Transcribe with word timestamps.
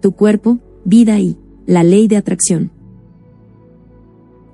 tu 0.00 0.12
cuerpo, 0.12 0.58
vida 0.84 1.18
y 1.20 1.36
la 1.66 1.82
ley 1.82 2.08
de 2.08 2.16
atracción. 2.16 2.72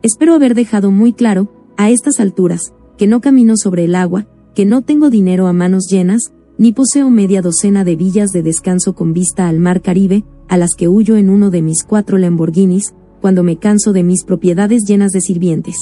Espero 0.03 0.34
haber 0.34 0.54
dejado 0.54 0.91
muy 0.91 1.12
claro, 1.12 1.48
a 1.77 1.91
estas 1.91 2.21
alturas, 2.21 2.72
que 2.96 3.07
no 3.07 3.21
camino 3.21 3.54
sobre 3.56 3.85
el 3.85 3.95
agua, 3.95 4.27
que 4.54 4.64
no 4.64 4.82
tengo 4.82 5.11
dinero 5.11 5.46
a 5.46 5.53
manos 5.53 5.86
llenas, 5.90 6.32
ni 6.59 6.72
poseo 6.72 7.11
media 7.11 7.43
docena 7.43 7.85
de 7.85 7.96
villas 7.96 8.30
de 8.30 8.43
descanso 8.43 8.95
con 8.95 9.12
vista 9.12 9.48
al 9.48 9.59
mar 9.59 9.82
Caribe, 9.82 10.25
a 10.48 10.57
las 10.57 10.75
que 10.77 10.89
huyo 10.89 11.17
en 11.17 11.29
uno 11.29 11.50
de 11.50 11.63
mis 11.63 11.85
cuatro 11.85 12.18
Lamborghinis, 12.18 12.94
cuando 13.21 13.43
me 13.43 13.58
canso 13.58 13.93
de 13.93 14.03
mis 14.03 14.25
propiedades 14.25 14.85
llenas 14.86 15.13
de 15.13 15.21
sirvientes. 15.21 15.76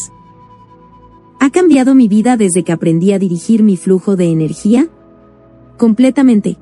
¿Ha 1.38 1.50
cambiado 1.50 1.94
mi 1.94 2.08
vida 2.08 2.36
desde 2.36 2.64
que 2.64 2.72
aprendí 2.72 3.12
a 3.12 3.18
dirigir 3.18 3.62
mi 3.62 3.76
flujo 3.76 4.16
de 4.16 4.30
energía? 4.30 4.88
Completamente. 5.76 6.58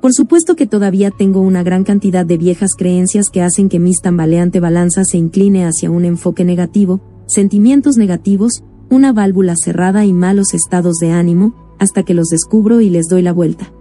Por 0.00 0.14
supuesto 0.14 0.56
que 0.56 0.66
todavía 0.66 1.10
tengo 1.10 1.40
una 1.42 1.62
gran 1.62 1.84
cantidad 1.84 2.24
de 2.24 2.38
viejas 2.38 2.70
creencias 2.76 3.26
que 3.30 3.42
hacen 3.42 3.68
que 3.68 3.78
mi 3.78 3.92
tambaleante 3.92 4.58
balanza 4.58 5.04
se 5.04 5.18
incline 5.18 5.66
hacia 5.66 5.90
un 5.90 6.06
enfoque 6.06 6.42
negativo, 6.44 7.02
sentimientos 7.26 7.96
negativos, 7.96 8.62
una 8.88 9.12
válvula 9.12 9.54
cerrada 9.56 10.06
y 10.06 10.14
malos 10.14 10.54
estados 10.54 10.96
de 10.96 11.10
ánimo, 11.10 11.54
hasta 11.78 12.02
que 12.02 12.14
los 12.14 12.28
descubro 12.28 12.80
y 12.80 12.88
les 12.88 13.08
doy 13.08 13.20
la 13.20 13.32
vuelta. 13.32 13.72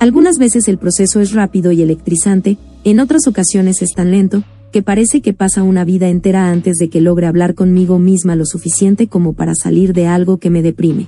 Algunas 0.00 0.38
veces 0.38 0.66
el 0.66 0.78
proceso 0.78 1.20
es 1.20 1.32
rápido 1.32 1.70
y 1.70 1.82
electrizante, 1.82 2.58
en 2.82 2.98
otras 2.98 3.28
ocasiones 3.28 3.80
es 3.80 3.90
tan 3.94 4.10
lento, 4.10 4.42
que 4.72 4.82
parece 4.82 5.22
que 5.22 5.34
pasa 5.34 5.62
una 5.62 5.84
vida 5.84 6.08
entera 6.08 6.50
antes 6.50 6.76
de 6.76 6.90
que 6.90 7.00
logre 7.00 7.26
hablar 7.26 7.54
conmigo 7.54 7.98
misma 7.98 8.36
lo 8.36 8.44
suficiente 8.44 9.06
como 9.06 9.34
para 9.34 9.54
salir 9.54 9.92
de 9.92 10.06
algo 10.06 10.38
que 10.38 10.50
me 10.50 10.62
deprime. 10.62 11.06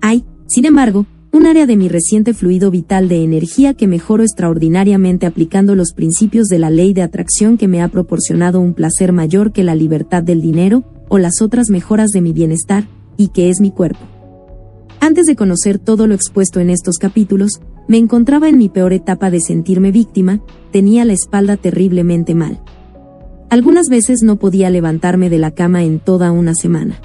Hay, 0.00 0.24
sin 0.48 0.64
embargo, 0.64 1.06
un 1.32 1.46
área 1.46 1.64
de 1.64 1.76
mi 1.76 1.88
reciente 1.88 2.34
fluido 2.34 2.70
vital 2.70 3.08
de 3.08 3.24
energía 3.24 3.72
que 3.72 3.86
mejoro 3.86 4.22
extraordinariamente 4.22 5.24
aplicando 5.24 5.74
los 5.74 5.94
principios 5.94 6.46
de 6.48 6.58
la 6.58 6.68
ley 6.68 6.92
de 6.92 7.02
atracción 7.02 7.56
que 7.56 7.68
me 7.68 7.80
ha 7.80 7.88
proporcionado 7.88 8.60
un 8.60 8.74
placer 8.74 9.12
mayor 9.12 9.50
que 9.52 9.64
la 9.64 9.74
libertad 9.74 10.22
del 10.22 10.42
dinero, 10.42 10.84
o 11.08 11.18
las 11.18 11.40
otras 11.40 11.70
mejoras 11.70 12.10
de 12.10 12.20
mi 12.20 12.32
bienestar, 12.32 12.86
y 13.16 13.28
que 13.28 13.48
es 13.48 13.60
mi 13.60 13.70
cuerpo. 13.70 14.00
Antes 15.00 15.26
de 15.26 15.34
conocer 15.34 15.78
todo 15.78 16.06
lo 16.06 16.14
expuesto 16.14 16.60
en 16.60 16.68
estos 16.68 16.98
capítulos, 16.98 17.60
me 17.88 17.96
encontraba 17.96 18.48
en 18.48 18.58
mi 18.58 18.68
peor 18.68 18.92
etapa 18.92 19.30
de 19.30 19.40
sentirme 19.40 19.90
víctima, 19.90 20.42
tenía 20.70 21.04
la 21.04 21.14
espalda 21.14 21.56
terriblemente 21.56 22.34
mal. 22.34 22.60
Algunas 23.48 23.88
veces 23.88 24.22
no 24.22 24.36
podía 24.36 24.70
levantarme 24.70 25.28
de 25.28 25.38
la 25.38 25.50
cama 25.50 25.82
en 25.82 25.98
toda 25.98 26.30
una 26.30 26.54
semana. 26.54 27.00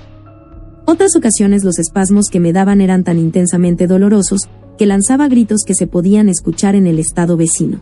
Otras 0.90 1.18
ocasiones 1.18 1.66
los 1.66 1.80
espasmos 1.80 2.30
que 2.32 2.40
me 2.40 2.54
daban 2.54 2.80
eran 2.80 3.04
tan 3.04 3.20
intensamente 3.20 3.88
dolorosos, 3.88 4.48
que 4.78 4.86
lanzaba 4.86 5.28
gritos 5.28 5.64
que 5.68 5.76
se 5.76 5.86
podían 5.86 6.30
escuchar 6.30 6.76
en 6.76 6.88
el 6.88 6.98
estado 6.98 7.36
vecino. 7.36 7.82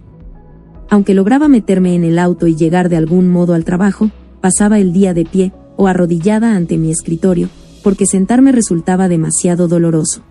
Aunque 0.89 1.14
lograba 1.14 1.48
meterme 1.48 1.94
en 1.94 2.03
el 2.03 2.17
auto 2.17 2.48
y 2.48 2.56
llegar 2.56 2.89
de 2.89 2.98
algún 2.98 3.28
modo 3.28 3.53
al 3.53 3.64
trabajo, 3.64 4.09
pasaba 4.42 4.80
el 4.80 4.92
día 4.92 5.14
de 5.14 5.23
pie, 5.23 5.53
o 5.78 5.86
arrodillada 5.86 6.56
ante 6.56 6.80
mi 6.80 6.89
escritorio, 6.89 7.50
porque 7.83 8.08
sentarme 8.08 8.52
resultaba 8.52 9.08
demasiado 9.08 9.67
doloroso. 9.67 10.23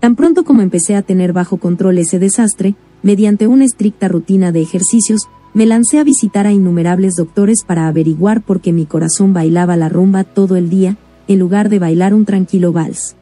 Tan 0.00 0.16
pronto 0.16 0.42
como 0.42 0.60
empecé 0.60 0.96
a 0.96 1.02
tener 1.02 1.32
bajo 1.32 1.58
control 1.58 1.98
ese 1.98 2.18
desastre, 2.18 2.74
mediante 3.04 3.46
una 3.46 3.64
estricta 3.64 4.08
rutina 4.08 4.50
de 4.50 4.62
ejercicios, 4.62 5.28
me 5.52 5.66
lancé 5.66 5.98
a 5.98 6.04
visitar 6.04 6.46
a 6.46 6.52
innumerables 6.52 7.14
doctores 7.16 7.64
para 7.66 7.88
averiguar 7.88 8.42
por 8.42 8.60
qué 8.60 8.72
mi 8.72 8.86
corazón 8.86 9.32
bailaba 9.32 9.76
la 9.76 9.88
rumba 9.88 10.24
todo 10.24 10.56
el 10.56 10.70
día, 10.70 10.96
en 11.26 11.38
lugar 11.38 11.68
de 11.68 11.78
bailar 11.78 12.14
un 12.14 12.24
tranquilo 12.24 12.72
vals. 12.72 13.16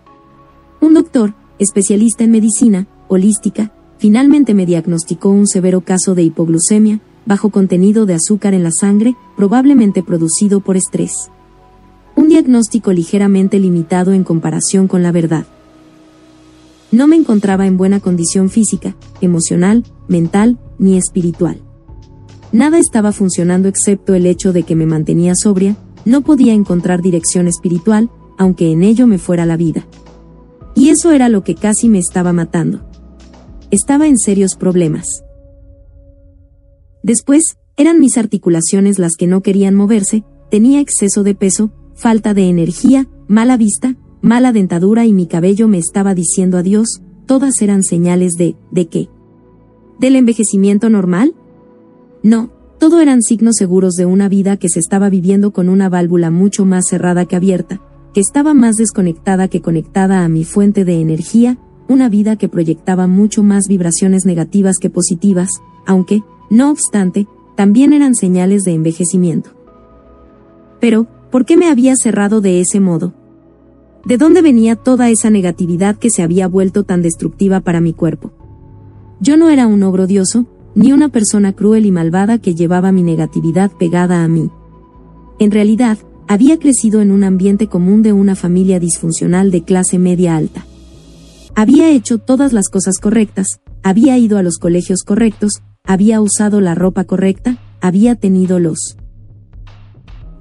Un 0.81 0.95
doctor, 0.95 1.34
especialista 1.59 2.25
en 2.25 2.31
medicina, 2.31 2.87
holística, 3.09 3.73
finalmente 3.99 4.55
me 4.55 4.67
diagnosticó 4.67 5.31
un 5.31 5.47
severo 5.47 5.81
caso 5.81 6.15
de 6.15 6.22
hipoglucemia, 6.22 7.00
bajo 7.25 7.50
contenido 7.50 8.06
de 8.06 8.15
azúcar 8.15 8.55
en 8.55 8.62
la 8.62 8.71
sangre, 8.71 9.16
probablemente 9.37 10.03
producido 10.03 10.60
por 10.60 10.77
estrés. 10.77 11.31
Un 12.15 12.28
diagnóstico 12.28 12.93
ligeramente 12.93 13.59
limitado 13.59 14.12
en 14.12 14.25
comparación 14.25 14.89
con 14.89 15.03
la 15.03 15.12
verdad. 15.12 15.47
No 16.91 17.06
me 17.06 17.16
encontraba 17.16 17.66
en 17.66 17.77
buena 17.77 18.00
condición 18.00 18.49
física, 18.49 18.97
emocional, 19.21 19.84
mental, 20.09 20.59
ni 20.78 20.97
espiritual. 20.97 21.60
Nada 22.53 22.78
estaba 22.78 23.12
funcionando 23.12 23.69
excepto 23.69 24.14
el 24.14 24.26
hecho 24.26 24.53
de 24.53 24.62
que 24.62 24.75
me 24.75 24.86
mantenía 24.86 25.34
sobria, 25.34 25.76
no 26.04 26.22
podía 26.22 26.54
encontrar 26.54 27.03
dirección 27.03 27.47
espiritual, 27.47 28.10
aunque 28.38 28.72
en 28.72 28.82
ello 28.82 29.06
me 29.06 29.19
fuera 29.19 29.44
la 29.44 29.56
vida. 29.56 29.86
Y 30.75 30.88
eso 30.88 31.12
era 31.12 31.28
lo 31.28 31.44
que 31.44 31.54
casi 31.54 31.88
me 31.88 31.98
estaba 31.98 32.32
matando. 32.32 32.88
Estaba 33.70 34.06
en 34.06 34.16
serios 34.16 34.54
problemas. 34.54 35.06
Después, 37.03 37.59
eran 37.76 38.00
mis 38.00 38.16
articulaciones 38.16 38.98
las 38.98 39.12
que 39.16 39.26
no 39.26 39.42
querían 39.42 39.75
moverse, 39.75 40.25
tenía 40.50 40.80
exceso 40.80 41.22
de 41.22 41.34
peso, 41.34 41.70
falta 41.94 42.32
de 42.32 42.48
energía, 42.48 43.09
mala 43.28 43.56
vista, 43.56 43.97
mala 44.22 44.53
dentadura 44.53 45.04
y 45.04 45.12
mi 45.12 45.26
cabello 45.26 45.69
me 45.69 45.78
estaba 45.78 46.15
diciendo 46.15 46.59
adiós, 46.59 47.03
todas 47.26 47.60
eran 47.60 47.82
señales 47.82 48.32
de, 48.32 48.56
¿de 48.70 48.88
qué? 48.88 49.09
¿Del 49.98 50.16
envejecimiento 50.16 50.91
normal? 50.91 51.34
No, 52.23 52.51
todo 52.79 53.01
eran 53.01 53.23
signos 53.23 53.56
seguros 53.56 53.95
de 53.95 54.06
una 54.06 54.29
vida 54.29 54.56
que 54.56 54.69
se 54.69 54.79
estaba 54.79 55.09
viviendo 55.09 55.53
con 55.53 55.69
una 55.69 55.89
válvula 55.89 56.31
mucho 56.31 56.65
más 56.65 56.84
cerrada 56.89 57.25
que 57.27 57.37
abierta, 57.37 57.81
que 58.15 58.21
estaba 58.21 58.55
más 58.55 58.77
desconectada 58.77 59.49
que 59.49 59.61
conectada 59.61 60.25
a 60.25 60.28
mi 60.28 60.45
fuente 60.45 60.84
de 60.84 61.01
energía, 61.01 61.59
una 61.89 62.09
vida 62.09 62.37
que 62.37 62.49
proyectaba 62.49 63.07
mucho 63.07 63.43
más 63.43 63.65
vibraciones 63.69 64.27
negativas 64.27 64.77
que 64.78 64.91
positivas, 64.91 65.49
aunque, 65.87 66.23
no 66.51 66.71
obstante, 66.71 67.27
también 67.57 67.93
eran 67.93 68.15
señales 68.15 68.62
de 68.62 68.75
envejecimiento. 68.75 69.51
Pero, 70.81 71.09
¿por 71.31 71.45
qué 71.45 71.57
me 71.57 71.69
había 71.69 71.95
cerrado 71.97 72.41
de 72.41 72.61
ese 72.61 72.78
modo? 72.78 73.15
¿De 74.05 74.17
dónde 74.17 74.43
venía 74.43 74.77
toda 74.77 75.11
esa 75.11 75.31
negatividad 75.31 75.97
que 75.97 76.11
se 76.11 76.23
había 76.23 76.47
vuelto 76.47 76.84
tan 76.84 77.03
destructiva 77.03 77.61
para 77.61 77.81
mi 77.81 77.93
cuerpo? 77.93 78.31
Yo 79.21 79.37
no 79.37 79.51
era 79.51 79.67
un 79.67 79.83
ogro 79.83 80.07
dioso, 80.07 80.47
ni 80.75 80.93
una 80.93 81.09
persona 81.09 81.53
cruel 81.53 81.87
y 81.87 81.91
malvada 81.91 82.39
que 82.39 82.55
llevaba 82.55 82.93
mi 82.93 83.03
negatividad 83.03 83.71
pegada 83.73 84.25
a 84.25 84.29
mí. 84.29 84.51
En 85.39 85.51
realidad, 85.51 85.99
había 86.29 86.59
crecido 86.59 87.01
en 87.01 87.11
un 87.11 87.25
ambiente 87.25 87.69
común 87.69 88.03
de 88.03 88.12
una 88.12 88.34
familia 88.34 88.78
disfuncional 88.78 89.51
de 89.51 89.62
clase 89.65 89.99
media 89.99 90.37
alta. 90.37 90.67
Había 91.55 91.91
hecho 91.91 92.19
todas 92.19 92.53
las 92.53 92.69
cosas 92.69 92.99
correctas, 92.99 93.61
había 93.83 94.19
ido 94.19 94.39
a 94.39 94.43
los 94.43 94.59
colegios 94.59 95.03
correctos, 95.03 95.62
había 95.84 96.21
usado 96.21 96.61
la 96.61 96.75
ropa 96.75 97.05
correcta, 97.05 97.59
había 97.81 98.15
tenido 98.15 98.59
los 98.59 98.97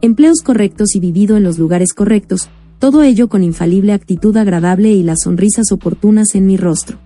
empleos 0.01 0.41
correctos 0.41 0.95
y 0.95 0.99
vivido 0.99 1.37
en 1.37 1.43
los 1.43 1.57
lugares 1.57 1.93
correctos, 1.93 2.49
todo 2.79 3.01
ello 3.01 3.29
con 3.29 3.43
infalible 3.43 3.93
actitud 3.93 4.35
agradable 4.37 4.91
y 4.91 5.03
las 5.03 5.21
sonrisas 5.23 5.71
oportunas 5.71 6.35
en 6.35 6.45
mi 6.45 6.57
rostro. 6.57 6.99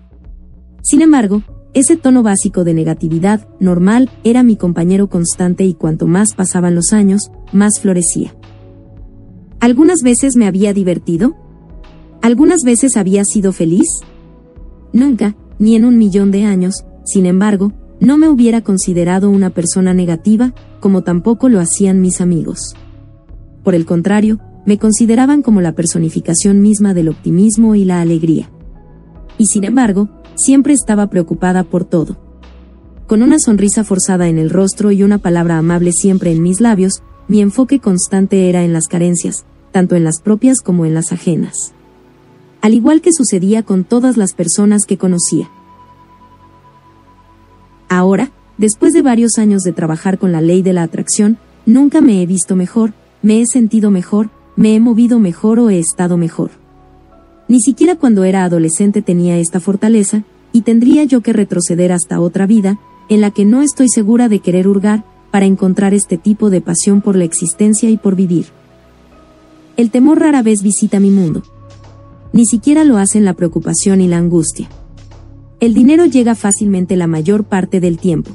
Sin 0.81 1.01
embargo, 1.01 1.43
ese 1.73 1.95
tono 1.95 2.21
básico 2.21 2.63
de 2.65 2.73
negatividad, 2.73 3.47
normal, 3.59 4.09
era 4.25 4.43
mi 4.43 4.57
compañero 4.57 5.07
constante 5.07 5.63
y 5.63 5.73
cuanto 5.73 6.05
más 6.05 6.33
pasaban 6.33 6.75
los 6.75 6.91
años, 6.91 7.31
más 7.53 7.79
florecía. 7.79 8.35
¿Algunas 9.61 9.99
veces 10.03 10.35
me 10.35 10.47
había 10.47 10.73
divertido? 10.73 11.35
¿Algunas 12.21 12.63
veces 12.63 12.97
había 12.97 13.23
sido 13.23 13.53
feliz? 13.53 13.87
Nunca, 14.91 15.35
ni 15.59 15.75
en 15.75 15.85
un 15.85 15.97
millón 15.97 16.31
de 16.31 16.43
años, 16.43 16.83
sin 17.05 17.25
embargo, 17.25 17.71
no 18.01 18.17
me 18.17 18.27
hubiera 18.27 18.61
considerado 18.61 19.29
una 19.29 19.51
persona 19.51 19.93
negativa, 19.93 20.53
como 20.79 21.03
tampoco 21.03 21.47
lo 21.47 21.59
hacían 21.59 22.01
mis 22.01 22.19
amigos. 22.19 22.75
Por 23.63 23.75
el 23.75 23.85
contrario, 23.85 24.39
me 24.65 24.77
consideraban 24.77 25.41
como 25.41 25.61
la 25.61 25.73
personificación 25.73 26.61
misma 26.61 26.93
del 26.93 27.09
optimismo 27.09 27.75
y 27.75 27.85
la 27.85 28.01
alegría. 28.01 28.49
Y 29.37 29.45
sin 29.45 29.63
embargo, 29.63 30.20
siempre 30.35 30.73
estaba 30.73 31.07
preocupada 31.07 31.63
por 31.63 31.85
todo. 31.85 32.17
Con 33.07 33.23
una 33.23 33.37
sonrisa 33.39 33.83
forzada 33.83 34.27
en 34.29 34.37
el 34.37 34.49
rostro 34.49 34.91
y 34.91 35.03
una 35.03 35.17
palabra 35.17 35.57
amable 35.57 35.91
siempre 35.91 36.31
en 36.31 36.41
mis 36.41 36.61
labios, 36.61 37.03
mi 37.27 37.41
enfoque 37.41 37.79
constante 37.79 38.49
era 38.49 38.63
en 38.63 38.73
las 38.73 38.87
carencias, 38.87 39.45
tanto 39.71 39.95
en 39.95 40.03
las 40.03 40.21
propias 40.21 40.61
como 40.61 40.85
en 40.85 40.93
las 40.93 41.11
ajenas. 41.11 41.73
Al 42.61 42.73
igual 42.73 43.01
que 43.01 43.11
sucedía 43.11 43.63
con 43.63 43.83
todas 43.83 44.17
las 44.17 44.33
personas 44.33 44.85
que 44.85 44.97
conocía. 44.97 45.49
Ahora, 47.89 48.31
después 48.57 48.93
de 48.93 49.01
varios 49.01 49.37
años 49.37 49.63
de 49.63 49.73
trabajar 49.73 50.17
con 50.17 50.31
la 50.31 50.41
ley 50.41 50.61
de 50.61 50.73
la 50.73 50.83
atracción, 50.83 51.37
nunca 51.65 51.99
me 51.99 52.21
he 52.21 52.25
visto 52.25 52.55
mejor, 52.55 52.93
me 53.21 53.41
he 53.41 53.45
sentido 53.45 53.91
mejor, 53.91 54.29
me 54.55 54.75
he 54.75 54.79
movido 54.79 55.19
mejor 55.19 55.59
o 55.59 55.69
he 55.69 55.79
estado 55.79 56.15
mejor. 56.15 56.60
Ni 57.51 57.59
siquiera 57.59 57.97
cuando 57.97 58.23
era 58.23 58.45
adolescente 58.45 59.01
tenía 59.01 59.37
esta 59.37 59.59
fortaleza, 59.59 60.23
y 60.53 60.61
tendría 60.61 61.03
yo 61.03 61.19
que 61.19 61.33
retroceder 61.33 61.91
hasta 61.91 62.21
otra 62.21 62.47
vida, 62.47 62.79
en 63.09 63.19
la 63.19 63.31
que 63.31 63.43
no 63.43 63.61
estoy 63.61 63.89
segura 63.89 64.29
de 64.29 64.39
querer 64.39 64.69
hurgar, 64.69 65.03
para 65.31 65.47
encontrar 65.47 65.93
este 65.93 66.17
tipo 66.17 66.49
de 66.49 66.61
pasión 66.61 67.01
por 67.01 67.17
la 67.17 67.25
existencia 67.25 67.89
y 67.89 67.97
por 67.97 68.15
vivir. 68.15 68.45
El 69.75 69.91
temor 69.91 70.21
rara 70.21 70.41
vez 70.41 70.63
visita 70.63 71.01
mi 71.01 71.09
mundo. 71.09 71.43
Ni 72.31 72.45
siquiera 72.45 72.85
lo 72.85 72.97
hacen 72.97 73.25
la 73.25 73.33
preocupación 73.33 73.99
y 73.99 74.07
la 74.07 74.17
angustia. 74.17 74.69
El 75.59 75.73
dinero 75.73 76.05
llega 76.05 76.35
fácilmente 76.35 76.95
la 76.95 77.07
mayor 77.07 77.43
parte 77.43 77.81
del 77.81 77.97
tiempo. 77.97 78.31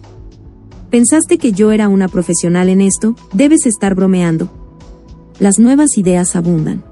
Pensaste 0.90 1.38
que 1.38 1.52
yo 1.52 1.72
era 1.72 1.88
una 1.88 2.08
profesional 2.08 2.68
en 2.68 2.82
esto, 2.82 3.16
debes 3.32 3.64
estar 3.64 3.94
bromeando. 3.94 4.50
Las 5.38 5.58
nuevas 5.58 5.96
ideas 5.96 6.36
abundan. 6.36 6.84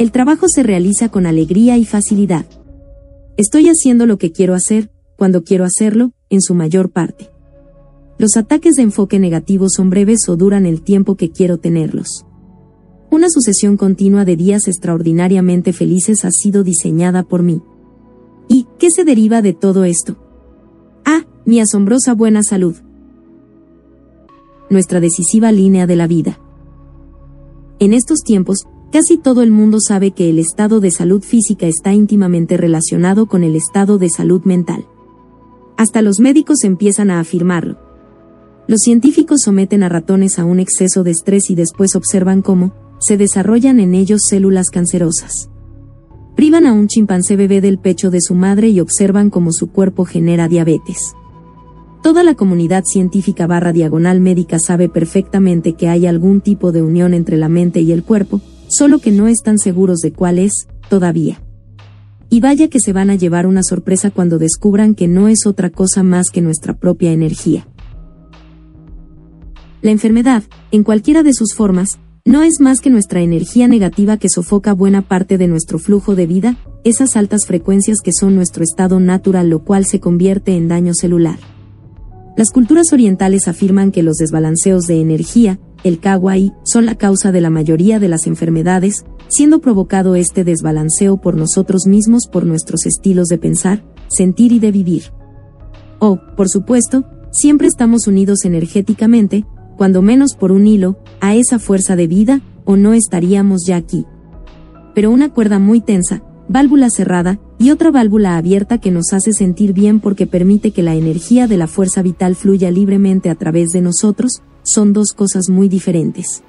El 0.00 0.12
trabajo 0.12 0.46
se 0.48 0.62
realiza 0.62 1.10
con 1.10 1.26
alegría 1.26 1.76
y 1.76 1.84
facilidad. 1.84 2.46
Estoy 3.36 3.66
haciendo 3.68 4.06
lo 4.06 4.16
que 4.16 4.32
quiero 4.32 4.54
hacer, 4.54 4.90
cuando 5.18 5.44
quiero 5.44 5.62
hacerlo, 5.62 6.14
en 6.30 6.40
su 6.40 6.54
mayor 6.54 6.88
parte. 6.90 7.28
Los 8.16 8.38
ataques 8.38 8.76
de 8.76 8.82
enfoque 8.82 9.18
negativo 9.18 9.66
son 9.68 9.90
breves 9.90 10.26
o 10.30 10.36
duran 10.36 10.64
el 10.64 10.80
tiempo 10.80 11.16
que 11.16 11.30
quiero 11.30 11.58
tenerlos. 11.58 12.24
Una 13.10 13.28
sucesión 13.28 13.76
continua 13.76 14.24
de 14.24 14.36
días 14.36 14.68
extraordinariamente 14.68 15.74
felices 15.74 16.24
ha 16.24 16.30
sido 16.30 16.64
diseñada 16.64 17.24
por 17.24 17.42
mí. 17.42 17.60
¿Y 18.48 18.66
qué 18.78 18.88
se 18.90 19.04
deriva 19.04 19.42
de 19.42 19.52
todo 19.52 19.84
esto? 19.84 20.16
Ah, 21.04 21.26
mi 21.44 21.60
asombrosa 21.60 22.14
buena 22.14 22.42
salud. 22.42 22.76
Nuestra 24.70 24.98
decisiva 24.98 25.52
línea 25.52 25.86
de 25.86 25.96
la 25.96 26.06
vida. 26.06 26.40
En 27.80 27.92
estos 27.92 28.20
tiempos, 28.20 28.64
casi 28.92 29.18
todo 29.18 29.42
el 29.42 29.50
mundo 29.50 29.78
sabe 29.80 30.10
que 30.10 30.28
el 30.30 30.38
estado 30.38 30.80
de 30.80 30.90
salud 30.90 31.22
física 31.22 31.66
está 31.66 31.92
íntimamente 31.92 32.56
relacionado 32.56 33.26
con 33.26 33.44
el 33.44 33.56
estado 33.56 33.98
de 33.98 34.10
salud 34.10 34.42
mental. 34.44 34.86
Hasta 35.76 36.02
los 36.02 36.20
médicos 36.20 36.64
empiezan 36.64 37.10
a 37.10 37.20
afirmarlo. 37.20 37.78
Los 38.66 38.80
científicos 38.84 39.40
someten 39.44 39.82
a 39.82 39.88
ratones 39.88 40.38
a 40.38 40.44
un 40.44 40.60
exceso 40.60 41.02
de 41.02 41.10
estrés 41.10 41.50
y 41.50 41.54
después 41.54 41.96
observan 41.96 42.42
cómo 42.42 42.72
se 43.00 43.16
desarrollan 43.16 43.80
en 43.80 43.94
ellos 43.94 44.20
células 44.28 44.68
cancerosas. 44.70 45.48
Privan 46.36 46.66
a 46.66 46.72
un 46.72 46.86
chimpancé 46.86 47.36
bebé 47.36 47.60
del 47.60 47.78
pecho 47.78 48.10
de 48.10 48.20
su 48.20 48.34
madre 48.34 48.68
y 48.68 48.80
observan 48.80 49.30
cómo 49.30 49.52
su 49.52 49.72
cuerpo 49.72 50.04
genera 50.04 50.48
diabetes. 50.48 51.14
Toda 52.02 52.22
la 52.22 52.34
comunidad 52.34 52.84
científica 52.84 53.46
barra 53.46 53.72
diagonal 53.72 54.20
médica 54.20 54.58
sabe 54.58 54.88
perfectamente 54.88 55.74
que 55.74 55.88
hay 55.88 56.06
algún 56.06 56.40
tipo 56.40 56.72
de 56.72 56.82
unión 56.82 57.12
entre 57.12 57.36
la 57.36 57.48
mente 57.48 57.80
y 57.80 57.92
el 57.92 58.04
cuerpo, 58.04 58.40
solo 58.70 59.00
que 59.00 59.10
no 59.10 59.28
están 59.28 59.58
seguros 59.58 59.98
de 60.00 60.12
cuál 60.12 60.38
es, 60.38 60.66
todavía. 60.88 61.42
Y 62.30 62.40
vaya 62.40 62.68
que 62.68 62.80
se 62.80 62.92
van 62.92 63.10
a 63.10 63.16
llevar 63.16 63.46
una 63.46 63.62
sorpresa 63.62 64.10
cuando 64.10 64.38
descubran 64.38 64.94
que 64.94 65.08
no 65.08 65.28
es 65.28 65.46
otra 65.46 65.70
cosa 65.70 66.02
más 66.02 66.30
que 66.30 66.40
nuestra 66.40 66.78
propia 66.78 67.12
energía. 67.12 67.66
La 69.82 69.90
enfermedad, 69.90 70.44
en 70.70 70.84
cualquiera 70.84 71.22
de 71.22 71.34
sus 71.34 71.54
formas, 71.54 71.98
no 72.24 72.42
es 72.42 72.60
más 72.60 72.80
que 72.80 72.90
nuestra 72.90 73.22
energía 73.22 73.66
negativa 73.66 74.18
que 74.18 74.28
sofoca 74.28 74.74
buena 74.74 75.02
parte 75.02 75.38
de 75.38 75.48
nuestro 75.48 75.78
flujo 75.78 76.14
de 76.14 76.26
vida, 76.26 76.56
esas 76.84 77.16
altas 77.16 77.46
frecuencias 77.46 77.98
que 78.04 78.12
son 78.12 78.34
nuestro 78.34 78.62
estado 78.62 79.00
natural 79.00 79.48
lo 79.48 79.64
cual 79.64 79.86
se 79.86 80.00
convierte 80.00 80.54
en 80.54 80.68
daño 80.68 80.92
celular. 80.94 81.38
Las 82.36 82.50
culturas 82.50 82.92
orientales 82.92 83.48
afirman 83.48 83.90
que 83.90 84.02
los 84.02 84.16
desbalanceos 84.16 84.84
de 84.84 85.00
energía, 85.00 85.58
el 85.84 86.00
kawaii, 86.00 86.52
son 86.64 86.86
la 86.86 86.96
causa 86.96 87.32
de 87.32 87.40
la 87.40 87.50
mayoría 87.50 87.98
de 87.98 88.08
las 88.08 88.26
enfermedades, 88.26 89.04
siendo 89.28 89.60
provocado 89.60 90.14
este 90.14 90.44
desbalanceo 90.44 91.20
por 91.20 91.36
nosotros 91.36 91.86
mismos 91.86 92.26
por 92.30 92.44
nuestros 92.44 92.86
estilos 92.86 93.28
de 93.28 93.38
pensar, 93.38 93.84
sentir 94.08 94.52
y 94.52 94.58
de 94.58 94.72
vivir. 94.72 95.04
O, 95.98 96.18
por 96.36 96.48
supuesto, 96.48 97.04
siempre 97.30 97.68
estamos 97.68 98.06
unidos 98.06 98.44
energéticamente, 98.44 99.46
cuando 99.76 100.02
menos 100.02 100.34
por 100.34 100.52
un 100.52 100.66
hilo, 100.66 100.98
a 101.20 101.34
esa 101.34 101.58
fuerza 101.58 101.96
de 101.96 102.06
vida, 102.06 102.40
o 102.64 102.76
no 102.76 102.92
estaríamos 102.92 103.62
ya 103.66 103.76
aquí. 103.76 104.04
Pero 104.94 105.10
una 105.10 105.32
cuerda 105.32 105.58
muy 105.58 105.80
tensa, 105.80 106.22
válvula 106.48 106.90
cerrada, 106.90 107.40
y 107.58 107.70
otra 107.70 107.90
válvula 107.90 108.36
abierta 108.36 108.78
que 108.78 108.90
nos 108.90 109.12
hace 109.12 109.32
sentir 109.32 109.72
bien 109.72 110.00
porque 110.00 110.26
permite 110.26 110.72
que 110.72 110.82
la 110.82 110.94
energía 110.94 111.46
de 111.46 111.56
la 111.56 111.66
fuerza 111.66 112.02
vital 112.02 112.34
fluya 112.34 112.70
libremente 112.70 113.30
a 113.30 113.34
través 113.34 113.68
de 113.68 113.82
nosotros, 113.82 114.42
son 114.62 114.92
dos 114.92 115.12
cosas 115.12 115.48
muy 115.48 115.68
diferentes. 115.68 116.42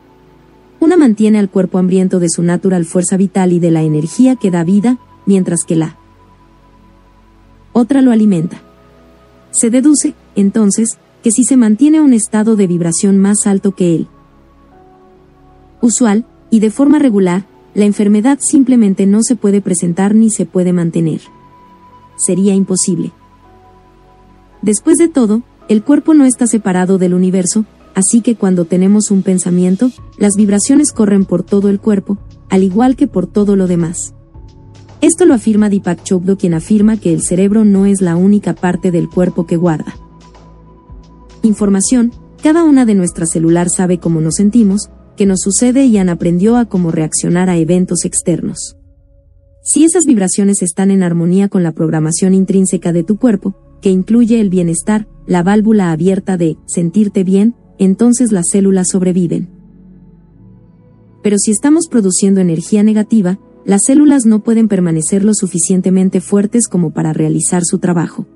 Una 0.79 0.97
mantiene 0.97 1.39
al 1.39 1.49
cuerpo 1.49 1.77
hambriento 1.77 2.19
de 2.19 2.29
su 2.29 2.43
natural 2.43 2.85
fuerza 2.85 3.17
vital 3.17 3.53
y 3.53 3.59
de 3.59 3.71
la 3.71 3.83
energía 3.83 4.35
que 4.35 4.51
da 4.51 4.63
vida, 4.63 4.97
mientras 5.25 5.63
que 5.63 5.75
la 5.75 5.97
otra 7.73 8.01
lo 8.01 8.11
alimenta. 8.11 8.61
Se 9.51 9.69
deduce, 9.69 10.15
entonces, 10.35 10.97
que 11.23 11.31
si 11.31 11.43
se 11.43 11.57
mantiene 11.57 12.01
un 12.01 12.13
estado 12.13 12.55
de 12.55 12.67
vibración 12.67 13.17
más 13.17 13.45
alto 13.45 13.73
que 13.73 13.95
el 13.95 14.07
usual, 15.81 16.25
y 16.49 16.59
de 16.59 16.69
forma 16.69 16.99
regular, 16.99 17.45
la 17.73 17.85
enfermedad 17.85 18.39
simplemente 18.41 19.05
no 19.05 19.23
se 19.23 19.35
puede 19.35 19.61
presentar 19.61 20.13
ni 20.13 20.29
se 20.29 20.45
puede 20.45 20.73
mantener. 20.73 21.21
Sería 22.17 22.53
imposible. 22.53 23.13
Después 24.61 24.97
de 24.97 25.07
todo, 25.07 25.41
el 25.69 25.83
cuerpo 25.83 26.13
no 26.13 26.25
está 26.25 26.45
separado 26.47 26.97
del 26.97 27.13
universo, 27.13 27.65
así 27.95 28.21
que 28.21 28.35
cuando 28.35 28.65
tenemos 28.65 29.11
un 29.11 29.23
pensamiento, 29.23 29.91
las 30.17 30.33
vibraciones 30.35 30.91
corren 30.91 31.25
por 31.25 31.43
todo 31.43 31.69
el 31.69 31.79
cuerpo, 31.79 32.17
al 32.49 32.63
igual 32.63 32.95
que 32.95 33.07
por 33.07 33.27
todo 33.27 33.55
lo 33.55 33.67
demás. 33.67 34.13
Esto 35.01 35.25
lo 35.25 35.33
afirma 35.33 35.69
Deepak 35.69 36.03
Chopra 36.03 36.35
quien 36.35 36.53
afirma 36.53 36.97
que 36.97 37.13
el 37.13 37.23
cerebro 37.23 37.65
no 37.65 37.85
es 37.85 38.01
la 38.01 38.15
única 38.15 38.53
parte 38.53 38.91
del 38.91 39.09
cuerpo 39.09 39.45
que 39.45 39.57
guarda 39.57 39.95
información, 41.43 42.11
cada 42.41 42.63
una 42.63 42.85
de 42.85 42.95
nuestras 42.95 43.29
celular 43.31 43.67
sabe 43.69 43.99
cómo 43.99 44.21
nos 44.21 44.35
sentimos, 44.35 44.89
qué 45.17 45.25
nos 45.25 45.41
sucede 45.41 45.85
y 45.85 45.97
han 45.97 46.09
aprendió 46.09 46.57
a 46.57 46.65
cómo 46.65 46.91
reaccionar 46.91 47.49
a 47.49 47.57
eventos 47.57 48.05
externos. 48.05 48.77
Si 49.63 49.83
esas 49.83 50.05
vibraciones 50.05 50.61
están 50.61 50.89
en 50.89 51.03
armonía 51.03 51.47
con 51.47 51.63
la 51.63 51.71
programación 51.71 52.33
intrínseca 52.33 52.91
de 52.94 53.03
tu 53.03 53.17
cuerpo, 53.17 53.55
que 53.81 53.89
incluye 53.89 54.39
el 54.39 54.49
bienestar, 54.49 55.07
la 55.27 55.44
válvula 55.44 55.91
abierta 55.91 56.37
de 56.37 56.57
sentirte 56.65 57.23
bien, 57.23 57.55
entonces 57.86 58.31
las 58.31 58.45
células 58.51 58.88
sobreviven. 58.92 59.50
Pero 61.24 61.38
si 61.38 61.51
estamos 61.51 61.88
produciendo 61.88 62.39
energía 62.39 62.83
negativa, 62.83 63.39
las 63.66 63.81
células 63.86 64.25
no 64.25 64.44
pueden 64.44 64.68
permanecer 64.68 65.24
lo 65.24 65.33
suficientemente 65.33 66.22
fuertes 66.22 66.68
como 66.68 66.92
para 66.92 67.13
realizar 67.13 67.63
su 67.63 67.80
trabajo. 67.80 68.28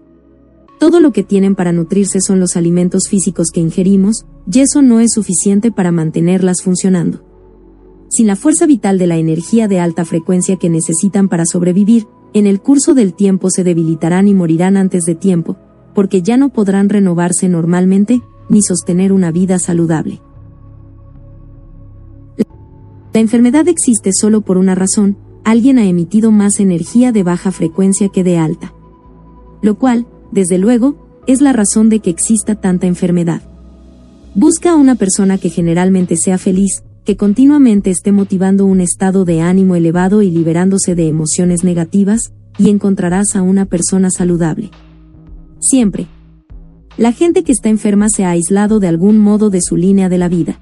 Todo 0.80 1.00
lo 1.00 1.12
que 1.12 1.24
tienen 1.24 1.56
para 1.56 1.72
nutrirse 1.72 2.22
son 2.22 2.40
los 2.40 2.56
alimentos 2.56 3.08
físicos 3.08 3.50
que 3.52 3.60
ingerimos, 3.60 4.26
y 4.52 4.60
eso 4.60 4.82
no 4.82 5.00
es 5.00 5.12
suficiente 5.14 5.72
para 5.72 5.92
mantenerlas 5.92 6.62
funcionando. 6.64 7.24
Sin 8.10 8.28
la 8.28 8.36
fuerza 8.36 8.66
vital 8.66 8.98
de 8.98 9.08
la 9.08 9.18
energía 9.18 9.68
de 9.68 9.80
alta 9.80 10.06
frecuencia 10.06 10.58
que 10.58 10.70
necesitan 10.70 11.30
para 11.30 11.46
sobrevivir, 11.46 12.08
en 12.34 12.48
el 12.48 12.62
curso 12.62 12.94
del 12.94 13.14
tiempo 13.14 13.50
se 13.50 13.64
debilitarán 13.64 14.28
y 14.28 14.34
morirán 14.34 14.76
antes 14.76 15.04
de 15.04 15.16
tiempo, 15.16 15.58
porque 15.94 16.22
ya 16.22 16.36
no 16.36 16.50
podrán 16.50 16.90
renovarse 16.90 17.48
normalmente, 17.48 18.22
ni 18.50 18.62
sostener 18.62 19.12
una 19.12 19.32
vida 19.32 19.60
saludable. 19.60 20.22
La 23.14 23.22
enfermedad 23.22 23.68
existe 23.68 24.12
solo 24.14 24.42
por 24.42 24.58
una 24.58 24.76
razón, 24.76 25.18
alguien 25.46 25.78
ha 25.78 25.86
emitido 25.86 26.32
más 26.32 26.60
energía 26.60 27.12
de 27.12 27.24
baja 27.24 27.52
frecuencia 27.52 28.10
que 28.10 28.24
de 28.24 28.38
alta. 28.38 28.74
Lo 29.62 29.78
cual, 29.80 30.06
desde 30.32 30.58
luego, 30.58 31.24
es 31.28 31.40
la 31.40 31.54
razón 31.54 31.90
de 31.90 32.00
que 32.00 32.10
exista 32.10 32.56
tanta 32.56 32.88
enfermedad. 32.88 33.42
Busca 34.34 34.72
a 34.72 34.76
una 34.76 34.96
persona 34.96 35.38
que 35.38 35.50
generalmente 35.50 36.18
sea 36.18 36.38
feliz, 36.38 36.84
que 37.06 37.16
continuamente 37.16 37.90
esté 37.90 38.12
motivando 38.12 38.66
un 38.66 38.82
estado 38.82 39.24
de 39.24 39.40
ánimo 39.40 39.76
elevado 39.76 40.22
y 40.22 40.30
liberándose 40.30 40.94
de 40.96 41.08
emociones 41.08 41.64
negativas, 41.64 42.34
y 42.58 42.70
encontrarás 42.70 43.36
a 43.36 43.42
una 43.42 43.66
persona 43.66 44.10
saludable. 44.10 44.72
Siempre. 45.60 46.08
La 46.98 47.12
gente 47.12 47.44
que 47.44 47.52
está 47.52 47.68
enferma 47.68 48.08
se 48.10 48.24
ha 48.24 48.30
aislado 48.30 48.80
de 48.80 48.88
algún 48.88 49.18
modo 49.18 49.50
de 49.50 49.62
su 49.62 49.76
línea 49.76 50.08
de 50.08 50.18
la 50.18 50.30
vida. 50.30 50.62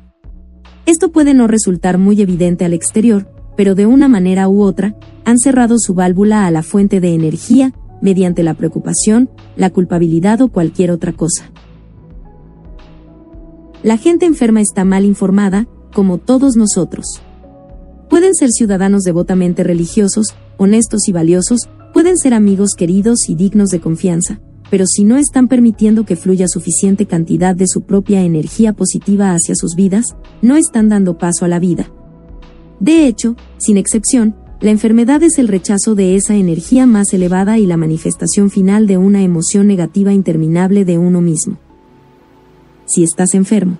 Esto 0.88 1.12
puede 1.12 1.36
no 1.36 1.48
resultar 1.48 2.00
muy 2.00 2.20
evidente 2.22 2.66
al 2.66 2.74
exterior, 2.74 3.30
pero 3.56 3.75
de 3.75 3.86
una 3.86 4.08
manera 4.08 4.50
u 4.50 4.63
otra, 4.63 4.96
han 5.25 5.38
cerrado 5.38 5.78
su 5.78 5.94
válvula 5.94 6.48
a 6.48 6.52
la 6.52 6.63
fuente 6.63 7.00
de 7.00 7.13
energía, 7.13 7.74
mediante 8.02 8.42
la 8.42 8.56
preocupación, 8.56 9.30
la 9.56 9.70
culpabilidad 9.70 10.42
o 10.42 10.48
cualquier 10.50 10.90
otra 10.90 11.13
cosa. 11.13 11.52
La 13.84 13.98
gente 13.98 14.25
enferma 14.25 14.60
está 14.60 14.86
mal 14.86 15.06
informada, 15.06 15.68
como 15.94 16.18
todos 16.18 16.56
nosotros. 16.56 17.22
Pueden 18.10 18.34
ser 18.34 18.50
ciudadanos 18.50 19.04
devotamente 19.04 19.63
religiosos, 19.63 20.36
honestos 20.58 21.08
y 21.08 21.12
valiosos, 21.12 21.70
pueden 21.94 22.18
ser 22.18 22.34
amigos 22.34 22.74
queridos 22.75 23.30
y 23.30 23.36
dignos 23.36 23.70
de 23.70 23.80
confianza, 23.80 24.42
pero 24.74 24.88
si 24.88 25.03
no 25.03 25.18
están 25.18 25.48
permitiendo 25.48 26.03
que 26.03 26.15
fluya 26.15 26.48
suficiente 26.48 27.06
cantidad 27.06 27.56
de 27.56 27.68
su 27.68 27.82
propia 27.82 28.24
energía 28.24 28.74
positiva 28.74 29.32
hacia 29.32 29.53
sus 29.53 29.75
vidas, 29.75 30.03
no 30.42 30.56
están 30.56 30.89
dando 30.89 31.20
paso 31.20 31.46
a 31.46 31.48
la 31.48 31.60
vida. 31.60 31.92
De 32.80 33.06
hecho, 33.06 33.36
sin 33.60 33.77
excepción, 33.77 34.36
la 34.62 34.72
enfermedad 34.72 35.22
es 35.22 35.38
el 35.38 35.48
rechazo 35.48 35.94
de 35.94 36.15
esa 36.15 36.36
energía 36.38 36.88
más 36.88 37.13
elevada 37.13 37.60
y 37.60 37.68
la 37.68 37.77
manifestación 37.77 38.50
final 38.50 38.88
de 38.88 38.98
una 38.98 39.22
emoción 39.22 39.68
negativa 39.68 40.12
interminable 40.12 40.86
de 40.86 40.98
uno 40.98 41.22
mismo. 41.22 41.60
Si 42.88 43.03
estás 43.03 43.36
enfermo. 43.36 43.77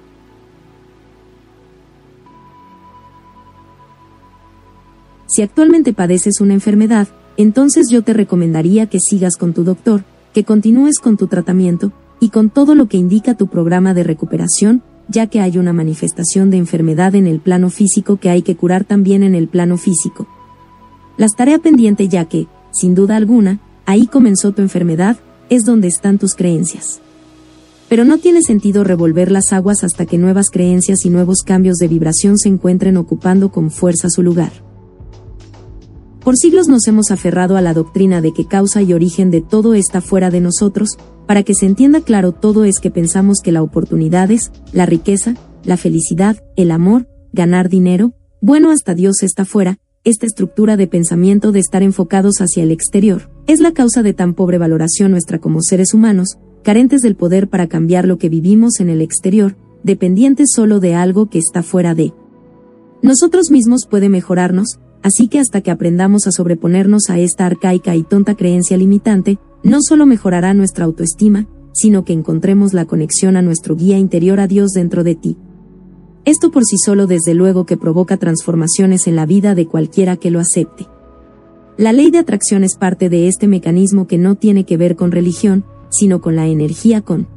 Si 5.26 5.42
actualmente 5.42 5.92
padeces 5.92 6.40
una 6.40 6.54
enfermedad, 6.54 7.08
entonces 7.36 7.88
yo 7.90 8.04
te 8.04 8.14
recomendaría 8.14 8.86
que 8.86 9.00
sigas 9.00 9.38
con 9.38 9.56
tu 9.56 9.64
doctor, 9.64 10.04
que 10.34 10.44
continúes 10.44 11.00
con 11.00 11.18
tu 11.18 11.28
tratamiento, 11.28 11.92
y 12.20 12.30
con 12.30 12.50
todo 12.50 12.74
lo 12.74 12.88
que 12.88 12.98
indica 12.98 13.36
tu 13.36 13.48
programa 13.48 13.94
de 13.94 14.04
recuperación, 14.04 14.82
ya 15.10 15.28
que 15.28 15.42
hay 15.42 15.58
una 15.58 15.74
manifestación 15.74 16.50
de 16.50 16.58
enfermedad 16.58 17.16
en 17.16 17.28
el 17.28 17.40
plano 17.42 17.70
físico 17.70 18.16
que 18.18 18.30
hay 18.30 18.42
que 18.44 18.56
curar 18.56 18.86
también 18.86 19.24
en 19.24 19.36
el 19.36 19.50
plano 19.50 19.78
físico. 19.78 20.26
Las 21.18 21.36
tarea 21.36 21.60
pendiente 21.60 22.08
ya 22.08 22.26
que, 22.26 22.48
sin 22.72 22.96
duda 22.96 23.18
alguna, 23.18 23.60
ahí 23.86 24.08
comenzó 24.08 24.54
tu 24.54 24.62
enfermedad, 24.62 25.18
es 25.50 25.66
donde 25.66 25.90
están 25.90 26.18
tus 26.18 26.34
creencias. 26.34 27.02
Pero 27.90 28.06
no 28.06 28.18
tiene 28.18 28.42
sentido 28.42 28.84
revolver 28.84 29.30
las 29.30 29.52
aguas 29.52 29.84
hasta 29.84 30.06
que 30.06 30.18
nuevas 30.18 30.50
creencias 30.50 31.06
y 31.06 31.10
nuevos 31.10 31.44
cambios 31.46 31.76
de 31.76 31.90
vibración 31.90 32.38
se 32.38 32.50
encuentren 32.50 32.96
ocupando 32.98 33.52
con 33.52 33.70
fuerza 33.70 34.10
su 34.10 34.24
lugar. 34.24 34.63
Por 36.24 36.38
siglos 36.38 36.70
nos 36.70 36.88
hemos 36.88 37.12
aferrado 37.12 37.58
a 37.58 37.62
la 37.62 37.74
doctrina 37.74 38.22
de 38.22 38.32
que 38.32 38.46
causa 38.46 38.82
y 38.82 38.94
origen 38.94 39.30
de 39.30 39.42
todo 39.42 39.74
está 39.74 40.00
fuera 40.00 40.32
de 40.32 40.40
nosotros, 40.40 40.98
para 41.28 41.44
que 41.44 41.54
se 41.54 41.66
entienda 41.66 42.00
claro 42.00 42.32
todo 42.32 42.64
es 42.64 42.80
que 42.80 42.92
pensamos 42.92 43.40
que 43.44 43.52
la 43.52 43.62
oportunidad 43.62 44.32
es, 44.32 44.50
la 44.72 44.86
riqueza, 44.86 45.36
la 45.66 45.76
felicidad, 45.76 46.42
el 46.56 46.72
amor, 46.72 47.08
ganar 47.34 47.68
dinero, 47.68 48.14
bueno 48.40 48.72
hasta 48.72 48.96
Dios 48.96 49.22
está 49.22 49.44
fuera, 49.44 49.80
esta 50.06 50.26
estructura 50.26 50.78
de 50.78 50.88
pensamiento 50.88 51.52
de 51.52 51.60
estar 51.60 51.84
enfocados 51.84 52.36
hacia 52.40 52.64
el 52.64 52.72
exterior, 52.72 53.30
es 53.46 53.60
la 53.60 53.74
causa 53.74 54.02
de 54.02 54.14
tan 54.14 54.34
pobre 54.34 54.58
valoración 54.58 55.12
nuestra 55.12 55.40
como 55.40 55.62
seres 55.62 55.94
humanos, 55.94 56.38
carentes 56.64 57.02
del 57.02 57.16
poder 57.16 57.50
para 57.50 57.68
cambiar 57.68 58.08
lo 58.08 58.18
que 58.18 58.30
vivimos 58.30 58.80
en 58.80 58.90
el 58.90 59.02
exterior, 59.02 59.58
dependientes 59.84 60.52
solo 60.56 60.80
de 60.80 60.96
algo 60.96 61.30
que 61.30 61.40
está 61.40 61.64
fuera 61.64 61.96
de. 61.96 62.14
Nosotros 63.02 63.52
mismos 63.52 63.86
puede 63.90 64.08
mejorarnos, 64.08 64.80
así 65.04 65.28
que 65.28 65.40
hasta 65.40 65.62
que 65.62 65.72
aprendamos 65.72 66.26
a 66.26 66.32
sobreponernos 66.32 67.10
a 67.10 67.20
esta 67.20 67.46
arcaica 67.46 67.96
y 67.96 68.04
tonta 68.04 68.36
creencia 68.36 68.78
limitante, 68.78 69.38
no 69.64 69.80
solo 69.82 70.06
mejorará 70.06 70.54
nuestra 70.54 70.86
autoestima, 70.86 71.48
sino 71.74 72.06
que 72.06 72.14
encontremos 72.14 72.74
la 72.74 72.86
conexión 72.86 73.36
a 73.36 73.42
nuestro 73.42 73.76
guía 73.76 73.98
interior 73.98 74.40
a 74.40 74.48
Dios 74.48 74.72
dentro 74.72 75.04
de 75.04 75.16
ti. 75.16 75.38
Esto 76.26 76.52
por 76.52 76.64
sí 76.64 76.78
solo 76.78 77.06
desde 77.06 77.34
luego 77.34 77.66
que 77.66 77.78
provoca 77.78 78.18
transformaciones 78.18 79.08
en 79.08 79.16
la 79.16 79.26
vida 79.26 79.56
de 79.56 79.68
cualquiera 79.68 80.16
que 80.16 80.32
lo 80.32 80.40
acepte. 80.40 80.88
La 81.78 81.92
ley 81.92 82.12
de 82.12 82.20
atracción 82.20 82.64
es 82.64 82.76
parte 82.76 83.10
de 83.10 83.28
este 83.28 83.48
mecanismo 83.48 84.08
que 84.08 84.18
no 84.18 84.36
tiene 84.36 84.64
que 84.64 84.78
ver 84.78 84.96
con 84.96 85.12
religión, 85.12 85.66
sino 85.90 86.22
con 86.22 86.36
la 86.36 86.48
energía 86.48 87.02
con 87.02 87.28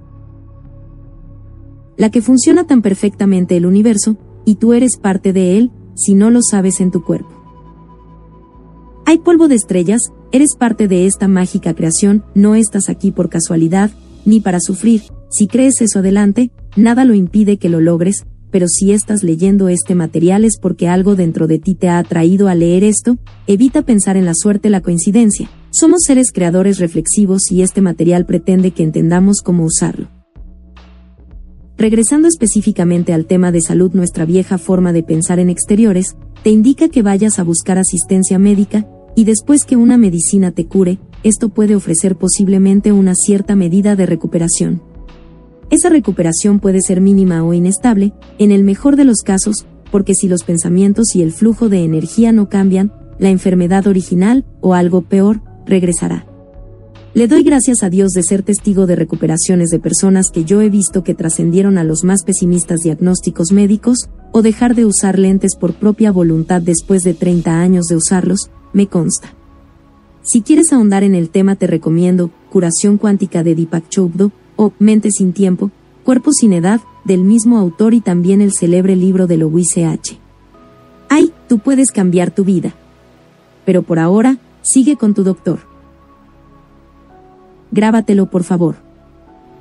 la 1.96 2.10
que 2.10 2.20
funciona 2.20 2.66
tan 2.66 2.82
perfectamente 2.82 3.56
el 3.56 3.64
universo, 3.64 4.18
y 4.44 4.56
tú 4.56 4.74
eres 4.74 4.98
parte 4.98 5.32
de 5.32 5.56
él, 5.56 5.70
si 5.94 6.14
no 6.14 6.30
lo 6.30 6.40
sabes 6.42 6.80
en 6.80 6.90
tu 6.90 7.02
cuerpo. 7.02 7.35
Hay 9.08 9.18
polvo 9.18 9.46
de 9.46 9.54
estrellas, 9.54 10.00
eres 10.32 10.56
parte 10.58 10.88
de 10.88 11.06
esta 11.06 11.28
mágica 11.28 11.74
creación, 11.74 12.24
no 12.34 12.56
estás 12.56 12.88
aquí 12.88 13.12
por 13.12 13.28
casualidad, 13.28 13.92
ni 14.24 14.40
para 14.40 14.58
sufrir, 14.58 15.02
si 15.30 15.46
crees 15.46 15.80
eso 15.80 16.00
adelante, 16.00 16.50
nada 16.74 17.04
lo 17.04 17.14
impide 17.14 17.56
que 17.56 17.68
lo 17.68 17.80
logres, 17.80 18.26
pero 18.50 18.66
si 18.66 18.90
estás 18.90 19.22
leyendo 19.22 19.68
este 19.68 19.94
material 19.94 20.44
es 20.44 20.58
porque 20.60 20.88
algo 20.88 21.14
dentro 21.14 21.46
de 21.46 21.60
ti 21.60 21.76
te 21.76 21.88
ha 21.88 21.98
atraído 21.98 22.48
a 22.48 22.56
leer 22.56 22.82
esto, 22.82 23.16
evita 23.46 23.82
pensar 23.82 24.16
en 24.16 24.24
la 24.24 24.34
suerte 24.34 24.70
la 24.70 24.80
coincidencia, 24.80 25.48
somos 25.70 26.02
seres 26.04 26.32
creadores 26.32 26.80
reflexivos 26.80 27.52
y 27.52 27.62
este 27.62 27.82
material 27.82 28.26
pretende 28.26 28.72
que 28.72 28.82
entendamos 28.82 29.40
cómo 29.40 29.64
usarlo. 29.64 30.08
Regresando 31.78 32.26
específicamente 32.26 33.12
al 33.12 33.26
tema 33.26 33.52
de 33.52 33.60
salud, 33.60 33.92
nuestra 33.92 34.24
vieja 34.24 34.58
forma 34.58 34.92
de 34.92 35.04
pensar 35.04 35.38
en 35.38 35.48
exteriores, 35.48 36.16
te 36.42 36.50
indica 36.50 36.88
que 36.88 37.02
vayas 37.02 37.38
a 37.38 37.44
buscar 37.44 37.78
asistencia 37.78 38.38
médica, 38.38 38.86
y 39.16 39.24
después 39.24 39.64
que 39.64 39.76
una 39.76 39.96
medicina 39.96 40.52
te 40.52 40.66
cure, 40.66 41.00
esto 41.24 41.48
puede 41.48 41.74
ofrecer 41.74 42.16
posiblemente 42.16 42.92
una 42.92 43.14
cierta 43.14 43.56
medida 43.56 43.96
de 43.96 44.06
recuperación. 44.06 44.82
Esa 45.70 45.88
recuperación 45.88 46.60
puede 46.60 46.80
ser 46.82 47.00
mínima 47.00 47.42
o 47.42 47.54
inestable, 47.54 48.12
en 48.38 48.52
el 48.52 48.62
mejor 48.62 48.94
de 48.94 49.04
los 49.04 49.22
casos, 49.22 49.66
porque 49.90 50.14
si 50.14 50.28
los 50.28 50.44
pensamientos 50.44 51.16
y 51.16 51.22
el 51.22 51.32
flujo 51.32 51.68
de 51.70 51.82
energía 51.82 52.30
no 52.30 52.48
cambian, 52.50 52.92
la 53.18 53.30
enfermedad 53.30 53.86
original, 53.86 54.44
o 54.60 54.74
algo 54.74 55.00
peor, 55.02 55.40
regresará. 55.64 56.26
Le 57.14 57.26
doy 57.26 57.42
gracias 57.42 57.82
a 57.82 57.88
Dios 57.88 58.10
de 58.10 58.22
ser 58.22 58.42
testigo 58.42 58.86
de 58.86 58.94
recuperaciones 58.94 59.70
de 59.70 59.78
personas 59.78 60.26
que 60.30 60.44
yo 60.44 60.60
he 60.60 60.68
visto 60.68 61.02
que 61.02 61.14
trascendieron 61.14 61.78
a 61.78 61.84
los 61.84 62.04
más 62.04 62.22
pesimistas 62.24 62.80
diagnósticos 62.80 63.52
médicos, 63.52 64.10
o 64.32 64.42
dejar 64.42 64.74
de 64.74 64.84
usar 64.84 65.18
lentes 65.18 65.56
por 65.56 65.72
propia 65.72 66.12
voluntad 66.12 66.60
después 66.60 67.00
de 67.02 67.14
30 67.14 67.58
años 67.58 67.86
de 67.86 67.96
usarlos, 67.96 68.50
me 68.76 68.86
consta. 68.86 69.34
Si 70.22 70.42
quieres 70.42 70.72
ahondar 70.72 71.02
en 71.02 71.16
el 71.16 71.30
tema 71.30 71.56
te 71.56 71.66
recomiendo 71.66 72.30
Curación 72.50 72.96
Cuántica 72.96 73.42
de 73.42 73.56
Deepak 73.56 73.88
Chopra 73.88 74.30
o 74.54 74.72
Mente 74.78 75.10
sin 75.10 75.32
Tiempo, 75.32 75.72
Cuerpo 76.04 76.30
sin 76.32 76.52
Edad, 76.52 76.80
del 77.04 77.24
mismo 77.24 77.58
autor 77.58 77.94
y 77.94 78.00
también 78.00 78.40
el 78.40 78.52
célebre 78.52 78.94
libro 78.94 79.26
de 79.26 79.36
Louise 79.38 79.84
H. 79.84 80.18
Ay, 81.08 81.32
tú 81.48 81.58
puedes 81.58 81.90
cambiar 81.90 82.30
tu 82.32 82.44
vida. 82.44 82.74
Pero 83.64 83.82
por 83.82 83.98
ahora, 83.98 84.38
Sigue 84.66 84.96
con 84.96 85.14
tu 85.14 85.22
doctor. 85.22 85.60
Grábatelo, 87.70 88.26
por 88.26 88.42
favor. 88.42 88.74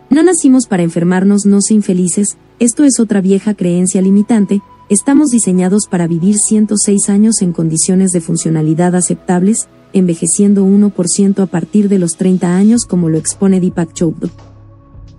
No 0.10 0.24
nacimos 0.24 0.66
para 0.66 0.82
enfermarnos, 0.82 1.46
no 1.46 1.62
sé 1.62 1.76
infelices, 1.76 2.38
esto 2.60 2.84
es 2.84 3.00
otra 3.00 3.22
vieja 3.22 3.54
creencia 3.54 4.02
limitante, 4.02 4.62
estamos 4.89 5.30
diseñados 5.30 5.88
para 5.89 6.08
vivir 6.08 6.36
106 6.36 7.10
años 7.10 7.42
en 7.42 7.54
condiciones 7.54 8.12
de 8.12 8.22
funcionalidad 8.22 8.96
aceptables, 8.96 9.68
envejeciendo 9.94 10.65
1% 10.65 11.42
a 11.42 11.46
partir 11.48 11.89
de 11.89 12.00
los 12.00 12.12
30 12.12 12.56
años 12.56 12.86
como 12.86 13.10
lo 13.10 13.18
expone 13.18 13.60
Deepak 13.60 13.94
Chopra. 13.94 14.30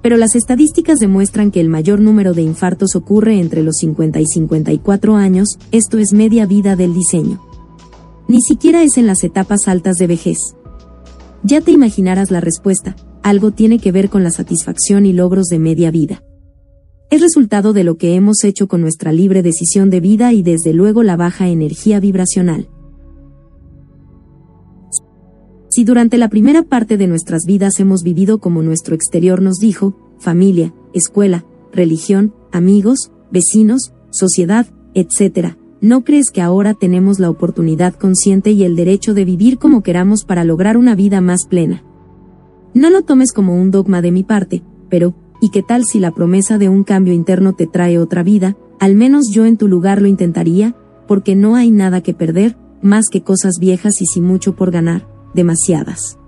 Pero 0.02 0.16
las 0.16 0.36
estadísticas 0.36 0.98
demuestran 0.98 1.50
que 1.50 1.60
el 1.60 1.68
mayor 1.68 2.00
número 2.00 2.32
de 2.32 2.42
infartos 2.42 2.94
ocurre 2.94 3.40
entre 3.40 3.62
los 3.62 3.76
50 3.78 4.20
y 4.20 4.26
54 4.26 5.16
años, 5.16 5.58
esto 5.72 5.98
es 5.98 6.12
media 6.12 6.46
vida 6.46 6.76
del 6.76 6.94
diseño. 6.94 7.42
Ni 8.28 8.40
siquiera 8.40 8.82
es 8.82 8.98
en 8.98 9.06
las 9.06 9.24
etapas 9.24 9.66
altas 9.66 9.96
de 9.96 10.06
vejez. 10.06 10.38
Ya 11.42 11.60
te 11.60 11.72
imaginarás 11.72 12.30
la 12.30 12.40
respuesta, 12.40 12.94
algo 13.22 13.50
tiene 13.50 13.78
que 13.78 13.92
ver 13.92 14.08
con 14.08 14.22
la 14.22 14.30
satisfacción 14.30 15.06
y 15.06 15.12
logros 15.12 15.46
de 15.46 15.58
media 15.58 15.90
vida. 15.90 16.22
Es 17.10 17.20
resultado 17.20 17.72
de 17.72 17.84
lo 17.84 17.96
que 17.96 18.14
hemos 18.14 18.42
hecho 18.42 18.66
con 18.66 18.80
nuestra 18.80 19.12
libre 19.12 19.42
decisión 19.42 19.90
de 19.90 20.00
vida 20.00 20.32
y 20.32 20.42
desde 20.42 20.72
luego 20.72 21.02
la 21.02 21.16
baja 21.16 21.48
energía 21.48 22.00
vibracional. 22.00 22.68
Si 25.68 25.84
durante 25.84 26.18
la 26.18 26.28
primera 26.28 26.62
parte 26.62 26.96
de 26.96 27.06
nuestras 27.06 27.44
vidas 27.46 27.78
hemos 27.78 28.02
vivido 28.02 28.38
como 28.38 28.62
nuestro 28.62 28.94
exterior 28.94 29.42
nos 29.42 29.58
dijo, 29.58 29.96
familia, 30.18 30.74
escuela, 30.94 31.44
religión, 31.72 32.34
amigos, 32.50 33.12
vecinos, 33.30 33.92
sociedad, 34.10 34.66
etc., 34.94 35.56
¿No 35.82 36.04
crees 36.04 36.30
que 36.30 36.40
ahora 36.40 36.72
tenemos 36.72 37.18
la 37.18 37.28
oportunidad 37.28 37.94
consciente 37.94 38.50
y 38.50 38.64
el 38.64 38.76
derecho 38.76 39.12
de 39.12 39.26
vivir 39.26 39.58
como 39.58 39.82
queramos 39.82 40.24
para 40.24 40.42
lograr 40.42 40.78
una 40.78 40.94
vida 40.94 41.20
más 41.20 41.46
plena? 41.46 41.84
No 42.72 42.88
lo 42.88 43.02
tomes 43.02 43.30
como 43.30 43.54
un 43.54 43.70
dogma 43.70 44.00
de 44.00 44.10
mi 44.10 44.24
parte, 44.24 44.62
pero, 44.88 45.14
¿y 45.40 45.50
qué 45.50 45.62
tal 45.62 45.84
si 45.84 46.00
la 46.00 46.12
promesa 46.12 46.58
de 46.58 46.68
un 46.68 46.84
cambio 46.84 47.12
interno 47.12 47.54
te 47.54 47.66
trae 47.66 47.98
otra 47.98 48.22
vida? 48.22 48.56
Al 48.78 48.94
menos 48.94 49.30
yo 49.30 49.46
en 49.46 49.56
tu 49.56 49.68
lugar 49.68 50.00
lo 50.00 50.08
intentaría, 50.08 50.74
porque 51.06 51.34
no 51.34 51.56
hay 51.56 51.70
nada 51.70 52.00
que 52.02 52.14
perder, 52.14 52.56
más 52.82 53.06
que 53.10 53.22
cosas 53.22 53.58
viejas 53.58 54.00
y 54.00 54.06
sin 54.06 54.24
mucho 54.24 54.56
por 54.56 54.70
ganar, 54.70 55.08
demasiadas. 55.34 56.18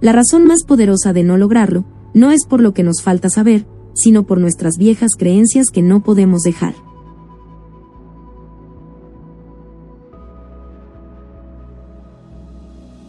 La 0.00 0.12
razón 0.12 0.44
más 0.44 0.64
poderosa 0.64 1.12
de 1.12 1.22
no 1.22 1.36
lograrlo, 1.36 1.84
no 2.14 2.30
es 2.30 2.44
por 2.46 2.60
lo 2.60 2.74
que 2.74 2.82
nos 2.82 3.02
falta 3.02 3.30
saber, 3.30 3.66
sino 3.94 4.24
por 4.24 4.38
nuestras 4.38 4.76
viejas 4.78 5.12
creencias 5.16 5.66
que 5.72 5.82
no 5.82 6.02
podemos 6.02 6.42
dejar. 6.42 6.74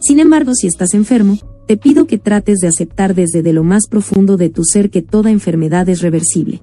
Sin 0.00 0.20
embargo, 0.20 0.54
si 0.54 0.66
estás 0.66 0.92
enfermo, 0.92 1.38
te 1.66 1.76
pido 1.76 2.06
que 2.06 2.18
trates 2.18 2.58
de 2.58 2.68
aceptar 2.68 3.14
desde 3.14 3.42
de 3.42 3.52
lo 3.52 3.64
más 3.64 3.86
profundo 3.88 4.36
de 4.36 4.50
tu 4.50 4.64
ser 4.64 4.90
que 4.90 5.02
toda 5.02 5.30
enfermedad 5.30 5.88
es 5.88 6.02
reversible. 6.02 6.60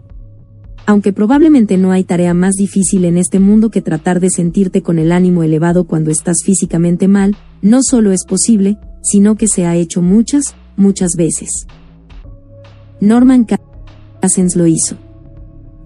Aunque 0.86 1.14
probablemente 1.14 1.78
no 1.78 1.92
hay 1.92 2.04
tarea 2.04 2.34
más 2.34 2.56
difícil 2.56 3.06
en 3.06 3.18
este 3.18 3.40
mundo 3.40 3.70
que 3.70 3.82
tratar 3.82 4.20
de 4.20 4.30
sentirte 4.30 4.82
con 4.82 5.00
el 5.00 5.12
ánimo 5.12 5.44
elevado 5.44 5.86
cuando 5.86 6.12
estás 6.12 6.38
físicamente 6.44 7.08
mal, 7.08 7.36
no 7.62 7.80
solo 7.82 8.12
es 8.12 8.26
posible, 8.26 8.78
sino 9.02 9.36
que 9.36 9.48
se 9.48 9.66
ha 9.66 9.76
hecho 9.76 10.02
muchas, 10.02 10.56
muchas 10.76 11.12
veces. 11.18 11.50
Norman 13.00 13.46
Cassens 14.22 14.56
lo 14.56 14.68
hizo. 14.68 14.98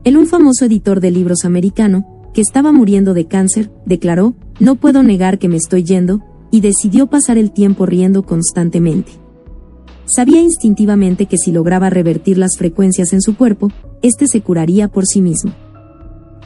El 0.03 0.17
un 0.17 0.27
famoso 0.27 0.65
editor 0.65 0.99
de 0.99 1.11
libros 1.11 1.45
americano, 1.45 2.05
que 2.33 2.41
estaba 2.41 2.71
muriendo 2.71 3.13
de 3.13 3.27
cáncer, 3.27 3.71
declaró, 3.85 4.35
no 4.59 4.75
puedo 4.75 5.03
negar 5.03 5.39
que 5.39 5.47
me 5.47 5.57
estoy 5.57 5.83
yendo, 5.83 6.21
y 6.55 6.61
decidió 6.61 7.07
pasar 7.07 7.37
el 7.37 7.51
tiempo 7.51 7.85
riendo 7.85 8.23
constantemente. 8.23 9.11
Sabía 10.05 10.39
instintivamente 10.39 11.25
que 11.25 11.37
si 11.37 11.51
lograba 11.51 11.89
revertir 11.89 12.37
las 12.37 12.55
frecuencias 12.57 13.11
en 13.11 13.21
su 13.21 13.35
cuerpo, 13.35 13.73
éste 14.01 14.25
se 14.25 14.39
curaría 14.39 14.87
por 14.87 15.05
sí 15.05 15.21
mismo. 15.21 15.53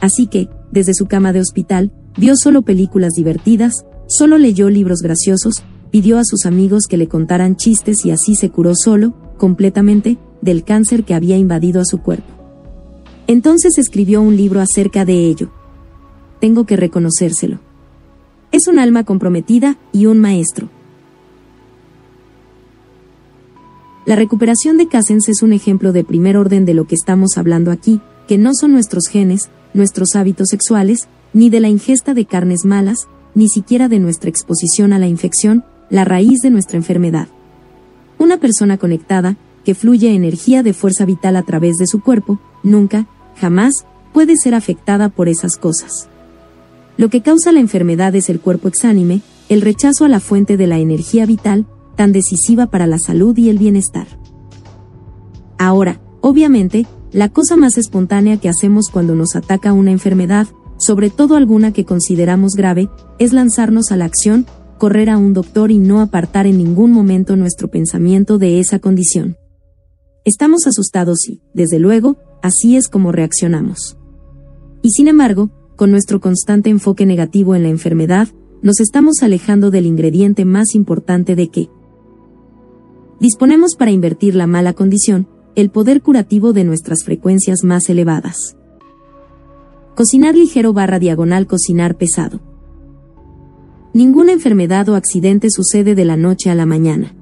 Así 0.00 0.26
que, 0.26 0.48
desde 0.72 0.94
su 0.94 1.06
cama 1.06 1.32
de 1.32 1.38
hospital, 1.38 1.92
vio 2.16 2.34
solo 2.36 2.62
películas 2.62 3.12
divertidas, 3.12 3.84
solo 4.08 4.36
leyó 4.36 4.68
libros 4.68 4.98
graciosos, 5.00 5.62
pidió 5.92 6.18
a 6.18 6.24
sus 6.24 6.44
amigos 6.44 6.86
que 6.88 6.96
le 6.96 7.06
contaran 7.06 7.54
chistes 7.54 8.04
y 8.04 8.10
así 8.10 8.34
se 8.34 8.50
curó 8.50 8.72
solo, 8.74 9.14
completamente, 9.38 10.18
del 10.42 10.64
cáncer 10.64 11.04
que 11.04 11.14
había 11.14 11.36
invadido 11.36 11.80
a 11.80 11.84
su 11.84 11.98
cuerpo. 11.98 12.32
Entonces 13.28 13.78
escribió 13.78 14.22
un 14.22 14.36
libro 14.36 14.60
acerca 14.60 15.04
de 15.04 15.28
ello. 15.28 15.52
Tengo 16.40 16.66
que 16.66 16.74
reconocérselo. 16.74 17.60
Es 18.52 18.66
un 18.66 18.78
alma 18.80 19.04
comprometida 19.04 19.76
y 19.92 20.06
un 20.06 20.18
maestro. 20.18 20.68
La 24.06 24.16
recuperación 24.16 24.76
de 24.76 24.88
Cassens 24.88 25.28
es 25.28 25.42
un 25.42 25.52
ejemplo 25.52 25.92
de 25.92 26.02
primer 26.02 26.36
orden 26.36 26.64
de 26.64 26.74
lo 26.74 26.86
que 26.86 26.96
estamos 26.96 27.38
hablando 27.38 27.70
aquí, 27.70 28.00
que 28.26 28.38
no 28.38 28.54
son 28.54 28.72
nuestros 28.72 29.06
genes, 29.06 29.50
nuestros 29.72 30.16
hábitos 30.16 30.48
sexuales, 30.48 31.08
ni 31.32 31.48
de 31.48 31.60
la 31.60 31.68
ingesta 31.68 32.12
de 32.12 32.24
carnes 32.24 32.64
malas, 32.64 33.06
ni 33.36 33.48
siquiera 33.48 33.88
de 33.88 34.00
nuestra 34.00 34.30
exposición 34.30 34.92
a 34.92 34.98
la 34.98 35.06
infección, 35.06 35.64
la 35.88 36.04
raíz 36.04 36.40
de 36.40 36.50
nuestra 36.50 36.76
enfermedad. 36.76 37.28
Una 38.18 38.38
persona 38.38 38.78
conectada, 38.78 39.36
que 39.64 39.76
fluye 39.76 40.12
energía 40.12 40.64
de 40.64 40.72
fuerza 40.72 41.04
vital 41.04 41.36
a 41.36 41.42
través 41.42 41.76
de 41.76 41.86
su 41.86 42.00
cuerpo, 42.00 42.40
nunca, 42.64 43.06
jamás, 43.36 43.86
puede 44.12 44.36
ser 44.36 44.54
afectada 44.54 45.08
por 45.08 45.28
esas 45.28 45.56
cosas. 45.56 46.08
Lo 47.00 47.08
que 47.08 47.22
causa 47.22 47.50
la 47.50 47.60
enfermedad 47.60 48.14
es 48.14 48.28
el 48.28 48.40
cuerpo 48.40 48.68
exánime, 48.68 49.22
el 49.48 49.62
rechazo 49.62 50.04
a 50.04 50.08
la 50.10 50.20
fuente 50.20 50.58
de 50.58 50.66
la 50.66 50.80
energía 50.80 51.24
vital, 51.24 51.66
tan 51.96 52.12
decisiva 52.12 52.66
para 52.66 52.86
la 52.86 52.98
salud 52.98 53.34
y 53.38 53.48
el 53.48 53.56
bienestar. 53.56 54.06
Ahora, 55.56 56.02
obviamente, 56.20 56.86
la 57.10 57.30
cosa 57.30 57.56
más 57.56 57.78
espontánea 57.78 58.36
que 58.36 58.50
hacemos 58.50 58.90
cuando 58.92 59.14
nos 59.14 59.34
ataca 59.34 59.72
una 59.72 59.92
enfermedad, 59.92 60.48
sobre 60.76 61.08
todo 61.08 61.36
alguna 61.36 61.72
que 61.72 61.86
consideramos 61.86 62.52
grave, 62.52 62.90
es 63.18 63.32
lanzarnos 63.32 63.92
a 63.92 63.96
la 63.96 64.04
acción, 64.04 64.44
correr 64.76 65.08
a 65.08 65.16
un 65.16 65.32
doctor 65.32 65.70
y 65.70 65.78
no 65.78 66.02
apartar 66.02 66.46
en 66.46 66.58
ningún 66.58 66.92
momento 66.92 67.34
nuestro 67.34 67.68
pensamiento 67.68 68.36
de 68.36 68.60
esa 68.60 68.78
condición. 68.78 69.38
Estamos 70.26 70.66
asustados 70.66 71.26
y, 71.30 71.40
desde 71.54 71.78
luego, 71.78 72.18
así 72.42 72.76
es 72.76 72.88
como 72.88 73.10
reaccionamos. 73.10 73.96
Y 74.82 74.90
sin 74.90 75.08
embargo, 75.08 75.50
con 75.80 75.90
nuestro 75.90 76.20
constante 76.20 76.68
enfoque 76.68 77.06
negativo 77.06 77.54
en 77.54 77.62
la 77.62 77.70
enfermedad, 77.70 78.28
nos 78.60 78.80
estamos 78.80 79.22
alejando 79.22 79.70
del 79.70 79.86
ingrediente 79.86 80.44
más 80.44 80.74
importante 80.74 81.34
de 81.34 81.48
que, 81.48 81.70
disponemos 83.18 83.76
para 83.78 83.90
invertir 83.90 84.34
la 84.34 84.46
mala 84.46 84.74
condición, 84.74 85.26
el 85.54 85.70
poder 85.70 86.02
curativo 86.02 86.52
de 86.52 86.64
nuestras 86.64 87.02
frecuencias 87.02 87.64
más 87.64 87.88
elevadas. 87.88 88.58
Cocinar 89.94 90.34
ligero 90.34 90.74
barra 90.74 90.98
diagonal 90.98 91.46
cocinar 91.46 91.96
pesado. 91.96 92.42
Ninguna 93.94 94.32
enfermedad 94.32 94.86
o 94.90 94.96
accidente 94.96 95.48
sucede 95.48 95.94
de 95.94 96.04
la 96.04 96.18
noche 96.18 96.50
a 96.50 96.54
la 96.54 96.66
mañana. 96.66 97.14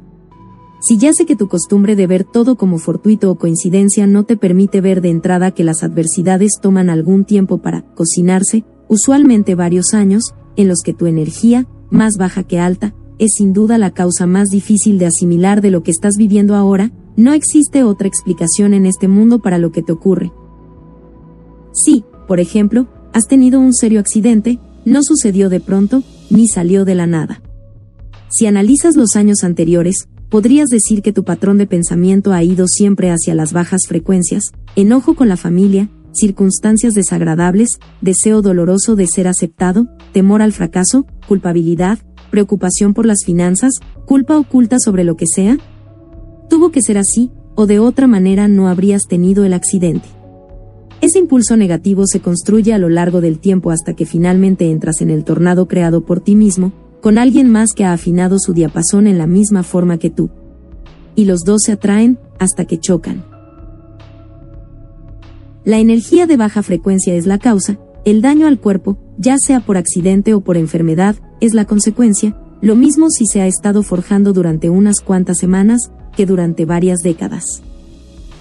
Si 0.81 0.97
ya 0.97 1.13
sé 1.13 1.27
que 1.27 1.35
tu 1.35 1.49
costumbre 1.49 1.97
de 1.97 2.07
ver 2.07 2.25
todo 2.25 2.57
como 2.57 2.79
fortuito 2.79 3.31
o 3.31 3.35
coincidencia 3.37 4.07
no 4.07 4.25
te 4.25 4.37
permite 4.37 4.81
ver 4.81 5.01
de 5.01 5.11
entrada 5.11 5.51
que 5.51 5.65
las 5.65 5.83
adversidades 5.83 6.53
toman 6.63 6.89
algún 6.89 7.25
tiempo 7.25 7.59
para 7.59 7.83
cocinarse, 7.95 8.65
usualmente 8.89 9.57
varios 9.57 9.93
años, 9.93 10.35
en 10.57 10.69
los 10.69 10.83
que 10.85 10.95
tu 10.95 11.07
energía, 11.07 11.67
más 11.91 12.17
baja 12.17 12.45
que 12.45 12.61
alta, 12.61 12.95
es 13.19 13.33
sin 13.37 13.53
duda 13.53 13.77
la 13.79 13.91
causa 13.91 14.27
más 14.27 14.51
difícil 14.51 14.99
de 14.99 15.07
asimilar 15.07 15.61
de 15.61 15.73
lo 15.73 15.83
que 15.83 15.91
estás 15.91 16.17
viviendo 16.17 16.55
ahora, 16.55 16.93
no 17.17 17.33
existe 17.33 17.83
otra 17.83 18.07
explicación 18.07 18.73
en 18.73 18.87
este 18.87 19.09
mundo 19.09 19.41
para 19.41 19.59
lo 19.59 19.73
que 19.73 19.83
te 19.83 19.91
ocurre. 19.91 20.33
Si, 21.73 22.05
por 22.29 22.39
ejemplo, 22.39 22.87
has 23.13 23.27
tenido 23.27 23.59
un 23.59 23.75
serio 23.75 23.99
accidente, 23.99 24.61
no 24.85 25.03
sucedió 25.03 25.49
de 25.49 25.59
pronto, 25.59 26.05
ni 26.31 26.47
salió 26.47 26.85
de 26.85 26.95
la 26.95 27.09
nada. 27.09 27.43
Si 28.29 28.47
analizas 28.47 28.95
los 28.95 29.17
años 29.17 29.43
anteriores, 29.43 30.09
podrías 30.29 30.69
decir 30.69 31.03
que 31.03 31.13
tu 31.13 31.25
patrón 31.25 31.59
de 31.59 31.67
pensamiento 31.67 32.33
ha 32.33 32.43
ido 32.43 32.67
siempre 32.69 33.11
hacia 33.11 33.35
las 33.35 33.53
bajas 33.53 33.83
frecuencias, 33.87 34.53
enojo 34.77 35.15
con 35.15 35.29
la 35.29 35.37
familia, 35.37 35.89
circunstancias 36.13 36.95
desagradables, 36.95 37.79
deseo 38.01 38.43
doloroso 38.43 38.97
de 38.97 39.07
ser 39.07 39.29
aceptado, 39.29 39.89
temor 40.13 40.43
al 40.43 40.53
fracaso, 40.53 41.07
culpabilidad, 41.27 41.99
preocupación 42.31 42.95
por 42.95 43.07
las 43.07 43.25
finanzas, 43.25 43.75
culpa 44.07 44.37
oculta 44.39 44.79
sobre 44.79 45.05
lo 45.05 45.17
que 45.17 45.27
sea? 45.27 45.59
Tuvo 46.49 46.71
que 46.71 46.83
ser 46.83 46.99
así, 46.99 47.31
o 47.55 47.67
de 47.67 47.79
otra 47.79 48.07
manera 48.07 48.49
no 48.49 48.69
habrías 48.69 49.03
tenido 49.09 49.45
el 49.45 49.53
accidente. 49.53 50.09
Ese 51.01 51.21
impulso 51.21 51.57
negativo 51.57 52.07
se 52.07 52.21
construye 52.21 52.75
a 52.75 52.79
lo 52.79 52.89
largo 52.89 53.21
del 53.21 53.39
tiempo 53.39 53.71
hasta 53.71 53.95
que 53.95 54.05
finalmente 54.05 54.71
entras 54.71 55.01
en 55.01 55.11
el 55.11 55.25
tornado 55.25 55.69
creado 55.69 56.05
por 56.05 56.21
ti 56.21 56.35
mismo, 56.35 56.73
con 57.01 57.19
alguien 57.19 57.51
más 57.51 57.73
que 57.75 57.85
ha 57.85 57.93
afinado 57.93 58.39
su 58.39 58.53
diapasón 58.53 59.07
en 59.07 59.19
la 59.19 59.27
misma 59.27 59.63
forma 59.63 59.99
que 59.99 60.11
tú. 60.11 60.31
Y 61.15 61.25
los 61.25 61.41
dos 61.45 61.63
se 61.65 61.73
atraen, 61.73 62.19
hasta 62.39 62.65
que 62.65 62.79
chocan. 62.79 63.25
La 65.65 65.79
energía 65.79 66.27
de 66.27 66.37
baja 66.37 66.63
frecuencia 66.63 67.15
es 67.15 67.27
la 67.27 67.39
causa, 67.39 67.79
el 68.05 68.23
daño 68.23 68.47
al 68.47 68.59
cuerpo, 68.59 68.97
ya 69.19 69.37
sea 69.39 69.61
por 69.61 69.77
accidente 69.77 70.33
o 70.33 70.41
por 70.41 70.57
enfermedad, 70.57 71.17
es 71.41 71.53
la 71.53 71.67
consecuencia, 71.67 72.37
lo 72.61 72.75
mismo 72.75 73.11
si 73.11 73.27
se 73.27 73.41
ha 73.41 73.47
estado 73.47 73.83
forjando 73.83 74.33
durante 74.33 74.71
unas 74.71 75.01
cuantas 75.01 75.39
semanas, 75.39 75.91
que 76.17 76.27
durante 76.27 76.65
varias 76.65 77.01
décadas. 77.01 77.45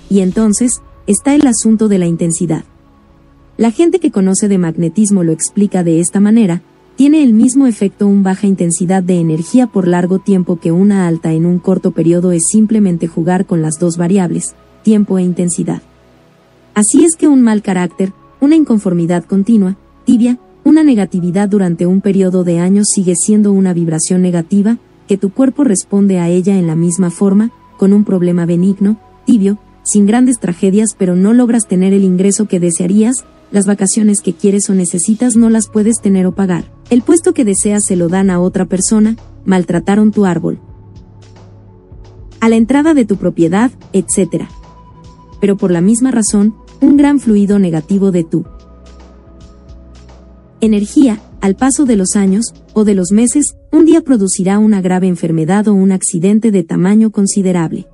Y 0.10 0.22
entonces, 0.22 0.82
está 1.06 1.36
el 1.36 1.46
asunto 1.46 1.88
de 1.88 2.00
la 2.00 2.06
intensidad. 2.06 2.64
La 3.58 3.72
gente 3.72 4.00
que 4.00 4.12
conoce 4.12 4.48
de 4.48 4.58
magnetismo 4.58 5.24
lo 5.24 5.32
explica 5.32 5.84
de 5.84 6.00
esta 6.00 6.20
manera, 6.20 6.62
tiene 6.98 7.24
el 7.24 7.32
mismo 7.32 7.68
efecto 7.68 8.08
un 8.08 8.24
baja 8.24 8.48
intensidad 8.48 9.04
de 9.04 9.20
energía 9.20 9.68
por 9.68 9.88
largo 9.88 10.18
tiempo 10.18 10.60
que 10.60 10.72
una 10.72 11.08
alta 11.08 11.32
en 11.32 11.46
un 11.46 11.60
corto 11.60 11.92
periodo 11.92 12.32
es 12.32 12.48
simplemente 12.52 13.06
jugar 13.06 13.46
con 13.46 13.62
las 13.62 13.76
dos 13.80 13.98
variables, 13.98 14.56
tiempo 14.82 15.20
e 15.20 15.22
intensidad. 15.22 15.84
Así 16.74 17.06
es 17.06 17.16
que 17.16 17.28
un 17.28 17.44
mal 17.44 17.62
carácter, 17.62 18.14
una 18.42 18.56
inconformidad 18.56 19.26
continua, 19.26 19.78
tibia, 20.06 20.40
una 20.64 20.82
negatividad 20.82 21.48
durante 21.48 21.86
un 21.86 22.02
periodo 22.02 22.44
de 22.44 22.58
años 22.58 22.88
sigue 22.92 23.14
siendo 23.16 23.52
una 23.52 23.74
vibración 23.74 24.24
negativa, 24.24 24.80
que 25.08 25.18
tu 25.18 25.30
cuerpo 25.30 25.64
responde 25.64 26.18
a 26.18 26.30
ella 26.30 26.58
en 26.58 26.66
la 26.66 26.76
misma 26.76 27.12
forma, 27.12 27.52
con 27.78 27.94
un 27.94 28.06
problema 28.06 28.48
benigno, 28.48 29.00
tibio, 29.24 29.60
sin 29.84 30.08
grandes 30.08 30.40
tragedias 30.40 30.96
pero 30.98 31.16
no 31.16 31.34
logras 31.34 31.68
tener 31.68 31.94
el 31.94 32.04
ingreso 32.04 32.48
que 32.48 32.60
desearías, 32.60 33.24
las 33.52 33.68
vacaciones 33.68 34.22
que 34.22 34.34
quieres 34.34 34.68
o 34.72 34.74
necesitas 34.74 35.36
no 35.36 35.52
las 35.52 35.70
puedes 35.70 36.02
tener 36.02 36.26
o 36.26 36.34
pagar, 36.34 36.66
el 36.90 37.02
puesto 37.02 37.34
que 37.34 37.46
deseas 37.46 37.84
se 37.86 37.96
lo 37.96 38.08
dan 38.08 38.30
a 38.30 38.40
otra 38.40 38.66
persona, 38.66 39.18
maltrataron 39.46 40.12
tu 40.12 40.26
árbol. 40.26 40.60
A 42.40 42.50
la 42.50 42.56
entrada 42.56 42.94
de 42.94 43.06
tu 43.06 43.18
propiedad, 43.18 43.72
etc. 43.94 44.46
Pero 45.42 45.58
por 45.58 45.72
la 45.72 45.82
misma 45.82 46.12
razón, 46.12 46.56
un 46.82 46.98
gran 46.98 47.20
fluido 47.20 47.60
negativo 47.60 48.12
de 48.12 48.24
tu 48.24 48.46
energía, 50.62 51.22
al 51.42 51.56
paso 51.56 51.86
de 51.86 51.96
los 51.96 52.16
años, 52.16 52.54
o 52.74 52.84
de 52.84 52.96
los 52.96 53.12
meses, 53.12 53.56
un 53.72 53.86
día 53.86 54.02
producirá 54.02 54.60
una 54.60 54.82
grave 54.82 55.08
enfermedad 55.08 55.68
o 55.68 55.74
un 55.74 55.92
accidente 55.92 56.52
de 56.52 56.64
tamaño 56.64 57.12
considerable. 57.12 57.88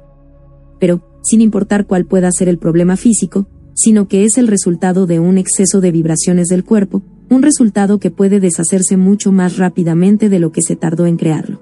Pero, 0.80 1.02
sin 1.24 1.42
importar 1.42 1.86
cuál 1.86 2.06
pueda 2.06 2.32
ser 2.32 2.48
el 2.48 2.58
problema 2.58 2.98
físico, 2.98 3.48
sino 3.74 4.08
que 4.08 4.24
es 4.24 4.38
el 4.38 4.48
resultado 4.48 5.08
de 5.08 5.20
un 5.20 5.38
exceso 5.38 5.82
de 5.82 5.92
vibraciones 5.92 6.48
del 6.48 6.64
cuerpo, 6.64 7.02
un 7.34 7.42
resultado 7.42 8.00
que 8.00 8.12
puede 8.12 8.40
deshacerse 8.40 8.98
mucho 8.98 9.32
más 9.32 9.58
rápidamente 9.58 10.30
de 10.30 10.40
lo 10.40 10.52
que 10.52 10.62
se 10.62 10.76
tardó 10.76 11.06
en 11.06 11.18
crearlo. 11.18 11.60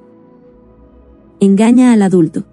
Engaña 1.40 1.94
al 1.94 2.02
adulto. 2.02 2.46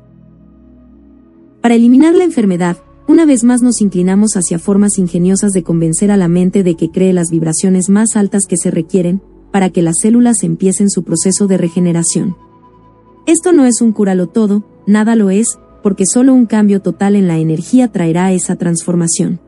Para 1.60 1.74
eliminar 1.74 2.14
la 2.14 2.24
enfermedad, 2.24 2.78
una 3.08 3.26
vez 3.26 3.42
más 3.42 3.62
nos 3.62 3.80
inclinamos 3.80 4.32
hacia 4.36 4.58
formas 4.58 4.98
ingeniosas 4.98 5.52
de 5.52 5.62
convencer 5.62 6.10
a 6.10 6.16
la 6.16 6.28
mente 6.28 6.62
de 6.62 6.74
que 6.74 6.90
cree 6.90 7.12
las 7.12 7.30
vibraciones 7.30 7.88
más 7.88 8.16
altas 8.16 8.44
que 8.46 8.56
se 8.56 8.70
requieren, 8.70 9.22
para 9.50 9.70
que 9.70 9.82
las 9.82 9.96
células 10.00 10.42
empiecen 10.42 10.90
su 10.90 11.04
proceso 11.04 11.46
de 11.46 11.56
regeneración. 11.56 12.36
Esto 13.26 13.52
no 13.52 13.66
es 13.66 13.80
un 13.80 13.92
cúralo 13.92 14.28
todo, 14.28 14.64
nada 14.86 15.16
lo 15.16 15.30
es, 15.30 15.58
porque 15.82 16.04
solo 16.06 16.34
un 16.34 16.46
cambio 16.46 16.80
total 16.80 17.16
en 17.16 17.28
la 17.28 17.38
energía 17.38 17.88
traerá 17.88 18.32
esa 18.32 18.56
transformación. 18.56 19.40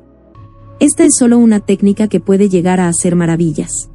Esta 0.80 1.04
es 1.04 1.10
solo 1.18 1.36
una 1.36 1.60
técnica 1.60 2.08
que 2.08 2.20
puede 2.20 2.48
llegar 2.48 2.80
a 2.80 2.88
hacer 2.88 3.14
maravillas. 3.14 3.90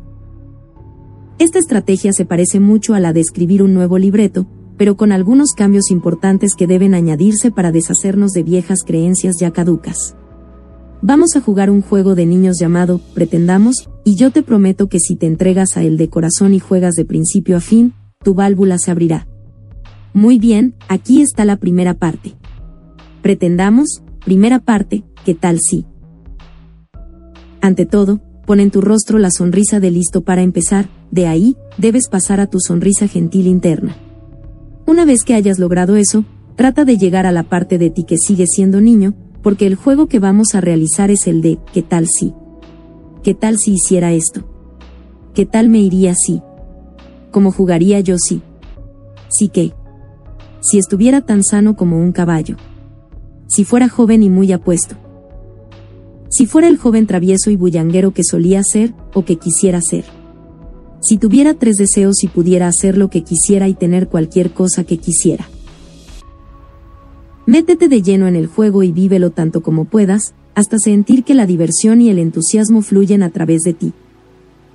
Esta 1.39 1.57
estrategia 1.57 2.13
se 2.13 2.25
parece 2.25 2.59
mucho 2.59 2.93
a 2.93 2.99
la 2.99 3.11
de 3.11 3.21
escribir 3.21 3.63
un 3.63 3.73
nuevo 3.73 3.97
libreto, 3.97 4.45
pero 4.77 4.95
con 4.95 5.11
algunos 5.11 5.53
cambios 5.57 5.89
importantes 5.89 6.51
que 6.55 6.67
deben 6.67 6.93
añadirse 6.93 7.49
para 7.49 7.71
deshacernos 7.71 8.33
de 8.33 8.43
viejas 8.43 8.83
creencias 8.85 9.37
ya 9.39 9.49
caducas. 9.49 10.15
Vamos 11.01 11.35
a 11.35 11.41
jugar 11.41 11.71
un 11.71 11.81
juego 11.81 12.13
de 12.13 12.27
niños 12.27 12.59
llamado 12.59 13.01
Pretendamos, 13.15 13.89
y 14.03 14.15
yo 14.15 14.29
te 14.29 14.43
prometo 14.43 14.87
que 14.87 14.99
si 14.99 15.15
te 15.15 15.25
entregas 15.25 15.77
a 15.77 15.83
él 15.83 15.97
de 15.97 16.09
corazón 16.09 16.53
y 16.53 16.59
juegas 16.59 16.93
de 16.93 17.05
principio 17.05 17.57
a 17.57 17.61
fin, 17.61 17.93
tu 18.23 18.35
válvula 18.35 18.77
se 18.77 18.91
abrirá. 18.91 19.27
Muy 20.13 20.37
bien, 20.37 20.75
aquí 20.87 21.23
está 21.23 21.45
la 21.45 21.57
primera 21.57 21.95
parte. 21.95 22.35
Pretendamos, 23.23 24.03
primera 24.23 24.59
parte, 24.59 25.03
¿qué 25.25 25.33
tal 25.33 25.57
si? 25.59 25.85
Ante 27.65 27.87
todo, 27.87 28.19
pon 28.45 28.59
en 28.59 28.69
tu 28.69 28.79
rostro 28.79 29.17
la 29.17 29.31
sonrisa 29.31 29.79
de 29.79 29.89
listo 29.89 30.21
para 30.21 30.43
empezar, 30.43 30.87
de 31.09 31.25
ahí, 31.25 31.57
debes 31.79 32.09
pasar 32.09 32.39
a 32.39 32.45
tu 32.45 32.59
sonrisa 32.59 33.07
gentil 33.07 33.47
interna. 33.47 33.95
Una 34.85 35.03
vez 35.03 35.23
que 35.23 35.33
hayas 35.33 35.57
logrado 35.57 35.95
eso, 35.95 36.25
trata 36.55 36.85
de 36.85 36.99
llegar 36.99 37.25
a 37.25 37.31
la 37.31 37.41
parte 37.41 37.79
de 37.79 37.89
ti 37.89 38.03
que 38.03 38.19
sigue 38.19 38.45
siendo 38.45 38.81
niño, 38.81 39.15
porque 39.41 39.65
el 39.65 39.73
juego 39.73 40.05
que 40.05 40.19
vamos 40.19 40.53
a 40.53 40.61
realizar 40.61 41.09
es 41.09 41.25
el 41.25 41.41
de 41.41 41.57
¿qué 41.73 41.81
tal 41.81 42.05
si? 42.05 42.35
¿Qué 43.23 43.33
tal 43.33 43.57
si 43.57 43.73
hiciera 43.73 44.13
esto? 44.13 44.43
¿Qué 45.33 45.47
tal 45.47 45.67
me 45.67 45.79
iría 45.79 46.13
si? 46.13 46.43
¿Cómo 47.31 47.51
jugaría 47.51 47.99
yo 47.99 48.19
si? 48.19 48.43
Sí 49.27 49.47
que. 49.47 49.73
Si 50.61 50.77
estuviera 50.77 51.21
tan 51.21 51.43
sano 51.43 51.75
como 51.75 51.97
un 51.97 52.11
caballo. 52.11 52.57
Si 53.47 53.63
fuera 53.65 53.89
joven 53.89 54.21
y 54.21 54.29
muy 54.29 54.51
apuesto. 54.51 54.97
Si 56.29 56.45
fuera 56.45 56.67
el 56.67 56.77
joven 56.77 57.07
travieso 57.07 57.49
y 57.51 57.55
bullanguero 57.55 58.11
que 58.11 58.23
solía 58.23 58.63
ser 58.63 58.93
o 59.13 59.25
que 59.25 59.37
quisiera 59.37 59.81
ser. 59.81 60.05
Si 61.01 61.17
tuviera 61.17 61.53
tres 61.53 61.75
deseos 61.75 62.23
y 62.23 62.27
pudiera 62.27 62.67
hacer 62.67 62.97
lo 62.97 63.09
que 63.09 63.23
quisiera 63.23 63.67
y 63.67 63.73
tener 63.73 64.07
cualquier 64.07 64.51
cosa 64.51 64.83
que 64.83 64.97
quisiera. 64.97 65.47
Métete 67.45 67.87
de 67.87 68.01
lleno 68.01 68.27
en 68.27 68.35
el 68.35 68.47
juego 68.47 68.81
y 68.81 68.91
vívelo 68.91 69.29
tanto 69.29 69.61
como 69.61 69.85
puedas, 69.85 70.33
hasta 70.55 70.79
sentir 70.79 71.23
que 71.23 71.35
la 71.35 71.45
diversión 71.45 72.01
y 72.01 72.09
el 72.09 72.17
entusiasmo 72.17 72.81
fluyen 72.81 73.21
a 73.21 73.29
través 73.29 73.61
de 73.61 73.73
ti. 73.73 73.93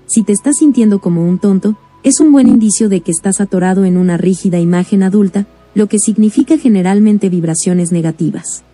Si 0.06 0.22
te 0.22 0.32
estás 0.32 0.56
sintiendo 0.58 1.00
como 1.00 1.26
un 1.26 1.38
tonto, 1.38 1.76
es 2.04 2.20
un 2.20 2.32
buen 2.32 2.48
indicio 2.48 2.88
de 2.88 3.00
que 3.00 3.10
estás 3.10 3.40
atorado 3.40 3.84
en 3.84 3.96
una 3.96 4.16
rígida 4.16 4.60
imagen 4.60 5.02
adulta, 5.02 5.46
lo 5.74 5.88
que 5.88 5.98
significa 5.98 6.58
generalmente 6.58 7.28
vibraciones 7.28 7.92
negativas. 7.92 8.64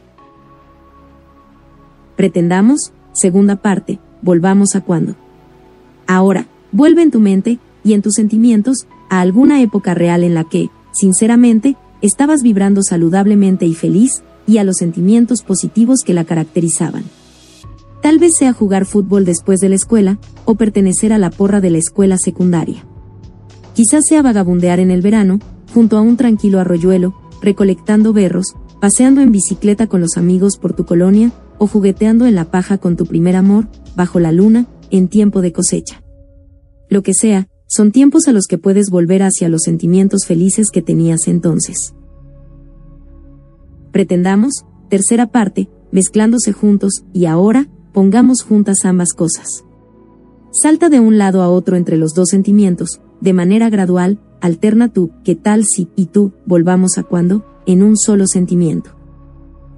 Pretendamos, 2.17 2.93
segunda 3.13 3.57
parte, 3.57 4.01
volvamos 4.23 4.75
a 4.75 4.81
cuando. 4.81 5.17
Ahora, 6.07 6.47
Vuelve 6.77 7.01
en 7.01 7.11
tu 7.11 7.21
mente, 7.21 7.59
y 7.85 7.95
en 7.95 8.03
tus 8.03 8.13
sentimientos, 8.13 8.87
a 9.09 9.23
alguna 9.23 9.63
época 9.63 9.95
real 9.95 10.25
en 10.25 10.35
la 10.35 10.45
que, 10.45 10.69
sinceramente, 10.93 11.77
estabas 12.03 12.43
vibrando 12.43 12.83
saludablemente 12.83 13.65
y 13.65 13.75
feliz, 13.75 14.23
y 14.47 14.59
a 14.59 14.65
los 14.65 14.77
sentimientos 14.77 15.43
positivos 15.43 16.01
que 16.05 16.13
la 16.13 16.25
caracterizaban. 16.25 17.05
Tal 18.03 18.19
vez 18.19 18.33
sea 18.39 18.53
jugar 18.53 18.85
fútbol 18.85 19.25
después 19.25 19.59
de 19.61 19.71
la 19.71 19.77
escuela, 19.77 20.19
o 20.45 20.57
pertenecer 20.57 21.15
a 21.15 21.19
la 21.19 21.31
porra 21.31 21.63
de 21.63 21.71
la 21.71 21.79
escuela 21.79 22.19
secundaria. 22.19 22.85
Quizás 23.75 24.05
sea 24.07 24.21
vagabundear 24.21 24.79
en 24.79 24.91
el 24.91 25.01
verano, 25.01 25.39
junto 25.73 25.97
a 25.97 26.03
un 26.03 26.19
tranquilo 26.19 26.61
arroyuelo, 26.61 27.15
recolectando 27.41 28.13
berros, 28.13 28.55
paseando 28.81 29.23
en 29.23 29.33
bicicleta 29.33 29.87
con 29.87 30.03
los 30.03 30.19
amigos 30.19 30.59
por 30.59 30.75
tu 30.75 30.85
colonia, 30.85 31.33
o 31.59 31.67
jugueteando 31.67 32.27
en 32.27 32.35
la 32.35 32.51
paja 32.51 32.79
con 32.79 32.97
tu 32.97 33.07
primer 33.07 33.37
amor, 33.37 33.69
bajo 33.95 34.21
la 34.21 34.33
luna, 34.33 34.67
en 34.91 35.09
tiempo 35.09 35.43
de 35.43 35.53
cosecha 35.53 36.03
lo 36.89 37.03
que 37.03 37.15
sea, 37.15 37.49
son 37.67 37.91
tiempos 37.93 38.29
a 38.29 38.33
los 38.33 38.47
que 38.47 38.59
puedes 38.59 38.91
volver 38.91 39.23
hacia 39.23 39.49
los 39.49 39.63
sentimientos 39.63 40.25
felices 40.27 40.69
que 40.73 40.83
tenías 40.83 41.27
entonces. 41.27 41.95
Pretendamos, 43.91 44.65
tercera 44.89 45.27
parte, 45.27 45.69
mezclándose 45.91 46.53
juntos, 46.53 47.05
y 47.13 47.27
ahora, 47.27 47.69
pongamos 47.93 48.43
juntas 48.43 48.85
ambas 48.85 49.13
cosas. 49.15 49.65
Salta 50.53 50.89
de 50.89 51.01
un 51.01 51.19
lado 51.19 51.43
a 51.43 51.49
otro 51.49 51.77
entre 51.77 51.97
los 51.97 52.15
dos 52.15 52.29
sentimientos, 52.31 53.01
de 53.21 53.33
manera 53.33 53.69
gradual, 53.69 54.21
alterna 54.41 54.93
tú, 54.93 55.11
qué 55.25 55.35
tal 55.35 55.65
si, 55.65 55.89
y 55.97 56.07
tú, 56.07 56.33
volvamos 56.47 56.99
a 56.99 57.03
cuando, 57.03 57.45
en 57.67 57.83
un 57.83 57.97
solo 57.97 58.27
sentimiento. 58.27 58.97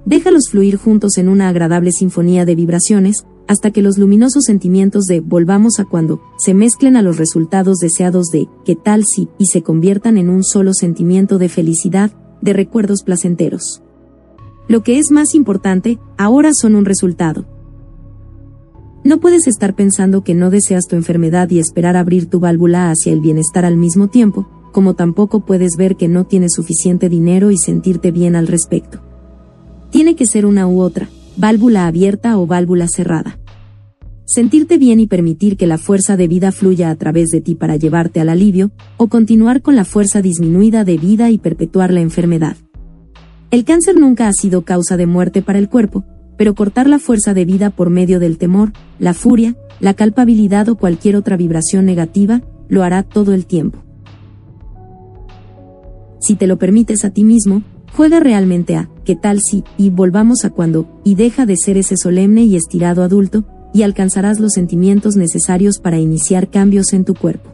Déjalos 0.09 0.49
fluir 0.49 0.75
juntos 0.75 1.19
en 1.19 1.29
una 1.29 1.49
agradable 1.49 1.91
sinfonía 1.91 2.43
de 2.43 2.55
vibraciones, 2.55 3.27
hasta 3.47 3.69
que 3.69 3.83
los 3.83 3.99
luminosos 3.99 4.45
sentimientos 4.45 5.05
de 5.05 5.19
volvamos 5.19 5.79
a 5.79 5.85
cuando 5.85 6.19
se 6.39 6.55
mezclen 6.55 6.97
a 6.97 7.03
los 7.03 7.19
resultados 7.19 7.77
deseados 7.77 8.29
de 8.29 8.47
qué 8.65 8.75
tal 8.75 9.03
si 9.05 9.29
y 9.37 9.45
se 9.45 9.61
conviertan 9.61 10.17
en 10.17 10.31
un 10.31 10.43
solo 10.43 10.73
sentimiento 10.73 11.37
de 11.37 11.47
felicidad, 11.47 12.11
de 12.41 12.53
recuerdos 12.53 13.03
placenteros. 13.03 13.83
Lo 14.67 14.81
que 14.81 14.97
es 14.97 15.11
más 15.11 15.35
importante, 15.35 15.99
ahora 16.17 16.53
son 16.59 16.73
un 16.73 16.85
resultado. 16.85 17.45
No 19.03 19.19
puedes 19.19 19.45
estar 19.45 19.75
pensando 19.75 20.23
que 20.23 20.33
no 20.33 20.49
deseas 20.49 20.87
tu 20.87 20.95
enfermedad 20.95 21.51
y 21.51 21.59
esperar 21.59 21.95
abrir 21.95 22.31
tu 22.31 22.39
válvula 22.39 22.89
hacia 22.89 23.13
el 23.13 23.21
bienestar 23.21 23.63
al 23.63 23.77
mismo 23.77 24.07
tiempo, 24.07 24.49
como 24.71 24.95
tampoco 24.95 25.45
puedes 25.45 25.77
ver 25.77 25.97
que 25.97 26.07
no 26.07 26.25
tienes 26.25 26.53
suficiente 26.55 27.09
dinero 27.09 27.51
y 27.51 27.59
sentirte 27.59 28.09
bien 28.09 28.35
al 28.35 28.47
respecto. 28.47 29.01
Tiene 29.89 30.15
que 30.15 30.25
ser 30.25 30.45
una 30.45 30.67
u 30.67 30.81
otra, 30.81 31.09
válvula 31.35 31.87
abierta 31.87 32.37
o 32.37 32.45
válvula 32.45 32.87
cerrada. 32.87 33.39
Sentirte 34.25 34.77
bien 34.77 34.99
y 34.99 35.07
permitir 35.07 35.57
que 35.57 35.65
la 35.65 35.79
fuerza 35.79 36.15
de 36.15 36.27
vida 36.27 36.51
fluya 36.51 36.91
a 36.91 36.95
través 36.95 37.29
de 37.29 37.41
ti 37.41 37.55
para 37.55 37.77
llevarte 37.77 38.19
al 38.19 38.29
alivio, 38.29 38.71
o 38.97 39.07
continuar 39.07 39.63
con 39.63 39.75
la 39.75 39.85
fuerza 39.85 40.21
disminuida 40.21 40.83
de 40.83 40.97
vida 40.97 41.31
y 41.31 41.39
perpetuar 41.39 41.91
la 41.91 42.01
enfermedad. 42.01 42.55
El 43.49 43.65
cáncer 43.65 43.99
nunca 43.99 44.27
ha 44.27 44.33
sido 44.33 44.63
causa 44.63 44.97
de 44.97 45.07
muerte 45.07 45.41
para 45.41 45.57
el 45.57 45.67
cuerpo, 45.67 46.05
pero 46.37 46.53
cortar 46.53 46.87
la 46.87 46.99
fuerza 46.99 47.33
de 47.33 47.45
vida 47.45 47.71
por 47.71 47.89
medio 47.89 48.19
del 48.19 48.37
temor, 48.37 48.71
la 48.99 49.15
furia, 49.15 49.55
la 49.79 49.95
culpabilidad 49.95 50.69
o 50.69 50.75
cualquier 50.75 51.15
otra 51.15 51.35
vibración 51.35 51.85
negativa, 51.85 52.43
lo 52.67 52.83
hará 52.83 53.01
todo 53.01 53.33
el 53.33 53.47
tiempo. 53.47 53.79
Si 56.21 56.35
te 56.35 56.45
lo 56.45 56.59
permites 56.59 57.03
a 57.03 57.09
ti 57.09 57.23
mismo, 57.23 57.63
Juega 57.95 58.19
realmente 58.19 58.75
a, 58.75 58.89
¿qué 59.05 59.15
tal 59.15 59.39
si? 59.41 59.63
Y 59.77 59.89
volvamos 59.89 60.45
a 60.45 60.49
cuando, 60.49 60.87
y 61.03 61.15
deja 61.15 61.45
de 61.45 61.57
ser 61.57 61.77
ese 61.77 61.97
solemne 61.97 62.43
y 62.43 62.55
estirado 62.55 63.03
adulto, 63.03 63.45
y 63.73 63.83
alcanzarás 63.83 64.39
los 64.39 64.53
sentimientos 64.53 65.15
necesarios 65.15 65.79
para 65.79 65.99
iniciar 65.99 66.49
cambios 66.49 66.93
en 66.93 67.05
tu 67.05 67.13
cuerpo. 67.13 67.49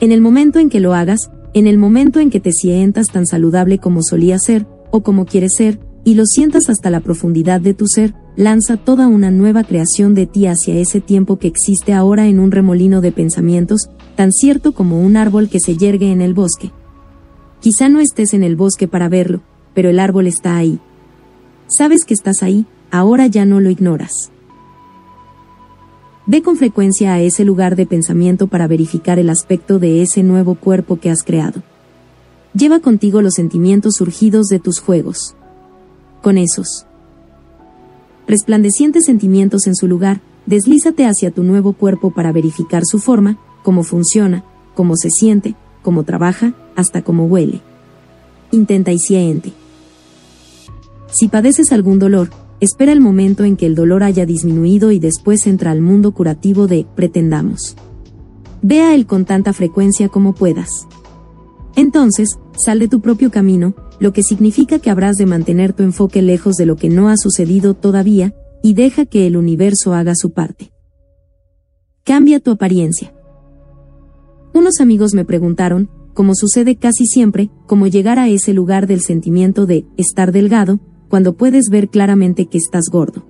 En 0.00 0.12
el 0.12 0.20
momento 0.20 0.58
en 0.58 0.68
que 0.68 0.80
lo 0.80 0.94
hagas, 0.94 1.30
en 1.54 1.66
el 1.66 1.78
momento 1.78 2.20
en 2.20 2.30
que 2.30 2.40
te 2.40 2.52
sientas 2.52 3.06
tan 3.06 3.26
saludable 3.26 3.78
como 3.78 4.02
solía 4.02 4.38
ser, 4.38 4.66
o 4.90 5.02
como 5.02 5.24
quieres 5.24 5.52
ser, 5.56 5.80
y 6.04 6.14
lo 6.14 6.24
sientas 6.26 6.68
hasta 6.68 6.90
la 6.90 7.00
profundidad 7.00 7.60
de 7.60 7.74
tu 7.74 7.86
ser, 7.86 8.14
lanza 8.36 8.76
toda 8.76 9.08
una 9.08 9.30
nueva 9.30 9.64
creación 9.64 10.14
de 10.14 10.26
ti 10.26 10.46
hacia 10.46 10.76
ese 10.76 11.00
tiempo 11.00 11.38
que 11.38 11.48
existe 11.48 11.94
ahora 11.94 12.28
en 12.28 12.38
un 12.38 12.50
remolino 12.50 13.00
de 13.00 13.10
pensamientos, 13.10 13.88
tan 14.14 14.30
cierto 14.30 14.72
como 14.72 15.00
un 15.00 15.16
árbol 15.16 15.48
que 15.48 15.58
se 15.58 15.76
yergue 15.76 16.12
en 16.12 16.20
el 16.20 16.34
bosque, 16.34 16.70
Quizá 17.60 17.88
no 17.88 18.00
estés 18.00 18.34
en 18.34 18.42
el 18.42 18.56
bosque 18.56 18.86
para 18.88 19.08
verlo, 19.08 19.40
pero 19.74 19.88
el 19.90 19.98
árbol 19.98 20.26
está 20.26 20.56
ahí. 20.56 20.78
Sabes 21.68 22.04
que 22.04 22.14
estás 22.14 22.42
ahí, 22.42 22.66
ahora 22.90 23.26
ya 23.26 23.44
no 23.44 23.60
lo 23.60 23.70
ignoras. 23.70 24.30
Ve 26.26 26.42
con 26.42 26.56
frecuencia 26.56 27.14
a 27.14 27.20
ese 27.20 27.44
lugar 27.44 27.76
de 27.76 27.86
pensamiento 27.86 28.48
para 28.48 28.66
verificar 28.66 29.18
el 29.18 29.30
aspecto 29.30 29.78
de 29.78 30.02
ese 30.02 30.22
nuevo 30.22 30.56
cuerpo 30.56 30.98
que 30.98 31.10
has 31.10 31.22
creado. 31.22 31.62
Lleva 32.52 32.80
contigo 32.80 33.22
los 33.22 33.34
sentimientos 33.34 33.94
surgidos 33.96 34.46
de 34.46 34.58
tus 34.58 34.80
juegos. 34.80 35.36
Con 36.22 36.36
esos 36.38 36.86
resplandecientes 38.26 39.04
sentimientos 39.04 39.68
en 39.68 39.76
su 39.76 39.86
lugar, 39.86 40.20
deslízate 40.46 41.06
hacia 41.06 41.30
tu 41.30 41.44
nuevo 41.44 41.74
cuerpo 41.74 42.10
para 42.10 42.32
verificar 42.32 42.82
su 42.84 42.98
forma, 42.98 43.38
cómo 43.62 43.84
funciona, 43.84 44.44
cómo 44.74 44.96
se 44.96 45.10
siente, 45.10 45.54
cómo 45.82 46.02
trabaja, 46.02 46.54
hasta 46.76 47.02
cómo 47.02 47.24
huele. 47.24 47.60
Intenta 48.52 48.92
y 48.92 48.98
siente. 48.98 49.52
Si 51.10 51.28
padeces 51.28 51.72
algún 51.72 51.98
dolor, 51.98 52.30
espera 52.60 52.92
el 52.92 53.00
momento 53.00 53.44
en 53.44 53.56
que 53.56 53.66
el 53.66 53.74
dolor 53.74 54.02
haya 54.02 54.26
disminuido 54.26 54.92
y 54.92 54.98
después 54.98 55.46
entra 55.46 55.70
al 55.70 55.80
mundo 55.80 56.12
curativo 56.12 56.66
de 56.66 56.86
pretendamos. 56.94 57.76
Vea 58.62 58.94
él 58.94 59.06
con 59.06 59.24
tanta 59.24 59.52
frecuencia 59.52 60.08
como 60.08 60.34
puedas. 60.34 60.86
Entonces, 61.74 62.38
sal 62.56 62.78
de 62.78 62.88
tu 62.88 63.00
propio 63.00 63.30
camino, 63.30 63.74
lo 64.00 64.12
que 64.12 64.22
significa 64.22 64.78
que 64.78 64.90
habrás 64.90 65.16
de 65.16 65.26
mantener 65.26 65.72
tu 65.72 65.82
enfoque 65.82 66.22
lejos 66.22 66.56
de 66.56 66.66
lo 66.66 66.76
que 66.76 66.88
no 66.88 67.08
ha 67.08 67.16
sucedido 67.16 67.74
todavía, 67.74 68.34
y 68.62 68.74
deja 68.74 69.06
que 69.06 69.26
el 69.26 69.36
universo 69.36 69.94
haga 69.94 70.14
su 70.14 70.32
parte. 70.32 70.72
Cambia 72.04 72.40
tu 72.40 72.50
apariencia. 72.50 73.14
Unos 74.54 74.80
amigos 74.80 75.12
me 75.14 75.24
preguntaron, 75.24 75.90
como 76.16 76.34
sucede 76.34 76.76
casi 76.76 77.04
siempre, 77.04 77.50
cómo 77.66 77.88
llegar 77.88 78.18
a 78.18 78.26
ese 78.26 78.54
lugar 78.54 78.86
del 78.86 79.02
sentimiento 79.02 79.66
de 79.66 79.84
estar 79.98 80.32
delgado, 80.32 80.80
cuando 81.10 81.36
puedes 81.36 81.68
ver 81.68 81.90
claramente 81.90 82.46
que 82.46 82.56
estás 82.56 82.84
gordo. 82.90 83.26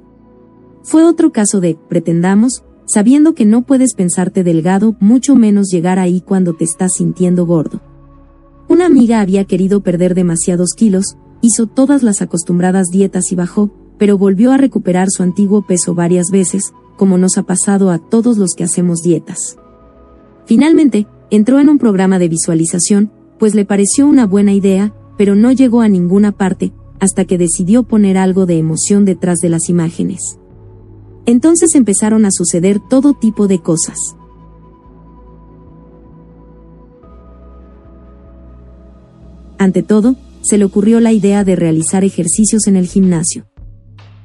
Fue 0.85 1.03
otro 1.05 1.33
caso 1.33 1.61
de, 1.61 1.77
pretendamos, 1.89 2.63
sabiendo 2.87 3.35
que 3.35 3.45
no 3.45 3.63
puedes 3.63 3.95
pensarte 3.95 4.45
delgado, 4.45 4.95
mucho 5.01 5.35
menos 5.35 5.67
llegar 5.69 5.99
ahí 5.99 6.21
cuando 6.21 6.55
te 6.55 6.63
estás 6.63 6.93
sintiendo 6.95 7.45
gordo. 7.45 7.81
Una 8.69 8.87
amiga 8.87 9.21
había 9.21 9.45
querido 9.47 9.81
perder 9.81 10.15
demasiados 10.15 10.71
kilos, 10.77 11.17
hizo 11.43 11.67
todas 11.67 12.05
las 12.05 12.23
acostumbradas 12.23 12.87
dietas 12.93 13.33
y 13.33 13.35
bajó, 13.35 13.73
pero 13.99 14.17
volvió 14.17 14.53
a 14.53 14.59
recuperar 14.59 15.09
su 15.11 15.25
antiguo 15.25 15.67
peso 15.67 15.97
varias 15.97 16.27
veces, 16.31 16.73
como 16.97 17.19
nos 17.19 17.37
ha 17.37 17.43
pasado 17.43 17.91
a 17.91 17.99
todos 17.99 18.39
los 18.39 18.55
que 18.55 18.63
hacemos 18.63 19.03
dietas. 19.03 19.57
Finalmente, 20.45 21.09
Entró 21.31 21.59
en 21.61 21.69
un 21.69 21.79
programa 21.79 22.19
de 22.19 22.29
visualización, 22.29 23.11
pues 23.39 23.55
le 23.55 23.65
pareció 23.65 24.07
una 24.07 24.27
buena 24.27 24.53
idea, 24.53 24.95
pero 25.19 25.35
no 25.35 25.53
llegó 25.53 25.81
a 25.81 25.89
ninguna 25.89 26.33
parte, 26.33 26.73
hasta 27.01 27.25
que 27.25 27.39
decidió 27.39 27.83
poner 27.83 28.17
algo 28.17 28.47
de 28.47 28.59
emoción 28.59 29.05
detrás 29.05 29.39
de 29.39 29.49
las 29.49 29.69
imágenes. 29.69 30.39
Entonces 31.27 31.75
empezaron 31.75 32.25
a 32.25 32.31
suceder 32.31 32.81
todo 32.89 33.15
tipo 33.15 33.49
de 33.49 33.61
cosas. 33.61 33.99
ante 39.59 39.83
todo, 39.83 40.17
se 40.43 40.59
le 40.59 40.65
ocurrió 40.65 41.01
la 41.01 41.13
idea 41.13 41.45
de 41.45 41.57
realizar 41.57 42.05
ejercicios 42.05 42.67
en 42.67 42.77
el 42.77 42.87
gimnasio. 42.87 43.47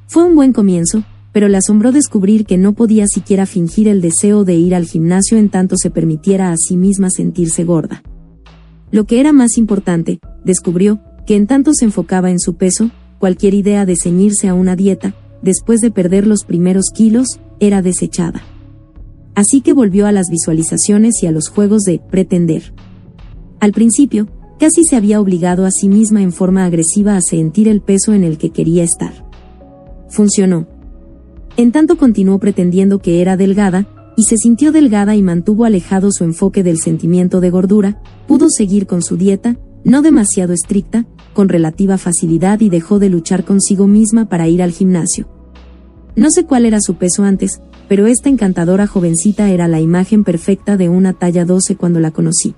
Fue 0.08 0.24
un 0.24 0.36
buen 0.36 0.54
comienzo, 0.54 1.04
pero 1.32 1.48
le 1.48 1.58
asombró 1.58 1.92
descubrir 1.92 2.46
que 2.46 2.58
no 2.58 2.74
podía 2.74 3.06
siquiera 3.08 3.46
fingir 3.46 3.88
el 3.88 4.02
deseo 4.02 4.44
de 4.44 4.56
ir 4.56 4.76
al 4.76 4.86
gimnasio 4.86 5.38
en 5.38 5.50
tanto 5.50 5.76
se 5.78 5.90
permitiera 5.90 6.52
a 6.52 6.58
sí 6.58 6.78
misma 6.78 7.10
sentirse 7.10 7.64
gorda. 7.64 8.04
Lo 8.92 9.06
que 9.06 9.20
era 9.20 9.32
más 9.32 9.58
importante, 9.58 10.20
descubrió, 10.44 11.02
que 11.26 11.36
en 11.36 11.48
tanto 11.48 11.74
se 11.74 11.86
enfocaba 11.86 12.32
en 12.32 12.40
su 12.40 12.56
peso, 12.56 12.92
cualquier 13.20 13.54
idea 13.54 13.86
de 13.86 13.96
ceñirse 13.96 14.50
a 14.50 14.54
una 14.54 14.76
dieta, 14.76 15.16
después 15.42 15.80
de 15.80 15.92
perder 15.92 16.28
los 16.28 16.44
primeros 16.44 16.86
kilos, 16.94 17.40
era 17.60 17.82
desechada. 17.82 18.42
Así 19.34 19.62
que 19.62 19.74
volvió 19.74 20.08
a 20.08 20.12
las 20.12 20.28
visualizaciones 20.30 21.24
y 21.24 21.28
a 21.28 21.32
los 21.32 21.48
juegos 21.48 21.84
de 21.84 22.00
pretender. 22.00 22.74
Al 23.60 23.72
principio, 23.72 24.28
casi 24.60 24.84
se 24.84 24.96
había 24.96 25.22
obligado 25.22 25.66
a 25.66 25.72
sí 25.72 25.88
misma 25.88 26.22
en 26.22 26.34
forma 26.34 26.66
agresiva 26.66 27.16
a 27.16 27.22
sentir 27.22 27.68
el 27.68 27.82
peso 27.82 28.14
en 28.14 28.24
el 28.24 28.38
que 28.38 28.50
quería 28.50 28.84
estar. 28.84 29.26
Funcionó. 30.10 30.68
En 31.58 31.72
tanto 31.72 31.98
continuó 31.98 32.40
pretendiendo 32.40 33.00
que 33.00 33.22
era 33.22 33.38
delgada, 33.38 33.88
y 34.16 34.24
se 34.24 34.38
sintió 34.38 34.72
delgada 34.72 35.16
y 35.16 35.22
mantuvo 35.22 35.66
alejado 35.66 36.12
su 36.12 36.24
enfoque 36.24 36.64
del 36.64 36.80
sentimiento 36.80 37.40
de 37.42 37.50
gordura, 37.50 38.02
pudo 38.28 38.48
seguir 38.50 38.88
con 38.88 39.02
su 39.02 39.18
dieta, 39.18 39.58
no 39.84 40.02
demasiado 40.02 40.54
estricta, 40.54 41.06
con 41.34 41.50
relativa 41.50 41.98
facilidad 41.98 42.60
y 42.62 42.70
dejó 42.70 43.00
de 43.00 43.10
luchar 43.10 43.46
consigo 43.46 43.88
misma 43.88 44.28
para 44.30 44.48
ir 44.48 44.62
al 44.62 44.72
gimnasio. 44.72 45.28
No 46.16 46.30
sé 46.30 46.46
cuál 46.46 46.66
era 46.66 46.82
su 46.82 46.96
peso 46.96 47.24
antes, 47.24 47.62
pero 47.88 48.06
esta 48.06 48.30
encantadora 48.30 48.86
jovencita 48.86 49.50
era 49.50 49.68
la 49.68 49.80
imagen 49.80 50.24
perfecta 50.24 50.78
de 50.78 50.90
una 50.90 51.14
talla 51.14 51.46
12 51.46 51.76
cuando 51.78 52.00
la 52.00 52.12
conocí. 52.12 52.54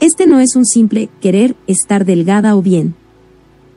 Este 0.00 0.26
no 0.26 0.40
es 0.40 0.56
un 0.56 0.66
simple 0.66 1.08
querer 1.20 1.56
estar 1.66 2.04
delgada 2.04 2.56
o 2.56 2.62
bien. 2.62 2.94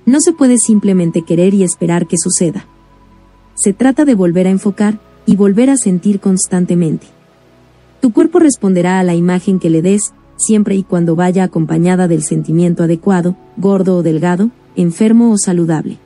No 0.06 0.20
se 0.22 0.34
puede 0.34 0.58
simplemente 0.58 1.24
querer 1.24 1.54
y 1.54 1.64
esperar 1.64 2.08
que 2.08 2.18
suceda. 2.18 2.68
Se 3.66 3.74
trata 3.74 4.06
de 4.06 4.14
volver 4.14 4.46
a 4.46 4.52
enfocar 4.52 5.00
y 5.26 5.36
volver 5.38 5.72
a 5.72 5.76
sentir 5.76 6.20
constantemente. 6.20 7.08
Tu 8.00 8.14
cuerpo 8.14 8.38
responderá 8.38 9.00
a 9.00 9.04
la 9.04 9.16
imagen 9.16 9.58
que 9.58 9.72
le 9.72 9.82
des, 9.82 10.14
siempre 10.38 10.76
y 10.76 10.84
cuando 10.84 11.16
vaya 11.16 11.44
acompañada 11.44 12.08
del 12.08 12.22
sentimiento 12.22 12.84
adecuado, 12.84 13.36
gordo 13.58 13.98
o 13.98 14.04
delgado, 14.04 14.52
enfermo 14.76 15.32
o 15.32 15.40
saludable. 15.40 15.98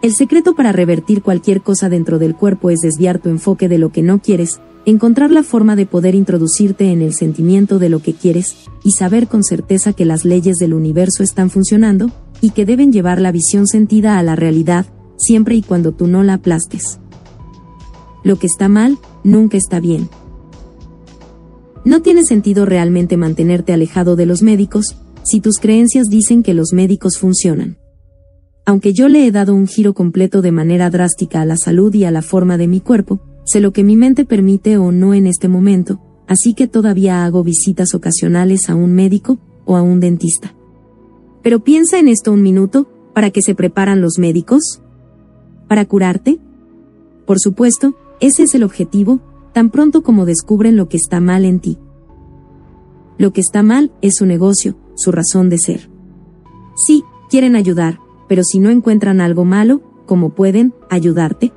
El 0.00 0.14
secreto 0.14 0.54
para 0.54 0.70
revertir 0.70 1.22
cualquier 1.22 1.60
cosa 1.60 1.88
dentro 1.88 2.20
del 2.20 2.36
cuerpo 2.36 2.70
es 2.70 2.78
desviar 2.82 3.18
tu 3.18 3.28
enfoque 3.28 3.68
de 3.68 3.78
lo 3.78 3.90
que 3.90 4.04
no 4.04 4.20
quieres, 4.20 4.60
encontrar 4.84 5.32
la 5.32 5.42
forma 5.42 5.74
de 5.74 5.86
poder 5.86 6.14
introducirte 6.14 6.92
en 6.92 7.02
el 7.02 7.14
sentimiento 7.14 7.80
de 7.80 7.88
lo 7.88 7.98
que 7.98 8.12
quieres, 8.12 8.54
y 8.84 8.92
saber 8.92 9.26
con 9.26 9.42
certeza 9.42 9.92
que 9.92 10.04
las 10.04 10.24
leyes 10.24 10.58
del 10.58 10.72
universo 10.72 11.24
están 11.24 11.50
funcionando, 11.50 12.12
y 12.40 12.50
que 12.50 12.64
deben 12.64 12.92
llevar 12.92 13.20
la 13.20 13.32
visión 13.32 13.66
sentida 13.66 14.20
a 14.20 14.22
la 14.22 14.36
realidad, 14.36 14.86
siempre 15.16 15.54
y 15.54 15.62
cuando 15.62 15.92
tú 15.92 16.06
no 16.06 16.22
la 16.22 16.34
aplastes. 16.34 17.00
Lo 18.24 18.36
que 18.38 18.46
está 18.46 18.68
mal, 18.68 18.98
nunca 19.24 19.56
está 19.56 19.80
bien. 19.80 20.08
No 21.84 22.02
tiene 22.02 22.24
sentido 22.24 22.66
realmente 22.66 23.16
mantenerte 23.16 23.72
alejado 23.72 24.16
de 24.16 24.26
los 24.26 24.42
médicos, 24.42 24.96
si 25.22 25.40
tus 25.40 25.58
creencias 25.58 26.08
dicen 26.08 26.42
que 26.42 26.54
los 26.54 26.72
médicos 26.72 27.18
funcionan. 27.18 27.78
Aunque 28.64 28.92
yo 28.92 29.08
le 29.08 29.26
he 29.26 29.30
dado 29.30 29.54
un 29.54 29.68
giro 29.68 29.94
completo 29.94 30.42
de 30.42 30.50
manera 30.50 30.90
drástica 30.90 31.40
a 31.40 31.44
la 31.44 31.56
salud 31.56 31.94
y 31.94 32.04
a 32.04 32.10
la 32.10 32.22
forma 32.22 32.58
de 32.58 32.66
mi 32.66 32.80
cuerpo, 32.80 33.20
sé 33.44 33.60
lo 33.60 33.72
que 33.72 33.84
mi 33.84 33.94
mente 33.94 34.24
permite 34.24 34.76
o 34.76 34.90
no 34.90 35.14
en 35.14 35.28
este 35.28 35.46
momento, 35.46 36.00
así 36.26 36.54
que 36.54 36.66
todavía 36.66 37.24
hago 37.24 37.44
visitas 37.44 37.94
ocasionales 37.94 38.68
a 38.68 38.74
un 38.74 38.92
médico 38.92 39.38
o 39.64 39.76
a 39.76 39.82
un 39.82 40.00
dentista. 40.00 40.56
Pero 41.42 41.62
piensa 41.62 42.00
en 42.00 42.08
esto 42.08 42.32
un 42.32 42.42
minuto, 42.42 42.90
¿para 43.14 43.30
qué 43.30 43.40
se 43.40 43.54
preparan 43.54 44.00
los 44.00 44.18
médicos? 44.18 44.82
¿Para 45.68 45.84
curarte? 45.84 46.38
Por 47.26 47.38
supuesto, 47.40 47.96
ese 48.20 48.44
es 48.44 48.54
el 48.54 48.62
objetivo, 48.62 49.20
tan 49.52 49.70
pronto 49.70 50.02
como 50.02 50.24
descubren 50.26 50.76
lo 50.76 50.88
que 50.88 50.96
está 50.96 51.20
mal 51.20 51.44
en 51.44 51.60
ti. 51.60 51.78
Lo 53.18 53.32
que 53.32 53.40
está 53.40 53.62
mal 53.62 53.92
es 54.02 54.16
su 54.16 54.26
negocio, 54.26 54.76
su 54.94 55.12
razón 55.12 55.48
de 55.48 55.58
ser. 55.58 55.90
Sí, 56.86 57.02
quieren 57.30 57.56
ayudar, 57.56 57.98
pero 58.28 58.42
si 58.44 58.58
no 58.58 58.70
encuentran 58.70 59.20
algo 59.20 59.44
malo, 59.44 59.80
¿cómo 60.06 60.30
pueden 60.30 60.74
ayudarte? 60.90 61.52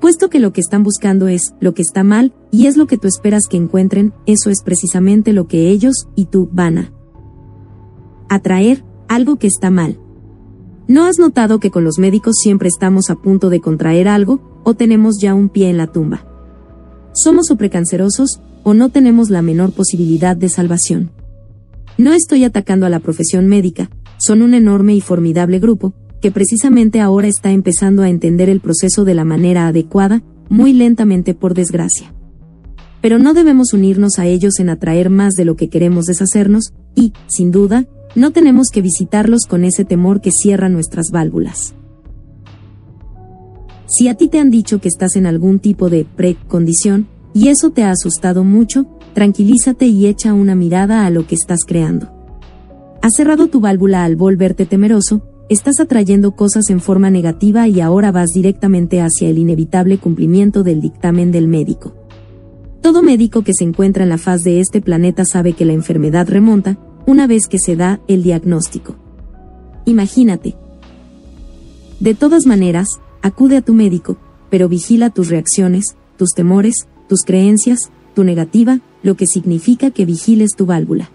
Puesto 0.00 0.28
que 0.28 0.40
lo 0.40 0.52
que 0.52 0.60
están 0.60 0.82
buscando 0.82 1.26
es 1.26 1.54
lo 1.58 1.74
que 1.74 1.82
está 1.82 2.04
mal, 2.04 2.34
y 2.50 2.66
es 2.66 2.76
lo 2.76 2.86
que 2.86 2.98
tú 2.98 3.08
esperas 3.08 3.46
que 3.48 3.56
encuentren, 3.56 4.12
eso 4.26 4.50
es 4.50 4.62
precisamente 4.62 5.32
lo 5.32 5.48
que 5.48 5.70
ellos 5.70 6.06
y 6.14 6.26
tú 6.26 6.48
van 6.52 6.78
a 6.78 6.92
atraer, 8.28 8.84
algo 9.08 9.36
que 9.36 9.46
está 9.46 9.70
mal. 9.70 9.98
¿No 10.88 11.04
has 11.04 11.18
notado 11.18 11.58
que 11.58 11.70
con 11.70 11.84
los 11.84 11.98
médicos 11.98 12.36
siempre 12.40 12.68
estamos 12.68 13.10
a 13.10 13.16
punto 13.16 13.50
de 13.50 13.60
contraer 13.60 14.08
algo, 14.08 14.60
o 14.64 14.74
tenemos 14.74 15.18
ya 15.20 15.34
un 15.34 15.48
pie 15.48 15.70
en 15.70 15.78
la 15.78 15.88
tumba? 15.88 16.26
somos 17.16 17.50
o 17.50 17.56
precancerosos, 17.56 18.40
o 18.62 18.74
no 18.74 18.90
tenemos 18.90 19.30
la 19.30 19.40
menor 19.40 19.72
posibilidad 19.72 20.36
de 20.36 20.50
salvación. 20.50 21.10
No 21.96 22.12
estoy 22.12 22.44
atacando 22.44 22.84
a 22.84 22.90
la 22.90 23.00
profesión 23.00 23.46
médica, 23.46 23.90
son 24.18 24.42
un 24.42 24.52
enorme 24.52 24.94
y 24.94 25.00
formidable 25.00 25.58
grupo, 25.58 25.94
que 26.20 26.30
precisamente 26.30 27.00
ahora 27.00 27.26
está 27.26 27.52
empezando 27.52 28.02
a 28.02 28.10
entender 28.10 28.50
el 28.50 28.60
proceso 28.60 29.04
de 29.04 29.14
la 29.14 29.24
manera 29.24 29.66
adecuada, 29.66 30.22
muy 30.50 30.74
lentamente 30.74 31.32
por 31.34 31.54
desgracia. 31.54 32.12
Pero 33.00 33.18
no 33.18 33.32
debemos 33.32 33.72
unirnos 33.72 34.18
a 34.18 34.26
ellos 34.26 34.58
en 34.58 34.68
atraer 34.68 35.08
más 35.08 35.34
de 35.34 35.46
lo 35.46 35.56
que 35.56 35.68
queremos 35.70 36.04
deshacernos, 36.04 36.74
y, 36.94 37.14
sin 37.28 37.50
duda, 37.50 37.86
no 38.16 38.32
tenemos 38.32 38.68
que 38.72 38.82
visitarlos 38.82 39.42
con 39.46 39.62
ese 39.62 39.84
temor 39.84 40.20
que 40.20 40.30
cierra 40.32 40.68
nuestras 40.68 41.10
válvulas. 41.12 41.74
Si 43.86 44.08
a 44.08 44.14
ti 44.14 44.28
te 44.28 44.40
han 44.40 44.50
dicho 44.50 44.80
que 44.80 44.88
estás 44.88 45.14
en 45.14 45.26
algún 45.26 45.60
tipo 45.60 45.90
de 45.90 46.04
precondición, 46.04 47.06
y 47.34 47.48
eso 47.48 47.70
te 47.70 47.84
ha 47.84 47.90
asustado 47.90 48.42
mucho, 48.42 48.86
tranquilízate 49.12 49.86
y 49.86 50.06
echa 50.06 50.32
una 50.32 50.54
mirada 50.54 51.04
a 51.04 51.10
lo 51.10 51.26
que 51.26 51.34
estás 51.34 51.60
creando. 51.66 52.10
Has 53.02 53.12
cerrado 53.14 53.48
tu 53.48 53.60
válvula 53.60 54.04
al 54.04 54.16
volverte 54.16 54.64
temeroso, 54.64 55.22
estás 55.50 55.78
atrayendo 55.78 56.32
cosas 56.34 56.70
en 56.70 56.80
forma 56.80 57.10
negativa 57.10 57.68
y 57.68 57.80
ahora 57.80 58.10
vas 58.10 58.30
directamente 58.34 59.00
hacia 59.02 59.28
el 59.28 59.38
inevitable 59.38 59.98
cumplimiento 59.98 60.62
del 60.62 60.80
dictamen 60.80 61.30
del 61.30 61.46
médico. 61.46 61.94
Todo 62.80 63.02
médico 63.02 63.42
que 63.42 63.52
se 63.52 63.64
encuentra 63.64 64.04
en 64.04 64.08
la 64.08 64.18
faz 64.18 64.42
de 64.42 64.60
este 64.60 64.80
planeta 64.80 65.24
sabe 65.24 65.52
que 65.52 65.64
la 65.64 65.72
enfermedad 65.74 66.28
remonta, 66.28 66.78
una 67.06 67.26
vez 67.26 67.46
que 67.48 67.58
se 67.58 67.76
da 67.76 68.00
el 68.08 68.22
diagnóstico. 68.22 68.96
Imagínate. 69.84 70.56
De 72.00 72.14
todas 72.14 72.46
maneras, 72.46 73.00
Acude 73.26 73.56
a 73.56 73.60
tu 73.60 73.74
médico, 73.74 74.16
pero 74.50 74.68
vigila 74.68 75.10
tus 75.10 75.30
reacciones, 75.30 75.96
tus 76.16 76.30
temores, 76.30 76.86
tus 77.08 77.22
creencias, 77.22 77.90
tu 78.14 78.22
negativa, 78.22 78.78
lo 79.02 79.16
que 79.16 79.26
significa 79.26 79.90
que 79.90 80.04
vigiles 80.04 80.52
tu 80.56 80.64
válvula. 80.64 81.10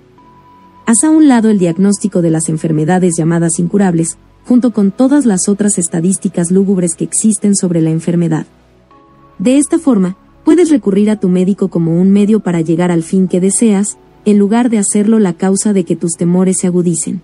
Haz 0.86 1.06
a 1.06 1.10
un 1.10 1.30
lado 1.30 1.50
el 1.50 1.58
diagnóstico 1.58 2.22
de 2.22 2.30
las 2.30 2.50
enfermedades 2.50 3.16
llamadas 3.18 3.60
incurables, 3.60 4.18
junto 4.46 4.74
con 4.74 4.92
todas 4.92 5.26
las 5.26 5.48
otras 5.48 5.78
estadísticas 5.78 6.52
lúgubres 6.52 6.96
que 6.96 7.06
existen 7.06 7.56
sobre 7.56 7.80
la 7.80 7.92
enfermedad. 7.92 8.46
De 9.40 9.58
esta 9.58 9.80
forma, 9.80 10.18
puedes 10.44 10.70
recurrir 10.70 11.10
a 11.12 11.18
tu 11.18 11.30
médico 11.30 11.70
como 11.70 11.98
un 11.98 12.12
medio 12.12 12.42
para 12.42 12.60
llegar 12.60 12.92
al 12.92 13.04
fin 13.04 13.30
que 13.30 13.40
deseas, 13.40 13.98
en 14.26 14.38
lugar 14.38 14.70
de 14.70 14.78
hacerlo 14.78 15.20
la 15.20 15.34
causa 15.34 15.74
de 15.74 15.84
que 15.84 15.96
tus 15.96 16.14
temores 16.14 16.58
se 16.60 16.68
agudicen. 16.68 17.22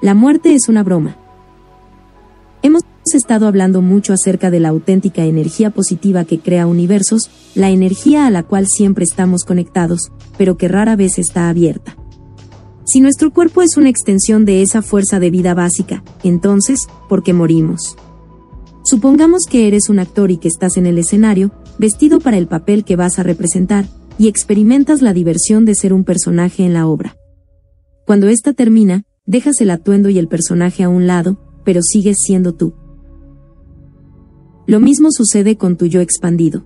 La 0.00 0.14
muerte 0.14 0.54
es 0.54 0.68
una 0.68 0.82
broma. 0.82 1.16
Hemos 2.62 2.82
estado 3.14 3.46
hablando 3.46 3.82
mucho 3.82 4.12
acerca 4.12 4.50
de 4.50 4.60
la 4.60 4.68
auténtica 4.68 5.24
energía 5.24 5.70
positiva 5.70 6.24
que 6.24 6.40
crea 6.40 6.66
universos, 6.66 7.30
la 7.54 7.70
energía 7.70 8.26
a 8.26 8.30
la 8.30 8.42
cual 8.42 8.66
siempre 8.66 9.04
estamos 9.04 9.44
conectados, 9.44 10.10
pero 10.36 10.56
que 10.56 10.68
rara 10.68 10.96
vez 10.96 11.18
está 11.18 11.48
abierta. 11.48 11.96
Si 12.84 13.00
nuestro 13.00 13.32
cuerpo 13.32 13.62
es 13.62 13.76
una 13.76 13.88
extensión 13.88 14.44
de 14.44 14.62
esa 14.62 14.82
fuerza 14.82 15.18
de 15.18 15.30
vida 15.30 15.54
básica, 15.54 16.04
entonces, 16.22 16.86
¿por 17.08 17.22
qué 17.22 17.32
morimos? 17.32 17.96
Supongamos 18.84 19.42
que 19.50 19.66
eres 19.66 19.88
un 19.88 19.98
actor 19.98 20.30
y 20.30 20.36
que 20.36 20.46
estás 20.46 20.76
en 20.76 20.86
el 20.86 20.98
escenario, 20.98 21.50
vestido 21.78 22.20
para 22.20 22.38
el 22.38 22.46
papel 22.46 22.84
que 22.84 22.94
vas 22.94 23.18
a 23.18 23.24
representar, 23.24 23.86
y 24.18 24.28
experimentas 24.28 25.02
la 25.02 25.12
diversión 25.12 25.64
de 25.64 25.74
ser 25.74 25.92
un 25.92 26.04
personaje 26.04 26.64
en 26.64 26.72
la 26.72 26.86
obra. 26.86 27.16
Cuando 28.06 28.28
ésta 28.28 28.52
termina, 28.52 29.04
dejas 29.26 29.60
el 29.60 29.70
atuendo 29.70 30.08
y 30.08 30.18
el 30.18 30.28
personaje 30.28 30.82
a 30.82 30.88
un 30.88 31.06
lado, 31.06 31.38
pero 31.64 31.80
sigues 31.82 32.16
siendo 32.20 32.54
tú. 32.54 32.74
Lo 34.66 34.80
mismo 34.80 35.08
sucede 35.10 35.56
con 35.56 35.76
tu 35.76 35.86
yo 35.86 36.00
expandido. 36.00 36.64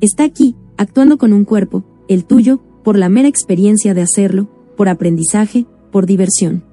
Está 0.00 0.24
aquí, 0.24 0.56
actuando 0.76 1.18
con 1.18 1.32
un 1.32 1.44
cuerpo, 1.44 1.84
el 2.08 2.24
tuyo, 2.24 2.62
por 2.82 2.98
la 2.98 3.08
mera 3.08 3.28
experiencia 3.28 3.94
de 3.94 4.02
hacerlo, 4.02 4.48
por 4.76 4.88
aprendizaje, 4.88 5.66
por 5.90 6.06
diversión. 6.06 6.64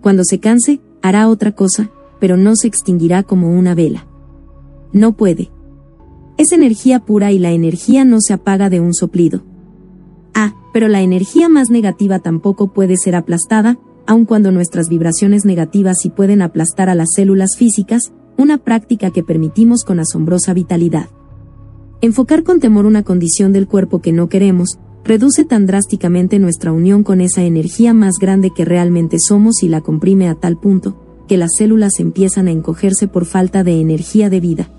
Cuando 0.00 0.24
se 0.24 0.40
canse, 0.40 0.80
hará 1.00 1.28
otra 1.28 1.52
cosa, 1.52 1.90
pero 2.20 2.36
no 2.36 2.56
se 2.56 2.68
extinguirá 2.68 3.22
como 3.22 3.56
una 3.56 3.74
vela. 3.74 4.06
No 4.92 5.16
puede. 5.16 5.50
Es 6.42 6.50
energía 6.50 6.98
pura 6.98 7.30
y 7.30 7.38
la 7.38 7.52
energía 7.52 8.04
no 8.04 8.20
se 8.20 8.32
apaga 8.32 8.68
de 8.68 8.80
un 8.80 8.94
soplido. 8.94 9.44
Ah, 10.34 10.56
pero 10.72 10.88
la 10.88 11.00
energía 11.00 11.48
más 11.48 11.70
negativa 11.70 12.18
tampoco 12.18 12.72
puede 12.72 12.96
ser 12.96 13.14
aplastada, 13.14 13.78
aun 14.08 14.24
cuando 14.24 14.50
nuestras 14.50 14.88
vibraciones 14.88 15.44
negativas 15.44 15.98
sí 16.02 16.10
pueden 16.10 16.42
aplastar 16.42 16.88
a 16.88 16.96
las 16.96 17.10
células 17.14 17.50
físicas, 17.56 18.12
una 18.36 18.58
práctica 18.58 19.12
que 19.12 19.22
permitimos 19.22 19.84
con 19.84 20.00
asombrosa 20.00 20.52
vitalidad. 20.52 21.10
Enfocar 22.00 22.42
con 22.42 22.58
temor 22.58 22.86
una 22.86 23.04
condición 23.04 23.52
del 23.52 23.68
cuerpo 23.68 24.00
que 24.00 24.10
no 24.10 24.28
queremos, 24.28 24.80
reduce 25.04 25.44
tan 25.44 25.66
drásticamente 25.66 26.40
nuestra 26.40 26.72
unión 26.72 27.04
con 27.04 27.20
esa 27.20 27.44
energía 27.44 27.94
más 27.94 28.14
grande 28.20 28.50
que 28.50 28.64
realmente 28.64 29.18
somos 29.20 29.62
y 29.62 29.68
la 29.68 29.80
comprime 29.80 30.28
a 30.28 30.34
tal 30.34 30.58
punto, 30.58 31.24
que 31.28 31.36
las 31.36 31.52
células 31.56 32.00
empiezan 32.00 32.48
a 32.48 32.50
encogerse 32.50 33.06
por 33.06 33.26
falta 33.26 33.62
de 33.62 33.80
energía 33.80 34.28
de 34.28 34.40
vida. 34.40 34.70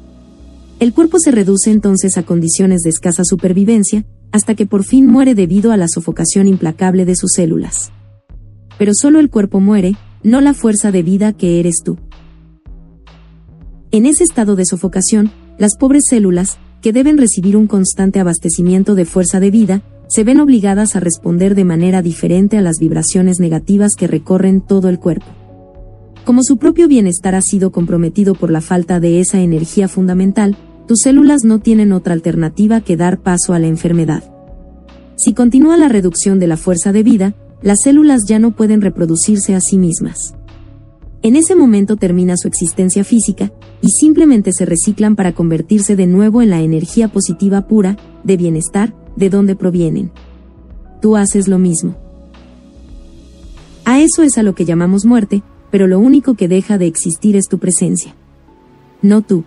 El 0.80 0.94
cuerpo 0.94 1.18
se 1.20 1.32
reduce 1.32 1.72
entonces 1.72 2.18
a 2.18 2.24
condiciones 2.24 2.82
de 2.82 2.90
escasa 2.90 3.24
supervivencia, 3.24 4.06
hasta 4.32 4.56
que 4.56 4.66
por 4.66 4.84
fin 4.84 5.08
muere 5.08 5.36
debido 5.36 5.72
a 5.72 5.78
la 5.78 5.88
sofocación 5.88 6.48
implacable 6.48 7.06
de 7.06 7.16
sus 7.16 7.32
células. 7.36 7.92
Pero 8.78 8.92
solo 8.94 9.20
el 9.20 9.30
cuerpo 9.30 9.60
muere, 9.60 9.96
no 10.24 10.42
la 10.42 10.54
fuerza 10.54 10.92
de 10.92 11.04
vida 11.04 11.34
que 11.34 11.60
eres 11.60 11.82
tú. 11.86 11.98
En 13.92 14.06
ese 14.08 14.24
estado 14.24 14.56
de 14.56 14.66
sofocación, 14.66 15.32
las 15.60 15.78
pobres 15.78 16.04
células, 16.10 16.58
que 16.82 16.92
deben 16.92 17.18
recibir 17.18 17.56
un 17.56 17.68
constante 17.68 18.20
abastecimiento 18.20 18.96
de 18.96 19.06
fuerza 19.06 19.40
de 19.40 19.52
vida, 19.52 19.84
se 20.08 20.24
ven 20.24 20.40
obligadas 20.40 20.96
a 20.96 21.00
responder 21.00 21.56
de 21.56 21.64
manera 21.64 22.02
diferente 22.02 22.58
a 22.58 22.62
las 22.62 22.78
vibraciones 22.80 23.40
negativas 23.40 23.92
que 23.98 24.08
recorren 24.08 24.62
todo 24.62 24.90
el 24.90 25.00
cuerpo. 25.00 25.28
Como 26.26 26.42
su 26.44 26.58
propio 26.58 26.88
bienestar 26.88 27.36
ha 27.36 27.42
sido 27.42 27.72
comprometido 27.72 28.34
por 28.34 28.50
la 28.50 28.62
falta 28.62 29.02
de 29.02 29.20
esa 29.20 29.42
energía 29.42 29.90
fundamental, 29.90 30.56
tus 30.88 31.00
células 31.02 31.44
no 31.44 31.60
tienen 31.60 31.92
otra 31.92 32.14
alternativa 32.14 32.80
que 32.80 32.96
dar 32.96 33.20
paso 33.20 33.54
a 33.54 33.60
la 33.60 33.68
enfermedad. 33.68 34.24
Si 35.16 35.34
continúa 35.34 35.76
la 35.76 35.90
reducción 35.90 36.40
de 36.40 36.48
la 36.48 36.58
fuerza 36.58 36.94
de 36.94 37.04
vida, 37.04 37.36
las 37.62 37.82
células 37.84 38.24
ya 38.26 38.40
no 38.40 38.56
pueden 38.56 38.82
reproducirse 38.82 39.54
a 39.54 39.60
sí 39.60 39.78
mismas. 39.78 40.34
En 41.24 41.36
ese 41.36 41.56
momento 41.56 41.98
termina 41.98 42.36
su 42.38 42.48
existencia 42.48 43.04
física, 43.04 43.52
y 43.82 43.90
simplemente 43.90 44.52
se 44.54 44.66
reciclan 44.66 45.16
para 45.16 45.34
convertirse 45.34 45.96
de 45.96 46.08
nuevo 46.08 46.42
en 46.42 46.50
la 46.50 46.62
energía 46.62 47.10
positiva 47.10 47.68
pura, 47.68 47.98
de 48.24 48.38
bienestar, 48.38 48.94
de 49.18 49.30
donde 49.30 49.56
provienen. 49.56 50.12
Tú 51.02 51.18
haces 51.18 51.50
lo 51.50 51.60
mismo. 51.60 51.96
A 53.86 54.00
eso 54.00 54.24
es 54.24 54.38
a 54.38 54.44
lo 54.44 54.56
que 54.56 54.66
llamamos 54.66 55.06
muerte, 55.06 55.44
pero 55.74 55.88
lo 55.88 55.98
único 55.98 56.36
que 56.36 56.48
deja 56.48 56.78
de 56.78 56.86
existir 56.86 57.36
es 57.36 57.48
tu 57.50 57.58
presencia. 57.58 58.14
No 59.02 59.24
tú. 59.24 59.44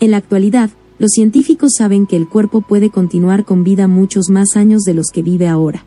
En 0.00 0.10
la 0.10 0.16
actualidad, 0.16 0.68
los 0.98 1.12
científicos 1.12 1.74
saben 1.78 2.08
que 2.08 2.16
el 2.16 2.28
cuerpo 2.28 2.60
puede 2.60 2.90
continuar 2.90 3.44
con 3.44 3.62
vida 3.62 3.86
muchos 3.86 4.30
más 4.30 4.56
años 4.56 4.82
de 4.82 4.94
los 4.94 5.10
que 5.12 5.22
vive 5.22 5.46
ahora. 5.46 5.84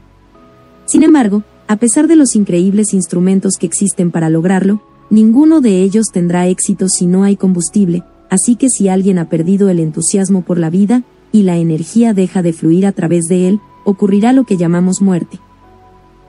Sin 0.86 1.04
embargo, 1.04 1.43
a 1.67 1.76
pesar 1.76 2.08
de 2.08 2.15
los 2.15 2.34
increíbles 2.38 2.93
instrumentos 2.93 3.56
que 3.60 3.65
existen 3.65 4.10
para 4.10 4.30
lograrlo, 4.30 4.82
ninguno 5.10 5.60
de 5.60 5.82
ellos 5.82 6.06
tendrá 6.13 6.47
éxito 6.47 6.88
si 6.88 7.08
no 7.08 7.26
hay 7.26 7.36
combustible, 7.36 8.06
así 8.30 8.56
que 8.56 8.69
si 8.69 8.88
alguien 8.88 9.19
ha 9.19 9.28
perdido 9.28 9.67
el 9.67 9.82
entusiasmo 9.82 10.43
por 10.43 10.60
la 10.60 10.69
vida, 10.69 11.04
y 11.34 11.43
la 11.43 11.58
energía 11.58 12.13
deja 12.13 12.41
de 12.41 12.54
fluir 12.54 12.86
a 12.86 12.93
través 12.93 13.26
de 13.26 13.50
él, 13.50 13.60
ocurrirá 13.84 14.32
lo 14.32 14.45
que 14.45 14.56
llamamos 14.56 15.02
muerte. 15.02 15.41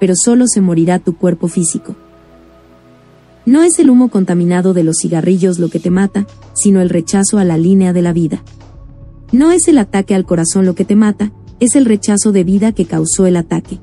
Pero 0.00 0.14
solo 0.16 0.48
se 0.48 0.60
morirá 0.60 0.98
tu 0.98 1.16
cuerpo 1.16 1.46
físico. 1.46 1.94
No 3.48 3.62
es 3.62 3.78
el 3.78 3.88
humo 3.88 4.10
contaminado 4.10 4.74
de 4.74 4.84
los 4.84 4.98
cigarrillos 5.00 5.58
lo 5.58 5.70
que 5.70 5.80
te 5.80 5.88
mata, 5.88 6.26
sino 6.52 6.82
el 6.82 6.90
rechazo 6.90 7.38
a 7.38 7.44
la 7.44 7.56
línea 7.56 7.94
de 7.94 8.02
la 8.02 8.12
vida. 8.12 8.44
No 9.32 9.52
es 9.52 9.68
el 9.68 9.78
ataque 9.78 10.14
al 10.14 10.26
corazón 10.26 10.66
lo 10.66 10.74
que 10.74 10.84
te 10.84 10.96
mata, 10.96 11.32
es 11.58 11.74
el 11.74 11.86
rechazo 11.86 12.30
de 12.30 12.44
vida 12.44 12.72
que 12.72 12.84
causó 12.84 13.24
el 13.24 13.36
ataque. 13.36 13.78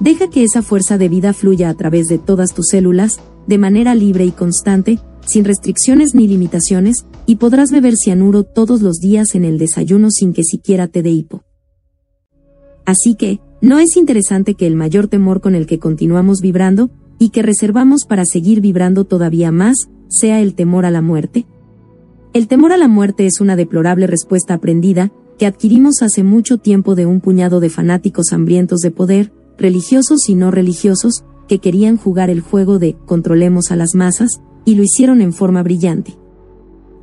Deja 0.00 0.30
que 0.30 0.42
esa 0.42 0.62
fuerza 0.62 0.96
de 0.96 1.10
vida 1.10 1.34
fluya 1.34 1.68
a 1.68 1.74
través 1.74 2.06
de 2.06 2.16
todas 2.16 2.54
tus 2.54 2.68
células, 2.68 3.20
de 3.46 3.58
manera 3.58 3.94
libre 3.94 4.24
y 4.24 4.32
constante, 4.32 5.00
sin 5.26 5.44
restricciones 5.44 6.14
ni 6.14 6.26
limitaciones, 6.26 7.04
y 7.26 7.36
podrás 7.36 7.72
beber 7.72 7.94
cianuro 7.94 8.42
todos 8.42 8.80
los 8.80 9.00
días 9.00 9.34
en 9.34 9.44
el 9.44 9.58
desayuno 9.58 10.10
sin 10.10 10.32
que 10.32 10.44
siquiera 10.44 10.88
te 10.88 11.02
dé 11.02 11.10
hipo. 11.10 11.42
Así 12.86 13.16
que, 13.16 13.40
¿no 13.60 13.80
es 13.80 13.98
interesante 13.98 14.54
que 14.54 14.66
el 14.66 14.76
mayor 14.76 15.08
temor 15.08 15.42
con 15.42 15.54
el 15.54 15.66
que 15.66 15.78
continuamos 15.78 16.40
vibrando, 16.40 16.90
y 17.18 17.30
que 17.30 17.42
reservamos 17.42 18.04
para 18.08 18.24
seguir 18.24 18.60
vibrando 18.60 19.04
todavía 19.04 19.50
más, 19.52 19.88
sea 20.08 20.40
el 20.40 20.54
temor 20.54 20.86
a 20.86 20.90
la 20.90 21.02
muerte? 21.02 21.46
El 22.32 22.48
temor 22.48 22.72
a 22.72 22.76
la 22.76 22.88
muerte 22.88 23.26
es 23.26 23.40
una 23.40 23.56
deplorable 23.56 24.06
respuesta 24.06 24.54
aprendida, 24.54 25.12
que 25.38 25.46
adquirimos 25.46 26.02
hace 26.02 26.22
mucho 26.22 26.58
tiempo 26.58 26.94
de 26.94 27.06
un 27.06 27.20
puñado 27.20 27.60
de 27.60 27.70
fanáticos 27.70 28.32
hambrientos 28.32 28.80
de 28.80 28.90
poder, 28.90 29.32
religiosos 29.58 30.28
y 30.28 30.34
no 30.34 30.50
religiosos, 30.50 31.24
que 31.48 31.58
querían 31.58 31.96
jugar 31.96 32.30
el 32.30 32.40
juego 32.40 32.78
de 32.78 32.96
controlemos 33.06 33.70
a 33.70 33.76
las 33.76 33.94
masas, 33.94 34.40
y 34.64 34.74
lo 34.76 34.82
hicieron 34.82 35.20
en 35.20 35.32
forma 35.32 35.62
brillante. 35.62 36.16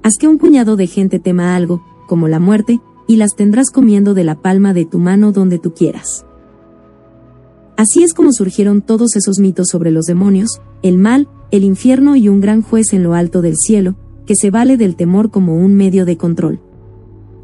Haz 0.04 0.14
que 0.20 0.28
un 0.28 0.38
puñado 0.38 0.76
de 0.76 0.88
gente 0.88 1.20
tema 1.20 1.56
algo, 1.56 1.84
como 2.08 2.28
la 2.28 2.40
muerte, 2.40 2.80
y 3.08 3.18
las 3.18 3.36
tendrás 3.36 3.70
comiendo 3.70 4.14
de 4.14 4.24
la 4.24 4.42
palma 4.42 4.74
de 4.74 4.86
tu 4.86 5.00
mano 5.00 5.32
donde 5.32 5.60
tú 5.60 5.74
quieras. 5.74 6.26
Así 7.78 8.04
es 8.04 8.14
como 8.14 8.32
surgieron 8.32 8.82
todos 8.82 9.16
esos 9.16 9.40
mitos 9.40 9.68
sobre 9.70 9.92
los 9.92 10.06
demonios, 10.06 10.62
el 10.84 10.98
mal, 10.98 11.28
el 11.52 11.64
infierno 11.64 12.16
y 12.16 12.30
un 12.30 12.42
gran 12.42 12.62
juez 12.62 12.94
en 12.94 13.04
lo 13.04 13.14
alto 13.14 13.42
del 13.42 13.56
cielo, 13.58 13.96
que 14.26 14.36
se 14.36 14.52
vale 14.52 14.78
del 14.78 14.96
temor 14.96 15.32
como 15.32 15.58
un 15.58 15.74
medio 15.76 16.06
de 16.06 16.18
control. 16.18 16.62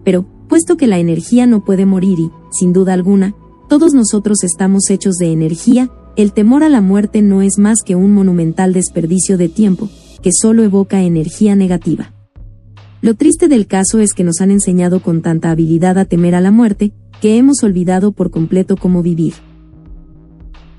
Pero, 0.03 0.25
puesto 0.47 0.77
que 0.77 0.87
la 0.87 0.99
energía 0.99 1.45
no 1.47 1.65
puede 1.65 1.85
morir 1.85 2.19
y, 2.19 2.31
sin 2.51 2.71
duda 2.71 2.93
alguna, 2.93 3.35
todos 3.67 3.93
nosotros 3.93 4.43
estamos 4.43 4.89
hechos 4.89 5.15
de 5.15 5.31
energía, 5.31 5.91
el 6.15 6.33
temor 6.33 6.63
a 6.63 6.69
la 6.69 6.81
muerte 6.81 7.21
no 7.21 7.41
es 7.41 7.57
más 7.57 7.79
que 7.85 7.95
un 7.95 8.13
monumental 8.13 8.73
desperdicio 8.73 9.37
de 9.37 9.49
tiempo, 9.49 9.89
que 10.21 10.31
solo 10.31 10.63
evoca 10.63 11.03
energía 11.03 11.55
negativa. 11.55 12.13
Lo 13.01 13.13
triste 13.13 13.47
del 13.47 13.67
caso 13.67 13.99
es 13.99 14.13
que 14.13 14.23
nos 14.23 14.41
han 14.41 14.49
enseñado 14.49 15.01
con 15.01 15.21
tanta 15.21 15.51
habilidad 15.51 15.97
a 15.99 16.05
temer 16.05 16.33
a 16.33 16.41
la 16.41 16.51
muerte, 16.51 16.93
que 17.21 17.37
hemos 17.37 17.63
olvidado 17.63 18.11
por 18.11 18.31
completo 18.31 18.77
cómo 18.77 19.03
vivir. 19.03 19.33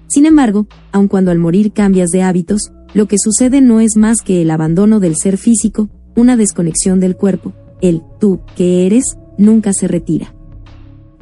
Sin 0.09 0.27
embargo, 0.27 0.67
aun 0.91 1.07
cuando 1.07 1.31
al 1.31 1.39
morir 1.39 1.73
cambias 1.73 2.11
de 2.11 2.23
hábitos, 2.23 2.73
lo 2.95 3.07
que 3.07 3.17
sucede 3.19 3.61
no 3.61 3.81
es 3.81 3.97
más 3.97 4.23
que 4.23 4.43
el 4.43 4.51
abandono 4.51 5.01
del 5.01 5.17
ser 5.17 5.37
físico, 5.37 5.91
una 6.17 6.37
desconexión 6.37 6.99
del 6.99 7.17
cuerpo, 7.17 7.53
el 7.81 8.03
tú 8.19 8.41
que 8.57 8.87
eres, 8.87 9.19
nunca 9.37 9.73
se 9.73 9.87
retira. 9.87 10.35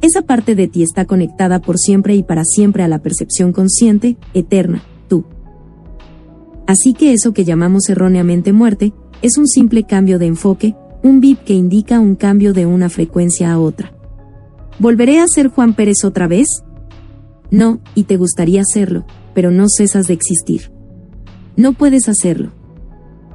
Esa 0.01 0.21
parte 0.21 0.55
de 0.55 0.67
ti 0.67 0.83
está 0.83 1.05
conectada 1.05 1.59
por 1.59 1.77
siempre 1.77 2.15
y 2.15 2.23
para 2.23 2.43
siempre 2.45 2.83
a 2.83 2.87
la 2.87 3.01
percepción 3.01 3.51
consciente, 3.51 4.15
eterna, 4.33 4.83
tú. 5.07 5.25
Así 6.65 6.93
que 6.93 7.13
eso 7.13 7.33
que 7.33 7.45
llamamos 7.45 7.89
erróneamente 7.89 8.53
muerte, 8.53 8.93
es 9.21 9.37
un 9.37 9.47
simple 9.47 9.83
cambio 9.83 10.19
de 10.19 10.27
enfoque, 10.27 10.75
un 11.03 11.19
bip 11.19 11.39
que 11.39 11.53
indica 11.53 11.99
un 11.99 12.15
cambio 12.15 12.53
de 12.53 12.65
una 12.65 12.89
frecuencia 12.89 13.51
a 13.51 13.59
otra. 13.59 13.93
¿Volveré 14.79 15.19
a 15.19 15.27
ser 15.27 15.47
Juan 15.47 15.73
Pérez 15.73 16.03
otra 16.03 16.27
vez? 16.27 16.63
No, 17.51 17.79
y 17.95 18.03
te 18.03 18.17
gustaría 18.17 18.61
hacerlo, 18.61 19.05
pero 19.33 19.51
no 19.51 19.67
cesas 19.69 20.07
de 20.07 20.13
existir. 20.13 20.71
No 21.55 21.73
puedes 21.73 22.09
hacerlo. 22.09 22.51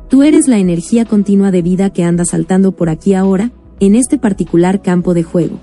Tú 0.09 0.23
eres 0.23 0.47
la 0.49 0.59
energía 0.59 1.05
continua 1.05 1.51
de 1.51 1.63
vida 1.63 1.91
que 1.91 2.05
anda 2.05 2.25
saltando 2.25 2.73
por 2.73 2.91
aquí 2.91 3.15
ahora, 3.15 3.53
en 3.81 3.95
este 3.95 4.19
particular 4.19 4.83
campo 4.83 5.15
de 5.15 5.23
juego. 5.23 5.59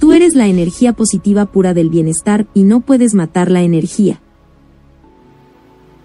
Tú 0.00 0.12
eres 0.12 0.34
la 0.34 0.48
energía 0.48 0.94
positiva 0.94 1.46
pura 1.46 1.74
del 1.74 1.90
bienestar 1.90 2.46
y 2.54 2.64
no 2.64 2.80
puedes 2.80 3.14
matar 3.14 3.50
la 3.50 3.62
energía. 3.62 4.20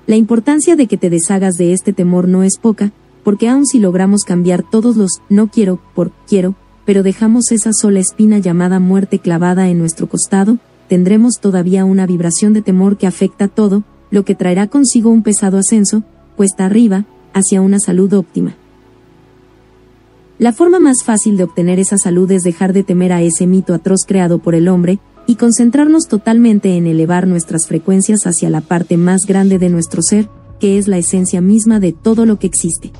La 0.05 0.17
importancia 0.17 0.75
de 0.75 0.87
que 0.87 0.97
te 0.97 1.09
deshagas 1.09 1.55
de 1.55 1.73
este 1.73 1.93
temor 1.93 2.27
no 2.27 2.43
es 2.43 2.57
poca, 2.57 2.91
porque 3.23 3.49
aun 3.49 3.65
si 3.65 3.79
logramos 3.79 4.23
cambiar 4.23 4.61
todos 4.69 4.97
los 4.97 5.21
no 5.29 5.47
quiero 5.47 5.79
por 5.95 6.11
quiero, 6.27 6.55
pero 6.85 7.01
dejamos 7.01 7.51
esa 7.51 7.71
sola 7.73 8.01
espina 8.01 8.37
llamada 8.37 8.79
muerte 8.79 9.17
clavada 9.17 9.69
en 9.69 9.79
nuestro 9.79 10.07
costado, 10.07 10.59
tendremos 10.87 11.39
todavía 11.41 11.85
una 11.85 12.05
vibración 12.05 12.53
de 12.53 12.61
temor 12.61 12.97
que 12.97 13.07
afecta 13.07 13.47
todo, 13.47 13.83
lo 14.11 14.23
que 14.25 14.35
traerá 14.35 14.67
consigo 14.67 15.09
un 15.09 15.23
pesado 15.23 15.57
ascenso, 15.57 16.03
cuesta 16.35 16.65
arriba, 16.65 17.05
hacia 17.33 17.61
una 17.61 17.79
salud 17.79 18.13
óptima. 18.13 18.55
La 20.37 20.53
forma 20.53 20.79
más 20.79 21.03
fácil 21.03 21.37
de 21.37 21.43
obtener 21.43 21.79
esa 21.79 21.97
salud 21.97 22.29
es 22.31 22.43
dejar 22.43 22.73
de 22.73 22.83
temer 22.83 23.13
a 23.13 23.21
ese 23.21 23.47
mito 23.47 23.73
atroz 23.73 24.01
creado 24.05 24.39
por 24.39 24.55
el 24.55 24.67
hombre, 24.67 24.99
y 25.27 25.35
concentrarnos 25.35 26.07
totalmente 26.07 26.77
en 26.77 26.87
elevar 26.87 27.27
nuestras 27.27 27.67
frecuencias 27.67 28.27
hacia 28.27 28.49
la 28.49 28.61
parte 28.61 28.97
más 28.97 29.21
grande 29.27 29.57
de 29.57 29.69
nuestro 29.69 30.01
ser, 30.01 30.29
que 30.59 30.77
es 30.77 30.87
la 30.87 30.97
esencia 30.97 31.41
misma 31.41 31.79
de 31.79 31.93
todo 31.93 32.25
lo 32.25 32.37
que 32.37 32.47
existe. 32.47 32.91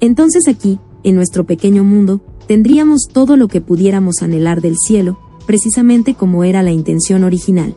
Entonces 0.00 0.48
aquí, 0.48 0.78
en 1.02 1.16
nuestro 1.16 1.44
pequeño 1.44 1.84
mundo, 1.84 2.20
tendríamos 2.46 3.08
todo 3.12 3.36
lo 3.36 3.48
que 3.48 3.60
pudiéramos 3.60 4.22
anhelar 4.22 4.60
del 4.60 4.76
cielo, 4.76 5.18
precisamente 5.46 6.14
como 6.14 6.44
era 6.44 6.62
la 6.62 6.72
intención 6.72 7.24
original. 7.24 7.74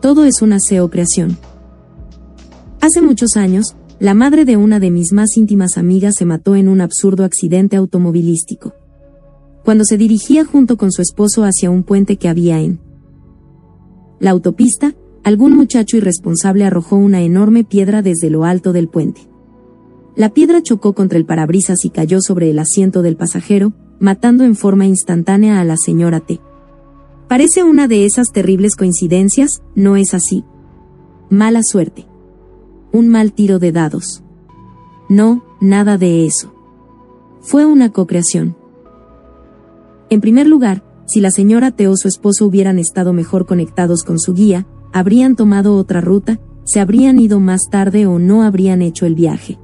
Todo 0.00 0.24
es 0.24 0.42
una 0.42 0.58
SEO 0.60 0.90
creación. 0.90 1.38
Hace 2.80 3.00
muchos 3.00 3.36
años, 3.36 3.76
la 4.00 4.14
madre 4.14 4.44
de 4.44 4.56
una 4.56 4.80
de 4.80 4.90
mis 4.90 5.12
más 5.12 5.36
íntimas 5.36 5.78
amigas 5.78 6.14
se 6.18 6.24
mató 6.24 6.56
en 6.56 6.68
un 6.68 6.80
absurdo 6.80 7.24
accidente 7.24 7.76
automovilístico. 7.76 8.74
cuando 9.64 9.84
se 9.84 9.96
dirigía 9.96 10.44
junto 10.44 10.76
con 10.76 10.90
su 10.90 11.02
esposo 11.02 11.44
hacia 11.44 11.70
un 11.70 11.84
puente 11.84 12.16
que 12.16 12.28
había 12.28 12.60
en 12.60 12.80
la 14.18 14.30
autopista, 14.30 14.94
algún 15.24 15.54
muchacho 15.54 15.96
irresponsable 15.96 16.64
arrojó 16.64 16.96
una 16.96 17.22
enorme 17.22 17.62
piedra 17.64 18.02
desde 18.02 18.30
lo 18.30 18.44
alto 18.44 18.72
del 18.72 18.88
puente. 18.88 19.28
La 20.16 20.30
piedra 20.34 20.62
chocó 20.62 20.94
contra 20.94 21.18
el 21.18 21.26
parabrisas 21.26 21.84
y 21.84 21.90
cayó 21.90 22.20
sobre 22.20 22.50
el 22.50 22.58
asiento 22.58 23.02
del 23.02 23.16
pasajero, 23.16 23.72
matando 24.02 24.42
en 24.42 24.56
forma 24.56 24.84
instantánea 24.84 25.60
a 25.60 25.64
la 25.64 25.76
señora 25.76 26.18
T. 26.18 26.40
Parece 27.28 27.62
una 27.62 27.86
de 27.86 28.04
esas 28.04 28.32
terribles 28.32 28.74
coincidencias, 28.74 29.62
no 29.76 29.96
es 29.96 30.12
así. 30.12 30.44
Mala 31.30 31.60
suerte. 31.62 32.08
Un 32.92 33.08
mal 33.08 33.32
tiro 33.32 33.60
de 33.60 33.70
dados. 33.70 34.24
No, 35.08 35.44
nada 35.60 35.98
de 35.98 36.26
eso. 36.26 36.52
Fue 37.42 37.64
una 37.64 37.92
cocreación. 37.92 38.56
En 40.10 40.20
primer 40.20 40.48
lugar, 40.48 40.82
si 41.06 41.20
la 41.20 41.30
señora 41.30 41.70
T 41.70 41.86
o 41.86 41.96
su 41.96 42.08
esposo 42.08 42.44
hubieran 42.44 42.80
estado 42.80 43.12
mejor 43.12 43.46
conectados 43.46 44.02
con 44.02 44.18
su 44.18 44.34
guía, 44.34 44.66
habrían 44.92 45.36
tomado 45.36 45.76
otra 45.76 46.00
ruta, 46.00 46.40
se 46.64 46.80
habrían 46.80 47.20
ido 47.20 47.38
más 47.38 47.68
tarde 47.70 48.08
o 48.08 48.18
no 48.18 48.42
habrían 48.42 48.82
hecho 48.82 49.06
el 49.06 49.14
viaje. 49.14 49.60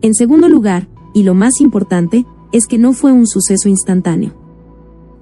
En 0.00 0.14
segundo 0.14 0.48
lugar, 0.48 0.88
y 1.12 1.22
lo 1.22 1.34
más 1.34 1.60
importante, 1.60 2.24
es 2.54 2.68
que 2.68 2.78
no 2.78 2.92
fue 2.92 3.10
un 3.12 3.26
suceso 3.26 3.68
instantáneo. 3.68 4.32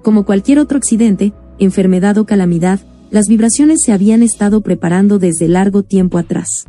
Como 0.03 0.23
cualquier 0.23 0.59
otro 0.59 0.77
accidente, 0.77 1.33
enfermedad 1.57 2.19
o 2.19 2.27
calamidad, 2.27 2.79
las 3.09 3.25
vibraciones 3.27 3.79
se 3.83 3.91
habían 3.91 4.21
estado 4.21 4.61
preparando 4.61 5.17
desde 5.17 5.47
largo 5.47 5.81
tiempo 5.81 6.19
atrás. 6.19 6.67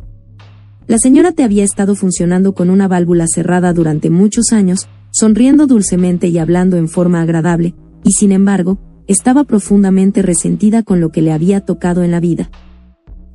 La 0.87 0.97
señora 0.97 1.33
te 1.33 1.43
había 1.43 1.63
estado 1.63 1.93
funcionando 1.93 2.55
con 2.55 2.71
una 2.71 2.87
válvula 2.87 3.27
cerrada 3.27 3.73
durante 3.73 4.09
muchos 4.09 4.51
años, 4.53 4.87
sonriendo 5.11 5.67
dulcemente 5.67 6.29
y 6.29 6.39
hablando 6.39 6.77
en 6.77 6.87
forma 6.87 7.21
agradable, 7.21 7.75
y 8.03 8.13
sin 8.13 8.31
embargo, 8.31 8.79
estaba 9.05 9.43
profundamente 9.43 10.23
resentida 10.23 10.81
con 10.81 10.99
lo 10.99 11.11
que 11.11 11.21
le 11.21 11.31
había 11.31 11.61
tocado 11.61 12.01
en 12.01 12.09
la 12.09 12.19
vida. 12.19 12.49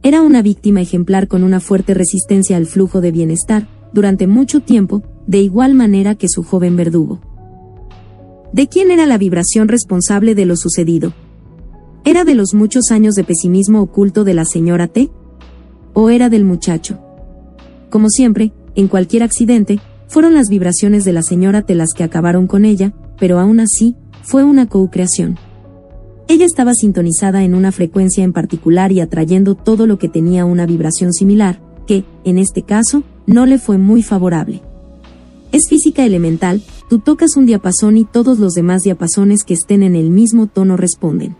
Era 0.03 0.23
una 0.23 0.43
víctima 0.43 0.81
ejemplar 0.81 1.29
con 1.29 1.45
una 1.45 1.61
fuerte 1.61 1.95
resistencia 1.95 2.57
al 2.57 2.67
flujo 2.67 3.01
de 3.01 3.13
bienestar, 3.13 3.69
durante 3.93 4.27
mucho 4.27 4.61
tiempo, 4.61 5.05
de 5.31 5.41
igual 5.41 5.75
manera 5.75 6.17
que 6.17 6.27
su 6.29 6.43
joven 6.43 6.75
verdugo. 6.75 7.21
¿De 8.53 8.67
quién 8.67 8.91
era 8.91 9.07
la 9.07 9.17
vibración 9.17 9.69
responsable 9.69 10.35
de 10.35 10.45
lo 10.45 10.57
sucedido? 10.57 11.13
¿Era 12.05 12.25
de 12.25 12.35
los 12.35 12.53
muchos 12.53 12.91
años 12.91 13.15
de 13.15 13.23
pesimismo 13.23 13.81
oculto 13.81 14.25
de 14.25 14.35
la 14.35 14.45
señora 14.45 14.89
T? 14.89 15.09
¿O 15.93 16.11
era 16.11 16.31
del 16.31 16.45
muchacho? 16.45 16.99
Como 17.91 18.09
siempre, 18.09 18.53
en 18.75 18.89
cualquier 18.89 19.23
accidente, 19.23 19.79
fueron 20.09 20.35
las 20.35 20.49
vibraciones 20.49 21.05
de 21.05 21.13
la 21.13 21.23
señora 21.23 21.63
T 21.63 21.77
las 21.77 21.93
que 21.95 22.03
acabaron 22.03 22.49
con 22.49 22.65
ella, 22.65 22.93
pero 23.17 23.39
aún 23.39 23.61
así, 23.61 23.95
fue 24.23 24.43
una 24.43 24.67
co-creación. 24.67 25.39
Ella 26.27 26.45
estaba 26.45 26.75
sintonizada 26.75 27.45
en 27.45 27.55
una 27.55 27.71
frecuencia 27.71 28.25
en 28.25 28.33
particular 28.33 28.91
y 28.91 28.99
atrayendo 28.99 29.55
todo 29.55 29.87
lo 29.87 29.97
que 29.97 30.09
tenía 30.09 30.45
una 30.45 30.67
vibración 30.67 31.13
similar, 31.13 31.63
que, 31.87 32.03
en 32.25 32.39
este 32.39 32.63
caso, 32.63 33.05
no 33.27 33.47
le 33.47 33.59
fue 33.59 33.79
muy 33.79 34.03
favorable. 34.03 34.63
Es 35.53 35.69
física 35.69 36.05
elemental, 36.05 36.63
tú 36.89 37.01
tocas 37.01 37.37
un 37.37 37.47
diapasón 37.47 37.97
y 37.97 38.05
todos 38.05 38.39
los 38.39 38.55
demás 38.55 38.83
diapasones 38.83 39.43
que 39.43 39.55
estén 39.55 39.83
en 39.83 39.97
el 39.97 40.11
mismo 40.11 40.47
tono 40.47 40.77
responden. 40.77 41.35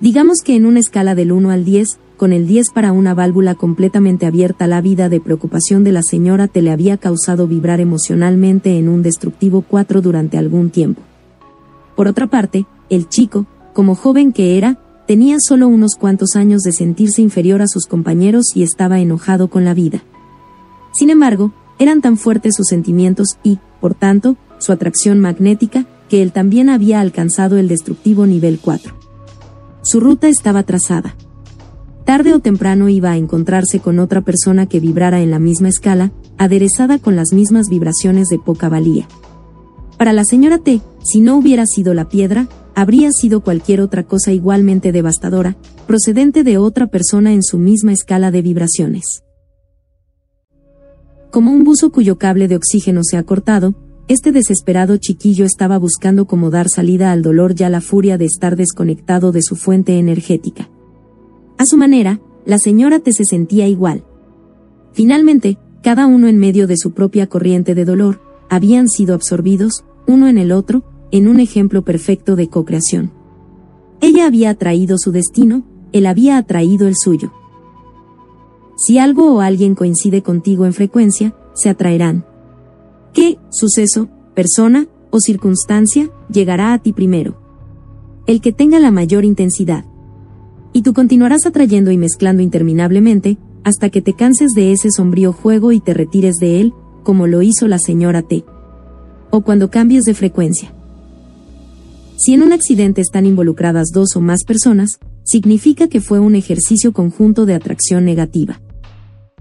Digamos 0.00 0.38
que 0.42 0.56
en 0.56 0.64
una 0.64 0.80
escala 0.80 1.14
del 1.14 1.32
1 1.32 1.50
al 1.50 1.64
10, 1.64 1.98
con 2.16 2.32
el 2.32 2.46
10 2.46 2.70
para 2.74 2.92
una 2.92 3.12
válvula 3.12 3.54
completamente 3.54 4.24
abierta 4.24 4.66
la 4.66 4.80
vida 4.80 5.08
de 5.08 5.20
preocupación 5.20 5.84
de 5.84 5.92
la 5.92 6.02
señora 6.02 6.48
te 6.48 6.62
le 6.62 6.70
había 6.70 6.96
causado 6.96 7.46
vibrar 7.46 7.80
emocionalmente 7.80 8.78
en 8.78 8.88
un 8.88 9.02
destructivo 9.02 9.62
4 9.62 10.00
durante 10.00 10.38
algún 10.38 10.70
tiempo. 10.70 11.02
Por 11.96 12.08
otra 12.08 12.28
parte, 12.28 12.66
el 12.88 13.08
chico, 13.08 13.46
como 13.72 13.94
joven 13.94 14.32
que 14.32 14.56
era, 14.56 14.78
tenía 15.06 15.36
solo 15.38 15.68
unos 15.68 15.96
cuantos 15.96 16.34
años 16.34 16.62
de 16.62 16.72
sentirse 16.72 17.20
inferior 17.20 17.60
a 17.60 17.68
sus 17.68 17.86
compañeros 17.86 18.46
y 18.54 18.62
estaba 18.62 19.00
enojado 19.00 19.48
con 19.48 19.64
la 19.64 19.74
vida. 19.74 20.02
Sin 20.92 21.10
embargo, 21.10 21.52
eran 21.78 22.00
tan 22.00 22.16
fuertes 22.16 22.54
sus 22.56 22.68
sentimientos 22.68 23.38
y, 23.42 23.58
por 23.80 23.94
tanto, 23.94 24.36
su 24.58 24.72
atracción 24.72 25.20
magnética, 25.20 25.86
que 26.08 26.22
él 26.22 26.32
también 26.32 26.68
había 26.68 27.00
alcanzado 27.00 27.58
el 27.58 27.68
destructivo 27.68 28.26
nivel 28.26 28.58
4. 28.60 28.94
Su 29.82 30.00
ruta 30.00 30.28
estaba 30.28 30.62
trazada. 30.62 31.16
Tarde 32.04 32.34
o 32.34 32.40
temprano 32.40 32.88
iba 32.88 33.12
a 33.12 33.16
encontrarse 33.16 33.80
con 33.80 33.98
otra 33.98 34.20
persona 34.20 34.66
que 34.66 34.80
vibrara 34.80 35.22
en 35.22 35.30
la 35.30 35.38
misma 35.38 35.68
escala, 35.68 36.12
aderezada 36.36 36.98
con 36.98 37.16
las 37.16 37.32
mismas 37.32 37.68
vibraciones 37.68 38.28
de 38.28 38.38
poca 38.38 38.68
valía. 38.68 39.08
Para 39.96 40.12
la 40.12 40.24
señora 40.24 40.58
T, 40.58 40.80
si 41.02 41.20
no 41.20 41.36
hubiera 41.36 41.64
sido 41.66 41.94
la 41.94 42.08
piedra, 42.08 42.48
habría 42.74 43.10
sido 43.10 43.40
cualquier 43.40 43.80
otra 43.80 44.02
cosa 44.02 44.32
igualmente 44.32 44.92
devastadora, 44.92 45.56
procedente 45.86 46.44
de 46.44 46.58
otra 46.58 46.88
persona 46.88 47.32
en 47.32 47.42
su 47.42 47.58
misma 47.58 47.92
escala 47.92 48.30
de 48.30 48.42
vibraciones. 48.42 49.23
Como 51.34 51.50
un 51.50 51.64
buzo 51.64 51.90
cuyo 51.90 52.16
cable 52.16 52.46
de 52.46 52.54
oxígeno 52.54 53.00
se 53.02 53.16
ha 53.16 53.24
cortado, 53.24 53.74
este 54.06 54.30
desesperado 54.30 54.98
chiquillo 54.98 55.44
estaba 55.44 55.78
buscando 55.78 56.26
cómo 56.26 56.48
dar 56.48 56.68
salida 56.68 57.10
al 57.10 57.22
dolor 57.22 57.56
ya 57.56 57.68
la 57.68 57.80
furia 57.80 58.16
de 58.16 58.24
estar 58.24 58.54
desconectado 58.54 59.32
de 59.32 59.42
su 59.42 59.56
fuente 59.56 59.98
energética. 59.98 60.70
A 61.58 61.66
su 61.66 61.76
manera, 61.76 62.20
la 62.46 62.58
señora 62.58 63.00
T 63.00 63.12
se 63.12 63.24
sentía 63.24 63.66
igual. 63.66 64.04
Finalmente, 64.92 65.58
cada 65.82 66.06
uno 66.06 66.28
en 66.28 66.38
medio 66.38 66.68
de 66.68 66.76
su 66.76 66.92
propia 66.92 67.26
corriente 67.26 67.74
de 67.74 67.84
dolor, 67.84 68.20
habían 68.48 68.88
sido 68.88 69.12
absorbidos, 69.12 69.84
uno 70.06 70.28
en 70.28 70.38
el 70.38 70.52
otro, 70.52 70.84
en 71.10 71.26
un 71.26 71.40
ejemplo 71.40 71.82
perfecto 71.82 72.36
de 72.36 72.46
co-creación. 72.46 73.10
Ella 74.00 74.28
había 74.28 74.50
atraído 74.50 74.98
su 74.98 75.10
destino, 75.10 75.64
él 75.90 76.06
había 76.06 76.38
atraído 76.38 76.86
el 76.86 76.94
suyo. 76.96 77.32
Si 78.76 78.98
algo 78.98 79.32
o 79.32 79.40
alguien 79.40 79.74
coincide 79.74 80.22
contigo 80.22 80.66
en 80.66 80.72
frecuencia, 80.72 81.34
se 81.54 81.68
atraerán. 81.68 82.24
¿Qué 83.12 83.38
suceso, 83.50 84.08
persona 84.34 84.88
o 85.10 85.20
circunstancia 85.20 86.10
llegará 86.28 86.72
a 86.72 86.78
ti 86.78 86.92
primero? 86.92 87.40
El 88.26 88.40
que 88.40 88.52
tenga 88.52 88.80
la 88.80 88.90
mayor 88.90 89.24
intensidad. 89.24 89.84
Y 90.72 90.82
tú 90.82 90.92
continuarás 90.92 91.46
atrayendo 91.46 91.92
y 91.92 91.98
mezclando 91.98 92.42
interminablemente, 92.42 93.38
hasta 93.62 93.90
que 93.90 94.02
te 94.02 94.14
canses 94.14 94.52
de 94.54 94.72
ese 94.72 94.90
sombrío 94.90 95.32
juego 95.32 95.72
y 95.72 95.80
te 95.80 95.94
retires 95.94 96.36
de 96.36 96.60
él, 96.60 96.74
como 97.04 97.26
lo 97.26 97.42
hizo 97.42 97.68
la 97.68 97.78
señora 97.78 98.22
T. 98.22 98.44
O 99.30 99.42
cuando 99.42 99.70
cambies 99.70 100.02
de 100.02 100.14
frecuencia. 100.14 100.72
Si 102.16 102.34
en 102.34 102.42
un 102.42 102.52
accidente 102.52 103.00
están 103.00 103.26
involucradas 103.26 103.88
dos 103.92 104.16
o 104.16 104.20
más 104.20 104.44
personas, 104.44 104.98
significa 105.24 105.88
que 105.88 106.00
fue 106.00 106.18
un 106.18 106.34
ejercicio 106.34 106.92
conjunto 106.92 107.46
de 107.46 107.54
atracción 107.54 108.04
negativa. 108.04 108.60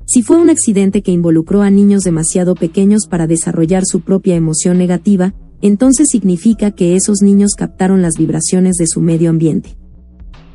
Si 0.06 0.22
fue 0.22 0.38
un 0.38 0.50
accidente 0.50 1.02
que 1.02 1.12
involucró 1.12 1.62
a 1.62 1.70
niños 1.70 2.04
demasiado 2.04 2.56
pequeños 2.56 3.08
para 3.10 3.26
desarrollar 3.26 3.84
su 3.86 4.02
propia 4.02 4.36
emoción 4.36 4.78
negativa, 4.78 5.34
entonces 5.62 6.08
significa 6.12 6.72
que 6.72 6.96
esos 6.96 7.22
niños 7.22 7.54
captaron 7.56 8.02
las 8.02 8.16
vibraciones 8.18 8.76
de 8.76 8.88
su 8.88 9.00
medio 9.00 9.30
ambiente. 9.30 9.78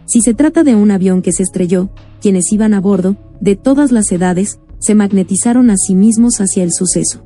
Si 0.06 0.20
se 0.20 0.34
trata 0.34 0.64
de 0.64 0.74
un 0.74 0.90
avión 0.90 1.22
que 1.22 1.32
se 1.32 1.42
estrelló, 1.42 1.88
quienes 2.20 2.52
iban 2.52 2.74
a 2.74 2.80
bordo, 2.80 3.16
de 3.40 3.56
todas 3.56 3.90
las 3.90 4.12
edades, 4.12 4.60
se 4.80 4.94
magnetizaron 4.94 5.70
a 5.70 5.76
sí 5.76 5.94
mismos 5.94 6.40
hacia 6.40 6.62
el 6.62 6.72
suceso. 6.72 7.24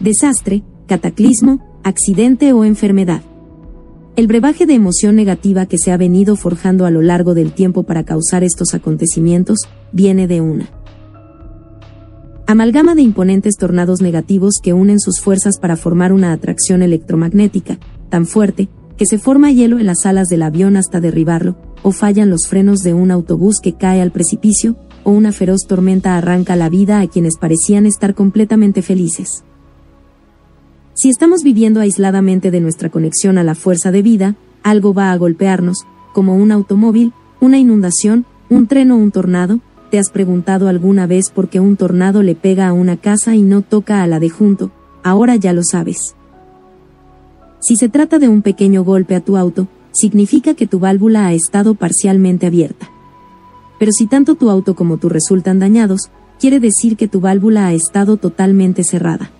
Desastre, 0.00 0.62
cataclismo, 0.86 1.80
accidente 1.84 2.52
o 2.52 2.64
enfermedad. 2.64 3.22
El 4.14 4.26
brebaje 4.26 4.66
de 4.66 4.74
emoción 4.74 5.16
negativa 5.16 5.64
que 5.64 5.78
se 5.78 5.90
ha 5.90 5.96
venido 5.96 6.36
forjando 6.36 6.84
a 6.84 6.90
lo 6.90 7.00
largo 7.00 7.32
del 7.32 7.52
tiempo 7.54 7.84
para 7.84 8.04
causar 8.04 8.44
estos 8.44 8.74
acontecimientos, 8.74 9.60
viene 9.90 10.26
de 10.26 10.42
una 10.42 10.81
amalgama 12.52 12.94
de 12.94 13.02
imponentes 13.02 13.56
tornados 13.56 14.00
negativos 14.02 14.60
que 14.62 14.72
unen 14.74 15.00
sus 15.00 15.20
fuerzas 15.20 15.58
para 15.58 15.76
formar 15.76 16.12
una 16.12 16.32
atracción 16.32 16.82
electromagnética, 16.82 17.78
tan 18.10 18.26
fuerte, 18.26 18.68
que 18.98 19.06
se 19.06 19.18
forma 19.18 19.50
hielo 19.50 19.78
en 19.78 19.86
las 19.86 20.04
alas 20.04 20.28
del 20.28 20.42
avión 20.42 20.76
hasta 20.76 21.00
derribarlo, 21.00 21.56
o 21.82 21.92
fallan 21.92 22.28
los 22.30 22.46
frenos 22.48 22.80
de 22.80 22.92
un 22.92 23.10
autobús 23.10 23.56
que 23.62 23.72
cae 23.72 24.02
al 24.02 24.12
precipicio, 24.12 24.76
o 25.02 25.10
una 25.12 25.32
feroz 25.32 25.62
tormenta 25.66 26.16
arranca 26.16 26.54
la 26.54 26.68
vida 26.68 27.00
a 27.00 27.06
quienes 27.06 27.38
parecían 27.40 27.86
estar 27.86 28.14
completamente 28.14 28.82
felices. 28.82 29.44
Si 30.94 31.08
estamos 31.08 31.42
viviendo 31.42 31.80
aisladamente 31.80 32.50
de 32.50 32.60
nuestra 32.60 32.90
conexión 32.90 33.38
a 33.38 33.44
la 33.44 33.54
fuerza 33.54 33.90
de 33.90 34.02
vida, 34.02 34.36
algo 34.62 34.92
va 34.92 35.10
a 35.10 35.16
golpearnos, 35.16 35.78
como 36.12 36.36
un 36.36 36.52
automóvil, 36.52 37.14
una 37.40 37.58
inundación, 37.58 38.26
un 38.50 38.66
tren 38.66 38.90
o 38.90 38.96
un 38.96 39.10
tornado, 39.10 39.60
¿Te 39.92 39.98
has 39.98 40.08
preguntado 40.08 40.68
alguna 40.68 41.06
vez 41.06 41.30
por 41.30 41.50
qué 41.50 41.60
un 41.60 41.76
tornado 41.76 42.22
le 42.22 42.34
pega 42.34 42.66
a 42.66 42.72
una 42.72 42.96
casa 42.96 43.34
y 43.34 43.42
no 43.42 43.60
toca 43.60 44.02
a 44.02 44.06
la 44.06 44.20
de 44.20 44.30
junto? 44.30 44.70
Ahora 45.02 45.36
ya 45.36 45.52
lo 45.52 45.60
sabes. 45.62 46.16
Si 47.60 47.76
se 47.76 47.90
trata 47.90 48.18
de 48.18 48.26
un 48.26 48.40
pequeño 48.40 48.84
golpe 48.84 49.14
a 49.14 49.20
tu 49.20 49.36
auto, 49.36 49.68
significa 49.90 50.54
que 50.54 50.66
tu 50.66 50.78
válvula 50.78 51.26
ha 51.26 51.34
estado 51.34 51.74
parcialmente 51.74 52.46
abierta. 52.46 52.88
Pero 53.78 53.92
si 53.92 54.06
tanto 54.06 54.34
tu 54.34 54.48
auto 54.48 54.74
como 54.74 54.96
tú 54.96 55.10
resultan 55.10 55.58
dañados, 55.58 56.10
quiere 56.40 56.58
decir 56.58 56.96
que 56.96 57.06
tu 57.06 57.20
válvula 57.20 57.66
ha 57.66 57.74
estado 57.74 58.16
totalmente 58.16 58.84
cerrada. 58.84 59.30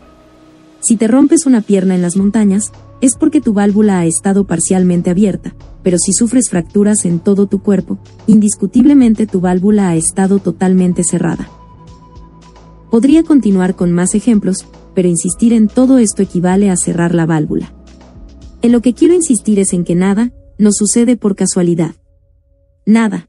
Si 0.80 0.96
te 0.96 1.09
rompes 1.09 1.46
una 1.46 1.62
pierna 1.62 1.94
en 1.94 2.03
las 2.03 2.18
montañas, 2.18 2.72
es 3.03 3.16
porque 3.16 3.40
tu 3.40 3.53
válvula 3.53 3.98
ha 3.98 4.07
estado 4.07 4.46
parcialmente 4.46 5.11
abierta, 5.11 5.55
pero 5.82 5.98
si 5.98 6.12
sufres 6.12 6.48
fracturas 6.48 7.05
en 7.05 7.18
todo 7.18 7.48
tu 7.48 7.61
cuerpo, 7.61 7.98
indiscutiblemente 8.28 9.26
tu 9.26 9.40
válvula 9.40 9.90
ha 9.90 9.96
estado 9.96 10.38
totalmente 10.38 11.03
cerrada. 11.03 11.50
Podría 12.92 13.24
continuar 13.24 13.74
con 13.74 13.90
más 13.90 14.14
ejemplos, 14.14 14.66
pero 14.94 15.09
insistir 15.09 15.53
en 15.53 15.66
todo 15.66 15.98
esto 15.98 16.22
equivale 16.22 16.70
a 16.70 16.76
cerrar 16.76 17.12
la 17.14 17.26
válvula. 17.26 17.74
En 18.62 18.70
lo 18.70 18.80
que 18.80 18.94
quiero 18.94 19.14
insistir 19.14 19.59
es 19.59 19.72
en 19.72 19.82
que 19.84 19.96
nada, 19.96 20.32
nos 20.59 20.76
sucede 20.76 21.16
por 21.16 21.34
casualidad. 21.34 21.96
Nada. 22.86 23.28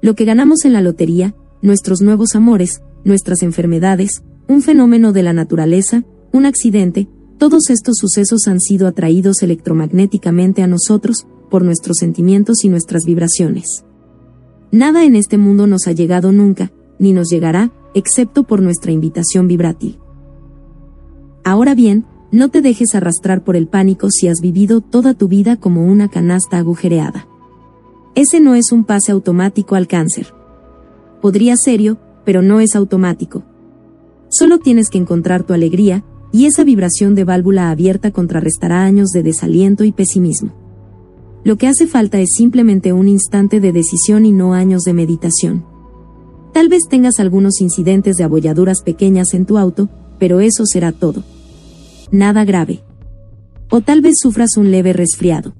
Lo 0.00 0.14
que 0.14 0.24
ganamos 0.24 0.64
en 0.64 0.72
la 0.72 0.80
lotería, 0.80 1.34
nuestros 1.60 2.00
nuevos 2.00 2.34
amores, 2.34 2.80
nuestras 3.04 3.42
enfermedades, 3.42 4.22
un 4.48 4.62
fenómeno 4.62 5.12
de 5.12 5.24
la 5.24 5.34
naturaleza, 5.34 6.04
un 6.32 6.46
accidente, 6.46 7.08
todos 7.38 7.70
estos 7.70 7.96
sucesos 7.96 8.46
han 8.48 8.60
sido 8.60 8.86
atraídos 8.86 9.42
electromagnéticamente 9.42 10.62
a 10.62 10.66
nosotros, 10.66 11.26
por 11.48 11.64
nuestros 11.64 11.98
sentimientos 11.98 12.64
y 12.64 12.68
nuestras 12.68 13.04
vibraciones. 13.04 13.84
Nada 14.70 15.04
en 15.04 15.16
este 15.16 15.38
mundo 15.38 15.66
nos 15.66 15.86
ha 15.86 15.92
llegado 15.92 16.32
nunca, 16.32 16.72
ni 16.98 17.12
nos 17.12 17.28
llegará, 17.30 17.72
excepto 17.94 18.42
por 18.42 18.60
nuestra 18.60 18.92
invitación 18.92 19.48
vibrátil. 19.48 19.98
Ahora 21.44 21.74
bien, 21.74 22.04
no 22.30 22.50
te 22.50 22.60
dejes 22.60 22.94
arrastrar 22.94 23.42
por 23.42 23.56
el 23.56 23.68
pánico 23.68 24.10
si 24.10 24.28
has 24.28 24.40
vivido 24.42 24.82
toda 24.82 25.14
tu 25.14 25.28
vida 25.28 25.56
como 25.56 25.86
una 25.86 26.08
canasta 26.08 26.58
agujereada. 26.58 27.26
Ese 28.14 28.40
no 28.40 28.54
es 28.54 28.72
un 28.72 28.84
pase 28.84 29.12
automático 29.12 29.74
al 29.74 29.86
cáncer. 29.86 30.34
Podría 31.22 31.56
serlo, 31.56 31.96
pero 32.24 32.42
no 32.42 32.60
es 32.60 32.76
automático. 32.76 33.44
Solo 34.28 34.58
tienes 34.58 34.90
que 34.90 34.98
encontrar 34.98 35.44
tu 35.44 35.54
alegría, 35.54 36.04
y 36.38 36.46
esa 36.46 36.62
vibración 36.62 37.16
de 37.16 37.24
válvula 37.24 37.68
abierta 37.68 38.12
contrarrestará 38.12 38.84
años 38.84 39.08
de 39.08 39.24
desaliento 39.24 39.82
y 39.82 39.90
pesimismo. 39.90 40.52
Lo 41.42 41.56
que 41.56 41.66
hace 41.66 41.88
falta 41.88 42.20
es 42.20 42.28
simplemente 42.36 42.92
un 42.92 43.08
instante 43.08 43.58
de 43.58 43.72
decisión 43.72 44.24
y 44.24 44.30
no 44.30 44.54
años 44.54 44.82
de 44.82 44.92
meditación. 44.92 45.66
Tal 46.52 46.68
vez 46.68 46.84
tengas 46.88 47.18
algunos 47.18 47.60
incidentes 47.60 48.14
de 48.14 48.22
abolladuras 48.22 48.82
pequeñas 48.82 49.34
en 49.34 49.46
tu 49.46 49.58
auto, 49.58 49.88
pero 50.20 50.38
eso 50.38 50.64
será 50.64 50.92
todo. 50.92 51.24
Nada 52.12 52.44
grave. 52.44 52.84
O 53.68 53.80
tal 53.80 54.00
vez 54.00 54.14
sufras 54.22 54.56
un 54.56 54.70
leve 54.70 54.92
resfriado. 54.92 55.56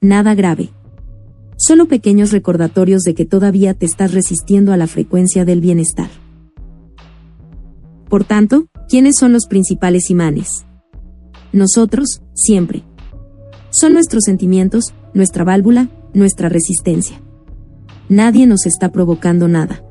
Nada 0.00 0.36
grave. 0.36 0.68
Solo 1.56 1.88
pequeños 1.88 2.30
recordatorios 2.30 3.02
de 3.02 3.16
que 3.16 3.24
todavía 3.24 3.74
te 3.74 3.86
estás 3.86 4.14
resistiendo 4.14 4.72
a 4.72 4.76
la 4.76 4.86
frecuencia 4.86 5.44
del 5.44 5.60
bienestar. 5.60 6.10
Por 8.08 8.22
tanto, 8.22 8.68
¿quiénes 8.88 9.16
son 9.18 9.32
los 9.32 9.46
principales 9.46 10.10
imanes? 10.10 10.64
Nosotros, 11.52 12.22
siempre. 12.34 12.84
Son 13.70 13.92
nuestros 13.92 14.24
sentimientos, 14.24 14.94
nuestra 15.14 15.44
válvula, 15.44 15.88
nuestra 16.14 16.48
resistencia. 16.48 17.20
Nadie 18.08 18.46
nos 18.46 18.66
está 18.66 18.90
provocando 18.90 19.46
nada. 19.48 19.84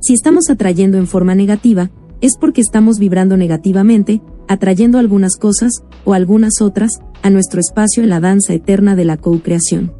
Si 0.00 0.14
estamos 0.14 0.50
atrayendo 0.50 0.98
en 0.98 1.06
forma 1.06 1.34
negativa, 1.34 1.90
es 2.20 2.36
porque 2.38 2.60
estamos 2.60 2.98
vibrando 2.98 3.36
negativamente, 3.36 4.20
atrayendo 4.48 4.98
algunas 4.98 5.36
cosas, 5.36 5.82
o 6.04 6.14
algunas 6.14 6.60
otras, 6.60 6.90
a 7.22 7.30
nuestro 7.30 7.60
espacio 7.60 8.02
en 8.02 8.08
la 8.08 8.20
danza 8.20 8.54
eterna 8.54 8.96
de 8.96 9.04
la 9.04 9.16
co-creación. 9.16 9.92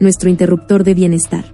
Nuestro 0.00 0.30
interruptor 0.30 0.84
de 0.84 0.94
bienestar. 0.94 1.44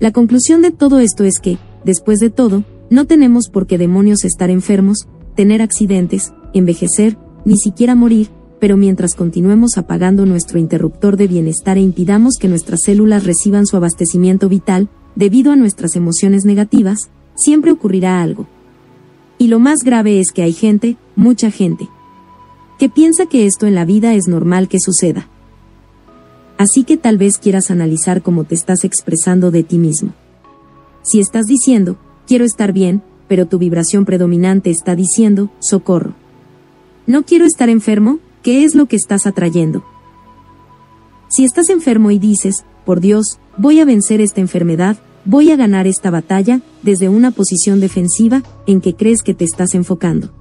La 0.00 0.12
conclusión 0.12 0.62
de 0.62 0.70
todo 0.70 0.98
esto 0.98 1.24
es 1.24 1.38
que, 1.40 1.58
después 1.84 2.18
de 2.18 2.30
todo, 2.30 2.64
no 2.90 3.06
tenemos 3.06 3.48
por 3.48 3.66
qué 3.66 3.78
demonios 3.78 4.24
estar 4.24 4.50
enfermos, 4.50 5.08
tener 5.34 5.62
accidentes, 5.62 6.32
envejecer, 6.52 7.18
ni 7.44 7.56
siquiera 7.56 7.94
morir, 7.94 8.28
pero 8.60 8.76
mientras 8.76 9.14
continuemos 9.14 9.76
apagando 9.76 10.26
nuestro 10.26 10.58
interruptor 10.58 11.16
de 11.16 11.26
bienestar 11.26 11.76
e 11.76 11.82
impidamos 11.82 12.34
que 12.40 12.48
nuestras 12.48 12.80
células 12.84 13.24
reciban 13.24 13.66
su 13.66 13.76
abastecimiento 13.76 14.48
vital, 14.48 14.88
debido 15.16 15.52
a 15.52 15.56
nuestras 15.56 15.96
emociones 15.96 16.44
negativas, 16.44 17.10
siempre 17.34 17.72
ocurrirá 17.72 18.22
algo. 18.22 18.46
Y 19.38 19.48
lo 19.48 19.58
más 19.58 19.80
grave 19.84 20.20
es 20.20 20.30
que 20.32 20.42
hay 20.42 20.52
gente, 20.52 20.96
mucha 21.16 21.50
gente, 21.50 21.88
que 22.78 22.88
piensa 22.88 23.26
que 23.26 23.46
esto 23.46 23.66
en 23.66 23.74
la 23.74 23.84
vida 23.84 24.14
es 24.14 24.28
normal 24.28 24.68
que 24.68 24.80
suceda. 24.80 25.28
Así 26.56 26.84
que 26.84 26.96
tal 26.96 27.18
vez 27.18 27.38
quieras 27.38 27.70
analizar 27.70 28.22
cómo 28.22 28.44
te 28.44 28.54
estás 28.54 28.84
expresando 28.84 29.50
de 29.50 29.64
ti 29.64 29.78
mismo. 29.78 30.14
Si 31.02 31.20
estás 31.20 31.46
diciendo, 31.46 31.98
quiero 32.26 32.44
estar 32.44 32.72
bien, 32.72 33.02
pero 33.28 33.46
tu 33.46 33.58
vibración 33.58 34.04
predominante 34.04 34.70
está 34.70 34.94
diciendo, 34.94 35.50
socorro. 35.60 36.14
No 37.06 37.24
quiero 37.24 37.44
estar 37.44 37.68
enfermo, 37.68 38.18
¿qué 38.42 38.64
es 38.64 38.74
lo 38.74 38.86
que 38.86 38.96
estás 38.96 39.26
atrayendo? 39.26 39.84
Si 41.28 41.44
estás 41.44 41.68
enfermo 41.68 42.10
y 42.10 42.18
dices, 42.18 42.64
por 42.84 43.00
Dios, 43.00 43.38
voy 43.56 43.80
a 43.80 43.84
vencer 43.84 44.20
esta 44.20 44.40
enfermedad, 44.40 44.98
voy 45.24 45.50
a 45.50 45.56
ganar 45.56 45.86
esta 45.86 46.10
batalla, 46.10 46.60
desde 46.82 47.08
una 47.08 47.30
posición 47.30 47.80
defensiva, 47.80 48.42
en 48.66 48.80
que 48.80 48.94
crees 48.94 49.22
que 49.22 49.34
te 49.34 49.44
estás 49.44 49.74
enfocando. 49.74 50.32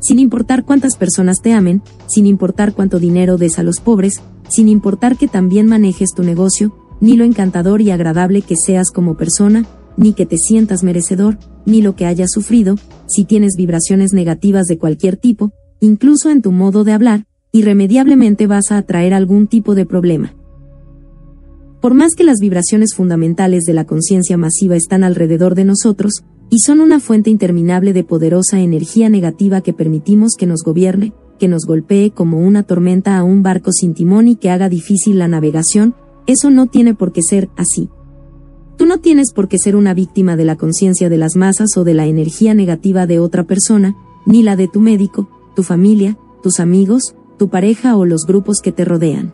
Sin 0.00 0.18
importar 0.18 0.64
cuántas 0.64 0.96
personas 0.96 1.38
te 1.42 1.52
amen, 1.52 1.82
sin 2.06 2.26
importar 2.26 2.74
cuánto 2.74 2.98
dinero 2.98 3.38
des 3.38 3.58
a 3.58 3.62
los 3.62 3.80
pobres, 3.80 4.22
sin 4.48 4.68
importar 4.68 5.16
que 5.16 5.28
también 5.28 5.66
manejes 5.66 6.10
tu 6.14 6.22
negocio, 6.22 6.76
ni 7.00 7.16
lo 7.16 7.24
encantador 7.24 7.80
y 7.80 7.90
agradable 7.90 8.42
que 8.42 8.54
seas 8.56 8.90
como 8.90 9.16
persona, 9.16 9.66
ni 9.96 10.12
que 10.12 10.26
te 10.26 10.36
sientas 10.36 10.82
merecedor, 10.82 11.38
ni 11.66 11.82
lo 11.82 11.96
que 11.96 12.06
hayas 12.06 12.30
sufrido, 12.32 12.76
si 13.06 13.24
tienes 13.24 13.54
vibraciones 13.56 14.12
negativas 14.12 14.66
de 14.66 14.78
cualquier 14.78 15.16
tipo, 15.16 15.52
incluso 15.80 16.30
en 16.30 16.42
tu 16.42 16.52
modo 16.52 16.84
de 16.84 16.92
hablar, 16.92 17.26
irremediablemente 17.52 18.46
vas 18.46 18.72
a 18.72 18.78
atraer 18.78 19.14
algún 19.14 19.46
tipo 19.46 19.74
de 19.74 19.86
problema. 19.86 20.34
Por 21.80 21.94
más 21.94 22.14
que 22.14 22.24
las 22.24 22.38
vibraciones 22.40 22.94
fundamentales 22.94 23.64
de 23.64 23.74
la 23.74 23.84
conciencia 23.84 24.36
masiva 24.36 24.74
están 24.74 25.04
alrededor 25.04 25.54
de 25.54 25.64
nosotros, 25.64 26.24
y 26.50 26.60
son 26.60 26.80
una 26.80 27.00
fuente 27.00 27.30
interminable 27.30 27.92
de 27.92 28.04
poderosa 28.04 28.60
energía 28.60 29.08
negativa 29.08 29.60
que 29.60 29.72
permitimos 29.72 30.34
que 30.38 30.46
nos 30.46 30.62
gobierne, 30.62 31.12
que 31.38 31.48
nos 31.48 31.64
golpee 31.66 32.10
como 32.10 32.38
una 32.38 32.62
tormenta 32.62 33.16
a 33.16 33.24
un 33.24 33.42
barco 33.42 33.72
sin 33.72 33.94
timón 33.94 34.28
y 34.28 34.36
que 34.36 34.50
haga 34.50 34.68
difícil 34.68 35.18
la 35.18 35.28
navegación, 35.28 35.94
eso 36.26 36.50
no 36.50 36.66
tiene 36.66 36.94
por 36.94 37.12
qué 37.12 37.22
ser 37.22 37.50
así. 37.56 37.90
Tú 38.76 38.86
no 38.86 38.98
tienes 38.98 39.32
por 39.32 39.48
qué 39.48 39.58
ser 39.58 39.76
una 39.76 39.94
víctima 39.94 40.36
de 40.36 40.44
la 40.44 40.56
conciencia 40.56 41.08
de 41.08 41.18
las 41.18 41.36
masas 41.36 41.76
o 41.76 41.84
de 41.84 41.94
la 41.94 42.06
energía 42.06 42.54
negativa 42.54 43.06
de 43.06 43.20
otra 43.20 43.44
persona, 43.44 43.96
ni 44.26 44.42
la 44.42 44.56
de 44.56 44.68
tu 44.68 44.80
médico, 44.80 45.28
tu 45.54 45.62
familia, 45.62 46.18
tus 46.42 46.60
amigos, 46.60 47.14
tu 47.38 47.48
pareja 47.48 47.96
o 47.96 48.04
los 48.04 48.26
grupos 48.26 48.60
que 48.62 48.72
te 48.72 48.84
rodean. 48.84 49.32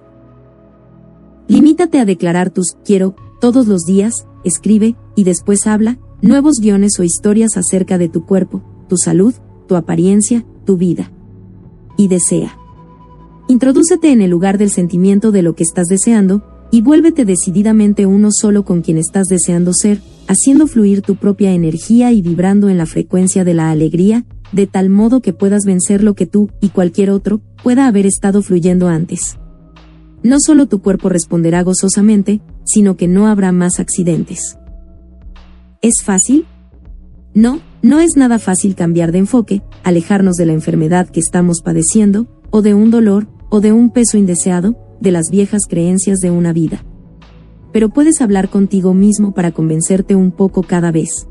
Limítate 1.49 1.99
a 1.99 2.05
declarar 2.05 2.51
tus 2.51 2.77
quiero 2.85 3.15
todos 3.41 3.67
los 3.67 3.85
días, 3.85 4.27
escribe, 4.45 4.97
y 5.17 5.25
después 5.25 5.67
habla, 5.67 5.99
nuevos 6.23 6.59
guiones 6.61 6.99
o 6.99 7.03
historias 7.03 7.57
acerca 7.57 7.99
de 7.99 8.09
tu 8.09 8.27
cuerpo, 8.27 8.63
tu 8.89 8.97
salud, 8.97 9.35
tu 9.67 9.77
apariencia, 9.77 10.45
tu 10.65 10.77
vida. 10.77 11.11
Y 11.97 12.09
desea. 12.09 12.57
Introdúcete 13.49 14.13
en 14.13 14.21
el 14.21 14.31
lugar 14.31 14.59
del 14.59 14.71
sentimiento 14.71 15.33
de 15.33 15.43
lo 15.43 15.55
que 15.55 15.65
estás 15.65 15.89
deseando, 15.89 16.45
y 16.71 16.83
vuélvete 16.83 17.25
decididamente 17.25 18.07
uno 18.07 18.29
solo 18.31 18.65
con 18.65 18.83
quien 18.83 18.99
estás 18.99 19.27
deseando 19.27 19.73
ser, 19.75 20.01
haciendo 20.29 20.67
fluir 20.67 21.03
tu 21.03 21.17
propia 21.17 21.53
energía 21.53 22.13
y 22.13 22.23
vibrando 22.23 22.69
en 22.69 22.79
la 22.79 22.87
frecuencia 22.87 23.45
de 23.45 23.55
la 23.55 23.71
alegría, 23.71 24.25
de 24.53 24.67
tal 24.67 24.89
modo 24.89 25.21
que 25.21 25.33
puedas 25.33 25.65
vencer 25.65 26.03
lo 26.03 26.15
que 26.15 26.27
tú, 26.27 26.51
y 26.61 26.69
cualquier 26.69 27.11
otro, 27.11 27.41
pueda 27.63 27.87
haber 27.87 28.07
estado 28.07 28.43
fluyendo 28.43 28.89
antes. 28.89 29.39
No 30.23 30.39
solo 30.39 30.67
tu 30.67 30.83
cuerpo 30.83 31.09
responderá 31.09 31.63
gozosamente, 31.63 32.41
sino 32.65 32.97
que 32.97 33.09
no 33.09 33.27
habrá 33.27 33.53
más 33.53 33.81
accidentes. 33.81 34.59
¿Es 35.83 36.03
fácil? 36.05 36.47
No, 37.35 37.61
no 37.83 38.01
es 38.01 38.17
nada 38.17 38.39
fácil 38.39 38.75
cambiar 38.75 39.13
de 39.13 39.19
enfoque, 39.19 39.63
alejarnos 39.83 40.37
de 40.37 40.47
la 40.47 40.53
enfermedad 40.53 41.09
que 41.09 41.21
estamos 41.21 41.63
padeciendo, 41.63 42.27
o 42.51 42.63
de 42.63 42.75
un 42.75 42.91
dolor, 42.91 43.29
o 43.49 43.61
de 43.61 43.73
un 43.73 43.91
peso 43.91 44.19
indeseado, 44.19 44.77
de 45.01 45.11
las 45.11 45.31
viejas 45.31 45.63
creencias 45.69 46.19
de 46.19 46.31
una 46.31 46.53
vida. 46.53 46.85
Pero 47.73 47.89
puedes 47.89 48.21
hablar 48.21 48.49
contigo 48.49 48.95
mismo 48.95 49.33
para 49.33 49.53
convencerte 49.53 50.15
un 50.15 50.33
poco 50.33 50.63
cada 50.63 50.91
vez. 50.91 51.27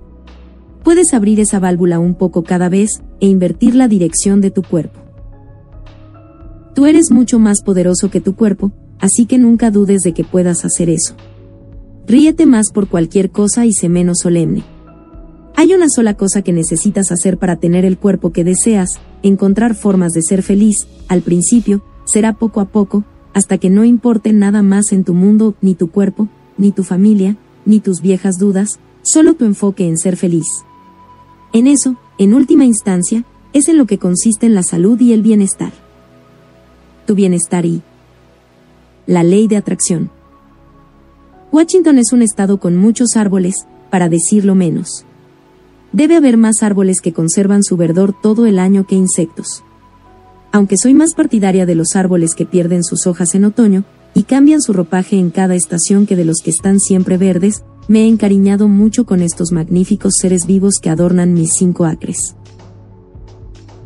Puedes 0.83 1.13
abrir 1.13 1.39
esa 1.39 1.59
válvula 1.59 1.99
un 1.99 2.15
poco 2.15 2.43
cada 2.43 2.69
vez 2.69 3.01
e 3.19 3.27
invertir 3.27 3.75
la 3.75 3.87
dirección 3.87 4.41
de 4.41 4.51
tu 4.51 4.63
cuerpo. 4.63 4.99
Tú 6.73 6.85
eres 6.85 7.11
mucho 7.11 7.39
más 7.39 7.61
poderoso 7.61 8.09
que 8.09 8.21
tu 8.21 8.35
cuerpo, 8.35 8.71
así 8.99 9.25
que 9.25 9.37
nunca 9.37 9.71
dudes 9.71 10.01
de 10.01 10.13
que 10.13 10.23
puedas 10.23 10.63
hacer 10.63 10.89
eso. 10.89 11.15
Ríete 12.07 12.45
más 12.45 12.71
por 12.73 12.87
cualquier 12.87 13.31
cosa 13.31 13.65
y 13.65 13.73
sé 13.73 13.89
menos 13.89 14.19
solemne. 14.23 14.63
Hay 15.55 15.73
una 15.73 15.89
sola 15.89 16.13
cosa 16.13 16.41
que 16.41 16.53
necesitas 16.53 17.11
hacer 17.11 17.37
para 17.37 17.57
tener 17.57 17.83
el 17.83 17.97
cuerpo 17.97 18.31
que 18.31 18.45
deseas, 18.45 18.91
encontrar 19.23 19.75
formas 19.75 20.13
de 20.13 20.21
ser 20.21 20.41
feliz, 20.41 20.87
al 21.09 21.21
principio, 21.21 21.83
será 22.05 22.33
poco 22.33 22.61
a 22.61 22.65
poco, 22.65 23.03
hasta 23.39 23.57
que 23.57 23.69
no 23.69 23.85
importe 23.85 24.33
nada 24.33 24.63
más 24.63 24.91
en 24.91 25.05
tu 25.05 25.13
mundo, 25.13 25.55
ni 25.61 25.73
tu 25.73 25.89
cuerpo, 25.89 26.27
ni 26.57 26.73
tu 26.73 26.83
familia, 26.83 27.37
ni 27.65 27.79
tus 27.79 28.01
viejas 28.01 28.37
dudas, 28.37 28.81
solo 29.01 29.33
tu 29.33 29.45
enfoque 29.45 29.87
en 29.87 29.97
ser 29.97 30.17
feliz. 30.17 30.45
En 31.53 31.65
eso, 31.65 31.95
en 32.17 32.33
última 32.33 32.65
instancia, 32.65 33.23
es 33.53 33.69
en 33.69 33.77
lo 33.77 33.85
que 33.85 33.97
consiste 33.97 34.49
la 34.49 34.61
salud 34.61 34.99
y 34.99 35.13
el 35.13 35.21
bienestar. 35.21 35.71
Tu 37.07 37.15
bienestar 37.15 37.65
y 37.65 37.81
la 39.07 39.23
ley 39.23 39.47
de 39.47 39.55
atracción. 39.55 40.11
Washington 41.53 41.97
es 41.97 42.11
un 42.11 42.21
estado 42.21 42.59
con 42.59 42.75
muchos 42.75 43.15
árboles, 43.15 43.55
para 43.89 44.09
decirlo 44.09 44.53
menos. 44.53 45.05
Debe 45.93 46.17
haber 46.17 46.35
más 46.35 46.61
árboles 46.61 46.99
que 46.99 47.13
conservan 47.13 47.63
su 47.63 47.77
verdor 47.77 48.13
todo 48.21 48.47
el 48.47 48.59
año 48.59 48.85
que 48.85 48.95
insectos. 48.95 49.63
Aunque 50.51 50.77
soy 50.77 50.93
más 50.93 51.13
partidaria 51.13 51.65
de 51.65 51.75
los 51.75 51.95
árboles 51.95 52.33
que 52.35 52.45
pierden 52.45 52.83
sus 52.83 53.07
hojas 53.07 53.35
en 53.35 53.45
otoño, 53.45 53.85
y 54.13 54.23
cambian 54.23 54.61
su 54.61 54.73
ropaje 54.73 55.17
en 55.17 55.29
cada 55.29 55.55
estación 55.55 56.05
que 56.05 56.15
de 56.15 56.25
los 56.25 56.37
que 56.43 56.49
están 56.49 56.79
siempre 56.79 57.17
verdes, 57.17 57.63
me 57.87 58.03
he 58.03 58.07
encariñado 58.07 58.67
mucho 58.67 59.05
con 59.05 59.21
estos 59.21 59.51
magníficos 59.51 60.13
seres 60.19 60.45
vivos 60.45 60.75
que 60.81 60.89
adornan 60.89 61.33
mis 61.33 61.51
cinco 61.57 61.85
acres. 61.85 62.35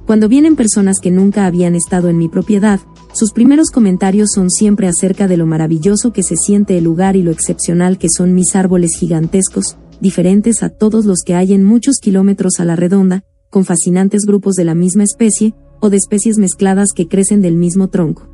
Cuando 0.06 0.28
vienen 0.28 0.56
personas 0.56 1.00
que 1.02 1.12
nunca 1.12 1.46
habían 1.46 1.76
estado 1.76 2.10
en 2.10 2.18
mi 2.18 2.28
propiedad, 2.28 2.80
sus 3.14 3.32
primeros 3.32 3.70
comentarios 3.70 4.32
son 4.34 4.50
siempre 4.50 4.88
acerca 4.88 5.28
de 5.28 5.38
lo 5.38 5.46
maravilloso 5.46 6.12
que 6.12 6.24
se 6.24 6.36
siente 6.36 6.78
el 6.78 6.84
lugar 6.84 7.16
y 7.16 7.22
lo 7.22 7.32
excepcional 7.32 7.98
que 7.98 8.08
son 8.10 8.34
mis 8.34 8.56
árboles 8.56 8.98
gigantescos, 9.00 9.78
diferentes 10.02 10.64
a 10.64 10.70
todos 10.70 11.06
los 11.06 11.22
que 11.26 11.36
hay 11.36 11.54
en 11.54 11.64
muchos 11.64 12.00
kilómetros 12.02 12.60
a 12.60 12.66
la 12.66 12.76
redonda, 12.76 13.24
con 13.50 13.64
fascinantes 13.64 14.24
grupos 14.26 14.56
de 14.56 14.66
la 14.66 14.76
misma 14.76 15.04
especie, 15.04 15.54
o 15.84 15.90
de 15.90 15.98
especies 15.98 16.38
mezcladas 16.38 16.94
que 16.96 17.10
crecen 17.10 17.42
del 17.42 17.58
mismo 17.58 17.90
tronco. 17.90 18.30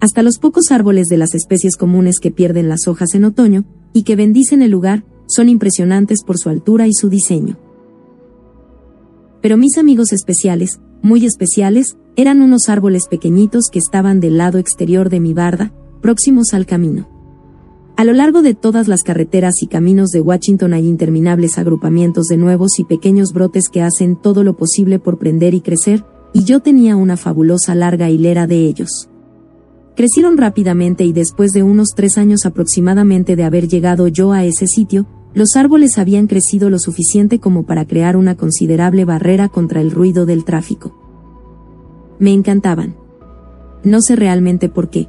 Hasta 0.00 0.24
los 0.24 0.38
pocos 0.38 0.72
árboles 0.72 1.06
de 1.06 1.16
las 1.16 1.32
especies 1.32 1.76
comunes 1.76 2.18
que 2.20 2.32
pierden 2.32 2.68
las 2.68 2.88
hojas 2.88 3.14
en 3.14 3.24
otoño, 3.24 3.64
y 3.92 4.02
que 4.02 4.16
bendicen 4.16 4.62
el 4.62 4.72
lugar, 4.72 5.04
son 5.28 5.48
impresionantes 5.48 6.24
por 6.26 6.38
su 6.38 6.48
altura 6.48 6.88
y 6.88 6.92
su 6.92 7.08
diseño. 7.08 7.56
Pero 9.40 9.56
mis 9.56 9.78
amigos 9.78 10.12
especiales, 10.12 10.80
muy 11.02 11.24
especiales, 11.24 11.96
eran 12.16 12.42
unos 12.42 12.68
árboles 12.68 13.04
pequeñitos 13.08 13.68
que 13.70 13.78
estaban 13.78 14.18
del 14.18 14.36
lado 14.36 14.58
exterior 14.58 15.08
de 15.08 15.20
mi 15.20 15.34
barda, 15.34 15.72
próximos 16.02 16.52
al 16.52 16.66
camino. 16.66 17.08
A 17.96 18.02
lo 18.02 18.12
largo 18.12 18.42
de 18.42 18.54
todas 18.54 18.88
las 18.88 19.04
carreteras 19.04 19.62
y 19.62 19.68
caminos 19.68 20.10
de 20.10 20.20
Washington 20.20 20.74
hay 20.74 20.88
interminables 20.88 21.58
agrupamientos 21.58 22.26
de 22.26 22.38
nuevos 22.38 22.80
y 22.80 22.84
pequeños 22.84 23.32
brotes 23.32 23.68
que 23.70 23.82
hacen 23.82 24.16
todo 24.16 24.42
lo 24.42 24.56
posible 24.56 24.98
por 24.98 25.16
prender 25.16 25.54
y 25.54 25.60
crecer, 25.60 26.04
y 26.36 26.44
yo 26.44 26.60
tenía 26.60 26.96
una 26.96 27.16
fabulosa 27.16 27.74
larga 27.74 28.10
hilera 28.10 28.46
de 28.46 28.66
ellos. 28.66 29.08
Crecieron 29.96 30.36
rápidamente 30.36 31.02
y 31.02 31.14
después 31.14 31.52
de 31.52 31.62
unos 31.62 31.94
tres 31.96 32.18
años 32.18 32.44
aproximadamente 32.44 33.36
de 33.36 33.44
haber 33.44 33.68
llegado 33.68 34.06
yo 34.08 34.32
a 34.32 34.44
ese 34.44 34.66
sitio, 34.66 35.06
los 35.32 35.56
árboles 35.56 35.96
habían 35.96 36.26
crecido 36.26 36.68
lo 36.68 36.78
suficiente 36.78 37.38
como 37.38 37.64
para 37.64 37.86
crear 37.86 38.18
una 38.18 38.34
considerable 38.34 39.06
barrera 39.06 39.48
contra 39.48 39.80
el 39.80 39.90
ruido 39.90 40.26
del 40.26 40.44
tráfico. 40.44 40.94
Me 42.18 42.34
encantaban. 42.34 42.96
No 43.82 44.02
sé 44.02 44.14
realmente 44.14 44.68
por 44.68 44.90
qué. 44.90 45.08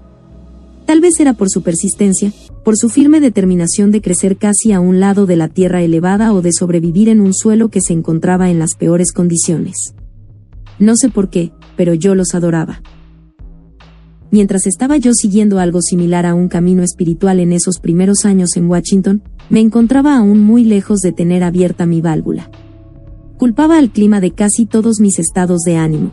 Tal 0.86 1.01
vez 1.01 1.19
era 1.19 1.34
por 1.34 1.49
su 1.49 1.61
persistencia, 1.61 2.32
por 2.63 2.78
su 2.78 2.88
firme 2.88 3.19
determinación 3.19 3.91
de 3.91 4.01
crecer 4.01 4.38
casi 4.38 4.71
a 4.71 4.80
un 4.80 5.01
lado 5.01 5.25
de 5.25 5.36
la 5.36 5.49
tierra 5.49 5.82
elevada 5.82 6.32
o 6.32 6.41
de 6.41 6.53
sobrevivir 6.53 7.09
en 7.09 7.19
un 7.19 7.34
suelo 7.34 7.67
que 7.67 7.82
se 7.82 7.91
encontraba 7.91 8.49
en 8.49 8.59
las 8.59 8.75
peores 8.80 9.11
condiciones. 9.11 9.93
No 10.80 10.95
sé 10.95 11.09
por 11.09 11.30
qué, 11.30 11.51
pero 11.75 11.93
yo 11.93 12.15
los 12.15 12.36
adoraba. 12.36 12.82
Mientras 14.30 14.67
estaba 14.67 14.97
yo 14.97 15.13
siguiendo 15.13 15.59
algo 15.59 15.82
similar 15.82 16.25
a 16.25 16.36
un 16.36 16.49
camino 16.49 16.84
espiritual 16.84 17.39
en 17.39 17.53
esos 17.53 17.80
primeros 17.80 18.25
años 18.25 18.57
en 18.57 18.69
Washington, 18.69 19.23
me 19.49 19.61
encontraba 19.61 20.17
aún 20.17 20.43
muy 20.43 20.65
lejos 20.65 20.99
de 20.99 21.13
tener 21.13 21.43
abierta 21.43 21.86
mi 21.86 22.01
válvula. 22.01 22.51
Culpaba 23.38 23.78
al 23.78 23.91
clima 23.91 24.19
de 24.19 24.32
casi 24.32 24.65
todos 24.65 24.99
mis 24.99 25.17
estados 25.19 25.61
de 25.61 25.78
ánimo. 25.78 26.11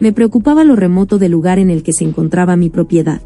Me 0.00 0.12
preocupaba 0.12 0.64
lo 0.64 0.76
remoto 0.76 1.18
del 1.18 1.32
lugar 1.32 1.58
en 1.58 1.70
el 1.70 1.82
que 1.82 1.92
se 1.92 2.04
encontraba 2.04 2.56
mi 2.56 2.68
propiedad. 2.68 3.22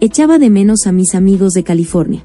Echaba 0.00 0.38
de 0.38 0.48
menos 0.48 0.86
a 0.86 0.92
mis 0.92 1.14
amigos 1.14 1.52
de 1.52 1.64
California. 1.64 2.24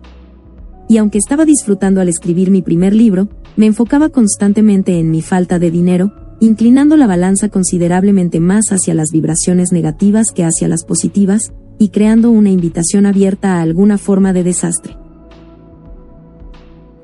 Y 0.87 0.97
aunque 0.97 1.17
estaba 1.17 1.43
disfrutando 1.43 1.99
al 1.99 2.07
escribir 2.07 2.49
mi 2.49 2.61
primer 2.61 2.95
libro, 2.95 3.27
me 3.57 3.65
enfocaba 3.65 4.09
constantemente 4.09 4.99
en 4.99 5.11
mi 5.11 5.21
falta 5.21 5.59
de 5.59 5.69
dinero, 5.69 6.13
inclinando 6.39 6.97
la 6.97 7.07
balanza 7.07 7.49
considerablemente 7.49 8.39
más 8.39 8.65
hacia 8.71 8.93
las 8.93 9.09
vibraciones 9.11 9.71
negativas 9.71 10.27
que 10.33 10.43
hacia 10.43 10.67
las 10.67 10.85
positivas, 10.85 11.51
y 11.79 11.89
creando 11.89 12.31
una 12.31 12.49
invitación 12.49 13.05
abierta 13.05 13.55
a 13.55 13.61
alguna 13.61 13.97
forma 13.97 14.33
de 14.33 14.43
desastre. 14.43 14.97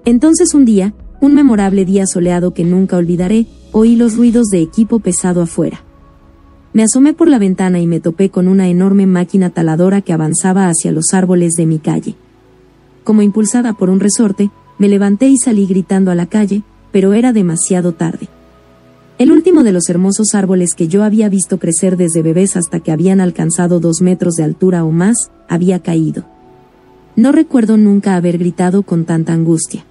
Entonces 0.06 0.54
un 0.54 0.66
día, 0.66 0.94
un 1.22 1.34
memorable 1.36 1.86
día 1.86 2.06
soleado 2.06 2.54
que 2.54 2.64
nunca 2.64 2.98
olvidaré, 2.98 3.46
oí 3.72 3.96
los 3.96 4.18
ruidos 4.18 4.48
de 4.48 4.62
equipo 4.62 5.00
pesado 5.00 5.42
afuera. 5.42 5.84
Me 6.74 6.84
asomé 6.84 7.14
por 7.14 7.30
la 7.30 7.40
ventana 7.40 7.80
y 7.80 7.88
me 7.88 8.00
topé 8.00 8.30
con 8.30 8.48
una 8.48 8.68
enorme 8.68 9.06
máquina 9.06 9.52
taladora 9.52 10.02
que 10.02 10.12
avanzaba 10.12 10.68
hacia 10.68 10.92
los 10.92 11.14
árboles 11.14 11.54
de 11.54 11.68
mi 11.68 11.78
calle. 11.78 12.16
Como 13.04 13.22
impulsada 13.22 13.74
por 13.74 13.90
un 13.90 14.00
resorte, 14.00 14.50
me 14.80 14.90
levanté 14.90 15.28
y 15.30 15.38
salí 15.38 15.68
gritando 15.68 16.10
a 16.10 16.16
la 16.16 16.26
calle, 16.26 16.64
pero 16.92 17.14
era 17.14 17.32
demasiado 17.32 17.94
tarde. 17.94 18.28
El 19.24 19.32
último 19.32 19.64
de 19.64 19.72
los 19.72 19.88
hermosos 19.88 20.36
árboles 20.36 20.74
que 20.76 20.90
yo 20.90 21.02
había 21.02 21.30
visto 21.30 21.58
crecer 21.58 21.96
desde 21.96 22.22
bebés 22.22 22.58
hasta 22.58 22.82
que 22.82 22.92
habían 22.92 23.22
alcanzado 23.22 23.80
dos 23.80 24.02
metros 24.02 24.34
de 24.34 24.44
altura 24.44 24.84
o 24.84 24.92
más, 24.92 25.32
había 25.48 25.80
caído. 25.80 26.26
No 27.16 27.32
recuerdo 27.32 27.78
nunca 27.78 28.18
haber 28.18 28.38
gritado 28.38 28.84
con 28.84 29.06
tanta 29.06 29.32
angustia. 29.32 29.86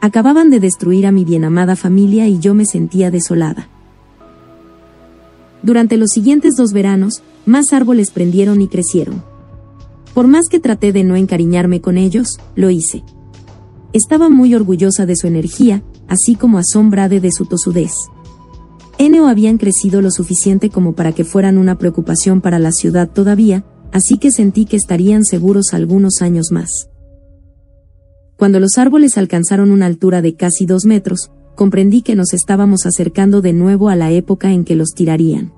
Acababan 0.00 0.48
de 0.48 0.60
destruir 0.60 1.06
a 1.06 1.12
mi 1.12 1.26
bien 1.26 1.44
amada 1.44 1.76
familia 1.76 2.26
y 2.26 2.38
yo 2.38 2.54
me 2.54 2.64
sentía 2.64 3.10
desolada. 3.10 3.68
Durante 5.62 5.98
los 5.98 6.08
siguientes 6.08 6.56
dos 6.56 6.72
veranos, 6.72 7.20
más 7.44 7.74
árboles 7.74 8.10
prendieron 8.12 8.62
y 8.62 8.68
crecieron. 8.68 9.22
Por 10.14 10.26
más 10.26 10.46
que 10.48 10.58
traté 10.58 10.94
de 10.94 11.04
no 11.04 11.16
encariñarme 11.16 11.82
con 11.82 11.98
ellos, 11.98 12.38
lo 12.56 12.70
hice. 12.70 13.04
Estaba 13.92 14.30
muy 14.30 14.54
orgullosa 14.54 15.04
de 15.04 15.16
su 15.16 15.26
energía, 15.26 15.82
así 16.08 16.34
como 16.34 16.56
asombrada 16.56 17.20
de 17.20 17.30
su 17.30 17.44
tosudez. 17.44 17.92
N 18.98 19.18
habían 19.28 19.58
crecido 19.58 20.02
lo 20.02 20.10
suficiente 20.10 20.70
como 20.70 20.94
para 20.94 21.12
que 21.12 21.24
fueran 21.24 21.56
una 21.56 21.78
preocupación 21.78 22.40
para 22.40 22.58
la 22.58 22.72
ciudad 22.72 23.08
todavía, 23.08 23.64
así 23.92 24.18
que 24.18 24.30
sentí 24.30 24.64
que 24.64 24.76
estarían 24.76 25.24
seguros 25.24 25.72
algunos 25.72 26.20
años 26.20 26.48
más. 26.50 26.90
Cuando 28.36 28.60
los 28.60 28.76
árboles 28.76 29.16
alcanzaron 29.18 29.70
una 29.70 29.86
altura 29.86 30.22
de 30.22 30.34
casi 30.34 30.66
dos 30.66 30.84
metros, 30.84 31.30
comprendí 31.54 32.02
que 32.02 32.14
nos 32.14 32.32
estábamos 32.34 32.86
acercando 32.86 33.40
de 33.40 33.52
nuevo 33.52 33.88
a 33.88 33.96
la 33.96 34.10
época 34.10 34.52
en 34.52 34.64
que 34.64 34.76
los 34.76 34.90
tirarían. 34.94 35.52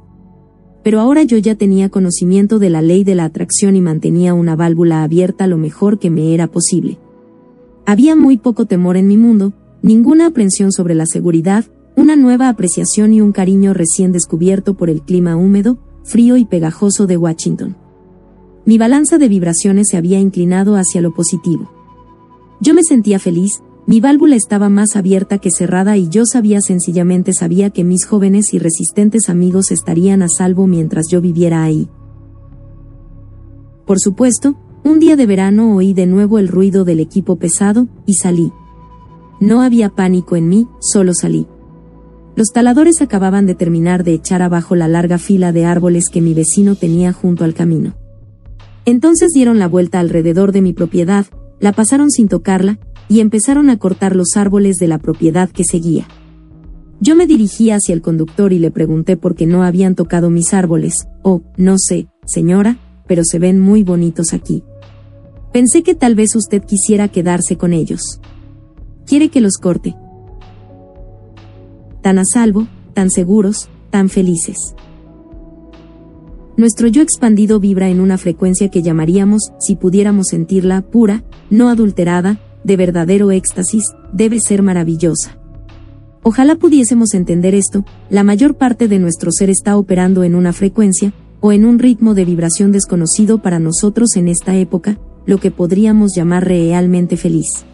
Pero 0.82 1.00
ahora 1.00 1.22
yo 1.22 1.36
ya 1.36 1.54
tenía 1.54 1.90
conocimiento 1.90 2.58
de 2.58 2.70
la 2.70 2.80
ley 2.80 3.04
de 3.04 3.14
la 3.14 3.26
atracción 3.26 3.76
y 3.76 3.80
mantenía 3.82 4.32
una 4.32 4.56
válvula 4.56 5.02
abierta 5.02 5.46
lo 5.46 5.58
mejor 5.58 5.98
que 5.98 6.08
me 6.08 6.32
era 6.32 6.46
posible. 6.46 6.98
Había 7.84 8.16
muy 8.16 8.38
poco 8.38 8.64
temor 8.66 8.96
en 8.96 9.08
mi 9.08 9.18
mundo, 9.18 9.52
ninguna 9.82 10.26
aprensión 10.26 10.72
sobre 10.72 10.94
la 10.94 11.04
seguridad, 11.06 11.66
una 12.00 12.16
nueva 12.16 12.48
apreciación 12.48 13.12
y 13.12 13.20
un 13.20 13.30
cariño 13.30 13.74
recién 13.74 14.10
descubierto 14.10 14.72
por 14.72 14.88
el 14.88 15.02
clima 15.02 15.36
húmedo, 15.36 15.76
frío 16.02 16.38
y 16.38 16.46
pegajoso 16.46 17.06
de 17.06 17.18
Washington. 17.18 17.76
Mi 18.64 18.78
balanza 18.78 19.18
de 19.18 19.28
vibraciones 19.28 19.88
se 19.90 19.98
había 19.98 20.18
inclinado 20.18 20.76
hacia 20.76 21.02
lo 21.02 21.12
positivo. 21.12 21.70
Yo 22.58 22.72
me 22.72 22.84
sentía 22.84 23.18
feliz, 23.18 23.50
mi 23.86 24.00
válvula 24.00 24.34
estaba 24.34 24.70
más 24.70 24.96
abierta 24.96 25.36
que 25.36 25.50
cerrada 25.50 25.98
y 25.98 26.08
yo 26.08 26.24
sabía 26.24 26.62
sencillamente 26.62 27.34
sabía 27.34 27.68
que 27.68 27.84
mis 27.84 28.06
jóvenes 28.06 28.54
y 28.54 28.58
resistentes 28.58 29.28
amigos 29.28 29.70
estarían 29.70 30.22
a 30.22 30.28
salvo 30.30 30.66
mientras 30.66 31.08
yo 31.10 31.20
viviera 31.20 31.62
ahí. 31.62 31.86
Por 33.84 34.00
supuesto, 34.00 34.56
un 34.84 35.00
día 35.00 35.16
de 35.16 35.26
verano 35.26 35.76
oí 35.76 35.92
de 35.92 36.06
nuevo 36.06 36.38
el 36.38 36.48
ruido 36.48 36.86
del 36.86 37.00
equipo 37.00 37.36
pesado, 37.36 37.88
y 38.06 38.14
salí. 38.14 38.52
No 39.38 39.60
había 39.60 39.90
pánico 39.90 40.36
en 40.36 40.48
mí, 40.48 40.66
solo 40.80 41.12
salí. 41.12 41.46
Los 42.40 42.54
taladores 42.54 43.02
acababan 43.02 43.44
de 43.44 43.54
terminar 43.54 44.02
de 44.02 44.14
echar 44.14 44.40
abajo 44.40 44.74
la 44.74 44.88
larga 44.88 45.18
fila 45.18 45.52
de 45.52 45.66
árboles 45.66 46.08
que 46.10 46.22
mi 46.22 46.32
vecino 46.32 46.74
tenía 46.74 47.12
junto 47.12 47.44
al 47.44 47.52
camino. 47.52 47.98
Entonces 48.86 49.32
dieron 49.34 49.58
la 49.58 49.68
vuelta 49.68 50.00
alrededor 50.00 50.50
de 50.50 50.62
mi 50.62 50.72
propiedad, 50.72 51.26
la 51.58 51.72
pasaron 51.72 52.10
sin 52.10 52.28
tocarla, 52.28 52.78
y 53.10 53.20
empezaron 53.20 53.68
a 53.68 53.78
cortar 53.78 54.16
los 54.16 54.38
árboles 54.38 54.76
de 54.76 54.88
la 54.88 54.96
propiedad 54.96 55.50
que 55.50 55.64
seguía. 55.64 56.08
Yo 56.98 57.14
me 57.14 57.26
dirigí 57.26 57.72
hacia 57.72 57.92
el 57.92 58.00
conductor 58.00 58.54
y 58.54 58.58
le 58.58 58.70
pregunté 58.70 59.18
por 59.18 59.34
qué 59.34 59.44
no 59.44 59.62
habían 59.62 59.94
tocado 59.94 60.30
mis 60.30 60.54
árboles, 60.54 60.94
oh, 61.20 61.42
no 61.58 61.76
sé, 61.76 62.08
señora, 62.24 62.78
pero 63.06 63.22
se 63.22 63.38
ven 63.38 63.60
muy 63.60 63.82
bonitos 63.82 64.32
aquí. 64.32 64.64
Pensé 65.52 65.82
que 65.82 65.94
tal 65.94 66.14
vez 66.14 66.34
usted 66.34 66.64
quisiera 66.64 67.08
quedarse 67.08 67.58
con 67.58 67.74
ellos. 67.74 68.18
Quiere 69.04 69.28
que 69.28 69.42
los 69.42 69.58
corte, 69.58 69.94
tan 72.02 72.18
a 72.18 72.24
salvo, 72.24 72.66
tan 72.94 73.10
seguros, 73.10 73.68
tan 73.90 74.08
felices. 74.08 74.74
Nuestro 76.56 76.88
yo 76.88 77.02
expandido 77.02 77.58
vibra 77.60 77.88
en 77.88 78.00
una 78.00 78.18
frecuencia 78.18 78.68
que 78.68 78.82
llamaríamos, 78.82 79.52
si 79.58 79.76
pudiéramos 79.76 80.26
sentirla, 80.28 80.82
pura, 80.82 81.24
no 81.48 81.68
adulterada, 81.68 82.38
de 82.64 82.76
verdadero 82.76 83.30
éxtasis, 83.30 83.84
debe 84.12 84.40
ser 84.40 84.62
maravillosa. 84.62 85.38
Ojalá 86.22 86.56
pudiésemos 86.56 87.14
entender 87.14 87.54
esto, 87.54 87.86
la 88.10 88.24
mayor 88.24 88.56
parte 88.56 88.88
de 88.88 88.98
nuestro 88.98 89.32
ser 89.32 89.48
está 89.48 89.78
operando 89.78 90.22
en 90.22 90.34
una 90.34 90.52
frecuencia, 90.52 91.14
o 91.40 91.52
en 91.52 91.64
un 91.64 91.78
ritmo 91.78 92.12
de 92.12 92.26
vibración 92.26 92.72
desconocido 92.72 93.40
para 93.40 93.58
nosotros 93.58 94.16
en 94.16 94.28
esta 94.28 94.54
época, 94.56 94.98
lo 95.24 95.38
que 95.38 95.50
podríamos 95.50 96.14
llamar 96.14 96.46
realmente 96.46 97.16
feliz. 97.16 97.64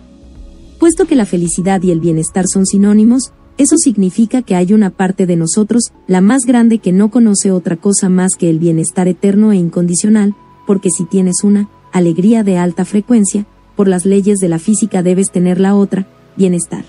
Puesto 0.78 1.06
que 1.06 1.16
la 1.16 1.26
felicidad 1.26 1.82
y 1.82 1.90
el 1.90 2.00
bienestar 2.00 2.44
son 2.46 2.66
sinónimos, 2.66 3.32
eso 3.59 3.76
significa 3.78 4.42
que 4.42 4.54
hay 4.54 4.74
una 4.74 4.90
parte 4.90 5.26
de 5.26 5.36
nosotros, 5.36 5.92
la 6.07 6.20
más 6.20 6.42
grande 6.42 6.78
que 6.78 6.92
no 6.92 7.11
conoce 7.11 7.50
otra 7.50 7.76
cosa 7.76 8.09
más 8.09 8.32
que 8.38 8.50
el 8.50 8.59
bienestar 8.59 9.09
eterno 9.09 9.52
e 9.52 9.57
incondicional, 9.57 10.34
porque 10.66 10.90
si 10.90 11.04
tienes 11.04 11.42
una 11.42 11.68
alegría 11.92 12.42
de 12.42 12.59
alta 12.59 12.84
frecuencia, 12.84 13.46
por 13.74 13.88
las 13.88 14.04
leyes 14.04 14.38
de 14.40 14.48
la 14.48 14.59
física 14.59 15.02
debes 15.02 15.30
tener 15.30 15.59
la 15.59 15.74
otra, 15.74 16.07
bienestar. 16.36 16.84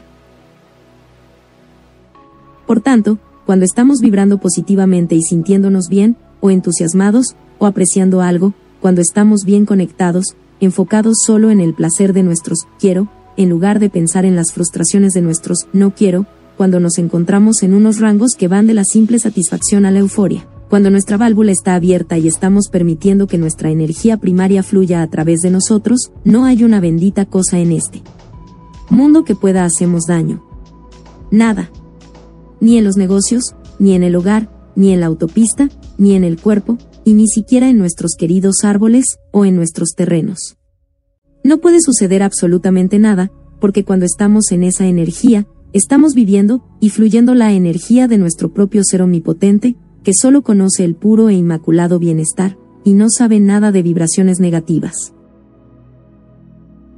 Por 2.65 2.81
tanto, 2.81 3.17
cuando 3.45 3.63
estamos 3.63 3.99
vibrando 4.01 4.39
positivamente 4.39 5.15
y 5.15 5.21
sintiéndonos 5.21 5.87
bien, 5.87 6.17
o 6.41 6.51
entusiasmados, 6.51 7.35
o 7.59 7.65
apreciando 7.65 8.21
algo, 8.21 8.53
cuando 8.81 9.01
estamos 9.01 9.45
bien 9.45 9.65
conectados, 9.65 10.35
enfocados 10.59 11.15
solo 11.25 11.49
en 11.49 11.61
el 11.61 11.73
placer 11.73 12.11
de 12.11 12.23
nuestros 12.23 12.67
quiero, 12.77 13.09
en 13.37 13.49
lugar 13.49 13.79
de 13.79 13.89
pensar 13.89 14.25
en 14.25 14.35
las 14.35 14.51
frustraciones 14.51 15.13
de 15.13 15.21
nuestros 15.21 15.67
no 15.71 15.93
quiero, 15.95 16.25
cuando 16.57 16.79
nos 16.79 16.97
encontramos 16.97 17.63
en 17.63 17.73
unos 17.73 17.99
rangos 17.99 18.31
que 18.37 18.47
van 18.47 18.67
de 18.67 18.73
la 18.73 18.83
simple 18.83 19.19
satisfacción 19.19 19.85
a 19.85 19.91
la 19.91 19.99
euforia, 19.99 20.47
cuando 20.69 20.89
nuestra 20.89 21.15
válvula 21.15 21.51
está 21.51 21.75
abierta 21.75 22.17
y 22.17 22.27
estamos 22.27 22.67
permitiendo 22.69 23.27
que 23.27 23.37
nuestra 23.37 23.69
energía 23.69 24.17
primaria 24.17 24.63
fluya 24.63 25.01
a 25.01 25.09
través 25.09 25.39
de 25.39 25.51
nosotros, 25.51 26.11
no 26.25 26.45
hay 26.45 26.63
una 26.63 26.81
bendita 26.81 27.25
cosa 27.25 27.59
en 27.59 27.71
este 27.71 28.01
mundo 28.89 29.23
que 29.23 29.35
pueda 29.35 29.63
hacernos 29.63 30.05
daño. 30.07 30.43
Nada 31.29 31.69
ni 32.59 32.77
en 32.77 32.83
los 32.83 32.97
negocios, 32.97 33.55
ni 33.79 33.93
en 33.93 34.03
el 34.03 34.15
hogar, 34.15 34.49
ni 34.75 34.91
en 34.91 34.99
la 34.99 35.07
autopista, 35.07 35.69
ni 35.97 36.15
en 36.15 36.23
el 36.23 36.39
cuerpo, 36.39 36.77
y 37.03 37.13
ni 37.13 37.27
siquiera 37.27 37.69
en 37.69 37.77
nuestros 37.77 38.15
queridos 38.17 38.63
árboles 38.63 39.17
o 39.31 39.45
en 39.45 39.55
nuestros 39.55 39.89
terrenos. 39.95 40.57
No 41.43 41.59
puede 41.59 41.81
suceder 41.81 42.23
absolutamente 42.23 42.99
nada, 42.99 43.31
porque 43.59 43.83
cuando 43.83 44.05
estamos 44.05 44.51
en 44.51 44.63
esa 44.63 44.85
energía, 44.85 45.47
estamos 45.73 46.13
viviendo 46.13 46.63
y 46.79 46.89
fluyendo 46.89 47.35
la 47.35 47.53
energía 47.53 48.07
de 48.07 48.17
nuestro 48.17 48.53
propio 48.53 48.83
ser 48.83 49.01
omnipotente, 49.01 49.75
que 50.03 50.11
solo 50.13 50.41
conoce 50.41 50.85
el 50.85 50.95
puro 50.95 51.29
e 51.29 51.33
inmaculado 51.33 51.99
bienestar, 51.99 52.57
y 52.83 52.93
no 52.93 53.07
sabe 53.09 53.39
nada 53.39 53.71
de 53.71 53.83
vibraciones 53.83 54.39
negativas. 54.39 55.13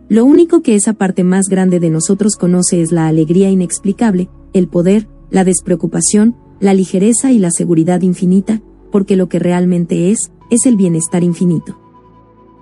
Lo 0.08 0.26
único 0.26 0.62
que 0.62 0.76
esa 0.76 0.94
parte 0.94 1.24
más 1.24 1.46
grande 1.50 1.80
de 1.80 1.90
nosotros 1.90 2.36
conoce 2.36 2.82
es 2.82 2.92
la 2.92 3.08
alegría 3.08 3.50
inexplicable, 3.50 4.30
el 4.54 4.68
poder, 4.68 5.08
la 5.30 5.44
despreocupación, 5.44 6.36
la 6.60 6.74
ligereza 6.74 7.32
y 7.32 7.40
la 7.40 7.52
seguridad 7.52 8.02
infinita, 8.02 8.62
porque 8.92 9.16
lo 9.16 9.30
que 9.30 9.40
realmente 9.40 10.12
es, 10.12 10.32
es 10.50 10.66
el 10.66 10.78
bienestar 10.78 11.24
infinito. 11.24 11.80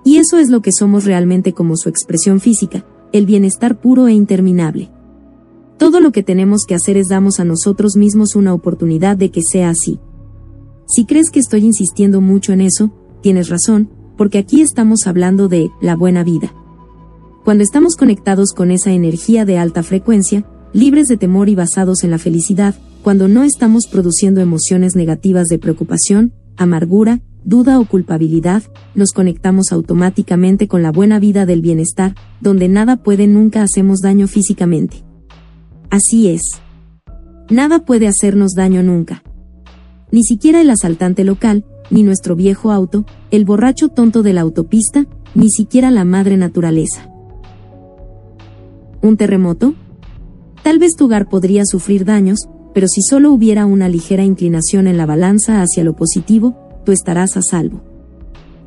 Y 0.04 0.16
eso 0.16 0.38
es 0.38 0.50
lo 0.50 0.62
que 0.62 0.72
somos 0.72 1.04
realmente 1.04 1.52
como 1.52 1.76
su 1.76 1.88
expresión 1.88 2.40
física, 2.40 2.86
el 3.12 3.26
bienestar 3.26 3.80
puro 3.80 4.08
e 4.08 4.12
interminable. 4.12 4.90
Todo 5.78 6.00
lo 6.00 6.10
que 6.10 6.24
tenemos 6.24 6.64
que 6.66 6.74
hacer 6.74 6.96
es 6.96 7.08
damos 7.08 7.38
a 7.38 7.44
nosotros 7.44 7.96
mismos 7.96 8.34
una 8.34 8.52
oportunidad 8.52 9.16
de 9.16 9.30
que 9.30 9.42
sea 9.42 9.70
así. 9.70 10.00
Si 10.88 11.04
crees 11.04 11.30
que 11.30 11.38
estoy 11.38 11.64
insistiendo 11.64 12.20
mucho 12.20 12.52
en 12.52 12.62
eso, 12.62 12.90
tienes 13.22 13.48
razón, 13.48 13.88
porque 14.16 14.38
aquí 14.38 14.60
estamos 14.60 15.06
hablando 15.06 15.46
de 15.46 15.70
la 15.80 15.94
buena 15.94 16.24
vida. 16.24 16.52
Cuando 17.44 17.62
estamos 17.62 17.94
conectados 17.94 18.52
con 18.52 18.72
esa 18.72 18.90
energía 18.90 19.44
de 19.44 19.58
alta 19.58 19.84
frecuencia, 19.84 20.44
libres 20.72 21.06
de 21.06 21.16
temor 21.16 21.48
y 21.48 21.54
basados 21.54 22.02
en 22.02 22.10
la 22.10 22.18
felicidad, 22.18 22.74
cuando 23.04 23.28
no 23.28 23.44
estamos 23.44 23.86
produciendo 23.86 24.40
emociones 24.40 24.96
negativas 24.96 25.46
de 25.46 25.60
preocupación, 25.60 26.32
amargura, 26.56 27.20
duda 27.44 27.78
o 27.78 27.84
culpabilidad, 27.84 28.64
nos 28.96 29.12
conectamos 29.12 29.70
automáticamente 29.70 30.66
con 30.66 30.82
la 30.82 30.90
buena 30.90 31.20
vida 31.20 31.46
del 31.46 31.62
bienestar, 31.62 32.16
donde 32.40 32.68
nada 32.68 32.96
puede 32.96 33.28
nunca 33.28 33.62
hacemos 33.62 34.00
daño 34.00 34.26
físicamente. 34.26 35.07
Así 35.90 36.28
es. 36.28 36.42
Nada 37.50 37.80
puede 37.80 38.08
hacernos 38.08 38.52
daño 38.52 38.82
nunca. 38.82 39.22
Ni 40.10 40.22
siquiera 40.22 40.60
el 40.60 40.70
asaltante 40.70 41.24
local, 41.24 41.64
ni 41.90 42.02
nuestro 42.02 42.36
viejo 42.36 42.72
auto, 42.72 43.04
el 43.30 43.44
borracho 43.44 43.88
tonto 43.88 44.22
de 44.22 44.34
la 44.34 44.42
autopista, 44.42 45.06
ni 45.34 45.50
siquiera 45.50 45.90
la 45.90 46.04
madre 46.04 46.36
naturaleza. 46.36 47.08
¿Un 49.00 49.16
terremoto? 49.16 49.74
Tal 50.62 50.78
vez 50.78 50.94
tu 50.96 51.06
hogar 51.06 51.28
podría 51.28 51.62
sufrir 51.64 52.04
daños, 52.04 52.40
pero 52.74 52.86
si 52.88 53.00
solo 53.02 53.32
hubiera 53.32 53.64
una 53.64 53.88
ligera 53.88 54.24
inclinación 54.24 54.86
en 54.86 54.96
la 54.96 55.06
balanza 55.06 55.62
hacia 55.62 55.84
lo 55.84 55.96
positivo, 55.96 56.56
tú 56.84 56.92
estarás 56.92 57.36
a 57.36 57.42
salvo. 57.42 57.82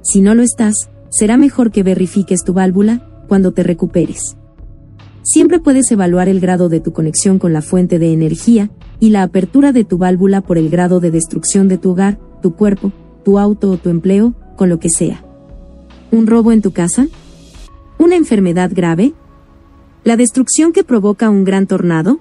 Si 0.02 0.22
no 0.22 0.34
lo 0.34 0.42
estás, 0.42 0.90
será 1.10 1.38
mejor 1.38 1.72
que 1.72 1.84
verifiques 1.84 2.44
tu 2.44 2.54
válvula 2.54 3.08
cuando 3.28 3.52
te 3.52 3.64
recuperes. 3.64 4.38
Siempre 5.24 5.60
puedes 5.60 5.92
evaluar 5.92 6.30
el 6.30 6.40
grado 6.40 6.68
de 6.68 6.80
tu 6.80 6.94
conexión 6.94 7.38
con 7.38 7.54
la 7.54 7.62
fuente 7.62 8.00
de 8.00 8.12
energía 8.12 8.72
y 9.00 9.10
la 9.10 9.22
apertura 9.24 9.72
de 9.72 9.84
tu 9.84 9.98
válvula 9.98 10.42
por 10.42 10.58
el 10.58 10.70
grado 10.70 11.00
de 11.00 11.12
destrucción 11.12 11.68
de 11.68 11.78
tu 11.78 11.92
hogar, 11.92 12.20
tu 12.42 12.56
cuerpo, 12.56 12.92
tu 13.24 13.38
auto 13.38 13.70
o 13.70 13.78
tu 13.78 13.90
empleo, 13.90 14.34
con 14.56 14.70
lo 14.70 14.80
que 14.80 14.90
sea. 14.90 15.24
¿Un 16.12 16.26
robo 16.26 16.52
en 16.52 16.62
tu 16.62 16.72
casa? 16.72 17.08
¿Una 18.00 18.16
enfermedad 18.16 18.72
grave? 18.74 19.14
La 20.04 20.18
destrucción 20.18 20.74
que 20.74 20.84
provoca 20.84 21.30
un 21.30 21.44
gran 21.44 21.68
tornado 21.68 22.20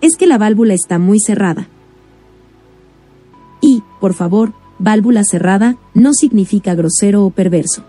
es 0.00 0.16
que 0.16 0.28
la 0.28 0.38
válvula 0.38 0.74
está 0.74 0.98
muy 0.98 1.18
cerrada. 1.18 1.68
Y, 3.60 3.82
por 4.00 4.14
favor, 4.14 4.52
válvula 4.78 5.24
cerrada 5.24 5.76
no 5.94 6.12
significa 6.14 6.74
grosero 6.74 7.24
o 7.24 7.30
perverso. 7.30 7.84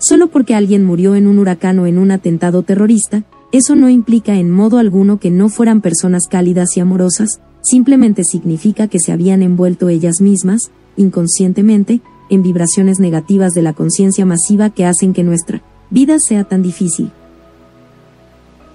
Solo 0.00 0.28
porque 0.28 0.54
alguien 0.54 0.84
murió 0.84 1.14
en 1.14 1.26
un 1.26 1.38
huracán 1.38 1.78
o 1.78 1.86
en 1.86 1.98
un 1.98 2.10
atentado 2.10 2.62
terrorista, 2.62 3.24
eso 3.52 3.76
no 3.76 3.90
implica 3.90 4.36
en 4.36 4.50
modo 4.50 4.78
alguno 4.78 5.20
que 5.20 5.30
no 5.30 5.50
fueran 5.50 5.82
personas 5.82 6.26
cálidas 6.26 6.74
y 6.76 6.80
amorosas, 6.80 7.40
simplemente 7.60 8.24
significa 8.24 8.88
que 8.88 8.98
se 8.98 9.12
habían 9.12 9.42
envuelto 9.42 9.90
ellas 9.90 10.22
mismas, 10.22 10.70
inconscientemente, 10.96 12.00
en 12.30 12.42
vibraciones 12.42 12.98
negativas 12.98 13.52
de 13.52 13.60
la 13.60 13.74
conciencia 13.74 14.24
masiva 14.24 14.70
que 14.70 14.86
hacen 14.86 15.12
que 15.12 15.22
nuestra 15.22 15.62
vida 15.90 16.16
sea 16.18 16.44
tan 16.44 16.62
difícil. 16.62 17.10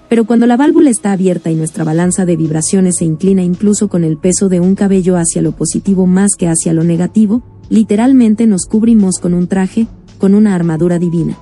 Pero 0.08 0.26
cuando 0.26 0.46
la 0.46 0.56
válvula 0.56 0.90
está 0.90 1.10
abierta 1.10 1.50
y 1.50 1.56
nuestra 1.56 1.82
balanza 1.82 2.24
de 2.24 2.36
vibraciones 2.36 2.98
se 2.98 3.04
inclina 3.04 3.42
incluso 3.42 3.88
con 3.88 4.04
el 4.04 4.16
peso 4.16 4.48
de 4.48 4.60
un 4.60 4.76
cabello 4.76 5.16
hacia 5.16 5.42
lo 5.42 5.50
positivo 5.50 6.06
más 6.06 6.36
que 6.38 6.46
hacia 6.46 6.72
lo 6.72 6.84
negativo, 6.84 7.42
literalmente 7.68 8.46
nos 8.46 8.66
cubrimos 8.66 9.18
con 9.18 9.34
un 9.34 9.48
traje, 9.48 9.88
con 10.18 10.34
una 10.34 10.54
armadura 10.54 10.98
divina. 10.98 11.38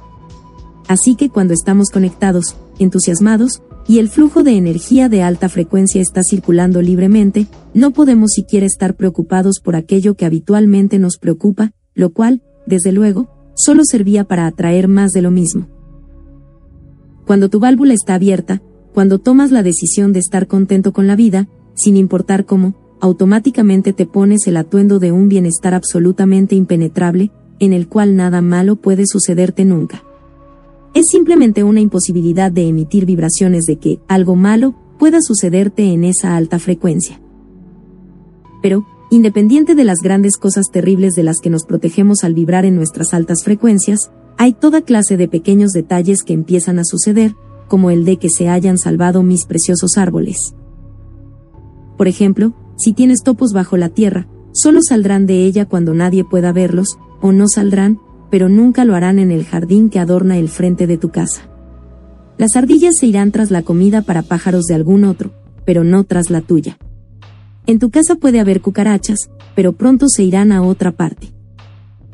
Así 0.89 1.15
que 1.15 1.31
cuando 1.31 1.55
estamos 1.55 1.91
conectados, 1.91 2.57
entusiasmados, 2.79 3.63
y 3.87 3.99
el 3.99 4.09
flujo 4.09 4.43
de 4.43 4.57
energía 4.57 5.09
de 5.09 5.23
alta 5.23 5.49
frecuencia 5.49 6.01
está 6.01 6.23
circulando 6.23 6.81
libremente, 6.81 7.47
no 7.75 7.91
podemos 7.91 8.33
siquiera 8.33 8.67
estar 8.67 8.95
preocupados 8.95 9.61
por 9.63 9.77
aquello 9.77 10.15
que 10.15 10.25
habitualmente 10.25 10.99
nos 10.99 11.19
preocupa, 11.19 11.73
lo 11.95 12.11
cual, 12.11 12.43
desde 12.67 12.93
luego, 12.93 13.29
solo 13.55 13.83
servía 13.85 14.25
para 14.25 14.47
atraer 14.47 14.89
más 14.89 15.13
de 15.13 15.23
lo 15.23 15.31
mismo. 15.31 15.69
Cuando 17.27 17.49
tu 17.49 17.61
válvula 17.61 17.95
está 17.95 18.15
abierta, 18.15 18.63
cuando 18.93 19.19
tomas 19.19 19.51
la 19.51 19.63
decisión 19.63 20.13
de 20.13 20.21
estar 20.21 20.47
contento 20.47 20.93
con 20.93 21.07
la 21.07 21.17
vida, 21.17 21.49
sin 21.75 21.97
importar 21.97 22.47
cómo, 22.47 22.75
automáticamente 23.01 23.93
te 23.93 24.07
pones 24.07 24.47
el 24.47 24.57
atuendo 24.57 24.99
de 24.99 25.13
un 25.13 25.29
bienestar 25.29 25.75
absolutamente 25.75 26.55
impenetrable, 26.55 27.33
en 27.59 27.73
el 27.73 27.89
cual 27.89 28.17
nada 28.17 28.41
malo 28.41 28.77
puede 28.77 29.05
sucederte 29.07 29.65
nunca. 29.65 30.03
Es 30.95 31.07
simplemente 31.11 31.65
una 31.65 31.81
imposibilidad 31.81 32.53
de 32.53 32.69
emitir 32.69 33.05
vibraciones 33.07 33.65
de 33.65 33.77
que 33.77 33.99
algo 34.09 34.37
malo 34.37 34.75
pueda 34.99 35.19
sucederte 35.21 35.93
en 35.93 36.05
esa 36.05 36.37
alta 36.37 36.59
frecuencia. 36.59 37.21
Pero, 38.63 38.87
independiente 39.11 39.75
de 39.75 39.85
las 39.85 39.99
grandes 39.99 40.37
cosas 40.37 40.67
terribles 40.73 41.15
de 41.15 41.25
las 41.25 41.41
que 41.41 41.51
nos 41.51 41.65
protegemos 41.65 42.25
al 42.25 42.35
vibrar 42.35 42.65
en 42.65 42.77
nuestras 42.77 43.13
altas 43.13 43.43
frecuencias, 43.45 44.11
hay 44.39 44.53
toda 44.53 44.83
clase 44.83 45.17
de 45.17 45.29
pequeños 45.29 45.73
detalles 45.73 46.23
que 46.23 46.33
empiezan 46.33 46.79
a 46.79 46.85
suceder, 46.85 47.35
como 47.69 47.91
el 47.91 48.05
de 48.05 48.19
que 48.19 48.31
se 48.31 48.49
hayan 48.49 48.79
salvado 48.79 49.23
mis 49.23 49.47
preciosos 49.47 49.97
árboles. 49.97 50.55
Por 51.97 52.09
ejemplo, 52.09 52.55
si 52.77 52.93
tienes 52.93 53.23
topos 53.23 53.53
bajo 53.53 53.77
la 53.77 53.89
tierra, 53.89 54.27
solo 54.55 54.81
saldrán 54.83 55.27
de 55.27 55.45
ella 55.45 55.67
cuando 55.67 55.93
nadie 55.93 56.25
pueda 56.25 56.53
verlos, 56.53 56.97
o 57.21 57.33
no 57.33 57.47
saldrán, 57.49 58.01
pero 58.31 58.49
nunca 58.49 58.85
lo 58.85 58.95
harán 58.95 59.19
en 59.19 59.31
el 59.31 59.45
jardín 59.45 59.91
que 59.91 59.99
adorna 59.99 60.39
el 60.39 60.49
frente 60.49 60.87
de 60.87 60.97
tu 60.97 61.11
casa. 61.11 61.51
Las 62.39 62.57
ardillas 62.57 62.95
se 62.99 63.07
irán 63.07 63.31
tras 63.31 63.51
la 63.51 63.63
comida 63.63 64.03
para 64.03 64.23
pájaros 64.23 64.65
de 64.65 64.75
algún 64.75 65.05
otro, 65.05 65.33
pero 65.65 65.85
no 65.85 66.05
tras 66.05 66.31
la 66.31 66.41
tuya. 66.41 66.79
En 67.67 67.79
tu 67.79 67.91
casa 67.91 68.17
puede 68.17 68.41
haber 68.41 68.61
cucarachas, 68.61 69.31
pero 69.55 69.73
pronto 69.73 70.09
se 70.09 70.23
irán 70.23 70.53
a 70.53 70.63
otra 70.63 70.93
parte. 70.93 71.33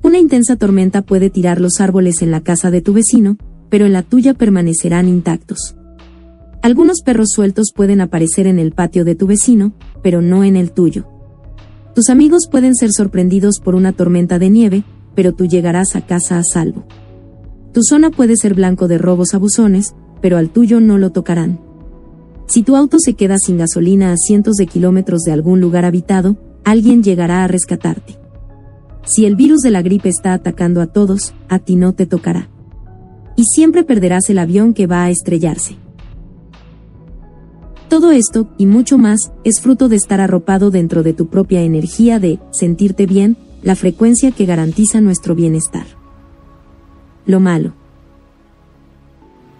Una 0.02 0.18
intensa 0.18 0.56
tormenta 0.56 1.02
puede 1.02 1.30
tirar 1.30 1.60
los 1.60 1.80
árboles 1.80 2.22
en 2.22 2.30
la 2.30 2.40
casa 2.40 2.70
de 2.70 2.80
tu 2.80 2.92
vecino, 2.92 3.36
pero 3.68 3.86
en 3.86 3.92
la 3.92 4.02
tuya 4.02 4.34
permanecerán 4.34 5.08
intactos. 5.08 5.76
Algunos 6.62 7.02
perros 7.02 7.30
sueltos 7.34 7.72
pueden 7.74 8.00
aparecer 8.00 8.46
en 8.46 8.58
el 8.58 8.72
patio 8.72 9.04
de 9.04 9.14
tu 9.14 9.26
vecino, 9.26 9.72
pero 10.02 10.20
no 10.20 10.44
en 10.44 10.56
el 10.56 10.72
tuyo. 10.72 11.09
Tus 12.00 12.08
amigos 12.08 12.48
pueden 12.50 12.74
ser 12.76 12.92
sorprendidos 12.96 13.60
por 13.62 13.74
una 13.74 13.92
tormenta 13.92 14.38
de 14.38 14.48
nieve, 14.48 14.84
pero 15.14 15.34
tú 15.34 15.44
llegarás 15.44 15.96
a 15.96 16.06
casa 16.06 16.38
a 16.38 16.42
salvo. 16.42 16.86
Tu 17.74 17.82
zona 17.82 18.08
puede 18.08 18.36
ser 18.36 18.54
blanco 18.54 18.88
de 18.88 18.96
robos 18.96 19.34
abusones, 19.34 19.94
pero 20.22 20.38
al 20.38 20.48
tuyo 20.48 20.80
no 20.80 20.96
lo 20.96 21.10
tocarán. 21.10 21.60
Si 22.46 22.62
tu 22.62 22.74
auto 22.74 22.96
se 22.98 23.12
queda 23.12 23.36
sin 23.36 23.58
gasolina 23.58 24.12
a 24.12 24.16
cientos 24.16 24.54
de 24.54 24.66
kilómetros 24.66 25.24
de 25.24 25.32
algún 25.32 25.60
lugar 25.60 25.84
habitado, 25.84 26.38
alguien 26.64 27.02
llegará 27.02 27.44
a 27.44 27.48
rescatarte. 27.48 28.16
Si 29.04 29.26
el 29.26 29.36
virus 29.36 29.60
de 29.60 29.70
la 29.70 29.82
gripe 29.82 30.08
está 30.08 30.32
atacando 30.32 30.80
a 30.80 30.86
todos, 30.86 31.34
a 31.50 31.58
ti 31.58 31.76
no 31.76 31.92
te 31.92 32.06
tocará. 32.06 32.48
Y 33.36 33.44
siempre 33.44 33.84
perderás 33.84 34.30
el 34.30 34.38
avión 34.38 34.72
que 34.72 34.86
va 34.86 35.04
a 35.04 35.10
estrellarse. 35.10 35.76
Todo 37.90 38.12
esto, 38.12 38.46
y 38.56 38.66
mucho 38.66 38.98
más, 38.98 39.32
es 39.42 39.60
fruto 39.60 39.88
de 39.88 39.96
estar 39.96 40.20
arropado 40.20 40.70
dentro 40.70 41.02
de 41.02 41.12
tu 41.12 41.26
propia 41.26 41.62
energía 41.62 42.20
de 42.20 42.38
sentirte 42.52 43.04
bien, 43.04 43.36
la 43.64 43.74
frecuencia 43.74 44.30
que 44.30 44.46
garantiza 44.46 45.00
nuestro 45.00 45.34
bienestar. 45.34 45.86
Lo 47.26 47.40
malo. 47.40 47.72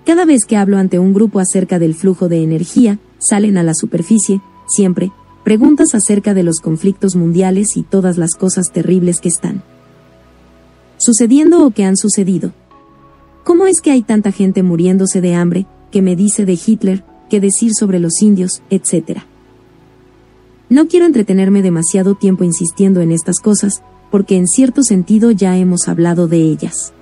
Cada 0.06 0.24
vez 0.26 0.44
que 0.44 0.56
hablo 0.56 0.78
ante 0.78 1.00
un 1.00 1.12
grupo 1.12 1.40
acerca 1.40 1.80
del 1.80 1.96
flujo 1.96 2.28
de 2.28 2.44
energía, 2.44 3.00
salen 3.18 3.58
a 3.58 3.64
la 3.64 3.74
superficie, 3.74 4.40
siempre, 4.68 5.10
preguntas 5.42 5.96
acerca 5.96 6.32
de 6.32 6.44
los 6.44 6.60
conflictos 6.60 7.16
mundiales 7.16 7.76
y 7.76 7.82
todas 7.82 8.16
las 8.16 8.34
cosas 8.34 8.66
terribles 8.72 9.18
que 9.18 9.28
están 9.28 9.64
sucediendo 10.98 11.66
o 11.66 11.70
que 11.72 11.82
han 11.82 11.96
sucedido. 11.96 12.52
¿Cómo 13.42 13.66
es 13.66 13.80
que 13.80 13.90
hay 13.90 14.02
tanta 14.02 14.30
gente 14.30 14.62
muriéndose 14.62 15.20
de 15.20 15.34
hambre, 15.34 15.66
que 15.90 16.00
me 16.00 16.14
dice 16.14 16.44
de 16.44 16.56
Hitler, 16.64 17.09
qué 17.30 17.40
decir 17.40 17.72
sobre 17.72 17.98
los 17.98 18.20
indios, 18.20 18.62
etc. 18.68 19.20
No 20.68 20.88
quiero 20.88 21.06
entretenerme 21.06 21.62
demasiado 21.62 22.14
tiempo 22.14 22.44
insistiendo 22.44 23.00
en 23.00 23.10
estas 23.10 23.38
cosas, 23.38 23.82
porque 24.10 24.36
en 24.36 24.46
cierto 24.46 24.82
sentido 24.82 25.30
ya 25.30 25.56
hemos 25.56 25.88
hablado 25.88 26.28
de 26.28 26.42
ellas. 26.42 26.92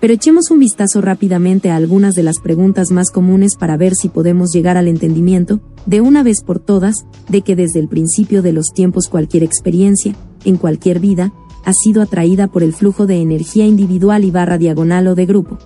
Pero 0.00 0.14
echemos 0.14 0.50
un 0.50 0.58
vistazo 0.58 1.02
rápidamente 1.02 1.70
a 1.70 1.76
algunas 1.76 2.14
de 2.14 2.22
las 2.22 2.40
preguntas 2.40 2.90
más 2.90 3.10
comunes 3.10 3.56
para 3.56 3.76
ver 3.76 3.92
si 3.94 4.08
podemos 4.08 4.50
llegar 4.50 4.78
al 4.78 4.88
entendimiento, 4.88 5.60
de 5.84 6.00
una 6.00 6.22
vez 6.22 6.42
por 6.42 6.58
todas, 6.58 7.04
de 7.28 7.42
que 7.42 7.54
desde 7.54 7.80
el 7.80 7.88
principio 7.88 8.40
de 8.40 8.54
los 8.54 8.72
tiempos 8.72 9.08
cualquier 9.08 9.42
experiencia, 9.42 10.14
en 10.46 10.56
cualquier 10.56 11.00
vida, 11.00 11.34
ha 11.66 11.74
sido 11.74 12.00
atraída 12.00 12.46
por 12.46 12.62
el 12.62 12.72
flujo 12.72 13.06
de 13.06 13.20
energía 13.20 13.66
individual 13.66 14.24
y 14.24 14.30
barra 14.30 14.56
diagonal 14.56 15.06
o 15.08 15.14
de 15.14 15.26
grupo. 15.26 15.58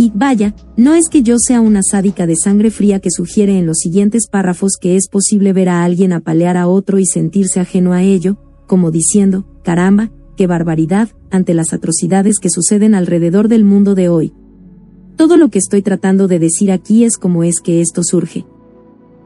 Y 0.00 0.10
vaya, 0.14 0.54
no 0.78 0.94
es 0.94 1.10
que 1.10 1.22
yo 1.22 1.36
sea 1.38 1.60
una 1.60 1.82
sádica 1.82 2.26
de 2.26 2.34
sangre 2.34 2.70
fría 2.70 3.00
que 3.00 3.10
sugiere 3.10 3.58
en 3.58 3.66
los 3.66 3.80
siguientes 3.80 4.28
párrafos 4.28 4.78
que 4.80 4.96
es 4.96 5.08
posible 5.08 5.52
ver 5.52 5.68
a 5.68 5.84
alguien 5.84 6.14
apalear 6.14 6.56
a 6.56 6.68
otro 6.68 6.98
y 6.98 7.04
sentirse 7.04 7.60
ajeno 7.60 7.92
a 7.92 8.02
ello, 8.02 8.38
como 8.66 8.90
diciendo, 8.90 9.44
caramba, 9.62 10.10
qué 10.38 10.46
barbaridad, 10.46 11.10
ante 11.30 11.52
las 11.52 11.74
atrocidades 11.74 12.38
que 12.38 12.48
suceden 12.48 12.94
alrededor 12.94 13.48
del 13.48 13.66
mundo 13.66 13.94
de 13.94 14.08
hoy. 14.08 14.32
Todo 15.16 15.36
lo 15.36 15.50
que 15.50 15.58
estoy 15.58 15.82
tratando 15.82 16.28
de 16.28 16.38
decir 16.38 16.72
aquí 16.72 17.04
es 17.04 17.18
cómo 17.18 17.44
es 17.44 17.60
que 17.60 17.82
esto 17.82 18.02
surge. 18.02 18.46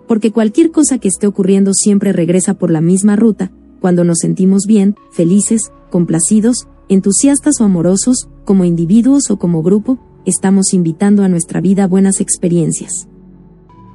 Porque 0.09 0.33
cualquier 0.33 0.72
cosa 0.72 0.99
que 0.99 1.07
esté 1.07 1.29
ocurriendo 1.29 1.72
siempre 1.72 2.12
regresa 2.12 2.55
por 2.55 2.72
la 2.72 2.81
misma 2.81 3.14
ruta, 3.14 3.53
cuando 3.81 4.03
nos 4.03 4.18
sentimos 4.18 4.64
bien, 4.66 4.97
felices, 5.12 5.70
complacidos, 5.93 6.66
entusiastas 6.89 7.61
o 7.61 7.64
amorosos, 7.64 8.29
como 8.45 8.64
individuos 8.64 9.31
o 9.31 9.39
como 9.39 9.62
grupo, 9.62 10.01
estamos 10.25 10.72
invitando 10.72 11.22
a 11.22 11.29
nuestra 11.29 11.61
vida 11.61 11.87
buenas 11.87 12.20
experiencias. 12.20 13.09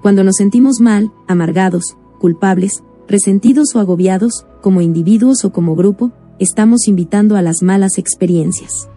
Cuando 0.02 0.24
nos 0.24 0.36
sentimos 0.38 0.80
mal, 0.80 1.12
amargados, 1.28 1.98
culpables, 2.20 2.84
resentidos 3.08 3.76
o 3.76 3.80
agobiados, 3.80 4.46
como 4.62 4.82
individuos 4.82 5.44
o 5.44 5.52
como 5.52 5.76
grupo, 5.76 6.12
estamos 6.40 6.88
invitando 6.88 7.36
a 7.36 7.42
las 7.42 7.62
malas 7.62 7.98
experiencias. 7.98 8.90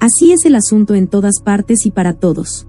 Así 0.00 0.32
es 0.32 0.44
el 0.44 0.54
asunto 0.54 0.94
en 0.94 1.08
todas 1.08 1.40
partes 1.42 1.86
y 1.86 1.90
para 1.90 2.14
todos. 2.14 2.66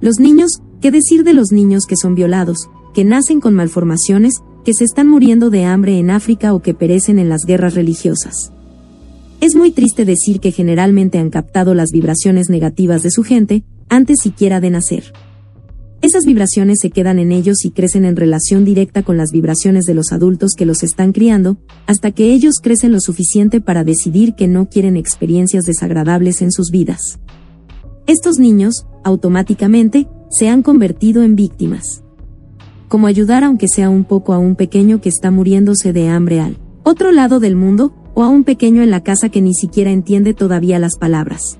Los 0.00 0.18
niños, 0.18 0.50
¿qué 0.80 0.90
decir 0.90 1.24
de 1.24 1.34
los 1.34 1.52
niños 1.52 1.84
que 1.86 1.96
son 1.96 2.14
violados, 2.14 2.68
que 2.92 3.04
nacen 3.04 3.40
con 3.40 3.54
malformaciones, 3.54 4.34
que 4.64 4.74
se 4.74 4.84
están 4.84 5.08
muriendo 5.08 5.50
de 5.50 5.64
hambre 5.64 5.98
en 5.98 6.10
África 6.10 6.54
o 6.54 6.60
que 6.60 6.74
perecen 6.74 7.18
en 7.18 7.28
las 7.28 7.44
guerras 7.46 7.74
religiosas? 7.74 8.52
Es 9.44 9.54
muy 9.54 9.72
triste 9.72 10.06
decir 10.06 10.40
que 10.40 10.52
generalmente 10.52 11.18
han 11.18 11.28
captado 11.28 11.74
las 11.74 11.90
vibraciones 11.90 12.48
negativas 12.48 13.02
de 13.02 13.10
su 13.10 13.22
gente, 13.22 13.62
antes 13.90 14.20
siquiera 14.22 14.58
de 14.58 14.70
nacer. 14.70 15.12
Esas 16.00 16.24
vibraciones 16.24 16.78
se 16.80 16.88
quedan 16.88 17.18
en 17.18 17.30
ellos 17.30 17.62
y 17.66 17.70
crecen 17.70 18.06
en 18.06 18.16
relación 18.16 18.64
directa 18.64 19.02
con 19.02 19.18
las 19.18 19.32
vibraciones 19.32 19.84
de 19.84 19.92
los 19.92 20.12
adultos 20.12 20.52
que 20.56 20.64
los 20.64 20.82
están 20.82 21.12
criando, 21.12 21.58
hasta 21.84 22.10
que 22.10 22.32
ellos 22.32 22.54
crecen 22.62 22.92
lo 22.92 23.00
suficiente 23.00 23.60
para 23.60 23.84
decidir 23.84 24.34
que 24.34 24.48
no 24.48 24.70
quieren 24.70 24.96
experiencias 24.96 25.64
desagradables 25.64 26.40
en 26.40 26.50
sus 26.50 26.70
vidas. 26.70 27.20
Estos 28.06 28.38
niños, 28.38 28.86
automáticamente, 29.04 30.08
se 30.30 30.48
han 30.48 30.62
convertido 30.62 31.22
en 31.22 31.36
víctimas. 31.36 32.02
Como 32.88 33.08
ayudar 33.08 33.44
aunque 33.44 33.68
sea 33.68 33.90
un 33.90 34.04
poco 34.04 34.32
a 34.32 34.38
un 34.38 34.56
pequeño 34.56 35.02
que 35.02 35.10
está 35.10 35.30
muriéndose 35.30 35.92
de 35.92 36.08
hambre 36.08 36.40
al 36.40 36.56
otro 36.82 37.12
lado 37.12 37.40
del 37.40 37.56
mundo, 37.56 37.94
o 38.14 38.22
a 38.22 38.28
un 38.28 38.44
pequeño 38.44 38.82
en 38.82 38.90
la 38.90 39.02
casa 39.02 39.28
que 39.28 39.42
ni 39.42 39.54
siquiera 39.54 39.90
entiende 39.90 40.34
todavía 40.34 40.78
las 40.78 40.96
palabras. 40.96 41.58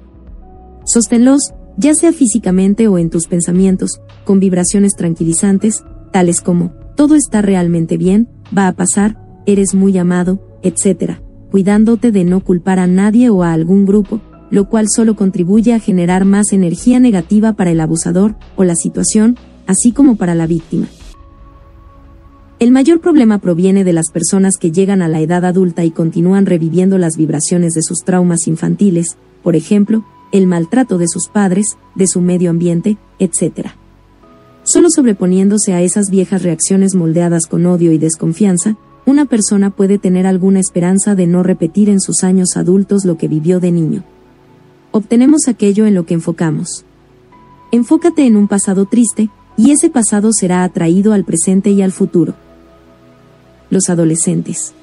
Sosténlos, 0.85 1.53
ya 1.77 1.95
sea 1.95 2.13
físicamente 2.13 2.89
o 2.89 2.99
en 2.99 3.11
tus 3.11 3.27
pensamientos, 3.27 4.01
con 4.25 4.41
vibraciones 4.41 4.95
tranquilizantes, 4.95 5.85
tales 6.13 6.41
como, 6.41 6.73
todo 6.97 7.17
está 7.17 7.43
realmente 7.43 7.97
bien, 7.97 8.29
va 8.57 8.69
a 8.69 8.73
pasar, 8.73 9.19
eres 9.47 9.75
muy 9.75 9.99
amado, 9.99 10.41
etc., 10.63 11.19
cuidándote 11.51 12.13
de 12.13 12.25
no 12.25 12.41
culpar 12.41 12.79
a 12.79 12.87
nadie 12.87 13.31
o 13.31 13.43
a 13.43 13.53
algún 13.53 13.87
grupo, 13.87 14.21
lo 14.51 14.69
cual 14.69 14.87
solo 14.89 15.17
contribuye 15.17 15.73
a 15.73 15.81
generar 15.81 16.25
más 16.25 16.53
energía 16.53 17.01
negativa 17.01 17.55
para 17.55 17.71
el 17.71 17.81
abusador 17.81 18.37
o 18.57 18.65
la 18.65 18.77
situación, 18.77 19.37
así 19.67 19.93
como 19.93 20.17
para 20.17 20.35
la 20.35 20.47
víctima. 20.47 20.87
El 22.61 22.71
mayor 22.71 23.01
problema 23.01 23.39
proviene 23.39 23.83
de 23.83 23.93
las 23.93 24.11
personas 24.13 24.55
que 24.59 24.71
llegan 24.71 25.03
a 25.03 25.09
la 25.09 25.21
edad 25.21 25.45
adulta 25.45 25.85
y 25.85 25.91
continúan 25.91 26.47
reviviendo 26.47 26.99
las 26.99 27.17
vibraciones 27.17 27.73
de 27.73 27.83
sus 27.83 27.99
traumas 28.05 28.47
infantiles, 28.47 29.17
por 29.43 29.57
ejemplo, 29.57 30.05
el 30.31 30.47
maltrato 30.47 30.97
de 30.97 31.09
sus 31.09 31.29
padres, 31.29 31.77
de 31.97 32.07
su 32.07 32.21
medio 32.21 32.51
ambiente, 32.51 32.97
etc. 33.19 33.71
Solo 34.63 34.89
sobreponiéndose 34.89 35.75
a 35.75 35.83
esas 35.83 36.11
viejas 36.11 36.45
reacciones 36.45 36.95
moldeadas 36.95 37.47
con 37.47 37.67
odio 37.67 37.91
y 37.91 37.99
desconfianza, 37.99 38.77
una 39.05 39.25
persona 39.25 39.71
puede 39.71 39.99
tener 39.99 40.25
alguna 40.25 40.61
esperanza 40.61 41.17
de 41.17 41.27
no 41.27 41.43
repetir 41.43 41.91
en 41.91 42.01
sus 42.01 42.23
años 42.23 42.57
adultos 42.57 43.05
lo 43.05 43.19
que 43.19 43.27
vivió 43.27 43.59
de 43.59 43.73
niño. 43.73 44.05
Obtenemos 44.93 45.49
aquello 45.49 45.87
en 45.87 45.95
lo 45.95 46.07
que 46.07 46.15
enfocamos. 46.15 46.85
Enfócate 47.73 48.27
en 48.27 48.37
un 48.37 48.47
pasado 48.47 48.87
triste, 48.87 49.29
y 49.57 49.73
ese 49.73 49.91
pasado 49.91 50.33
será 50.33 50.63
atraído 50.63 51.13
al 51.13 51.25
presente 51.25 51.71
y 51.71 51.83
al 51.83 51.93
futuro 51.93 52.35
los 53.71 53.89
adolescentes. 53.89 54.75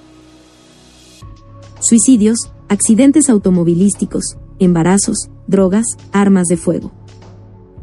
Suicidios, 1.80 2.52
accidentes 2.70 3.30
automovilísticos, 3.30 4.38
embarazos, 4.60 5.30
drogas, 5.48 5.86
armas 6.12 6.48
de 6.48 6.58
fuego. 6.58 6.92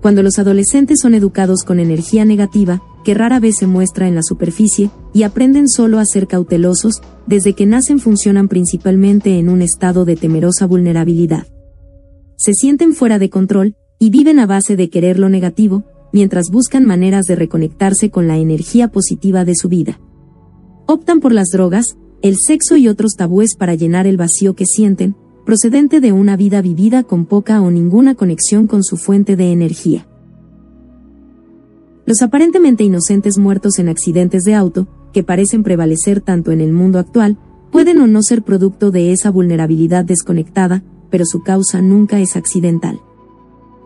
Cuando 0.00 0.22
los 0.22 0.38
adolescentes 0.38 0.98
son 1.02 1.14
educados 1.14 1.64
con 1.64 1.80
energía 1.80 2.24
negativa, 2.24 2.82
que 3.04 3.14
rara 3.14 3.40
vez 3.40 3.56
se 3.58 3.66
muestra 3.66 4.06
en 4.06 4.14
la 4.14 4.22
superficie, 4.22 4.90
y 5.12 5.24
aprenden 5.24 5.68
solo 5.68 5.98
a 5.98 6.04
ser 6.04 6.28
cautelosos, 6.28 7.00
desde 7.26 7.54
que 7.54 7.66
nacen 7.66 7.98
funcionan 7.98 8.48
principalmente 8.48 9.38
en 9.38 9.48
un 9.48 9.62
estado 9.62 10.04
de 10.04 10.14
temerosa 10.14 10.66
vulnerabilidad. 10.66 11.46
Se 12.36 12.54
sienten 12.54 12.94
fuera 12.94 13.18
de 13.18 13.30
control, 13.30 13.76
y 13.98 14.10
viven 14.10 14.38
a 14.38 14.46
base 14.46 14.76
de 14.76 14.90
querer 14.90 15.18
lo 15.18 15.28
negativo, 15.28 15.84
mientras 16.12 16.50
buscan 16.50 16.84
maneras 16.86 17.26
de 17.26 17.34
reconectarse 17.34 18.10
con 18.10 18.28
la 18.28 18.38
energía 18.38 18.88
positiva 18.88 19.44
de 19.44 19.54
su 19.56 19.68
vida. 19.68 19.98
Optan 20.90 21.20
por 21.20 21.34
las 21.34 21.48
drogas, 21.48 21.98
el 22.22 22.36
sexo 22.38 22.74
y 22.78 22.88
otros 22.88 23.12
tabúes 23.14 23.56
para 23.58 23.74
llenar 23.74 24.06
el 24.06 24.16
vacío 24.16 24.54
que 24.54 24.64
sienten, 24.64 25.16
procedente 25.44 26.00
de 26.00 26.12
una 26.12 26.34
vida 26.34 26.62
vivida 26.62 27.02
con 27.02 27.26
poca 27.26 27.60
o 27.60 27.70
ninguna 27.70 28.14
conexión 28.14 28.66
con 28.66 28.82
su 28.82 28.96
fuente 28.96 29.36
de 29.36 29.52
energía. 29.52 30.08
Los 32.06 32.22
aparentemente 32.22 32.84
inocentes 32.84 33.36
muertos 33.36 33.78
en 33.78 33.90
accidentes 33.90 34.44
de 34.44 34.54
auto, 34.54 34.88
que 35.12 35.22
parecen 35.22 35.62
prevalecer 35.62 36.22
tanto 36.22 36.52
en 36.52 36.62
el 36.62 36.72
mundo 36.72 36.98
actual, 36.98 37.36
pueden 37.70 38.00
o 38.00 38.06
no 38.06 38.22
ser 38.22 38.42
producto 38.42 38.90
de 38.90 39.12
esa 39.12 39.30
vulnerabilidad 39.30 40.06
desconectada, 40.06 40.84
pero 41.10 41.26
su 41.26 41.42
causa 41.42 41.82
nunca 41.82 42.18
es 42.18 42.34
accidental. 42.34 42.98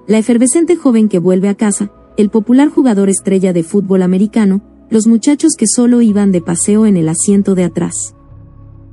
La 0.07 0.19
efervescente 0.19 0.77
joven 0.77 1.09
que 1.09 1.19
vuelve 1.19 1.49
a 1.49 1.57
casa, 1.57 1.91
el 2.17 2.31
popular 2.31 2.69
jugador 2.69 3.09
estrella 3.09 3.53
de 3.53 3.65
fútbol 3.65 4.03
americano, 4.03 4.63
los 4.93 5.07
muchachos 5.07 5.53
que 5.57 5.65
solo 5.67 6.03
iban 6.03 6.33
de 6.33 6.43
paseo 6.43 6.85
en 6.85 6.99
el 6.99 7.09
asiento 7.09 7.55
de 7.55 7.65
atrás. 7.65 8.15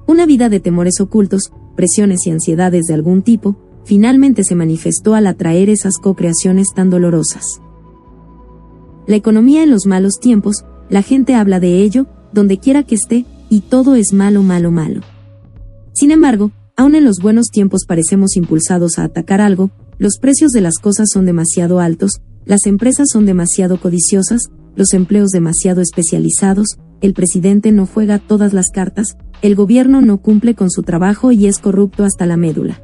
Una 0.07 0.25
vida 0.25 0.47
de 0.47 0.61
temores 0.61 1.01
ocultos, 1.01 1.51
presiones 1.75 2.25
y 2.25 2.31
ansiedades 2.31 2.85
de 2.85 2.93
algún 2.93 3.21
tipo, 3.21 3.57
finalmente 3.83 4.45
se 4.45 4.55
manifestó 4.55 5.13
al 5.13 5.27
atraer 5.27 5.69
esas 5.69 5.97
co-creaciones 5.97 6.67
tan 6.73 6.89
dolorosas. 6.89 7.59
La 9.07 9.17
economía 9.17 9.61
en 9.61 9.71
los 9.71 9.87
malos 9.87 10.19
tiempos, 10.21 10.63
la 10.89 11.01
gente 11.01 11.35
habla 11.35 11.59
de 11.59 11.81
ello, 11.81 12.07
donde 12.31 12.59
quiera 12.59 12.83
que 12.83 12.95
esté, 12.95 13.25
y 13.49 13.59
todo 13.59 13.95
es 13.95 14.13
malo, 14.13 14.41
malo, 14.41 14.71
malo. 14.71 15.01
Sin 15.91 16.11
embargo, 16.11 16.51
aun 16.77 16.95
en 16.95 17.03
los 17.03 17.17
buenos 17.21 17.47
tiempos 17.47 17.83
parecemos 17.85 18.37
impulsados 18.37 18.99
a 18.99 19.03
atacar 19.03 19.41
algo, 19.41 19.69
los 19.97 20.17
precios 20.17 20.51
de 20.51 20.61
las 20.61 20.77
cosas 20.77 21.09
son 21.11 21.25
demasiado 21.25 21.81
altos, 21.81 22.21
las 22.45 22.67
empresas 22.67 23.09
son 23.11 23.25
demasiado 23.25 23.81
codiciosas, 23.81 24.49
los 24.79 24.93
empleos 24.93 25.31
demasiado 25.31 25.81
especializados, 25.81 26.77
el 27.01 27.13
presidente 27.13 27.73
no 27.73 27.85
juega 27.85 28.17
todas 28.17 28.53
las 28.53 28.69
cartas, 28.69 29.17
el 29.41 29.53
gobierno 29.53 29.99
no 30.01 30.21
cumple 30.21 30.55
con 30.55 30.71
su 30.71 30.83
trabajo 30.83 31.33
y 31.33 31.47
es 31.47 31.59
corrupto 31.59 32.05
hasta 32.05 32.25
la 32.25 32.37
médula. 32.37 32.81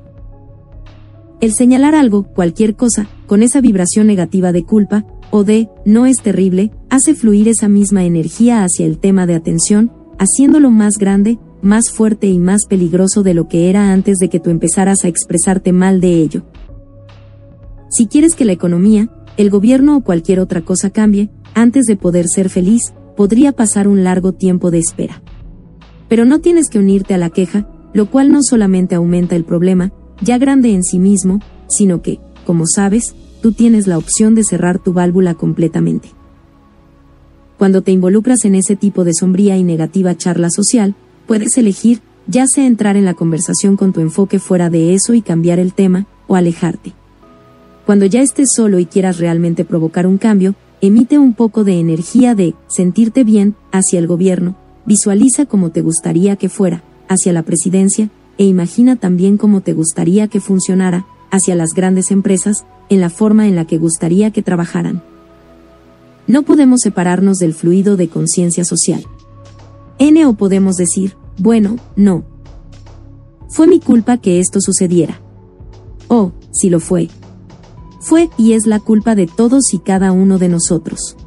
El 1.39 1.53
señalar 1.53 1.95
algo, 1.95 2.23
cualquier 2.23 2.75
cosa, 2.75 3.07
con 3.27 3.43
esa 3.43 3.61
vibración 3.61 4.07
negativa 4.07 4.51
de 4.51 4.63
culpa, 4.65 5.05
o 5.31 5.45
de, 5.45 5.69
no 5.85 6.05
es 6.05 6.17
terrible, 6.17 6.71
hace 6.89 7.15
fluir 7.15 7.47
esa 7.47 7.69
misma 7.69 8.03
energía 8.03 8.65
hacia 8.65 8.85
el 8.85 8.99
tema 8.99 9.25
de 9.25 9.35
atención, 9.35 9.93
haciéndolo 10.19 10.71
más 10.71 10.95
grande, 10.99 11.39
más 11.61 11.91
fuerte 11.91 12.27
y 12.27 12.39
más 12.39 12.65
peligroso 12.67 13.23
de 13.23 13.33
lo 13.33 13.47
que 13.47 13.69
era 13.69 13.93
antes 13.93 14.17
de 14.17 14.27
que 14.27 14.41
tú 14.41 14.49
empezaras 14.49 15.05
a 15.05 15.07
expresarte 15.07 15.71
mal 15.71 16.01
de 16.01 16.15
ello. 16.15 16.45
Si 17.89 18.07
quieres 18.07 18.35
que 18.35 18.43
la 18.43 18.51
economía, 18.51 19.09
el 19.37 19.49
gobierno 19.49 19.97
o 19.97 20.01
cualquier 20.01 20.39
otra 20.39 20.61
cosa 20.61 20.89
cambie, 20.89 21.29
antes 21.53 21.85
de 21.85 21.95
poder 21.95 22.27
ser 22.27 22.49
feliz, 22.49 22.93
podría 23.15 23.51
pasar 23.51 23.87
un 23.87 24.03
largo 24.03 24.33
tiempo 24.33 24.71
de 24.71 24.79
espera. 24.79 25.21
Pero 26.07 26.25
no 26.25 26.39
tienes 26.39 26.69
que 26.69 26.79
unirte 26.79 27.13
a 27.13 27.17
la 27.17 27.29
queja, 27.29 27.67
lo 27.93 28.09
cual 28.09 28.31
no 28.31 28.39
solamente 28.43 28.95
aumenta 28.95 29.35
el 29.35 29.45
problema, 29.45 29.91
ya 30.21 30.37
grande 30.37 30.73
en 30.73 30.83
sí 30.83 30.99
mismo, 30.99 31.39
sino 31.67 32.01
que, 32.01 32.19
como 32.45 32.65
sabes, 32.67 33.15
tú 33.41 33.51
tienes 33.51 33.87
la 33.87 33.97
opción 33.97 34.35
de 34.35 34.43
cerrar 34.43 34.79
tu 34.79 34.93
válvula 34.93 35.33
completamente. 35.33 36.09
Cuando 37.57 37.81
te 37.81 37.91
involucras 37.91 38.43
en 38.45 38.55
ese 38.55 38.75
tipo 38.75 39.03
de 39.03 39.13
sombría 39.13 39.57
y 39.57 39.63
negativa 39.63 40.15
charla 40.15 40.49
social, 40.49 40.95
puedes 41.25 41.57
elegir, 41.57 42.01
ya 42.27 42.47
sea 42.47 42.65
entrar 42.65 42.97
en 42.97 43.05
la 43.05 43.13
conversación 43.13 43.77
con 43.77 43.93
tu 43.93 44.01
enfoque 44.01 44.39
fuera 44.39 44.69
de 44.69 44.93
eso 44.93 45.13
y 45.13 45.21
cambiar 45.21 45.59
el 45.59 45.73
tema, 45.73 46.05
o 46.27 46.35
alejarte. 46.35 46.93
Cuando 47.85 48.05
ya 48.05 48.21
estés 48.21 48.49
solo 48.55 48.79
y 48.79 48.85
quieras 48.85 49.19
realmente 49.19 49.63
provocar 49.63 50.07
un 50.07 50.17
cambio, 50.17 50.55
emite 50.81 51.19
un 51.19 51.33
poco 51.33 51.63
de 51.63 51.79
energía 51.79 52.33
de 52.33 52.55
sentirte 52.67 53.23
bien 53.23 53.55
hacia 53.71 53.99
el 53.99 54.07
gobierno, 54.07 54.55
visualiza 54.85 55.45
cómo 55.45 55.69
te 55.69 55.81
gustaría 55.81 56.35
que 56.35 56.49
fuera, 56.49 56.83
hacia 57.07 57.33
la 57.33 57.43
presidencia, 57.43 58.09
e 58.37 58.45
imagina 58.45 58.95
también 58.95 59.37
cómo 59.37 59.61
te 59.61 59.73
gustaría 59.73 60.27
que 60.27 60.39
funcionara, 60.39 61.05
hacia 61.31 61.55
las 61.55 61.69
grandes 61.75 62.11
empresas, 62.11 62.65
en 62.89 63.01
la 63.01 63.09
forma 63.09 63.47
en 63.47 63.55
la 63.55 63.65
que 63.65 63.77
gustaría 63.77 64.31
que 64.31 64.41
trabajaran. 64.41 65.03
No 66.27 66.41
podemos 66.41 66.81
separarnos 66.81 67.37
del 67.37 67.53
fluido 67.53 67.97
de 67.97 68.09
conciencia 68.09 68.65
social. 68.65 69.05
N 69.99 70.25
o 70.25 70.33
podemos 70.33 70.75
decir, 70.75 71.15
bueno, 71.37 71.77
no. 71.95 72.23
Fue 73.49 73.67
mi 73.67 73.79
culpa 73.79 74.17
que 74.17 74.39
esto 74.39 74.59
sucediera. 74.59 75.19
O, 76.07 76.31
si 76.51 76.69
lo 76.69 76.79
fue, 76.79 77.09
fue 77.99 78.29
y 78.37 78.53
es 78.53 78.65
la 78.65 78.79
culpa 78.79 79.15
de 79.15 79.27
todos 79.27 79.73
y 79.73 79.79
cada 79.79 80.11
uno 80.11 80.37
de 80.37 80.49
nosotros. 80.49 81.17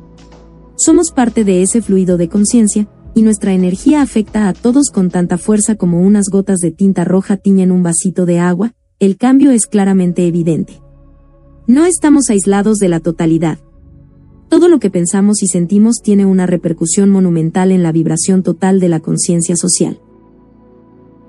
Somos 0.77 1.11
parte 1.11 1.45
de 1.45 1.63
ese 1.63 1.83
fluido 1.83 2.17
de 2.17 2.29
conciencia, 2.29 2.89
y 3.15 3.23
nuestra 3.23 3.53
energía 3.53 4.01
afecta 4.01 4.49
a 4.49 4.53
todos 4.53 4.91
con 4.91 5.11
tanta 5.11 5.39
fuerza 5.39 5.75
como 5.75 6.01
unas 6.03 6.27
gotas 6.31 6.59
de 6.59 6.71
tinta 6.71 7.05
roja 7.05 7.37
tiñen 7.37 7.73
un 7.73 7.83
vasito 7.83 8.27
de 8.27 8.39
agua, 8.39 8.75
el 9.01 9.17
cambio 9.17 9.51
es 9.51 9.67
claramente 9.67 10.27
evidente. 10.27 10.81
No 11.67 11.85
estamos 11.85 12.31
aislados 12.31 12.79
de 12.79 12.89
la 12.89 13.01
totalidad. 13.01 13.59
Todo 14.49 14.69
lo 14.69 14.79
que 14.79 14.91
pensamos 14.91 15.43
y 15.43 15.49
sentimos 15.49 15.97
tiene 16.03 16.27
una 16.27 16.47
repercusión 16.47 17.11
monumental 17.11 17.73
en 17.73 17.83
la 17.83 17.93
vibración 17.93 18.43
total 18.43 18.81
de 18.81 18.89
la 18.89 19.01
conciencia 19.01 19.57
social. 19.57 20.01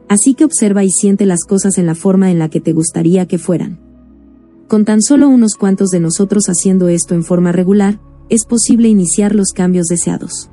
Así 0.08 0.36
que 0.36 0.46
observa 0.46 0.84
y 0.84 0.92
siente 0.92 1.26
las 1.26 1.44
cosas 1.44 1.78
en 1.78 1.86
la 1.86 1.96
forma 1.96 2.32
en 2.32 2.40
la 2.40 2.50
que 2.50 2.62
te 2.62 2.72
gustaría 2.72 3.28
que 3.28 3.38
fueran. 3.38 3.89
Con 4.70 4.86
tan 4.86 5.01
solo 5.01 5.30
unos 5.30 5.55
cuantos 5.55 5.89
de 5.89 5.99
nosotros 5.99 6.43
haciendo 6.45 6.89
esto 6.89 7.15
en 7.15 7.24
forma 7.24 7.51
regular, 7.51 7.99
es 8.30 8.45
posible 8.45 8.88
iniciar 8.88 9.34
los 9.34 9.47
cambios 9.47 9.88
deseados. 9.88 10.51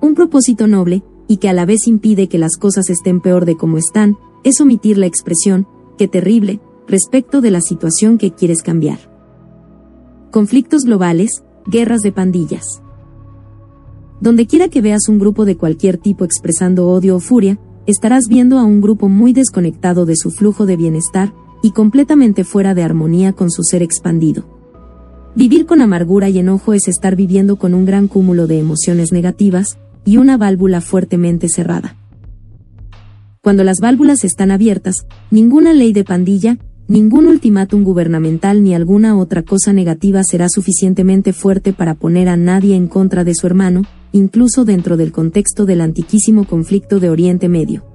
Un 0.00 0.14
propósito 0.14 0.68
noble, 0.68 1.02
y 1.26 1.38
que 1.38 1.48
a 1.48 1.52
la 1.52 1.66
vez 1.66 1.88
impide 1.88 2.28
que 2.28 2.38
las 2.38 2.56
cosas 2.56 2.90
estén 2.90 3.20
peor 3.20 3.44
de 3.44 3.56
como 3.56 3.76
están, 3.76 4.16
es 4.44 4.60
omitir 4.60 4.98
la 4.98 5.06
expresión, 5.06 5.66
qué 5.98 6.06
terrible, 6.06 6.60
respecto 6.86 7.40
de 7.40 7.50
la 7.50 7.60
situación 7.60 8.18
que 8.18 8.30
quieres 8.30 8.62
cambiar. 8.62 9.00
Conflictos 10.30 10.84
globales, 10.84 11.42
guerras 11.66 12.02
de 12.02 12.12
pandillas. 12.12 12.82
Donde 14.20 14.46
quiera 14.46 14.68
que 14.68 14.80
veas 14.80 15.08
un 15.08 15.18
grupo 15.18 15.44
de 15.44 15.56
cualquier 15.56 15.98
tipo 15.98 16.24
expresando 16.24 16.86
odio 16.86 17.16
o 17.16 17.20
furia, 17.20 17.58
estarás 17.86 18.28
viendo 18.28 18.60
a 18.60 18.64
un 18.64 18.80
grupo 18.80 19.08
muy 19.08 19.32
desconectado 19.32 20.06
de 20.06 20.14
su 20.14 20.30
flujo 20.30 20.66
de 20.66 20.76
bienestar, 20.76 21.34
y 21.64 21.70
completamente 21.70 22.44
fuera 22.44 22.74
de 22.74 22.82
armonía 22.82 23.32
con 23.32 23.50
su 23.50 23.62
ser 23.62 23.82
expandido. 23.82 24.44
Vivir 25.34 25.64
con 25.64 25.80
amargura 25.80 26.28
y 26.28 26.38
enojo 26.38 26.74
es 26.74 26.88
estar 26.88 27.16
viviendo 27.16 27.56
con 27.56 27.72
un 27.72 27.86
gran 27.86 28.06
cúmulo 28.06 28.46
de 28.46 28.58
emociones 28.58 29.12
negativas 29.12 29.78
y 30.04 30.18
una 30.18 30.36
válvula 30.36 30.82
fuertemente 30.82 31.48
cerrada. 31.48 31.96
Cuando 33.40 33.64
las 33.64 33.78
válvulas 33.80 34.24
están 34.24 34.50
abiertas, 34.50 35.06
ninguna 35.30 35.72
ley 35.72 35.94
de 35.94 36.04
pandilla, 36.04 36.58
ningún 36.86 37.26
ultimátum 37.26 37.82
gubernamental 37.82 38.62
ni 38.62 38.74
alguna 38.74 39.16
otra 39.16 39.42
cosa 39.42 39.72
negativa 39.72 40.22
será 40.22 40.50
suficientemente 40.50 41.32
fuerte 41.32 41.72
para 41.72 41.94
poner 41.94 42.28
a 42.28 42.36
nadie 42.36 42.76
en 42.76 42.88
contra 42.88 43.24
de 43.24 43.34
su 43.34 43.46
hermano, 43.46 43.84
incluso 44.12 44.66
dentro 44.66 44.98
del 44.98 45.12
contexto 45.12 45.64
del 45.64 45.80
antiquísimo 45.80 46.44
conflicto 46.44 47.00
de 47.00 47.08
Oriente 47.08 47.48
Medio. 47.48 47.86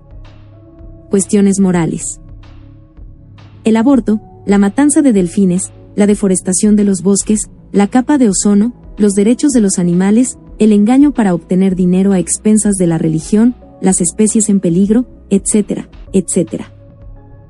Cuestiones 1.12 1.60
morales 1.60 2.20
el 3.64 3.78
aborto, 3.78 4.22
la 4.46 4.58
matanza 4.58 5.02
de 5.02 5.14
delfines, 5.14 5.72
la 5.96 6.08
deforestación 6.08 6.76
de 6.76 6.84
los 6.84 7.02
bosques, 7.02 7.50
la 7.72 7.88
capa 7.88 8.18
de 8.18 8.30
ozono, 8.30 8.74
los 8.98 9.14
derechos 9.14 9.52
de 9.52 9.62
los 9.62 9.80
animales, 9.80 10.38
el 10.60 10.74
engaño 10.74 11.14
para 11.14 11.34
obtener 11.34 11.76
dinero 11.76 12.12
a 12.12 12.20
expensas 12.20 12.76
de 12.76 12.88
la 12.88 12.98
religión, 12.98 13.56
las 13.82 14.02
especies 14.02 14.50
en 14.50 14.60
peligro, 14.60 15.06
etcétera, 15.30 15.90
etcétera. 16.14 16.74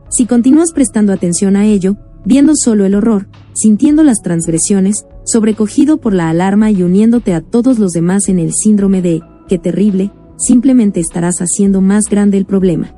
Si 0.10 0.26
continúas 0.26 0.74
prestando 0.74 1.14
atención 1.14 1.56
a 1.56 1.66
ello, 1.66 1.98
viendo 2.26 2.54
solo 2.56 2.86
el 2.86 2.96
horror, 2.96 3.28
sintiendo 3.54 4.04
las 4.04 4.22
transgresiones, 4.22 5.06
sobrecogido 5.26 5.98
por 5.98 6.14
la 6.14 6.30
alarma 6.30 6.72
y 6.72 6.84
uniéndote 6.84 7.34
a 7.34 7.42
todos 7.42 7.80
los 7.80 7.92
demás 7.92 8.28
en 8.28 8.40
el 8.40 8.52
síndrome 8.54 9.02
de, 9.02 9.22
qué 9.48 9.58
terrible, 9.58 10.12
simplemente 10.38 11.00
estarás 11.00 11.40
haciendo 11.40 11.82
más 11.82 12.06
grande 12.10 12.38
el 12.38 12.46
problema. 12.46 12.96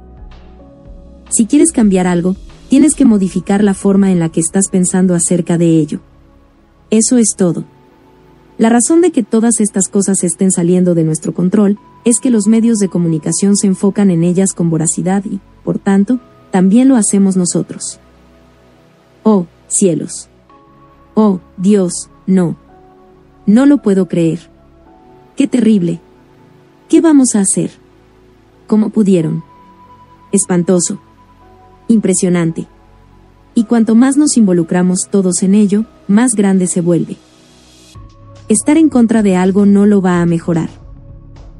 Si 1.29 1.45
quieres 1.45 1.71
cambiar 1.71 2.07
algo, 2.07 2.35
tienes 2.71 2.95
que 2.95 3.03
modificar 3.03 3.65
la 3.65 3.73
forma 3.73 4.13
en 4.13 4.19
la 4.19 4.29
que 4.29 4.39
estás 4.39 4.69
pensando 4.71 5.13
acerca 5.13 5.57
de 5.57 5.77
ello. 5.77 5.99
Eso 6.89 7.17
es 7.17 7.35
todo. 7.35 7.65
La 8.57 8.69
razón 8.69 9.01
de 9.01 9.11
que 9.11 9.23
todas 9.23 9.59
estas 9.59 9.89
cosas 9.89 10.23
estén 10.23 10.53
saliendo 10.53 10.95
de 10.95 11.03
nuestro 11.03 11.33
control 11.33 11.77
es 12.05 12.21
que 12.21 12.29
los 12.29 12.47
medios 12.47 12.77
de 12.77 12.87
comunicación 12.87 13.57
se 13.57 13.67
enfocan 13.67 14.09
en 14.09 14.23
ellas 14.23 14.53
con 14.53 14.69
voracidad 14.69 15.25
y, 15.25 15.41
por 15.65 15.79
tanto, 15.79 16.21
también 16.49 16.87
lo 16.87 16.95
hacemos 16.95 17.35
nosotros. 17.35 17.99
Oh, 19.23 19.47
cielos. 19.67 20.29
Oh, 21.13 21.41
Dios, 21.57 22.09
no. 22.25 22.55
No 23.45 23.65
lo 23.65 23.81
puedo 23.81 24.07
creer. 24.07 24.49
Qué 25.35 25.45
terrible. 25.45 25.99
¿Qué 26.87 27.01
vamos 27.01 27.35
a 27.35 27.41
hacer? 27.41 27.71
¿Cómo 28.65 28.91
pudieron? 28.91 29.43
Espantoso 30.31 31.01
impresionante. 31.91 32.67
Y 33.53 33.65
cuanto 33.65 33.95
más 33.95 34.17
nos 34.17 34.37
involucramos 34.37 35.07
todos 35.11 35.43
en 35.43 35.55
ello, 35.55 35.85
más 36.07 36.31
grande 36.31 36.67
se 36.67 36.81
vuelve. 36.81 37.17
Estar 38.47 38.77
en 38.77 38.89
contra 38.89 39.23
de 39.23 39.35
algo 39.35 39.65
no 39.65 39.85
lo 39.85 40.01
va 40.01 40.21
a 40.21 40.25
mejorar. 40.25 40.69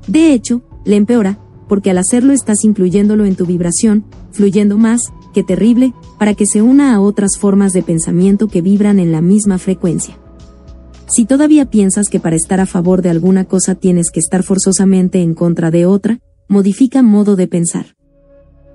De 0.08 0.34
hecho, 0.34 0.62
le 0.84 0.96
empeora, 0.96 1.40
porque 1.68 1.92
al 1.92 1.98
hacerlo 1.98 2.34
estás 2.34 2.64
incluyéndolo 2.64 3.26
en 3.26 3.36
tu 3.36 3.46
vibración, 3.46 4.04
fluyendo 4.32 4.78
más, 4.78 5.02
que 5.34 5.44
terrible, 5.44 5.94
para 6.20 6.34
que 6.34 6.46
se 6.46 6.62
una 6.62 6.94
a 6.94 7.00
otras 7.00 7.38
formas 7.38 7.72
de 7.72 7.84
pensamiento 7.84 8.48
que 8.48 8.62
vibran 8.62 9.00
en 9.00 9.12
la 9.12 9.22
misma 9.22 9.58
frecuencia. 9.58 10.18
Si 11.08 11.26
todavía 11.26 11.70
piensas 11.70 12.08
que 12.10 12.20
para 12.20 12.36
estar 12.36 12.60
a 12.60 12.66
favor 12.66 13.02
de 13.02 13.10
alguna 13.10 13.46
cosa 13.46 13.76
tienes 13.76 14.12
que 14.12 14.20
estar 14.20 14.44
forzosamente 14.44 15.22
en 15.22 15.34
contra 15.34 15.72
de 15.72 15.86
otra, 15.86 16.20
modifica 16.48 17.02
modo 17.02 17.36
de 17.36 17.48
pensar. 17.48 17.96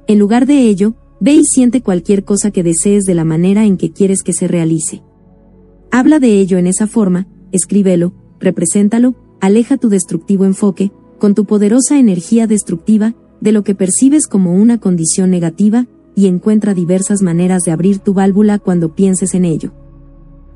En 0.06 0.18
lugar 0.18 0.46
de 0.46 0.60
ello, 0.62 0.94
Ve 1.20 1.32
y 1.32 1.44
siente 1.44 1.82
cualquier 1.82 2.24
cosa 2.24 2.50
que 2.50 2.62
desees 2.62 3.04
de 3.04 3.14
la 3.14 3.24
manera 3.24 3.64
en 3.64 3.76
que 3.76 3.90
quieres 3.92 4.22
que 4.22 4.32
se 4.32 4.48
realice. 4.48 5.02
Habla 5.90 6.18
de 6.18 6.38
ello 6.38 6.58
en 6.58 6.66
esa 6.66 6.86
forma, 6.86 7.26
escríbelo, 7.52 8.12
represéntalo, 8.38 9.14
aleja 9.40 9.76
tu 9.78 9.88
destructivo 9.88 10.44
enfoque, 10.44 10.92
con 11.18 11.34
tu 11.34 11.46
poderosa 11.46 11.98
energía 11.98 12.46
destructiva, 12.46 13.14
de 13.40 13.52
lo 13.52 13.64
que 13.64 13.74
percibes 13.74 14.26
como 14.26 14.54
una 14.54 14.78
condición 14.78 15.30
negativa, 15.30 15.86
y 16.14 16.26
encuentra 16.26 16.74
diversas 16.74 17.22
maneras 17.22 17.62
de 17.62 17.72
abrir 17.72 17.98
tu 17.98 18.14
válvula 18.14 18.58
cuando 18.58 18.94
pienses 18.94 19.34
en 19.34 19.44
ello. 19.44 19.72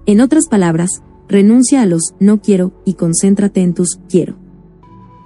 En 0.07 0.21
otras 0.21 0.49
palabras, 0.49 1.03
renuncia 1.29 1.83
a 1.83 1.87
los 1.87 2.15
no 2.19 2.41
quiero 2.41 2.73
y 2.85 2.95
concéntrate 2.95 3.61
en 3.61 3.75
tus 3.75 4.01
quiero. 4.09 4.37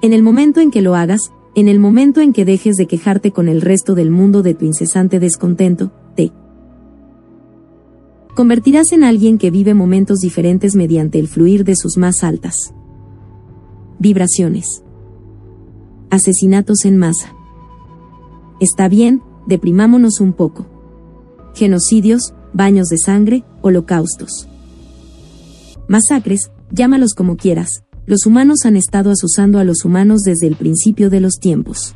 En 0.02 0.12
el 0.12 0.22
momento 0.22 0.60
en 0.60 0.70
que 0.70 0.82
lo 0.82 0.96
hagas, 0.96 1.30
en 1.54 1.68
el 1.68 1.78
momento 1.78 2.20
en 2.20 2.32
que 2.32 2.44
dejes 2.44 2.76
de 2.76 2.86
quejarte 2.86 3.30
con 3.30 3.48
el 3.48 3.60
resto 3.60 3.94
del 3.94 4.10
mundo 4.10 4.42
de 4.42 4.54
tu 4.54 4.64
incesante 4.64 5.20
descontento, 5.20 5.92
te 6.16 6.32
convertirás 8.34 8.92
en 8.92 9.04
alguien 9.04 9.38
que 9.38 9.50
vive 9.50 9.74
momentos 9.74 10.18
diferentes 10.18 10.74
mediante 10.74 11.18
el 11.20 11.28
fluir 11.28 11.64
de 11.64 11.76
sus 11.76 11.96
más 11.96 12.24
altas 12.24 12.74
vibraciones. 13.98 14.82
Asesinatos 16.10 16.84
en 16.84 16.98
masa. 16.98 17.34
Está 18.60 18.88
bien, 18.88 19.22
deprimámonos 19.46 20.20
un 20.20 20.32
poco. 20.32 20.66
Genocidios, 21.54 22.34
baños 22.52 22.88
de 22.88 22.98
sangre, 22.98 23.44
holocaustos. 23.62 24.48
Masacres, 25.88 26.50
llámalos 26.70 27.14
como 27.14 27.36
quieras, 27.36 27.83
los 28.06 28.26
humanos 28.26 28.60
han 28.64 28.76
estado 28.76 29.10
asusando 29.10 29.58
a 29.58 29.64
los 29.64 29.84
humanos 29.84 30.22
desde 30.22 30.46
el 30.46 30.56
principio 30.56 31.10
de 31.10 31.20
los 31.20 31.34
tiempos. 31.40 31.94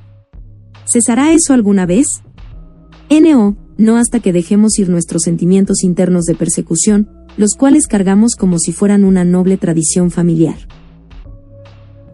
¿Cesará 0.90 1.32
eso 1.32 1.52
alguna 1.52 1.84
vez? 1.84 2.06
NO, 3.10 3.56
no 3.76 3.96
hasta 3.96 4.20
que 4.20 4.32
dejemos 4.32 4.78
ir 4.78 4.88
nuestros 4.88 5.22
sentimientos 5.22 5.84
internos 5.84 6.24
de 6.24 6.34
persecución, 6.34 7.08
los 7.36 7.54
cuales 7.54 7.86
cargamos 7.86 8.34
como 8.36 8.58
si 8.58 8.72
fueran 8.72 9.04
una 9.04 9.24
noble 9.24 9.58
tradición 9.58 10.10
familiar. 10.10 10.56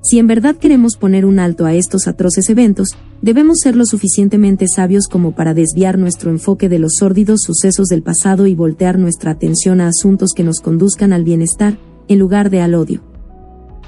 Si 0.03 0.19
en 0.19 0.27
verdad 0.27 0.57
queremos 0.57 0.97
poner 0.97 1.25
un 1.25 1.39
alto 1.39 1.65
a 1.65 1.73
estos 1.73 2.09
atroces 2.09 2.51
eventos, 2.51 2.89
debemos 3.23 3.61
ser 3.63 3.75
lo 3.75 3.87
suficientemente 3.87 4.67
sabios 4.69 5.07
como 5.09 5.35
para 5.35 5.55
desviar 5.55 5.99
nuestro 5.99 6.31
enfoque 6.31 6.69
de 6.69 6.79
los 6.79 6.97
sórdidos 6.99 7.41
sucesos 7.43 7.87
del 7.87 8.03
pasado 8.03 8.47
y 8.47 8.55
voltear 8.55 8.99
nuestra 8.99 9.31
atención 9.31 9.81
a 9.81 9.89
asuntos 9.89 10.33
que 10.37 10.43
nos 10.43 10.61
conduzcan 10.61 11.15
al 11.15 11.25
bienestar, 11.25 11.79
en 12.09 12.19
lugar 12.19 12.51
de 12.51 12.61
al 12.61 12.75
odio. 12.75 13.14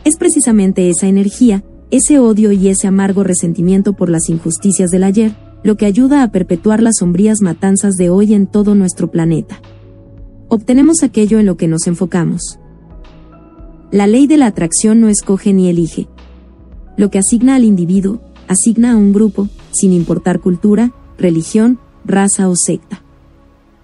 Es 0.06 0.16
precisamente 0.18 0.88
esa 0.88 1.08
energía, 1.08 1.64
ese 1.90 2.20
odio 2.20 2.52
y 2.52 2.68
ese 2.68 2.86
amargo 2.86 3.24
resentimiento 3.24 3.94
por 3.94 4.08
las 4.08 4.28
injusticias 4.28 4.90
del 4.90 5.02
ayer, 5.02 5.34
lo 5.64 5.76
que 5.76 5.84
ayuda 5.84 6.22
a 6.22 6.30
perpetuar 6.30 6.80
las 6.80 6.98
sombrías 7.00 7.40
matanzas 7.42 7.96
de 7.96 8.08
hoy 8.08 8.32
en 8.32 8.46
todo 8.46 8.76
nuestro 8.76 9.10
planeta. 9.10 9.60
Obtenemos 10.46 11.02
aquello 11.02 11.40
en 11.40 11.46
lo 11.46 11.56
que 11.56 11.66
nos 11.66 11.88
enfocamos. 11.88 12.60
La 13.90 14.06
ley 14.06 14.28
de 14.28 14.36
la 14.36 14.46
atracción 14.46 15.00
no 15.00 15.08
escoge 15.08 15.52
ni 15.52 15.68
elige. 15.68 16.06
Lo 16.96 17.10
que 17.10 17.18
asigna 17.18 17.56
al 17.56 17.64
individuo, 17.64 18.20
asigna 18.46 18.92
a 18.92 18.96
un 18.96 19.12
grupo, 19.12 19.48
sin 19.72 19.92
importar 19.92 20.38
cultura, 20.38 20.92
religión, 21.18 21.80
raza 22.04 22.48
o 22.48 22.54
secta. 22.54 23.02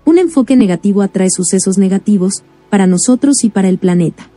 Un 0.04 0.18
enfoque 0.18 0.54
negativo 0.54 1.02
atrae 1.02 1.30
sucesos 1.32 1.78
negativos, 1.78 2.44
para 2.70 2.86
nosotros 2.86 3.42
y 3.42 3.50
para 3.50 3.68
el 3.68 3.78
planeta. 3.78 4.31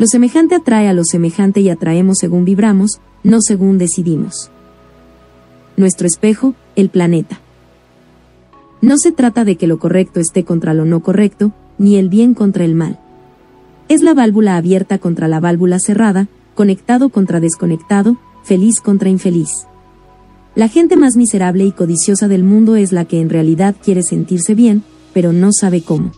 Lo 0.00 0.06
semejante 0.06 0.54
atrae 0.54 0.88
a 0.88 0.94
lo 0.94 1.04
semejante 1.04 1.60
y 1.60 1.68
atraemos 1.68 2.16
según 2.18 2.46
vibramos, 2.46 3.02
no 3.22 3.42
según 3.42 3.76
decidimos. 3.76 4.50
Nuestro 5.76 6.06
espejo, 6.06 6.54
el 6.74 6.88
planeta. 6.88 7.38
No 8.80 8.96
se 8.96 9.12
trata 9.12 9.44
de 9.44 9.56
que 9.56 9.66
lo 9.66 9.78
correcto 9.78 10.18
esté 10.18 10.42
contra 10.42 10.72
lo 10.72 10.86
no 10.86 11.00
correcto, 11.00 11.52
ni 11.76 11.96
el 11.96 12.08
bien 12.08 12.32
contra 12.32 12.64
el 12.64 12.74
mal. 12.74 12.98
Es 13.90 14.00
la 14.00 14.14
válvula 14.14 14.56
abierta 14.56 14.96
contra 14.96 15.28
la 15.28 15.38
válvula 15.38 15.78
cerrada, 15.78 16.28
conectado 16.54 17.10
contra 17.10 17.38
desconectado, 17.38 18.16
feliz 18.42 18.80
contra 18.80 19.10
infeliz. 19.10 19.50
La 20.54 20.68
gente 20.68 20.96
más 20.96 21.14
miserable 21.14 21.66
y 21.66 21.72
codiciosa 21.72 22.26
del 22.26 22.42
mundo 22.42 22.76
es 22.76 22.92
la 22.92 23.04
que 23.04 23.20
en 23.20 23.28
realidad 23.28 23.76
quiere 23.84 24.02
sentirse 24.02 24.54
bien, 24.54 24.82
pero 25.12 25.34
no 25.34 25.50
sabe 25.52 25.82
cómo. 25.82 26.12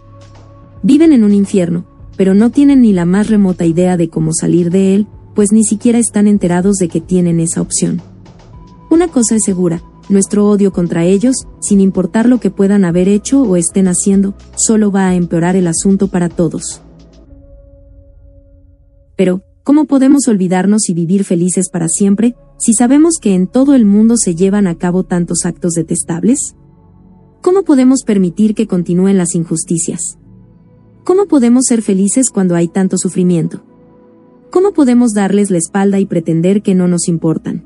Viven 0.84 1.12
en 1.12 1.24
un 1.24 1.32
infierno, 1.34 1.84
pero 2.22 2.34
no 2.34 2.50
tienen 2.50 2.82
ni 2.82 2.92
la 2.92 3.04
más 3.04 3.28
remota 3.28 3.66
idea 3.66 3.96
de 3.96 4.08
cómo 4.08 4.32
salir 4.32 4.70
de 4.70 4.94
él, 4.94 5.08
pues 5.34 5.50
ni 5.50 5.64
siquiera 5.64 5.98
están 5.98 6.28
enterados 6.28 6.76
de 6.76 6.88
que 6.88 7.00
tienen 7.00 7.40
esa 7.40 7.60
opción. 7.60 8.00
Una 8.90 9.08
cosa 9.08 9.34
es 9.34 9.42
segura, 9.42 9.82
nuestro 10.08 10.48
odio 10.48 10.72
contra 10.72 11.04
ellos, 11.04 11.34
sin 11.60 11.80
importar 11.80 12.28
lo 12.28 12.38
que 12.38 12.52
puedan 12.52 12.84
haber 12.84 13.08
hecho 13.08 13.42
o 13.42 13.56
estén 13.56 13.88
haciendo, 13.88 14.36
solo 14.54 14.92
va 14.92 15.08
a 15.08 15.16
empeorar 15.16 15.56
el 15.56 15.66
asunto 15.66 16.06
para 16.06 16.28
todos. 16.28 16.80
Pero, 19.16 19.42
¿cómo 19.64 19.86
podemos 19.86 20.28
olvidarnos 20.28 20.88
y 20.90 20.94
vivir 20.94 21.24
felices 21.24 21.70
para 21.72 21.88
siempre, 21.88 22.36
si 22.56 22.72
sabemos 22.72 23.14
que 23.20 23.34
en 23.34 23.48
todo 23.48 23.74
el 23.74 23.84
mundo 23.84 24.14
se 24.16 24.36
llevan 24.36 24.68
a 24.68 24.78
cabo 24.78 25.02
tantos 25.02 25.44
actos 25.44 25.72
detestables? 25.72 26.54
¿Cómo 27.40 27.64
podemos 27.64 28.04
permitir 28.04 28.54
que 28.54 28.68
continúen 28.68 29.18
las 29.18 29.34
injusticias? 29.34 30.18
¿Cómo 31.04 31.26
podemos 31.26 31.64
ser 31.66 31.82
felices 31.82 32.30
cuando 32.32 32.54
hay 32.54 32.68
tanto 32.68 32.96
sufrimiento? 32.96 33.64
¿Cómo 34.50 34.72
podemos 34.72 35.12
darles 35.12 35.50
la 35.50 35.58
espalda 35.58 35.98
y 35.98 36.06
pretender 36.06 36.62
que 36.62 36.76
no 36.76 36.86
nos 36.86 37.08
importan? 37.08 37.64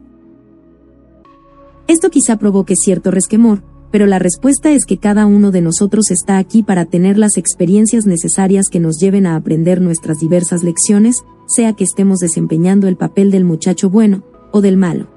Esto 1.87 2.09
quizá 2.09 2.39
provoque 2.39 2.75
cierto 2.77 3.11
resquemor, 3.11 3.63
pero 3.91 4.07
la 4.07 4.19
respuesta 4.19 4.71
es 4.71 4.87
que 4.87 4.97
cada 4.97 5.27
uno 5.27 5.51
de 5.51 5.61
nosotros 5.61 6.11
está 6.11 6.39
aquí 6.39 6.63
para 6.63 6.87
tener 6.87 7.19
las 7.19 7.37
experiencias 7.37 8.07
necesarias 8.07 8.69
que 8.71 8.81
nos 8.81 8.99
lleven 8.99 9.27
a 9.27 9.37
aprender 9.37 9.83
nuestras 9.83 10.19
diversas 10.19 10.63
lecciones, 10.63 11.17
sea 11.47 11.75
que 11.75 11.85
estemos 11.85 12.21
desempeñando 12.21 12.89
el 12.89 12.97
papel 12.97 13.31
del 13.31 13.45
muchacho 13.45 13.91
bueno 13.91 14.25
o 14.51 14.63
del 14.63 14.79
malo. 14.79 15.09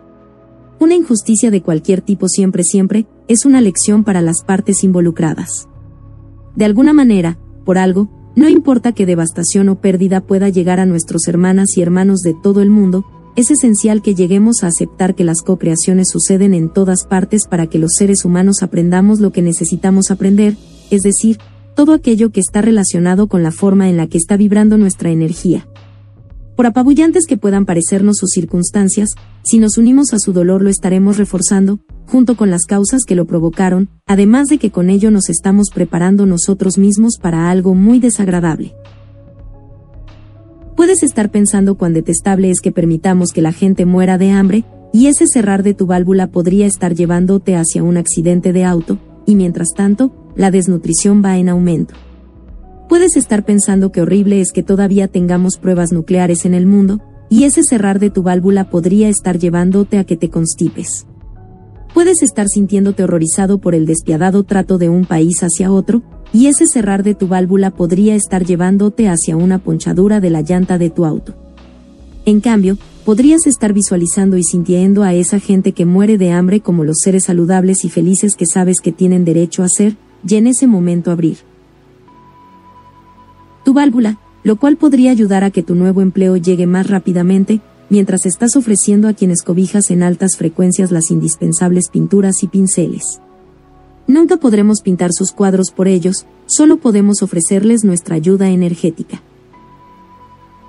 Una 0.79 0.93
injusticia 0.93 1.51
de 1.51 1.61
cualquier 1.61 2.01
tipo 2.01 2.27
siempre 2.27 2.63
siempre 2.63 3.07
es 3.29 3.45
una 3.45 3.61
lección 3.61 4.03
para 4.03 4.21
las 4.21 4.43
partes 4.43 4.83
involucradas. 4.83 5.69
De 6.55 6.65
alguna 6.65 6.93
manera, 6.93 7.37
por 7.69 7.77
algo, 7.77 8.09
no 8.35 8.49
importa 8.49 8.93
qué 8.93 9.05
devastación 9.05 9.69
o 9.69 9.79
pérdida 9.79 10.21
pueda 10.21 10.49
llegar 10.49 10.79
a 10.79 10.87
nuestros 10.87 11.27
hermanas 11.27 11.77
y 11.77 11.83
hermanos 11.83 12.21
de 12.21 12.33
todo 12.33 12.63
el 12.63 12.71
mundo, 12.71 13.05
es 13.35 13.51
esencial 13.51 14.01
que 14.01 14.15
lleguemos 14.15 14.63
a 14.63 14.67
aceptar 14.69 15.13
que 15.13 15.23
las 15.23 15.43
co-creaciones 15.43 16.07
suceden 16.11 16.55
en 16.55 16.73
todas 16.73 17.05
partes 17.05 17.43
para 17.47 17.67
que 17.67 17.77
los 17.77 17.91
seres 17.95 18.25
humanos 18.25 18.63
aprendamos 18.63 19.19
lo 19.19 19.31
que 19.31 19.43
necesitamos 19.43 20.09
aprender, 20.09 20.57
es 20.89 21.01
decir, 21.01 21.37
todo 21.75 21.93
aquello 21.93 22.31
que 22.31 22.39
está 22.39 22.63
relacionado 22.63 23.27
con 23.27 23.43
la 23.43 23.51
forma 23.51 23.87
en 23.87 23.97
la 23.97 24.07
que 24.07 24.17
está 24.17 24.35
vibrando 24.35 24.79
nuestra 24.79 25.11
energía. 25.11 25.67
Por 26.59 26.65
apabullantes 26.65 27.25
que 27.25 27.37
puedan 27.37 27.63
parecernos 27.63 28.17
sus 28.17 28.31
circunstancias, 28.31 29.07
si 29.43 29.59
nos 29.59 29.77
unimos 29.77 30.11
a 30.11 30.19
su 30.19 30.33
dolor 30.33 30.61
lo 30.61 30.69
estaremos 30.69 31.17
reforzando, 31.17 31.79
junto 32.05 32.35
con 32.35 32.49
las 32.49 32.65
causas 32.65 33.03
que 33.07 33.15
lo 33.15 33.25
provocaron, 33.25 33.87
además 34.05 34.49
de 34.49 34.57
que 34.57 34.69
con 34.69 34.89
ello 34.89 35.09
nos 35.09 35.29
estamos 35.29 35.69
preparando 35.73 36.25
nosotros 36.25 36.77
mismos 36.77 37.13
para 37.17 37.49
algo 37.49 37.75
muy 37.75 38.01
desagradable. 38.01 38.75
Puedes 40.75 41.01
estar 41.01 41.31
pensando 41.31 41.75
cuán 41.75 41.93
detestable 41.93 42.49
es 42.49 42.59
que 42.59 42.73
permitamos 42.73 43.31
que 43.31 43.41
la 43.41 43.53
gente 43.53 43.85
muera 43.85 44.17
de 44.17 44.31
hambre, 44.31 44.65
y 44.91 45.07
ese 45.07 45.27
cerrar 45.27 45.63
de 45.63 45.75
tu 45.75 45.85
válvula 45.85 46.27
podría 46.27 46.67
estar 46.67 46.93
llevándote 46.93 47.55
hacia 47.55 47.83
un 47.83 47.95
accidente 47.95 48.51
de 48.51 48.65
auto, 48.65 48.97
y 49.25 49.35
mientras 49.35 49.69
tanto, 49.77 50.13
la 50.35 50.51
desnutrición 50.51 51.23
va 51.23 51.37
en 51.37 51.47
aumento. 51.47 51.93
Puedes 52.89 53.15
estar 53.17 53.45
pensando 53.45 53.91
que 53.91 54.01
horrible 54.01 54.41
es 54.41 54.51
que 54.51 54.63
todavía 54.63 55.07
tengamos 55.07 55.57
pruebas 55.57 55.91
nucleares 55.91 56.45
en 56.45 56.55
el 56.55 56.65
mundo, 56.65 56.99
y 57.29 57.43
ese 57.43 57.61
cerrar 57.61 57.99
de 57.99 58.09
tu 58.09 58.23
válvula 58.23 58.71
podría 58.71 59.09
estar 59.09 59.37
llevándote 59.37 59.99
a 59.99 60.05
que 60.05 60.17
te 60.17 60.31
constipes. 60.31 61.05
Puedes 61.93 62.23
estar 62.23 62.47
sintiéndote 62.47 63.03
horrorizado 63.03 63.59
por 63.59 63.75
el 63.75 63.85
despiadado 63.85 64.43
trato 64.43 64.79
de 64.79 64.89
un 64.89 65.05
país 65.05 65.43
hacia 65.43 65.71
otro, 65.71 66.01
y 66.33 66.47
ese 66.47 66.65
cerrar 66.65 67.03
de 67.03 67.13
tu 67.13 67.27
válvula 67.27 67.69
podría 67.69 68.15
estar 68.15 68.43
llevándote 68.43 69.07
hacia 69.07 69.37
una 69.37 69.59
ponchadura 69.59 70.19
de 70.19 70.31
la 70.31 70.41
llanta 70.41 70.79
de 70.79 70.89
tu 70.89 71.05
auto. 71.05 71.35
En 72.25 72.41
cambio, 72.41 72.79
podrías 73.05 73.45
estar 73.45 73.71
visualizando 73.71 74.35
y 74.35 74.43
sintiendo 74.43 75.03
a 75.03 75.13
esa 75.13 75.39
gente 75.39 75.73
que 75.73 75.85
muere 75.85 76.17
de 76.17 76.31
hambre 76.31 76.59
como 76.59 76.83
los 76.83 76.97
seres 77.03 77.25
saludables 77.25 77.85
y 77.85 77.89
felices 77.89 78.35
que 78.35 78.47
sabes 78.47 78.81
que 78.81 78.91
tienen 78.91 79.25
derecho 79.25 79.61
a 79.61 79.67
ser, 79.69 79.95
y 80.27 80.35
en 80.37 80.47
ese 80.47 80.65
momento 80.65 81.11
abrir 81.11 81.48
tu 83.69 83.75
válvula, 83.75 84.17
lo 84.41 84.55
cual 84.55 84.77
podría 84.77 85.11
ayudar 85.11 85.43
a 85.43 85.51
que 85.51 85.61
tu 85.61 85.75
nuevo 85.75 86.01
empleo 86.01 86.35
llegue 86.37 86.65
más 86.65 86.87
rápidamente, 86.87 87.61
mientras 87.91 88.25
estás 88.25 88.55
ofreciendo 88.55 89.07
a 89.07 89.13
quienes 89.13 89.43
cobijas 89.43 89.91
en 89.91 90.01
altas 90.01 90.37
frecuencias 90.37 90.91
las 90.91 91.11
indispensables 91.11 91.89
pinturas 91.91 92.41
y 92.41 92.47
pinceles. 92.47 93.21
Nunca 94.07 94.37
podremos 94.37 94.81
pintar 94.81 95.11
sus 95.13 95.31
cuadros 95.33 95.69
por 95.69 95.87
ellos, 95.87 96.25
solo 96.47 96.77
podemos 96.77 97.21
ofrecerles 97.21 97.83
nuestra 97.83 98.15
ayuda 98.15 98.49
energética. 98.49 99.21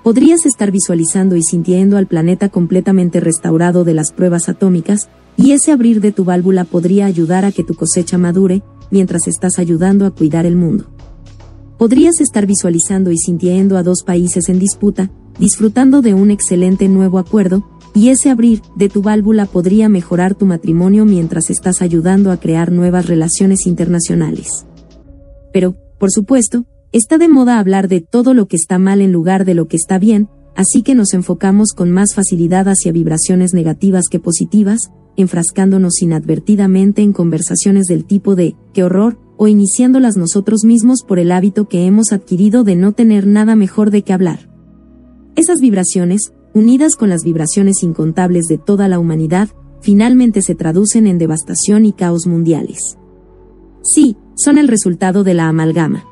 Podrías 0.03 0.45
estar 0.45 0.69
visualizando 0.69 1.35
y 1.35 1.41
sintiendo 1.41 1.97
al 1.97 2.05
planeta 2.05 2.49
completamente 2.49 3.19
restaurado 3.19 3.83
de 3.83 3.95
las 3.95 4.11
pruebas 4.11 4.47
atómicas, 4.47 5.09
y 5.37 5.53
ese 5.53 5.71
abrir 5.71 6.01
de 6.01 6.11
tu 6.11 6.23
válvula 6.23 6.65
podría 6.65 7.07
ayudar 7.07 7.45
a 7.45 7.51
que 7.51 7.63
tu 7.63 7.73
cosecha 7.73 8.19
madure, 8.19 8.61
mientras 8.91 9.25
estás 9.25 9.57
ayudando 9.57 10.05
a 10.05 10.11
cuidar 10.11 10.45
el 10.45 10.55
mundo 10.55 10.85
podrías 11.81 12.21
estar 12.21 12.45
visualizando 12.45 13.09
y 13.09 13.17
sintiendo 13.17 13.75
a 13.75 13.81
dos 13.81 14.03
países 14.05 14.49
en 14.49 14.59
disputa, 14.59 15.09
disfrutando 15.39 16.03
de 16.03 16.13
un 16.13 16.29
excelente 16.29 16.87
nuevo 16.87 17.17
acuerdo, 17.17 17.67
y 17.95 18.09
ese 18.09 18.29
abrir 18.29 18.61
de 18.75 18.87
tu 18.87 19.01
válvula 19.01 19.47
podría 19.47 19.89
mejorar 19.89 20.35
tu 20.35 20.45
matrimonio 20.45 21.05
mientras 21.05 21.49
estás 21.49 21.81
ayudando 21.81 22.31
a 22.31 22.37
crear 22.37 22.71
nuevas 22.71 23.07
relaciones 23.07 23.65
internacionales. 23.65 24.67
Pero, 25.51 25.75
por 25.97 26.11
supuesto, 26.11 26.65
está 26.91 27.17
de 27.17 27.27
moda 27.27 27.57
hablar 27.57 27.87
de 27.87 28.01
todo 28.01 28.35
lo 28.35 28.47
que 28.47 28.57
está 28.57 28.77
mal 28.77 29.01
en 29.01 29.11
lugar 29.11 29.43
de 29.43 29.55
lo 29.55 29.67
que 29.67 29.77
está 29.77 29.97
bien, 29.97 30.29
así 30.55 30.83
que 30.83 30.93
nos 30.93 31.15
enfocamos 31.15 31.73
con 31.73 31.89
más 31.89 32.13
facilidad 32.13 32.67
hacia 32.67 32.91
vibraciones 32.91 33.55
negativas 33.55 34.03
que 34.07 34.19
positivas, 34.19 34.91
enfrascándonos 35.17 35.99
inadvertidamente 36.03 37.01
en 37.01 37.11
conversaciones 37.11 37.87
del 37.87 38.05
tipo 38.05 38.35
de, 38.35 38.55
qué 38.71 38.83
horror, 38.83 39.17
o 39.43 39.47
iniciándolas 39.47 40.17
nosotros 40.17 40.63
mismos 40.65 41.01
por 41.01 41.17
el 41.17 41.31
hábito 41.31 41.67
que 41.67 41.87
hemos 41.87 42.11
adquirido 42.11 42.63
de 42.63 42.75
no 42.75 42.91
tener 42.91 43.25
nada 43.25 43.55
mejor 43.55 43.89
de 43.89 44.03
qué 44.03 44.13
hablar. 44.13 44.47
Esas 45.35 45.59
vibraciones, 45.59 46.31
unidas 46.53 46.95
con 46.95 47.09
las 47.09 47.23
vibraciones 47.23 47.81
incontables 47.81 48.45
de 48.45 48.59
toda 48.59 48.87
la 48.87 48.99
humanidad, 48.99 49.49
finalmente 49.79 50.43
se 50.43 50.53
traducen 50.53 51.07
en 51.07 51.17
devastación 51.17 51.85
y 51.85 51.91
caos 51.91 52.27
mundiales. 52.27 52.99
Sí, 53.81 54.15
son 54.35 54.59
el 54.59 54.67
resultado 54.67 55.23
de 55.23 55.33
la 55.33 55.47
amalgama. 55.47 56.05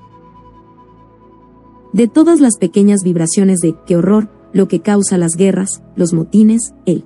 De 1.94 2.08
todas 2.08 2.40
las 2.40 2.58
pequeñas 2.58 3.02
vibraciones 3.04 3.60
de 3.60 3.76
qué 3.86 3.96
horror, 3.96 4.32
lo 4.54 4.68
que 4.68 4.80
causa 4.80 5.20
las 5.20 5.34
guerras, 5.34 5.84
los 5.96 6.14
motines, 6.14 6.74
el 6.88 7.06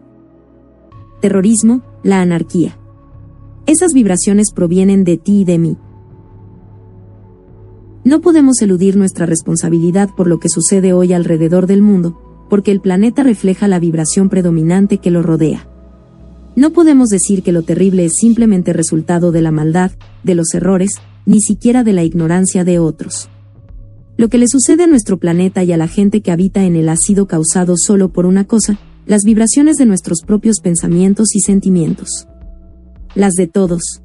terrorismo, 1.19 1.81
la 2.01 2.21
anarquía. 2.21 2.79
Esas 3.65 3.91
vibraciones 3.91 4.53
provienen 4.53 5.03
de 5.03 5.17
ti 5.17 5.41
y 5.41 5.43
de 5.43 5.59
mí. 5.59 5.77
No 8.05 8.19
podemos 8.19 8.61
eludir 8.61 8.97
nuestra 8.97 9.25
responsabilidad 9.25 10.09
por 10.15 10.27
lo 10.27 10.39
que 10.39 10.49
sucede 10.49 10.91
hoy 10.91 11.13
alrededor 11.13 11.67
del 11.67 11.81
mundo, 11.81 12.45
porque 12.49 12.71
el 12.71 12.81
planeta 12.81 13.23
refleja 13.23 13.67
la 13.69 13.79
vibración 13.79 14.29
predominante 14.29 14.97
que 14.97 15.09
lo 15.09 15.23
rodea. 15.23 15.67
No 16.55 16.71
podemos 16.71 17.09
decir 17.09 17.43
que 17.43 17.53
lo 17.53 17.63
terrible 17.63 18.05
es 18.05 18.13
simplemente 18.19 18.73
resultado 18.73 19.31
de 19.31 19.41
la 19.41 19.51
maldad, 19.51 19.91
de 20.23 20.35
los 20.35 20.53
errores, 20.53 20.91
ni 21.25 21.39
siquiera 21.39 21.83
de 21.83 21.93
la 21.93 22.03
ignorancia 22.03 22.63
de 22.63 22.77
otros. 22.77 23.29
Lo 24.17 24.29
que 24.29 24.37
le 24.37 24.47
sucede 24.47 24.83
a 24.83 24.87
nuestro 24.87 25.17
planeta 25.17 25.63
y 25.63 25.71
a 25.71 25.77
la 25.77 25.87
gente 25.87 26.21
que 26.21 26.31
habita 26.31 26.63
en 26.65 26.75
él 26.75 26.89
ha 26.89 26.97
sido 26.97 27.25
causado 27.25 27.75
solo 27.77 28.09
por 28.09 28.25
una 28.25 28.43
cosa, 28.43 28.77
las 29.07 29.23
vibraciones 29.23 29.77
de 29.77 29.85
nuestros 29.85 30.21
propios 30.21 30.59
pensamientos 30.59 31.35
y 31.35 31.39
sentimientos. 31.39 32.27
Las 33.15 33.33
de 33.33 33.47
todos. 33.47 34.01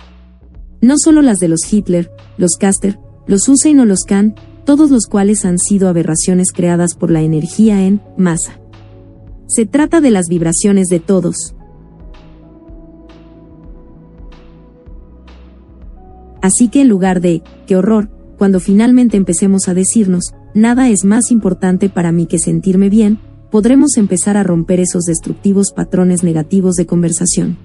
No 0.81 0.95
solo 0.97 1.21
las 1.21 1.39
de 1.39 1.49
los 1.49 1.71
Hitler, 1.71 2.11
los 2.39 2.57
Caster, 2.57 2.99
los 3.29 3.49
Hussein 3.49 3.79
o 3.79 3.85
los 3.85 4.01
Khan, 4.01 4.35
todos 4.65 4.91
los 4.91 5.07
cuales 5.07 5.45
han 5.45 5.59
sido 5.59 5.89
aberraciones 5.89 6.51
creadas 6.53 6.95
por 6.95 7.11
la 7.11 7.23
energía 7.23 7.87
en 7.87 8.01
masa. 8.17 8.59
Se 9.47 9.65
trata 9.65 10.01
de 10.01 10.11
las 10.11 10.27
vibraciones 10.29 10.89
de 10.89 10.99
todos. 10.99 11.55
Así 16.43 16.69
que 16.69 16.81
en 16.81 16.89
lugar 16.89 17.21
de, 17.21 17.43
qué 17.67 17.77
horror, 17.77 18.11
cuando 18.37 18.61
finalmente 18.61 19.17
empecemos 19.17 19.69
a 19.69 19.75
decirnos, 19.75 20.35
nada 20.55 20.89
es 20.89 21.05
más 21.05 21.31
importante 21.31 21.89
para 21.89 22.13
mí 22.13 22.27
que 22.27 22.39
sentirme 22.39 22.89
bien, 22.89 23.19
podremos 23.51 23.97
empezar 23.97 24.37
a 24.37 24.43
romper 24.43 24.81
esos 24.81 25.05
destructivos 25.05 25.73
patrones 25.73 26.23
negativos 26.23 26.75
de 26.75 26.87
conversación. 26.87 27.59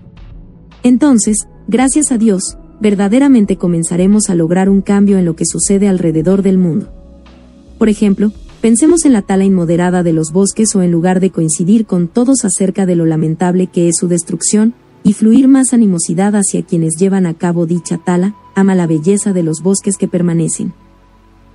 Entonces, 0.81 1.47
gracias 1.67 2.11
a 2.11 2.17
Dios, 2.17 2.57
verdaderamente 2.83 3.55
comenzaremos 3.55 4.29
a 4.29 4.35
lograr 4.35 4.69
un 4.69 4.81
cambio 4.81 5.17
en 5.17 5.23
lo 5.23 5.37
que 5.37 5.45
sucede 5.45 5.87
alrededor 5.87 6.41
del 6.41 6.57
mundo. 6.57 6.91
Por 7.77 7.87
ejemplo, 7.87 8.33
pensemos 8.59 9.05
en 9.05 9.13
la 9.13 9.21
tala 9.21 9.45
inmoderada 9.45 10.03
de 10.03 10.11
los 10.11 10.33
bosques 10.33 10.75
o 10.75 10.81
en 10.81 10.91
lugar 10.91 11.21
de 11.21 11.29
coincidir 11.29 11.85
con 11.85 12.09
todos 12.09 12.43
acerca 12.43 12.85
de 12.85 12.97
lo 12.97 13.05
lamentable 13.05 13.67
que 13.67 13.87
es 13.87 13.95
su 13.97 14.09
destrucción, 14.09 14.73
y 15.01 15.13
fluir 15.13 15.47
más 15.47 15.73
animosidad 15.73 16.35
hacia 16.35 16.61
quienes 16.63 16.95
llevan 16.97 17.25
a 17.25 17.33
cabo 17.33 17.65
dicha 17.65 17.99
tala, 18.03 18.35
ama 18.53 18.75
la 18.75 18.85
belleza 18.85 19.31
de 19.31 19.43
los 19.43 19.61
bosques 19.61 19.95
que 19.97 20.09
permanecen. 20.09 20.73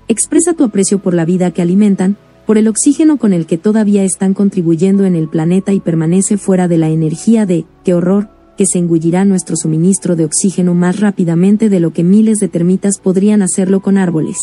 Expresa 0.08 0.54
tu 0.54 0.64
aprecio 0.64 0.98
por 0.98 1.12
la 1.12 1.26
vida 1.26 1.50
que 1.50 1.60
alimentan, 1.60 2.16
por 2.46 2.56
el 2.56 2.68
oxígeno 2.68 3.18
con 3.18 3.34
el 3.34 3.44
que 3.44 3.58
todavía 3.58 4.02
están 4.02 4.32
contribuyendo 4.32 5.04
en 5.04 5.14
el 5.14 5.28
planeta 5.28 5.74
y 5.74 5.80
permanece 5.80 6.38
fuera 6.38 6.68
de 6.68 6.78
la 6.78 6.88
energía 6.88 7.44
de, 7.44 7.66
qué 7.84 7.92
horror, 7.92 8.30
que 8.58 8.66
se 8.66 8.80
engullirá 8.80 9.24
nuestro 9.24 9.54
suministro 9.56 10.16
de 10.16 10.24
oxígeno 10.24 10.74
más 10.74 10.98
rápidamente 10.98 11.68
de 11.68 11.78
lo 11.78 11.92
que 11.92 12.02
miles 12.02 12.38
de 12.38 12.48
termitas 12.48 12.98
podrían 13.00 13.40
hacerlo 13.40 13.80
con 13.80 13.96
árboles. 13.96 14.36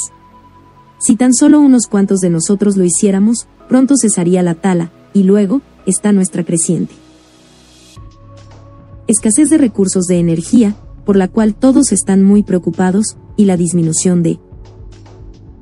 Si 1.00 1.18
tan 1.18 1.34
solo 1.34 1.60
unos 1.60 1.88
cuantos 1.88 2.22
de 2.22 2.30
nosotros 2.30 2.78
lo 2.78 2.86
hiciéramos, 2.86 3.50
pronto 3.68 3.96
cesaría 4.02 4.42
la 4.42 4.56
tala, 4.56 4.94
y 5.14 5.24
luego, 5.24 5.62
está 5.86 6.14
nuestra 6.14 6.46
creciente. 6.46 6.94
Escasez 9.08 9.50
de 9.50 9.58
recursos 9.58 10.06
de 10.06 10.18
energía, 10.18 10.78
por 11.06 11.18
la 11.18 11.28
cual 11.28 11.54
todos 11.54 11.92
están 11.92 12.24
muy 12.24 12.42
preocupados, 12.42 13.18
y 13.36 13.44
la 13.44 13.58
disminución 13.58 14.24
de 14.24 14.40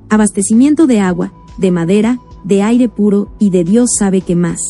abastecimiento 0.09 0.85
de 0.85 0.99
agua, 0.99 1.33
de 1.57 1.71
madera, 1.71 2.19
de 2.43 2.61
aire 2.61 2.87
puro 2.87 3.33
y 3.39 3.49
de 3.49 3.63
Dios 3.63 3.89
sabe 3.97 4.21
qué 4.21 4.35
más. 4.35 4.61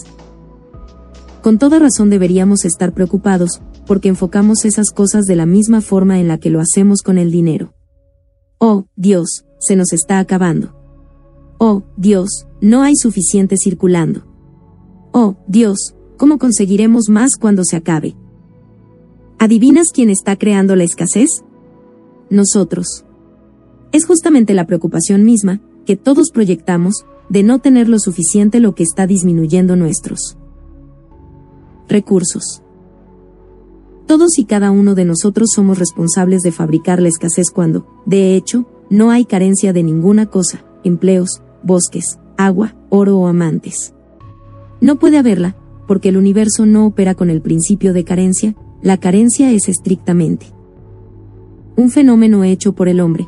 Con 1.42 1.60
toda 1.60 1.80
razón 1.80 2.10
deberíamos 2.10 2.64
estar 2.64 2.94
preocupados, 2.94 3.62
porque 3.86 4.10
enfocamos 4.10 4.66
esas 4.66 4.92
cosas 4.92 5.26
de 5.26 5.36
la 5.36 5.46
misma 5.46 5.82
forma 5.82 6.20
en 6.20 6.28
la 6.28 6.38
que 6.38 6.50
lo 6.50 6.60
hacemos 6.60 7.02
con 7.02 7.18
el 7.18 7.32
dinero. 7.32 7.74
Oh, 8.58 8.86
Dios, 8.96 9.46
se 9.60 9.76
nos 9.76 9.94
está 9.94 10.20
acabando. 10.20 10.76
Oh, 11.58 11.84
Dios, 11.98 12.48
no 12.62 12.82
hay 12.82 12.96
suficiente 12.96 13.56
circulando. 13.58 14.26
Oh, 15.12 15.36
Dios, 15.48 15.96
¿cómo 16.18 16.38
conseguiremos 16.38 17.10
más 17.10 17.32
cuando 17.40 17.64
se 17.64 17.76
acabe? 17.76 18.16
¿Adivinas 19.38 19.88
quién 19.94 20.10
está 20.10 20.38
creando 20.38 20.76
la 20.76 20.84
escasez? 20.84 21.30
Nosotros. 22.30 23.06
Es 23.92 24.06
justamente 24.06 24.54
la 24.54 24.66
preocupación 24.66 25.24
misma, 25.24 25.62
que 25.86 25.98
todos 25.98 26.32
proyectamos, 26.32 27.06
de 27.30 27.44
no 27.44 27.60
tener 27.60 27.90
lo 27.90 28.00
suficiente 28.00 28.60
lo 28.60 28.76
que 28.76 28.84
está 28.84 29.08
disminuyendo 29.08 29.76
nuestros 29.76 30.38
recursos. 31.88 32.63
Todos 34.06 34.38
y 34.38 34.46
cada 34.46 34.72
uno 34.72 34.96
de 34.96 35.06
nosotros 35.06 35.50
somos 35.54 35.80
responsables 35.80 36.42
de 36.42 36.52
fabricar 36.52 37.02
la 37.02 37.10
escasez 37.10 37.52
cuando, 37.52 37.88
de 38.06 38.36
hecho, 38.36 38.66
no 38.90 39.12
hay 39.12 39.26
carencia 39.26 39.74
de 39.74 39.84
ninguna 39.84 40.26
cosa, 40.26 40.66
empleos, 40.84 41.42
bosques, 41.64 42.20
agua, 42.38 42.76
oro 42.90 43.18
o 43.18 43.28
amantes. 43.28 43.94
No 44.82 45.00
puede 45.00 45.18
haberla, 45.18 45.56
porque 45.88 46.10
el 46.10 46.18
universo 46.18 46.66
no 46.66 46.86
opera 46.86 47.16
con 47.16 47.30
el 47.30 47.42
principio 47.42 47.94
de 47.94 48.04
carencia, 48.04 48.56
la 48.82 48.98
carencia 48.98 49.52
es 49.52 49.70
estrictamente 49.70 50.54
un 51.76 51.90
fenómeno 51.90 52.44
hecho 52.44 52.74
por 52.74 52.88
el 52.88 53.00
hombre. 53.00 53.28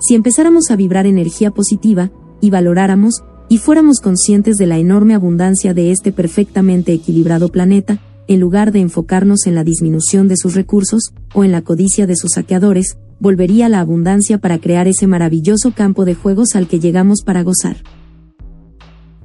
Si 0.00 0.14
empezáramos 0.14 0.70
a 0.70 0.76
vibrar 0.76 1.06
energía 1.06 1.50
positiva, 1.50 2.10
y 2.40 2.50
valoráramos, 2.50 3.24
y 3.48 3.58
fuéramos 3.58 4.00
conscientes 4.00 4.56
de 4.56 4.66
la 4.66 4.78
enorme 4.78 5.14
abundancia 5.14 5.72
de 5.72 5.90
este 5.90 6.12
perfectamente 6.12 6.92
equilibrado 6.92 7.48
planeta, 7.48 7.98
en 8.28 8.40
lugar 8.40 8.72
de 8.72 8.80
enfocarnos 8.80 9.46
en 9.46 9.54
la 9.54 9.64
disminución 9.64 10.28
de 10.28 10.36
sus 10.36 10.54
recursos, 10.54 11.12
o 11.34 11.44
en 11.44 11.52
la 11.52 11.62
codicia 11.62 12.06
de 12.06 12.16
sus 12.16 12.32
saqueadores, 12.34 12.98
volvería 13.20 13.68
la 13.68 13.80
abundancia 13.80 14.38
para 14.38 14.58
crear 14.58 14.88
ese 14.88 15.06
maravilloso 15.06 15.72
campo 15.72 16.04
de 16.04 16.14
juegos 16.14 16.54
al 16.54 16.68
que 16.68 16.80
llegamos 16.80 17.22
para 17.22 17.42
gozar. 17.42 17.76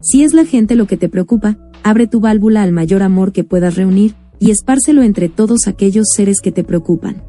Si 0.02 0.24
es 0.24 0.34
la 0.34 0.46
gente 0.46 0.76
lo 0.76 0.88
que 0.88 0.98
te 0.98 1.10
preocupa, 1.10 1.58
abre 1.84 2.08
tu 2.08 2.20
válvula 2.20 2.64
al 2.64 2.72
mayor 2.72 3.04
amor 3.04 3.32
que 3.32 3.44
puedas 3.44 3.76
reunir, 3.76 4.16
y 4.40 4.50
espárcelo 4.52 5.04
entre 5.04 5.30
todos 5.30 5.68
aquellos 5.68 6.08
seres 6.16 6.42
que 6.42 6.52
te 6.52 6.64
preocupan. 6.64 7.24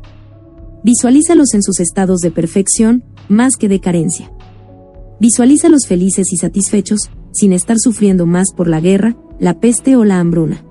Visualízalos 0.82 1.54
en 1.54 1.62
sus 1.62 1.78
estados 1.80 2.20
de 2.20 2.30
perfección, 2.30 3.04
más 3.28 3.56
que 3.58 3.68
de 3.68 3.80
carencia. 3.80 4.32
Visualízalos 5.20 5.86
felices 5.86 6.32
y 6.32 6.36
satisfechos, 6.36 7.10
sin 7.32 7.52
estar 7.52 7.76
sufriendo 7.78 8.26
más 8.26 8.48
por 8.56 8.68
la 8.68 8.80
guerra, 8.80 9.16
la 9.38 9.60
peste 9.60 9.94
o 9.96 10.04
la 10.04 10.18
hambruna. 10.18 10.64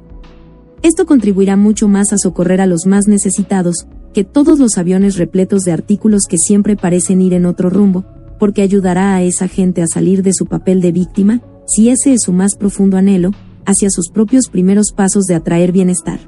Esto 0.84 1.06
contribuirá 1.06 1.56
mucho 1.58 1.88
más 1.88 2.12
a 2.12 2.18
socorrer 2.18 2.60
a 2.60 2.66
los 2.66 2.88
más 2.88 3.08
necesitados, 3.08 3.86
que 4.14 4.24
todos 4.24 4.60
los 4.60 4.78
aviones 4.78 5.18
repletos 5.18 5.62
de 5.62 5.72
artículos 5.72 6.24
que 6.28 6.38
siempre 6.38 6.76
parecen 6.76 7.22
ir 7.22 7.34
en 7.34 7.46
otro 7.46 7.70
rumbo, 7.70 8.04
porque 8.40 8.64
ayudará 8.64 9.16
a 9.16 9.22
esa 9.22 9.48
gente 9.48 9.84
a 9.84 9.88
salir 9.88 10.24
de 10.24 10.34
su 10.34 10.48
papel 10.48 10.82
de 10.82 10.92
víctima, 10.92 11.42
si 11.68 11.90
ese 11.90 12.14
es 12.14 12.22
su 12.24 12.34
más 12.34 12.56
profundo 12.56 12.98
anhelo, 12.98 13.32
hacia 13.66 13.90
sus 13.92 14.10
propios 14.10 14.48
primeros 14.50 14.92
pasos 14.92 15.26
de 15.26 15.36
atraer 15.36 15.72
bienestar. 15.72 16.20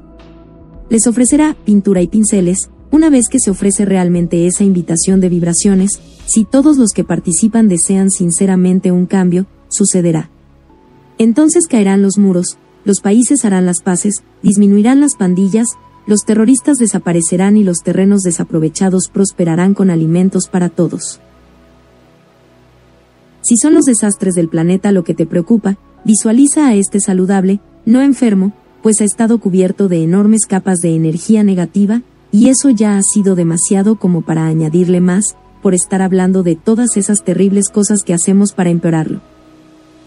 Les 0.88 1.06
ofrecerá 1.08 1.56
pintura 1.64 2.02
y 2.02 2.06
pinceles, 2.06 2.70
una 2.92 3.10
vez 3.10 3.24
que 3.28 3.40
se 3.40 3.50
ofrece 3.50 3.84
realmente 3.84 4.46
esa 4.46 4.62
invitación 4.62 5.18
de 5.18 5.28
vibraciones, 5.28 5.98
si 6.26 6.44
todos 6.44 6.78
los 6.78 6.92
que 6.92 7.02
participan 7.02 7.66
desean 7.66 8.10
sinceramente 8.10 8.92
un 8.92 9.06
cambio, 9.06 9.46
sucederá. 9.68 10.30
Entonces 11.18 11.66
caerán 11.66 12.02
los 12.02 12.18
muros, 12.18 12.56
los 12.84 13.00
países 13.00 13.44
harán 13.44 13.66
las 13.66 13.82
paces, 13.82 14.22
disminuirán 14.42 15.00
las 15.00 15.16
pandillas, 15.16 15.68
los 16.06 16.20
terroristas 16.20 16.76
desaparecerán 16.76 17.56
y 17.56 17.64
los 17.64 17.78
terrenos 17.78 18.20
desaprovechados 18.20 19.08
prosperarán 19.12 19.74
con 19.74 19.90
alimentos 19.90 20.48
para 20.48 20.68
todos. 20.68 21.20
Si 23.40 23.56
son 23.56 23.74
los 23.74 23.84
desastres 23.84 24.34
del 24.34 24.48
planeta 24.48 24.92
lo 24.92 25.04
que 25.04 25.14
te 25.14 25.26
preocupa, 25.26 25.78
visualiza 26.04 26.68
a 26.68 26.74
este 26.74 27.00
saludable, 27.00 27.60
no 27.86 28.02
enfermo, 28.02 28.52
pues 28.82 29.00
ha 29.00 29.04
estado 29.04 29.38
cubierto 29.38 29.88
de 29.88 30.02
enormes 30.02 30.46
capas 30.46 30.80
de 30.80 30.94
energía 30.94 31.42
negativa, 31.42 32.02
y 32.32 32.48
eso 32.48 32.68
ya 32.68 32.98
ha 32.98 33.02
sido 33.02 33.34
demasiado 33.34 33.96
como 33.96 34.22
para 34.22 34.46
añadirle 34.46 35.00
más, 35.00 35.36
por 35.62 35.74
estar 35.74 36.02
hablando 36.02 36.42
de 36.42 36.56
todas 36.56 36.96
esas 36.96 37.24
terribles 37.24 37.70
cosas 37.70 38.00
que 38.04 38.12
hacemos 38.12 38.52
para 38.52 38.70
empeorarlo. 38.70 39.22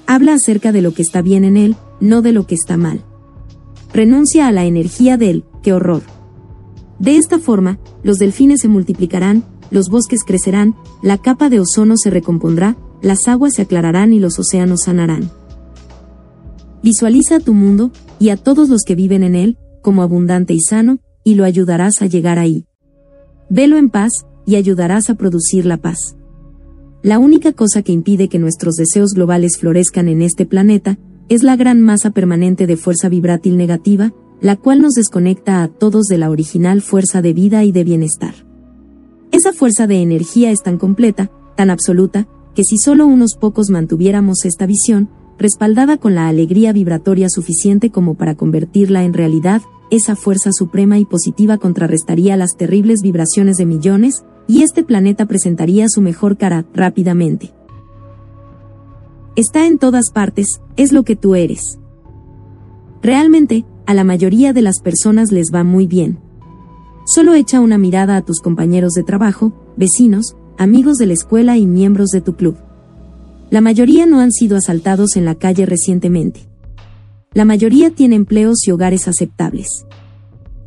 Habla 0.07 0.33
acerca 0.35 0.71
de 0.71 0.81
lo 0.81 0.93
que 0.93 1.01
está 1.01 1.21
bien 1.21 1.43
en 1.43 1.57
él, 1.57 1.75
no 1.99 2.21
de 2.21 2.31
lo 2.31 2.47
que 2.47 2.55
está 2.55 2.77
mal. 2.77 3.03
Renuncia 3.93 4.47
a 4.47 4.51
la 4.51 4.65
energía 4.65 5.17
del, 5.17 5.43
qué 5.61 5.73
horror. 5.73 6.01
De 6.97 7.17
esta 7.17 7.39
forma, 7.39 7.77
los 8.03 8.17
delfines 8.17 8.61
se 8.61 8.69
multiplicarán, 8.69 9.43
los 9.69 9.89
bosques 9.89 10.23
crecerán, 10.23 10.75
la 11.01 11.17
capa 11.17 11.49
de 11.49 11.59
ozono 11.59 11.95
se 11.97 12.09
recompondrá, 12.09 12.77
las 13.01 13.27
aguas 13.27 13.53
se 13.55 13.63
aclararán 13.63 14.13
y 14.13 14.19
los 14.19 14.39
océanos 14.39 14.81
sanarán. 14.85 15.29
Visualiza 16.81 17.39
tu 17.39 17.53
mundo, 17.53 17.91
y 18.19 18.29
a 18.29 18.37
todos 18.37 18.69
los 18.69 18.83
que 18.83 18.95
viven 18.95 19.23
en 19.23 19.35
él, 19.35 19.57
como 19.81 20.01
abundante 20.01 20.53
y 20.53 20.61
sano, 20.61 20.99
y 21.23 21.35
lo 21.35 21.43
ayudarás 21.43 22.01
a 22.01 22.05
llegar 22.05 22.39
ahí. 22.39 22.65
Velo 23.49 23.77
en 23.77 23.89
paz, 23.89 24.11
y 24.45 24.55
ayudarás 24.55 25.09
a 25.09 25.15
producir 25.15 25.65
la 25.65 25.77
paz. 25.77 26.16
La 27.03 27.19
única 27.19 27.53
cosa 27.53 27.83
que 27.83 27.91
impide 27.91 28.27
que 28.27 28.39
nuestros 28.39 28.75
deseos 28.75 29.13
globales 29.13 29.57
florezcan 29.59 30.07
en 30.07 30.21
este 30.21 30.45
planeta, 30.45 30.97
es 31.29 31.43
la 31.43 31.55
gran 31.55 31.81
masa 31.81 32.11
permanente 32.11 32.67
de 32.67 32.77
fuerza 32.77 33.09
vibrátil 33.09 33.57
negativa, 33.57 34.13
la 34.41 34.55
cual 34.55 34.81
nos 34.81 34.93
desconecta 34.93 35.61
a 35.61 35.67
todos 35.67 36.05
de 36.05 36.17
la 36.17 36.29
original 36.29 36.81
fuerza 36.81 37.21
de 37.21 37.33
vida 37.33 37.63
y 37.63 37.71
de 37.71 37.83
bienestar. 37.83 38.33
Esa 39.31 39.53
fuerza 39.53 39.87
de 39.87 40.01
energía 40.01 40.51
es 40.51 40.63
tan 40.63 40.77
completa, 40.77 41.29
tan 41.55 41.69
absoluta, 41.69 42.27
que 42.55 42.63
si 42.63 42.77
solo 42.77 43.05
unos 43.05 43.35
pocos 43.35 43.69
mantuviéramos 43.69 44.45
esta 44.45 44.65
visión, 44.65 45.09
respaldada 45.37 45.97
con 45.97 46.15
la 46.15 46.27
alegría 46.27 46.73
vibratoria 46.73 47.29
suficiente 47.29 47.91
como 47.91 48.15
para 48.15 48.35
convertirla 48.35 49.03
en 49.03 49.13
realidad, 49.13 49.61
esa 49.91 50.15
fuerza 50.15 50.51
suprema 50.51 50.97
y 50.97 51.05
positiva 51.05 51.57
contrarrestaría 51.57 52.35
las 52.35 52.57
terribles 52.57 53.01
vibraciones 53.01 53.57
de 53.57 53.65
millones, 53.65 54.23
y 54.47 54.63
este 54.63 54.83
planeta 54.83 55.25
presentaría 55.25 55.87
su 55.89 56.01
mejor 56.01 56.37
cara 56.37 56.65
rápidamente. 56.73 57.53
Está 59.35 59.67
en 59.67 59.77
todas 59.77 60.09
partes, 60.11 60.61
es 60.77 60.91
lo 60.91 61.03
que 61.03 61.15
tú 61.15 61.35
eres. 61.35 61.77
Realmente, 63.01 63.65
a 63.85 63.93
la 63.93 64.03
mayoría 64.03 64.53
de 64.53 64.61
las 64.61 64.79
personas 64.79 65.31
les 65.31 65.51
va 65.53 65.63
muy 65.63 65.85
bien. 65.85 66.19
Solo 67.05 67.35
echa 67.35 67.59
una 67.59 67.77
mirada 67.77 68.17
a 68.17 68.25
tus 68.25 68.41
compañeros 68.41 68.93
de 68.93 69.03
trabajo, 69.03 69.53
vecinos, 69.77 70.35
amigos 70.57 70.97
de 70.97 71.05
la 71.05 71.13
escuela 71.13 71.57
y 71.57 71.67
miembros 71.67 72.09
de 72.09 72.21
tu 72.21 72.35
club. 72.35 72.57
La 73.49 73.61
mayoría 73.61 74.05
no 74.05 74.19
han 74.19 74.31
sido 74.31 74.57
asaltados 74.57 75.15
en 75.15 75.23
la 75.23 75.35
calle 75.35 75.65
recientemente. 75.65 76.49
La 77.33 77.45
mayoría 77.45 77.91
tiene 77.91 78.15
empleos 78.15 78.67
y 78.67 78.71
hogares 78.71 79.07
aceptables. 79.07 79.85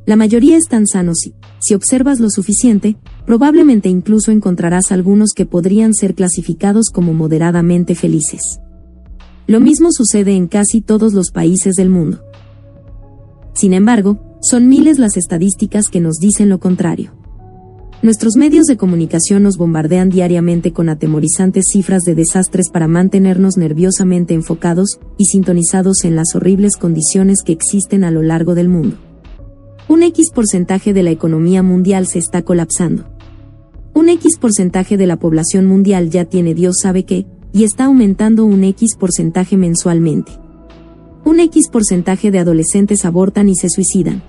La 0.06 0.16
mayoría 0.16 0.56
están 0.56 0.86
sanos 0.86 1.26
y, 1.26 1.34
si 1.58 1.74
observas 1.74 2.20
lo 2.20 2.30
suficiente, 2.30 2.96
probablemente 3.26 3.88
incluso 3.88 4.32
encontrarás 4.32 4.92
algunos 4.92 5.30
que 5.34 5.46
podrían 5.46 5.94
ser 5.94 6.14
clasificados 6.14 6.90
como 6.92 7.14
moderadamente 7.14 7.94
felices. 7.94 8.40
Lo 9.46 9.60
mismo 9.60 9.88
sucede 9.90 10.36
en 10.36 10.46
casi 10.46 10.80
todos 10.80 11.12
los 11.12 11.30
países 11.30 11.74
del 11.74 11.90
mundo. 11.90 12.22
Sin 13.52 13.74
embargo, 13.74 14.38
son 14.40 14.68
miles 14.68 14.98
las 14.98 15.16
estadísticas 15.16 15.86
que 15.90 16.00
nos 16.00 16.16
dicen 16.16 16.48
lo 16.48 16.60
contrario. 16.60 17.12
Nuestros 18.02 18.36
medios 18.36 18.64
de 18.64 18.78
comunicación 18.78 19.42
nos 19.42 19.58
bombardean 19.58 20.08
diariamente 20.08 20.72
con 20.72 20.88
atemorizantes 20.88 21.66
cifras 21.70 22.04
de 22.04 22.14
desastres 22.14 22.70
para 22.70 22.88
mantenernos 22.88 23.58
nerviosamente 23.58 24.32
enfocados 24.32 24.98
y 25.18 25.26
sintonizados 25.26 26.04
en 26.04 26.16
las 26.16 26.34
horribles 26.34 26.76
condiciones 26.78 27.42
que 27.44 27.52
existen 27.52 28.04
a 28.04 28.10
lo 28.10 28.22
largo 28.22 28.54
del 28.54 28.70
mundo. 28.70 28.96
Un 29.90 30.04
X 30.04 30.30
porcentaje 30.32 30.92
de 30.92 31.02
la 31.02 31.10
economía 31.10 31.64
mundial 31.64 32.06
se 32.06 32.20
está 32.20 32.42
colapsando. 32.42 33.06
Un 33.92 34.08
X 34.08 34.38
porcentaje 34.38 34.96
de 34.96 35.08
la 35.08 35.18
población 35.18 35.66
mundial 35.66 36.10
ya 36.10 36.26
tiene 36.26 36.54
Dios 36.54 36.76
sabe 36.80 37.02
qué, 37.02 37.26
y 37.52 37.64
está 37.64 37.86
aumentando 37.86 38.44
un 38.44 38.62
X 38.62 38.90
porcentaje 38.96 39.56
mensualmente. 39.56 40.30
Un 41.24 41.40
X 41.40 41.68
porcentaje 41.72 42.30
de 42.30 42.38
adolescentes 42.38 43.04
abortan 43.04 43.48
y 43.48 43.56
se 43.56 43.68
suicidan. 43.68 44.22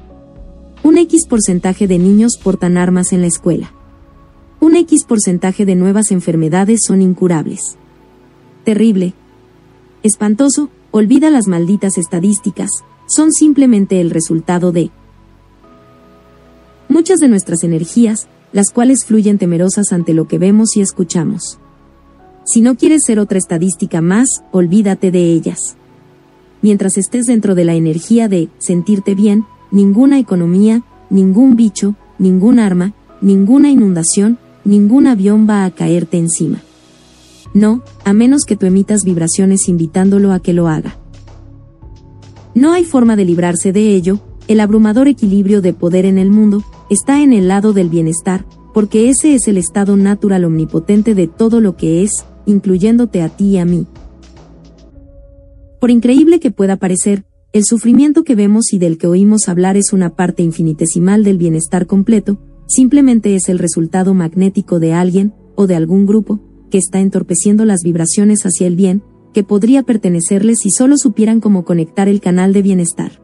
Un 0.81 0.97
X 0.97 1.27
porcentaje 1.27 1.88
de 1.88 1.99
niños 1.99 2.39
portan 2.43 2.75
armas 2.75 3.13
en 3.13 3.21
la 3.21 3.27
escuela. 3.27 3.71
Un 4.61 4.75
X 4.75 5.03
porcentaje 5.03 5.67
de 5.67 5.75
nuevas 5.75 6.09
enfermedades 6.09 6.79
son 6.88 7.03
incurables. 7.03 7.77
Terrible. 8.63 9.13
Espantoso, 10.01 10.71
olvida 10.89 11.29
las 11.29 11.45
malditas 11.45 11.99
estadísticas, 11.99 12.71
son 13.05 13.31
simplemente 13.31 14.01
el 14.01 14.09
resultado 14.09 14.71
de 14.71 14.89
muchas 16.91 17.19
de 17.19 17.30
nuestras 17.30 17.63
energías, 17.63 18.27
las 18.51 18.69
cuales 18.69 19.05
fluyen 19.05 19.38
temerosas 19.38 19.93
ante 19.93 20.13
lo 20.13 20.27
que 20.27 20.38
vemos 20.38 20.76
y 20.76 20.81
escuchamos. 20.81 21.57
Si 22.43 22.59
no 22.59 22.76
quieres 22.76 23.03
ser 23.05 23.18
otra 23.18 23.38
estadística 23.38 24.01
más, 24.01 24.27
olvídate 24.51 25.09
de 25.09 25.31
ellas. 25.31 25.77
Mientras 26.61 26.97
estés 26.97 27.27
dentro 27.27 27.55
de 27.55 27.63
la 27.63 27.76
energía 27.76 28.27
de 28.27 28.49
sentirte 28.59 29.15
bien, 29.15 29.45
ninguna 29.72 30.19
economía, 30.19 30.84
ningún 31.09 31.55
bicho, 31.55 31.95
ningún 32.19 32.59
arma, 32.59 32.93
ninguna 33.22 33.69
inundación, 33.69 34.38
ningún 34.65 35.07
avión 35.07 35.47
va 35.49 35.63
a 35.63 35.72
caerte 35.72 36.18
encima. 36.18 36.61
No, 37.53 37.84
a 38.03 38.11
menos 38.11 38.43
que 38.43 38.57
tú 38.57 38.65
emitas 38.65 39.05
vibraciones 39.05 39.69
invitándolo 39.69 40.34
a 40.34 40.41
que 40.41 40.51
lo 40.51 40.68
haga. 40.68 40.97
No 42.53 42.73
hay 42.73 42.84
forma 42.84 43.15
de 43.15 43.23
librarse 43.23 43.72
de 43.72 43.95
ello, 43.95 44.19
el 44.49 44.59
abrumador 44.59 45.07
equilibrio 45.07 45.61
de 45.61 45.72
poder 45.72 46.05
en 46.05 46.18
el 46.18 46.30
mundo 46.30 46.65
está 46.91 47.23
en 47.23 47.31
el 47.31 47.47
lado 47.47 47.72
del 47.72 47.89
bienestar, 47.89 48.45
porque 48.73 49.09
ese 49.09 49.34
es 49.34 49.47
el 49.47 49.57
estado 49.57 49.95
natural 49.95 50.43
omnipotente 50.43 51.15
de 51.15 51.27
todo 51.27 51.61
lo 51.61 51.77
que 51.77 52.03
es, 52.03 52.26
incluyéndote 52.45 53.22
a 53.22 53.30
ti 53.30 53.51
y 53.51 53.57
a 53.59 53.65
mí. 53.65 53.88
Por 55.80 55.89
increíble 55.89 56.41
que 56.41 56.51
pueda 56.51 56.76
parecer, 56.76 57.23
el 57.53 57.63
sufrimiento 57.63 58.26
que 58.26 58.35
vemos 58.35 58.73
y 58.73 58.77
del 58.77 58.97
que 58.97 59.07
oímos 59.07 59.47
hablar 59.47 59.77
es 59.77 59.93
una 59.93 60.15
parte 60.18 60.43
infinitesimal 60.43 61.23
del 61.23 61.38
bienestar 61.38 61.88
completo, 61.88 62.39
simplemente 62.68 63.35
es 63.35 63.47
el 63.47 63.57
resultado 63.57 64.13
magnético 64.13 64.81
de 64.81 64.91
alguien, 64.91 65.34
o 65.55 65.68
de 65.68 65.76
algún 65.76 66.05
grupo, 66.05 66.41
que 66.69 66.77
está 66.77 66.99
entorpeciendo 66.99 67.63
las 67.63 67.84
vibraciones 67.84 68.45
hacia 68.45 68.68
el 68.68 68.76
bien, 68.76 69.01
que 69.34 69.45
podría 69.45 69.84
pertenecerles 69.84 70.57
si 70.61 70.72
solo 70.72 70.97
supieran 70.97 71.39
cómo 71.39 71.63
conectar 71.63 72.09
el 72.09 72.19
canal 72.19 72.51
de 72.51 72.61
bienestar. 72.63 73.22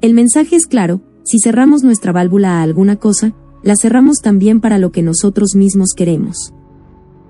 El 0.00 0.14
mensaje 0.14 0.56
es 0.56 0.66
claro, 0.66 1.02
si 1.24 1.38
cerramos 1.38 1.82
nuestra 1.82 2.12
válvula 2.12 2.58
a 2.58 2.62
alguna 2.62 2.96
cosa, 2.96 3.34
la 3.62 3.76
cerramos 3.76 4.18
también 4.18 4.60
para 4.60 4.78
lo 4.78 4.90
que 4.90 5.02
nosotros 5.02 5.54
mismos 5.54 5.94
queremos. 5.96 6.52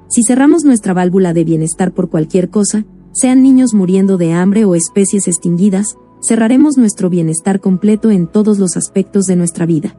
Si 0.08 0.22
cerramos 0.22 0.64
nuestra 0.64 0.94
válvula 0.94 1.32
de 1.32 1.44
bienestar 1.44 1.92
por 1.92 2.08
cualquier 2.08 2.48
cosa, 2.48 2.84
sean 3.12 3.42
niños 3.42 3.74
muriendo 3.74 4.16
de 4.16 4.32
hambre 4.32 4.64
o 4.64 4.74
especies 4.74 5.28
extinguidas, 5.28 5.96
cerraremos 6.26 6.78
nuestro 6.78 7.10
bienestar 7.10 7.60
completo 7.60 8.10
en 8.10 8.26
todos 8.26 8.58
los 8.58 8.76
aspectos 8.76 9.24
de 9.26 9.36
nuestra 9.36 9.66
vida. 9.66 9.96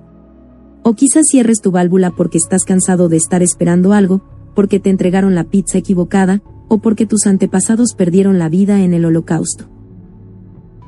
O 0.83 0.93
quizás 0.93 1.25
cierres 1.29 1.61
tu 1.61 1.71
válvula 1.71 2.11
porque 2.11 2.37
estás 2.37 2.63
cansado 2.63 3.09
de 3.09 3.17
estar 3.17 3.43
esperando 3.43 3.93
algo, 3.93 4.21
porque 4.55 4.79
te 4.79 4.89
entregaron 4.89 5.35
la 5.35 5.45
pizza 5.45 5.77
equivocada, 5.77 6.41
o 6.67 6.79
porque 6.79 7.05
tus 7.05 7.27
antepasados 7.27 7.93
perdieron 7.95 8.39
la 8.39 8.49
vida 8.49 8.81
en 8.81 8.93
el 8.93 9.05
holocausto. 9.05 9.65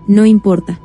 No 0.07 0.26
importa. 0.26 0.80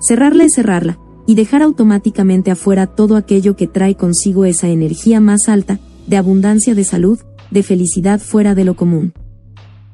Cerrarla 0.00 0.44
es 0.44 0.54
cerrarla, 0.54 0.98
y 1.26 1.34
dejar 1.34 1.62
automáticamente 1.62 2.50
afuera 2.50 2.86
todo 2.86 3.16
aquello 3.16 3.56
que 3.56 3.66
trae 3.66 3.96
consigo 3.96 4.44
esa 4.44 4.68
energía 4.68 5.20
más 5.20 5.48
alta, 5.48 5.80
de 6.06 6.16
abundancia 6.16 6.74
de 6.74 6.84
salud, 6.84 7.18
de 7.50 7.62
felicidad 7.62 8.20
fuera 8.20 8.54
de 8.54 8.64
lo 8.64 8.76
común. 8.76 9.12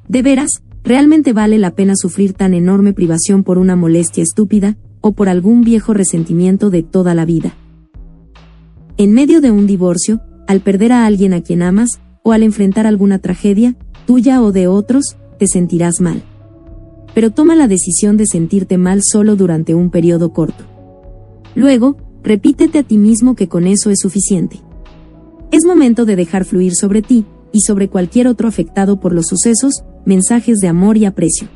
De 0.08 0.22
veras, 0.22 0.62
realmente 0.84 1.32
vale 1.32 1.58
la 1.58 1.70
pena 1.70 1.94
sufrir 1.96 2.34
tan 2.34 2.54
enorme 2.54 2.92
privación 2.92 3.44
por 3.44 3.58
una 3.58 3.76
molestia 3.76 4.22
estúpida, 4.22 4.76
o 5.00 5.12
por 5.12 5.28
algún 5.28 5.62
viejo 5.62 5.94
resentimiento 5.94 6.70
de 6.70 6.82
toda 6.82 7.14
la 7.14 7.24
vida. 7.24 7.54
En 8.98 9.12
medio 9.12 9.40
de 9.40 9.50
un 9.50 9.66
divorcio, 9.66 10.20
al 10.46 10.60
perder 10.60 10.92
a 10.92 11.06
alguien 11.06 11.32
a 11.34 11.40
quien 11.40 11.62
amas, 11.62 12.00
o 12.22 12.32
al 12.32 12.42
enfrentar 12.42 12.86
alguna 12.86 13.18
tragedia, 13.18 13.74
tuya 14.06 14.42
o 14.42 14.52
de 14.52 14.68
otros, 14.68 15.16
te 15.38 15.46
sentirás 15.48 16.00
mal. 16.00 16.22
Pero 17.14 17.30
toma 17.30 17.56
la 17.56 17.68
decisión 17.68 18.16
de 18.16 18.26
sentirte 18.26 18.78
mal 18.78 19.00
solo 19.02 19.34
durante 19.34 19.74
un 19.74 19.90
periodo 19.90 20.32
corto. 20.32 20.71
Luego, 21.54 21.96
repítete 22.22 22.78
a 22.78 22.82
ti 22.82 22.98
mismo 22.98 23.34
que 23.34 23.48
con 23.48 23.66
eso 23.66 23.90
es 23.90 24.00
suficiente. 24.00 24.60
Es 25.50 25.64
momento 25.64 26.04
de 26.04 26.16
dejar 26.16 26.44
fluir 26.44 26.74
sobre 26.74 27.02
ti, 27.02 27.26
y 27.52 27.60
sobre 27.60 27.88
cualquier 27.88 28.26
otro 28.26 28.48
afectado 28.48 28.98
por 28.98 29.12
los 29.12 29.26
sucesos, 29.26 29.84
mensajes 30.04 30.58
de 30.58 30.68
amor 30.68 30.96
y 30.96 31.04
aprecio. 31.04 31.48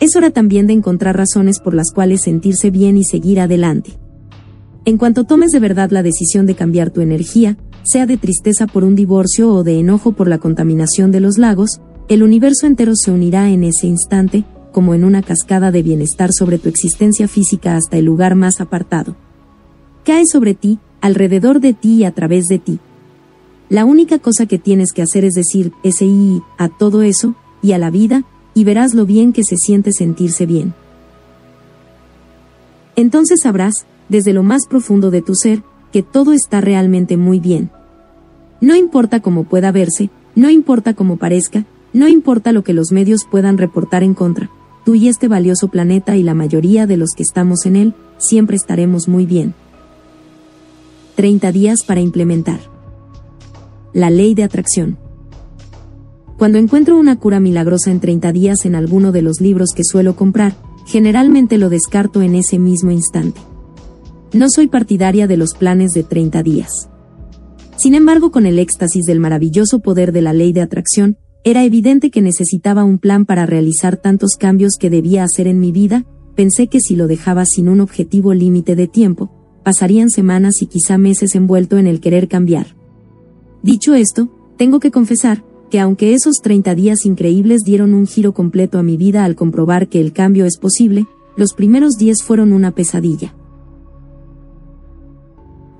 Es 0.00 0.16
hora 0.16 0.30
también 0.30 0.66
de 0.66 0.72
encontrar 0.72 1.16
razones 1.16 1.60
por 1.60 1.74
las 1.74 1.92
cuales 1.92 2.22
sentirse 2.22 2.70
bien 2.70 2.96
y 2.96 3.04
seguir 3.04 3.38
adelante. 3.38 3.92
En 4.84 4.98
cuanto 4.98 5.24
tomes 5.24 5.52
de 5.52 5.60
verdad 5.60 5.90
la 5.90 6.02
decisión 6.02 6.46
de 6.46 6.56
cambiar 6.56 6.90
tu 6.90 7.02
energía, 7.02 7.56
sea 7.84 8.06
de 8.06 8.16
tristeza 8.16 8.66
por 8.66 8.82
un 8.82 8.96
divorcio 8.96 9.52
o 9.52 9.62
de 9.62 9.78
enojo 9.78 10.12
por 10.12 10.28
la 10.28 10.38
contaminación 10.38 11.12
de 11.12 11.20
los 11.20 11.38
lagos, 11.38 11.80
el 12.08 12.22
universo 12.22 12.66
entero 12.66 12.94
se 12.96 13.12
unirá 13.12 13.50
en 13.50 13.62
ese 13.62 13.86
instante, 13.86 14.44
como 14.72 14.94
en 14.94 15.04
una 15.04 15.22
cascada 15.22 15.70
de 15.70 15.82
bienestar 15.82 16.30
sobre 16.32 16.58
tu 16.58 16.68
existencia 16.68 17.28
física 17.28 17.76
hasta 17.76 17.98
el 17.98 18.06
lugar 18.06 18.34
más 18.34 18.60
apartado. 18.60 19.14
Cae 20.04 20.24
sobre 20.26 20.54
ti, 20.54 20.78
alrededor 21.00 21.60
de 21.60 21.74
ti 21.74 21.98
y 21.98 22.04
a 22.04 22.12
través 22.12 22.46
de 22.46 22.58
ti. 22.58 22.80
La 23.68 23.84
única 23.84 24.18
cosa 24.18 24.46
que 24.46 24.58
tienes 24.58 24.92
que 24.92 25.02
hacer 25.02 25.24
es 25.24 25.34
decir 25.34 25.72
ese 25.82 26.08
a 26.58 26.68
todo 26.68 27.02
eso, 27.02 27.34
y 27.62 27.72
a 27.72 27.78
la 27.78 27.90
vida, 27.90 28.24
y 28.54 28.64
verás 28.64 28.92
lo 28.94 29.06
bien 29.06 29.32
que 29.32 29.44
se 29.44 29.56
siente 29.56 29.92
sentirse 29.92 30.46
bien. 30.46 30.74
Entonces 32.96 33.40
sabrás, 33.42 33.86
desde 34.08 34.32
lo 34.32 34.42
más 34.42 34.66
profundo 34.66 35.10
de 35.10 35.22
tu 35.22 35.34
ser, 35.34 35.62
que 35.92 36.02
todo 36.02 36.32
está 36.32 36.60
realmente 36.60 37.16
muy 37.16 37.38
bien. 37.38 37.70
No 38.60 38.76
importa 38.76 39.20
cómo 39.20 39.44
pueda 39.44 39.72
verse, 39.72 40.10
no 40.34 40.50
importa 40.50 40.94
cómo 40.94 41.16
parezca, 41.16 41.64
no 41.92 42.08
importa 42.08 42.52
lo 42.52 42.64
que 42.64 42.74
los 42.74 42.92
medios 42.92 43.24
puedan 43.30 43.58
reportar 43.58 44.02
en 44.02 44.14
contra, 44.14 44.50
tú 44.84 44.94
y 44.94 45.08
este 45.08 45.28
valioso 45.28 45.68
planeta 45.68 46.16
y 46.16 46.22
la 46.22 46.34
mayoría 46.34 46.86
de 46.86 46.96
los 46.96 47.10
que 47.16 47.22
estamos 47.22 47.66
en 47.66 47.76
él, 47.76 47.94
siempre 48.18 48.56
estaremos 48.56 49.08
muy 49.08 49.26
bien. 49.26 49.54
30 51.16 51.52
días 51.52 51.80
para 51.86 52.00
implementar. 52.00 52.60
La 53.92 54.10
ley 54.10 54.34
de 54.34 54.44
atracción. 54.44 54.98
Cuando 56.38 56.58
encuentro 56.58 56.98
una 56.98 57.18
cura 57.18 57.38
milagrosa 57.38 57.90
en 57.90 58.00
30 58.00 58.32
días 58.32 58.64
en 58.64 58.74
alguno 58.74 59.12
de 59.12 59.22
los 59.22 59.40
libros 59.40 59.70
que 59.74 59.84
suelo 59.84 60.16
comprar, 60.16 60.54
generalmente 60.86 61.58
lo 61.58 61.68
descarto 61.68 62.22
en 62.22 62.34
ese 62.34 62.58
mismo 62.58 62.90
instante. 62.90 63.40
No 64.32 64.46
soy 64.48 64.66
partidaria 64.66 65.26
de 65.26 65.36
los 65.36 65.54
planes 65.54 65.92
de 65.92 66.02
30 66.02 66.42
días. 66.42 66.88
Sin 67.76 67.94
embargo, 67.94 68.30
con 68.30 68.46
el 68.46 68.58
éxtasis 68.58 69.04
del 69.04 69.20
maravilloso 69.20 69.80
poder 69.80 70.12
de 70.12 70.22
la 70.22 70.32
ley 70.32 70.52
de 70.52 70.62
atracción, 70.62 71.18
era 71.44 71.64
evidente 71.64 72.10
que 72.10 72.22
necesitaba 72.22 72.84
un 72.84 72.98
plan 72.98 73.24
para 73.24 73.46
realizar 73.46 73.96
tantos 73.96 74.36
cambios 74.38 74.74
que 74.78 74.90
debía 74.90 75.24
hacer 75.24 75.48
en 75.48 75.58
mi 75.58 75.72
vida, 75.72 76.04
pensé 76.36 76.68
que 76.68 76.80
si 76.80 76.94
lo 76.94 77.08
dejaba 77.08 77.44
sin 77.46 77.68
un 77.68 77.80
objetivo 77.80 78.32
límite 78.32 78.76
de 78.76 78.86
tiempo, 78.86 79.30
pasarían 79.64 80.10
semanas 80.10 80.62
y 80.62 80.66
quizá 80.66 80.98
meses 80.98 81.34
envuelto 81.34 81.78
en 81.78 81.86
el 81.86 82.00
querer 82.00 82.28
cambiar. 82.28 82.76
Dicho 83.62 83.94
esto, 83.94 84.28
tengo 84.56 84.78
que 84.78 84.90
confesar, 84.92 85.44
que 85.70 85.80
aunque 85.80 86.14
esos 86.14 86.36
30 86.42 86.74
días 86.74 87.06
increíbles 87.06 87.62
dieron 87.64 87.94
un 87.94 88.06
giro 88.06 88.34
completo 88.34 88.78
a 88.78 88.82
mi 88.82 88.96
vida 88.96 89.24
al 89.24 89.34
comprobar 89.34 89.88
que 89.88 90.00
el 90.00 90.12
cambio 90.12 90.44
es 90.44 90.58
posible, 90.58 91.06
los 91.36 91.54
primeros 91.54 91.96
10 91.96 92.22
fueron 92.22 92.52
una 92.52 92.72
pesadilla. 92.72 93.34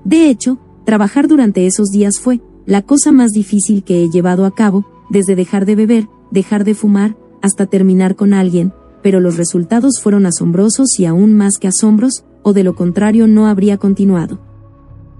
De 0.03 0.29
hecho, 0.29 0.59
trabajar 0.85 1.27
durante 1.27 1.67
esos 1.67 1.89
días 1.89 2.15
fue 2.19 2.41
la 2.65 2.81
cosa 2.81 3.11
más 3.11 3.31
difícil 3.31 3.83
que 3.83 4.03
he 4.03 4.09
llevado 4.09 4.45
a 4.45 4.55
cabo, 4.55 4.85
desde 5.09 5.35
dejar 5.35 5.65
de 5.65 5.75
beber, 5.75 6.07
dejar 6.31 6.63
de 6.63 6.75
fumar, 6.75 7.15
hasta 7.41 7.65
terminar 7.65 8.15
con 8.15 8.33
alguien, 8.33 8.73
pero 9.01 9.19
los 9.19 9.37
resultados 9.37 9.99
fueron 10.01 10.25
asombrosos 10.25 10.99
y 10.99 11.05
aún 11.05 11.33
más 11.35 11.57
que 11.59 11.67
asombros, 11.67 12.23
o 12.41 12.53
de 12.53 12.63
lo 12.63 12.75
contrario 12.75 13.27
no 13.27 13.47
habría 13.47 13.77
continuado. 13.77 14.39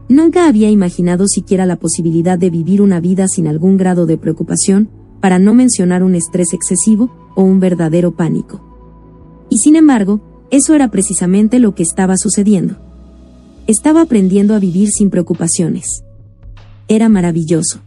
Nunca 0.10 0.48
había 0.48 0.70
imaginado 0.70 1.28
siquiera 1.28 1.66
la 1.66 1.78
posibilidad 1.78 2.38
de 2.38 2.50
vivir 2.50 2.82
una 2.82 3.00
vida 3.00 3.28
sin 3.28 3.48
algún 3.48 3.78
grado 3.78 4.06
de 4.06 4.18
preocupación, 4.18 4.90
para 5.22 5.40
no 5.40 5.54
mencionar 5.54 6.04
un 6.04 6.16
estrés 6.16 6.54
excesivo 6.54 7.10
o 7.36 7.44
un 7.44 7.60
verdadero 7.60 8.12
pánico. 8.12 8.62
Y 9.50 9.58
sin 9.58 9.76
embargo, 9.76 10.22
eso 10.52 10.76
era 10.76 10.92
precisamente 10.92 11.60
lo 11.60 11.76
que 11.76 11.84
estaba 11.84 12.18
sucediendo. 12.18 12.76
Estaba 13.66 14.02
aprendiendo 14.02 14.56
a 14.56 14.60
vivir 14.60 14.90
sin 14.90 15.10
preocupaciones. 15.10 16.04
Era 16.90 17.08
maravilloso. 17.08 17.80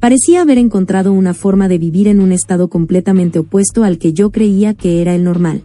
Parecía 0.00 0.40
haber 0.40 0.56
encontrado 0.56 1.12
una 1.12 1.34
forma 1.34 1.68
de 1.68 1.76
vivir 1.76 2.08
en 2.08 2.20
un 2.20 2.32
estado 2.32 2.70
completamente 2.70 3.38
opuesto 3.38 3.84
al 3.84 3.98
que 3.98 4.14
yo 4.14 4.30
creía 4.30 4.72
que 4.72 5.02
era 5.02 5.14
el 5.14 5.24
normal. 5.24 5.62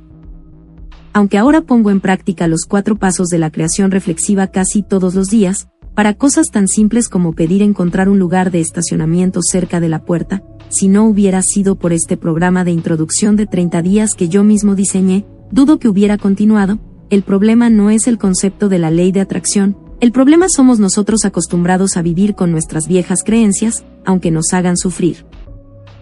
Aunque 1.14 1.38
ahora 1.38 1.62
pongo 1.62 1.90
en 1.90 2.02
práctica 2.02 2.50
los 2.50 2.66
cuatro 2.68 2.98
pasos 2.98 3.30
de 3.30 3.38
la 3.38 3.50
creación 3.50 3.92
reflexiva 3.92 4.48
casi 4.48 4.84
todos 4.84 5.16
los 5.16 5.30
días, 5.30 5.70
para 5.94 6.16
cosas 6.16 6.52
tan 6.52 6.68
simples 6.68 7.08
como 7.08 7.32
pedir 7.32 7.62
encontrar 7.62 8.10
un 8.10 8.20
lugar 8.20 8.52
de 8.52 8.60
estacionamiento 8.60 9.40
cerca 9.42 9.80
de 9.80 9.88
la 9.88 10.04
puerta, 10.04 10.44
si 10.68 10.90
no 10.90 11.06
hubiera 11.06 11.42
sido 11.42 11.78
por 11.78 11.94
este 11.94 12.18
programa 12.18 12.66
de 12.66 12.72
introducción 12.72 13.38
de 13.38 13.46
30 13.46 13.82
días 13.82 14.10
que 14.18 14.28
yo 14.28 14.44
mismo 14.44 14.76
diseñé, 14.76 15.26
dudo 15.50 15.80
que 15.80 15.88
hubiera 15.88 16.18
continuado, 16.18 16.80
el 17.10 17.24
problema 17.24 17.70
no 17.70 17.90
es 17.90 18.08
el 18.08 18.18
concepto 18.18 18.68
de 18.68 18.80
la 18.80 18.92
ley 18.92 19.14
de 19.14 19.22
atracción, 19.22 19.78
el 20.02 20.12
problema 20.12 20.48
somos 20.50 20.80
nosotros 20.80 21.26
acostumbrados 21.26 21.96
a 21.98 22.02
vivir 22.02 22.36
con 22.36 22.52
nuestras 22.52 22.88
viejas 22.88 23.20
creencias, 23.24 23.86
aunque 24.06 24.30
nos 24.30 24.54
hagan 24.54 24.78
sufrir. 24.78 25.26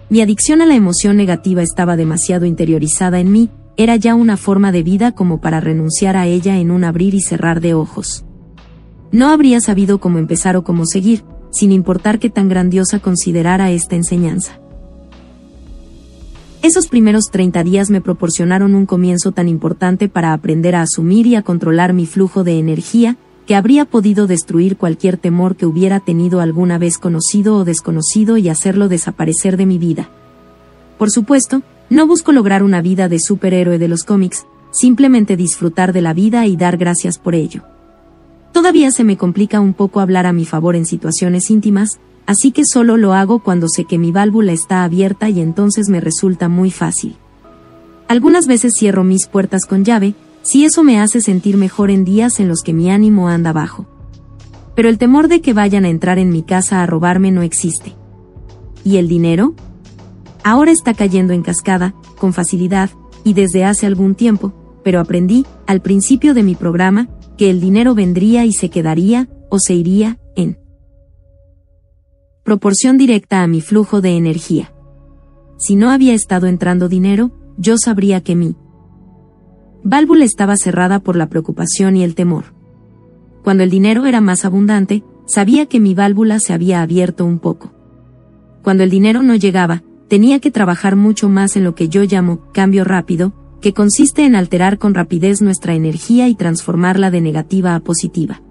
Mi 0.10 0.22
adicción 0.22 0.62
a 0.62 0.66
la 0.66 0.76
emoción 0.76 1.16
negativa 1.16 1.62
estaba 1.62 1.96
demasiado 1.96 2.46
interiorizada 2.46 3.20
en 3.20 3.32
mí, 3.32 3.50
era 3.78 3.96
ya 3.96 4.16
una 4.16 4.38
forma 4.38 4.72
de 4.72 4.84
vida 4.84 5.14
como 5.14 5.42
para 5.42 5.60
renunciar 5.60 6.18
a 6.18 6.28
ella 6.28 6.58
en 6.58 6.72
un 6.72 6.84
abrir 6.84 7.14
y 7.14 7.22
cerrar 7.22 7.62
de 7.62 7.74
ojos. 7.74 8.26
No 9.12 9.30
habría 9.30 9.62
sabido 9.62 10.00
cómo 10.00 10.18
empezar 10.18 10.56
o 10.58 10.64
cómo 10.64 10.86
seguir, 10.86 11.24
sin 11.52 11.72
importar 11.72 12.20
qué 12.20 12.30
tan 12.30 12.50
grandiosa 12.50 13.00
considerara 13.00 13.72
esta 13.72 13.96
enseñanza. 13.96 14.60
Esos 16.64 16.88
primeros 16.88 17.26
30 17.32 17.64
días 17.64 17.90
me 17.90 18.02
proporcionaron 18.02 18.74
un 18.74 18.86
comienzo 18.86 19.34
tan 19.34 19.50
importante 19.50 20.10
para 20.10 20.34
aprender 20.34 20.76
a 20.76 20.82
asumir 20.82 21.28
y 21.28 21.36
a 21.36 21.42
controlar 21.42 21.94
mi 21.94 22.06
flujo 22.06 22.44
de 22.44 22.58
energía, 22.58 23.18
que 23.46 23.56
habría 23.56 23.86
podido 23.86 24.28
destruir 24.28 24.78
cualquier 24.78 25.18
temor 25.18 25.56
que 25.56 25.66
hubiera 25.66 26.00
tenido 26.00 26.40
alguna 26.40 26.78
vez 26.78 26.98
conocido 26.98 27.58
o 27.58 27.66
desconocido 27.66 28.38
y 28.38 28.50
hacerlo 28.50 28.88
desaparecer 28.88 29.58
de 29.58 29.66
mi 29.66 29.78
vida. 29.78 30.10
Por 30.98 31.12
supuesto, 31.12 31.62
no 31.90 32.08
busco 32.08 32.32
lograr 32.32 32.64
una 32.64 32.82
vida 32.82 33.10
de 33.10 33.20
superhéroe 33.20 33.78
de 33.78 33.88
los 33.88 34.04
cómics, 34.04 34.46
simplemente 34.72 35.38
disfrutar 35.38 35.94
de 35.94 36.02
la 36.02 36.14
vida 36.14 36.48
y 36.48 36.56
dar 36.56 36.78
gracias 36.78 37.18
por 37.18 37.36
ello. 37.36 37.64
Todavía 38.52 38.92
se 38.92 39.04
me 39.04 39.18
complica 39.18 39.60
un 39.60 39.74
poco 39.74 40.00
hablar 40.00 40.26
a 40.26 40.34
mi 40.34 40.46
favor 40.46 40.76
en 40.76 40.86
situaciones 40.86 41.50
íntimas, 41.50 42.00
así 42.26 42.52
que 42.52 42.64
solo 42.66 42.98
lo 42.98 43.14
hago 43.14 43.40
cuando 43.40 43.68
sé 43.68 43.86
que 43.86 43.98
mi 43.98 44.12
válvula 44.12 44.54
está 44.54 44.84
abierta 44.84 45.30
y 45.30 45.42
entonces 45.42 45.90
me 45.90 46.00
resulta 46.00 46.50
muy 46.50 46.72
fácil. 46.72 47.16
Algunas 48.08 48.48
veces 48.48 48.74
cierro 48.78 49.04
mis 49.04 49.28
puertas 49.28 49.66
con 49.66 49.84
llave, 49.84 50.14
si 50.44 50.66
eso 50.66 50.84
me 50.84 51.00
hace 51.00 51.22
sentir 51.22 51.58
mejor 51.58 51.90
en 51.90 52.06
días 52.06 52.40
en 52.40 52.48
los 52.48 52.62
que 52.62 52.74
mi 52.74 52.92
ánimo 52.92 53.30
anda 53.30 53.54
bajo. 53.54 53.88
Pero 54.76 54.90
el 54.90 54.98
temor 54.98 55.28
de 55.30 55.42
que 55.42 55.54
vayan 55.54 55.86
a 55.86 55.90
entrar 55.90 56.20
en 56.20 56.30
mi 56.30 56.44
casa 56.44 56.84
a 56.84 56.86
robarme 56.86 57.32
no 57.32 57.42
existe. 57.42 57.96
¿Y 58.84 58.98
el 58.98 59.08
dinero? 59.08 59.56
Ahora 60.44 60.72
está 60.72 60.94
cayendo 60.94 61.34
en 61.34 61.42
cascada, 61.42 61.96
con 62.18 62.34
facilidad, 62.34 62.90
y 63.24 63.34
desde 63.34 63.64
hace 63.64 63.86
algún 63.86 64.16
tiempo, 64.16 64.54
pero 64.84 65.00
aprendí, 65.00 65.46
al 65.66 65.82
principio 65.82 66.34
de 66.34 66.44
mi 66.44 66.56
programa, 66.56 67.08
que 67.38 67.50
el 67.50 67.62
dinero 67.62 67.96
vendría 67.96 68.46
y 68.46 68.52
se 68.52 68.70
quedaría, 68.70 69.30
o 69.50 69.60
se 69.60 69.74
iría, 69.74 70.20
en 70.36 70.58
proporción 72.44 72.98
directa 72.98 73.42
a 73.42 73.48
mi 73.48 73.62
flujo 73.62 74.02
de 74.02 74.18
energía. 74.18 74.74
Si 75.58 75.78
no 75.78 75.90
había 75.90 76.14
estado 76.14 76.48
entrando 76.48 76.90
dinero, 76.90 77.32
yo 77.58 77.78
sabría 77.78 78.22
que 78.22 78.36
mi 78.36 78.56
válvula 79.84 80.26
estaba 80.26 80.56
cerrada 80.58 81.00
por 81.00 81.16
la 81.16 81.28
preocupación 81.28 81.98
y 81.98 82.04
el 82.04 82.16
temor. 82.16 82.46
Cuando 83.44 83.64
el 83.64 83.70
dinero 83.70 84.06
era 84.06 84.22
más 84.22 84.46
abundante, 84.46 85.04
sabía 85.26 85.66
que 85.66 85.80
mi 85.80 85.94
válvula 85.94 86.40
se 86.40 86.54
había 86.54 86.82
abierto 86.82 87.26
un 87.26 87.40
poco. 87.40 87.72
Cuando 88.62 88.84
el 88.84 88.90
dinero 88.90 89.24
no 89.24 89.36
llegaba, 89.36 89.84
tenía 90.08 90.40
que 90.40 90.52
trabajar 90.52 90.96
mucho 90.96 91.28
más 91.28 91.56
en 91.56 91.64
lo 91.64 91.76
que 91.76 91.90
yo 91.90 92.04
llamo 92.04 92.52
cambio 92.54 92.84
rápido, 92.84 93.34
que 93.62 93.74
consiste 93.74 94.26
en 94.26 94.36
alterar 94.36 94.78
con 94.78 94.94
rapidez 94.94 95.42
nuestra 95.42 95.74
energía 95.74 96.28
y 96.28 96.36
transformarla 96.36 97.12
de 97.12 97.22
negativa 97.22 97.76
a 97.76 97.80
positiva. 97.80 98.42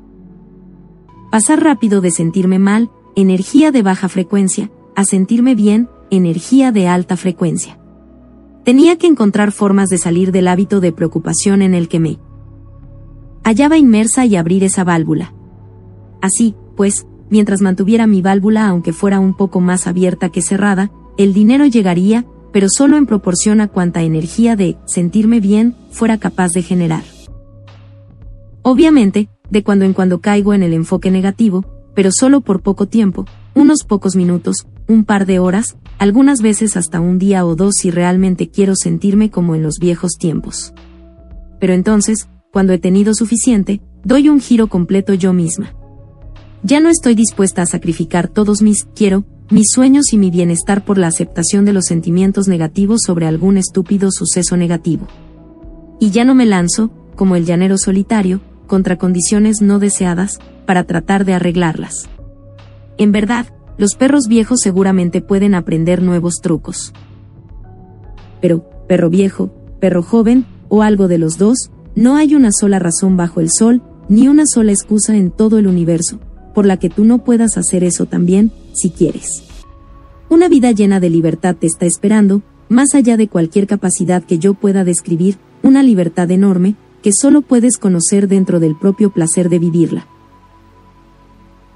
Pasar 1.30 1.62
rápido 1.62 2.00
de 2.00 2.10
sentirme 2.10 2.58
mal, 2.58 2.90
energía 3.16 3.72
de 3.72 3.82
baja 3.82 4.08
frecuencia, 4.08 4.70
a 4.96 5.04
sentirme 5.04 5.54
bien, 5.54 5.88
energía 6.10 6.72
de 6.72 6.88
alta 6.88 7.16
frecuencia. 7.16 7.81
Tenía 8.64 8.96
que 8.96 9.08
encontrar 9.08 9.50
formas 9.50 9.88
de 9.88 9.98
salir 9.98 10.30
del 10.30 10.46
hábito 10.46 10.80
de 10.80 10.92
preocupación 10.92 11.62
en 11.62 11.74
el 11.74 11.88
que 11.88 11.98
me 11.98 12.18
hallaba 13.42 13.76
inmersa 13.76 14.24
y 14.24 14.36
abrir 14.36 14.62
esa 14.62 14.84
válvula. 14.84 15.34
Así, 16.20 16.54
pues, 16.76 17.06
mientras 17.28 17.60
mantuviera 17.60 18.06
mi 18.06 18.22
válvula 18.22 18.68
aunque 18.68 18.92
fuera 18.92 19.18
un 19.18 19.34
poco 19.34 19.60
más 19.60 19.88
abierta 19.88 20.28
que 20.28 20.42
cerrada, 20.42 20.92
el 21.18 21.34
dinero 21.34 21.66
llegaría, 21.66 22.24
pero 22.52 22.68
solo 22.68 22.96
en 22.96 23.06
proporción 23.06 23.60
a 23.60 23.66
cuanta 23.66 24.02
energía 24.02 24.54
de 24.54 24.76
sentirme 24.86 25.40
bien 25.40 25.74
fuera 25.90 26.18
capaz 26.18 26.52
de 26.52 26.62
generar. 26.62 27.02
Obviamente, 28.62 29.28
de 29.50 29.64
cuando 29.64 29.84
en 29.84 29.92
cuando 29.92 30.20
caigo 30.20 30.54
en 30.54 30.62
el 30.62 30.72
enfoque 30.72 31.10
negativo, 31.10 31.64
pero 31.94 32.10
solo 32.12 32.42
por 32.42 32.62
poco 32.62 32.86
tiempo, 32.86 33.26
unos 33.54 33.84
pocos 33.84 34.16
minutos, 34.16 34.66
un 34.88 35.04
par 35.04 35.26
de 35.26 35.38
horas, 35.38 35.76
algunas 35.98 36.40
veces 36.40 36.76
hasta 36.76 37.00
un 37.00 37.18
día 37.18 37.44
o 37.46 37.54
dos 37.54 37.74
si 37.80 37.90
realmente 37.90 38.50
quiero 38.50 38.74
sentirme 38.76 39.30
como 39.30 39.54
en 39.54 39.62
los 39.62 39.74
viejos 39.80 40.12
tiempos. 40.18 40.72
Pero 41.60 41.74
entonces, 41.74 42.28
cuando 42.52 42.72
he 42.72 42.78
tenido 42.78 43.14
suficiente, 43.14 43.80
doy 44.04 44.28
un 44.28 44.40
giro 44.40 44.66
completo 44.68 45.14
yo 45.14 45.32
misma. 45.32 45.74
Ya 46.62 46.80
no 46.80 46.88
estoy 46.88 47.14
dispuesta 47.14 47.62
a 47.62 47.66
sacrificar 47.66 48.28
todos 48.28 48.62
mis 48.62 48.84
quiero 48.84 49.24
mis 49.52 49.70
sueños 49.70 50.14
y 50.14 50.18
mi 50.18 50.30
bienestar 50.30 50.82
por 50.82 50.96
la 50.96 51.08
aceptación 51.08 51.66
de 51.66 51.74
los 51.74 51.84
sentimientos 51.84 52.48
negativos 52.48 53.02
sobre 53.06 53.26
algún 53.26 53.58
estúpido 53.58 54.10
suceso 54.10 54.56
negativo. 54.56 55.06
Y 56.00 56.10
ya 56.10 56.24
no 56.24 56.34
me 56.34 56.46
lanzo, 56.46 56.90
como 57.16 57.36
el 57.36 57.44
llanero 57.44 57.76
solitario, 57.76 58.40
contra 58.66 58.96
condiciones 58.96 59.60
no 59.60 59.78
deseadas, 59.78 60.38
para 60.64 60.84
tratar 60.84 61.26
de 61.26 61.34
arreglarlas. 61.34 62.08
En 62.98 63.12
verdad, 63.12 63.46
los 63.78 63.94
perros 63.94 64.28
viejos 64.28 64.60
seguramente 64.62 65.22
pueden 65.22 65.54
aprender 65.54 66.02
nuevos 66.02 66.34
trucos. 66.42 66.92
Pero, 68.40 68.68
perro 68.88 69.10
viejo, 69.10 69.54
perro 69.80 70.02
joven, 70.02 70.46
o 70.68 70.82
algo 70.82 71.08
de 71.08 71.18
los 71.18 71.38
dos, 71.38 71.70
no 71.94 72.16
hay 72.16 72.34
una 72.34 72.50
sola 72.52 72.78
razón 72.78 73.16
bajo 73.16 73.40
el 73.40 73.48
sol, 73.50 73.82
ni 74.08 74.28
una 74.28 74.44
sola 74.46 74.72
excusa 74.72 75.16
en 75.16 75.30
todo 75.30 75.58
el 75.58 75.66
universo, 75.66 76.20
por 76.54 76.66
la 76.66 76.76
que 76.76 76.90
tú 76.90 77.04
no 77.04 77.24
puedas 77.24 77.56
hacer 77.56 77.84
eso 77.84 78.06
también, 78.06 78.52
si 78.72 78.90
quieres. 78.90 79.42
Una 80.28 80.48
vida 80.48 80.70
llena 80.72 81.00
de 81.00 81.10
libertad 81.10 81.56
te 81.58 81.66
está 81.66 81.86
esperando, 81.86 82.42
más 82.68 82.94
allá 82.94 83.16
de 83.16 83.28
cualquier 83.28 83.66
capacidad 83.66 84.22
que 84.22 84.38
yo 84.38 84.54
pueda 84.54 84.84
describir, 84.84 85.36
una 85.62 85.82
libertad 85.82 86.30
enorme, 86.30 86.76
que 87.02 87.10
solo 87.12 87.42
puedes 87.42 87.76
conocer 87.76 88.28
dentro 88.28 88.60
del 88.60 88.76
propio 88.78 89.10
placer 89.10 89.48
de 89.48 89.58
vivirla. 89.58 90.06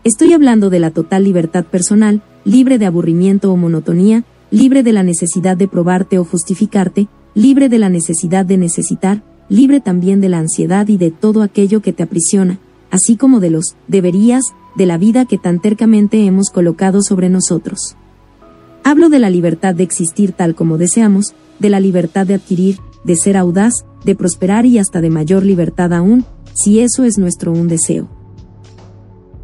Estoy 0.07 0.35
hablando 0.35 0.71
de 0.71 0.79
la 0.79 0.93
total 0.93 1.25
libertad 1.25 1.65
personal, 1.65 2.23
libre 2.45 2.79
de 2.79 2.87
aburrimiento 2.87 3.51
o 3.51 3.57
monotonía, 3.57 4.23
libre 4.53 4.85
de 4.85 4.93
la 4.93 5.03
necesidad 5.03 5.57
de 5.57 5.67
probarte 5.67 6.21
o 6.21 6.25
justificarte, 6.25 7.09
libre 7.35 7.69
de 7.69 7.81
la 7.81 7.89
necesidad 7.89 8.47
de 8.47 8.57
necesitar, 8.57 9.25
libre 9.49 9.81
también 9.81 10.21
de 10.21 10.29
la 10.29 10.39
ansiedad 10.39 10.87
y 10.87 10.97
de 10.97 11.11
todo 11.11 11.43
aquello 11.43 11.83
que 11.83 11.93
te 11.93 12.05
aprisiona, 12.05 12.61
así 12.93 13.17
como 13.17 13.41
de 13.41 13.51
los 13.51 13.75
deberías 13.89 14.45
de 14.77 14.87
la 14.87 14.97
vida 14.97 15.25
que 15.25 15.39
tan 15.39 15.59
tercamente 15.59 16.25
hemos 16.25 16.51
colocado 16.51 17.03
sobre 17.03 17.29
nosotros. 17.29 17.97
Hablo 18.85 19.09
de 19.09 19.19
la 19.19 19.29
libertad 19.29 19.75
de 19.75 19.83
existir 19.83 20.31
tal 20.31 20.55
como 20.55 20.79
deseamos, 20.79 21.35
de 21.59 21.69
la 21.69 21.81
libertad 21.81 22.29
de 22.29 22.35
adquirir, 22.35 22.79
de 23.03 23.17
ser 23.17 23.37
audaz, 23.37 23.73
de 24.05 24.15
prosperar 24.15 24.67
y 24.67 24.79
hasta 24.79 25.01
de 25.01 25.11
mayor 25.11 25.45
libertad 25.45 25.93
aún, 25.93 26.25
si 26.55 26.79
eso 26.79 27.03
es 27.03 27.19
nuestro 27.19 27.51
un 27.51 27.67
deseo. 27.67 28.16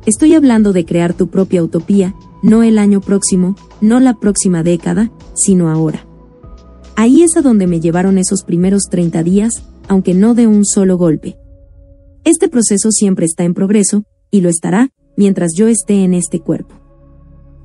Estoy 0.04 0.34
hablando 0.34 0.72
de 0.72 0.84
crear 0.84 1.14
tu 1.14 1.28
propia 1.28 1.62
utopía, 1.62 2.14
no 2.42 2.64
el 2.64 2.78
año 2.78 3.00
próximo, 3.00 3.54
no 3.80 4.00
la 4.00 4.14
próxima 4.14 4.64
década, 4.64 5.12
sino 5.34 5.70
ahora. 5.70 6.06
Ahí 6.96 7.22
es 7.22 7.36
a 7.36 7.42
donde 7.42 7.68
me 7.68 7.80
llevaron 7.80 8.18
esos 8.18 8.42
primeros 8.42 8.84
30 8.90 9.22
días, 9.22 9.64
aunque 9.86 10.14
no 10.14 10.34
de 10.34 10.48
un 10.48 10.64
solo 10.64 10.98
golpe. 10.98 11.36
Este 12.24 12.48
proceso 12.48 12.90
siempre 12.90 13.26
está 13.26 13.44
en 13.44 13.54
progreso, 13.54 14.04
y 14.30 14.40
lo 14.40 14.48
estará, 14.48 14.90
mientras 15.16 15.52
yo 15.56 15.68
esté 15.68 16.02
en 16.02 16.14
este 16.14 16.40
cuerpo. 16.40 16.74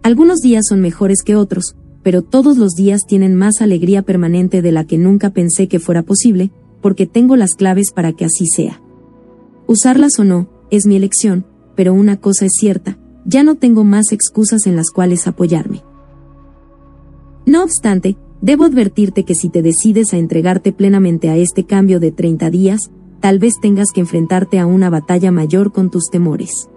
Algunos 0.03 0.37
días 0.37 0.65
son 0.69 0.79
mejores 0.79 1.23
que 1.25 1.35
otros, 1.35 1.75
pero 2.03 2.21
todos 2.21 2.57
los 2.57 2.73
días 2.73 3.01
tienen 3.07 3.35
más 3.35 3.61
alegría 3.61 4.03
permanente 4.03 4.61
de 4.61 4.71
la 4.71 4.85
que 4.85 4.99
nunca 4.99 5.31
pensé 5.31 5.67
que 5.67 5.79
fuera 5.79 6.03
posible, 6.03 6.51
porque 6.81 7.07
tengo 7.07 7.35
las 7.35 7.55
claves 7.55 7.91
para 7.91 8.13
que 8.13 8.25
así 8.25 8.45
sea. 8.45 8.79
Usarlas 9.65 10.19
o 10.19 10.23
no, 10.23 10.49
es 10.69 10.85
mi 10.85 10.95
elección, 10.95 11.45
pero 11.77 11.93
una 11.93 12.17
cosa 12.17 12.45
es 12.45 12.53
cierta, 12.59 12.97
ya 13.23 13.43
no 13.43 13.55
tengo 13.55 13.85
más 13.85 14.11
excusas 14.11 14.65
en 14.65 14.75
las 14.75 14.89
cuales 14.89 15.27
apoyarme. 15.27 15.83
No 17.45 17.63
obstante, 17.63 18.17
debo 18.41 18.65
advertirte 18.65 19.23
que 19.23 19.35
si 19.35 19.49
te 19.49 19.61
decides 19.61 20.13
a 20.13 20.17
entregarte 20.17 20.73
plenamente 20.73 21.29
a 21.29 21.37
este 21.37 21.65
cambio 21.65 21.99
de 21.99 22.11
30 22.11 22.49
días, 22.49 22.81
tal 23.21 23.37
vez 23.37 23.53
tengas 23.61 23.87
que 23.93 24.01
enfrentarte 24.01 24.59
a 24.59 24.65
una 24.65 24.89
batalla 24.89 25.31
mayor 25.31 25.71
con 25.71 25.91
tus 25.91 26.09
temores. 26.09 26.67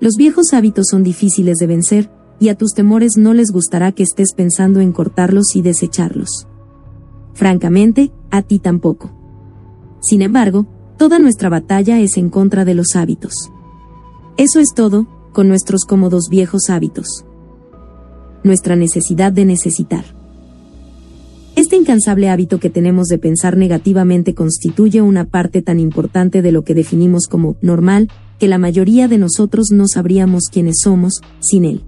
Los 0.00 0.16
viejos 0.16 0.52
hábitos 0.52 0.88
son 0.90 1.02
difíciles 1.02 1.56
de 1.56 1.66
vencer, 1.66 2.10
y 2.38 2.48
a 2.48 2.56
tus 2.56 2.72
temores 2.72 3.12
no 3.16 3.34
les 3.34 3.50
gustará 3.50 3.92
que 3.92 4.02
estés 4.02 4.34
pensando 4.34 4.80
en 4.80 4.92
cortarlos 4.92 5.56
y 5.56 5.62
desecharlos. 5.62 6.46
Francamente, 7.32 8.12
a 8.30 8.42
ti 8.42 8.58
tampoco. 8.58 9.12
Sin 10.00 10.22
embargo, 10.22 10.66
toda 10.98 11.18
nuestra 11.18 11.48
batalla 11.48 12.00
es 12.00 12.16
en 12.16 12.28
contra 12.28 12.64
de 12.64 12.74
los 12.74 12.96
hábitos. 12.96 13.50
Eso 14.40 14.58
es 14.58 14.72
todo, 14.74 15.06
con 15.34 15.48
nuestros 15.48 15.84
cómodos 15.84 16.30
viejos 16.30 16.70
hábitos. 16.70 17.26
Nuestra 18.42 18.74
necesidad 18.74 19.32
de 19.32 19.44
necesitar. 19.44 20.06
Este 21.56 21.76
incansable 21.76 22.30
hábito 22.30 22.58
que 22.58 22.70
tenemos 22.70 23.08
de 23.08 23.18
pensar 23.18 23.58
negativamente 23.58 24.34
constituye 24.34 25.02
una 25.02 25.26
parte 25.26 25.60
tan 25.60 25.78
importante 25.78 26.40
de 26.40 26.52
lo 26.52 26.62
que 26.62 26.72
definimos 26.72 27.26
como 27.26 27.56
normal, 27.60 28.08
que 28.38 28.48
la 28.48 28.56
mayoría 28.56 29.08
de 29.08 29.18
nosotros 29.18 29.72
no 29.72 29.84
sabríamos 29.86 30.44
quiénes 30.50 30.76
somos 30.84 31.20
sin 31.40 31.66
él. 31.66 31.84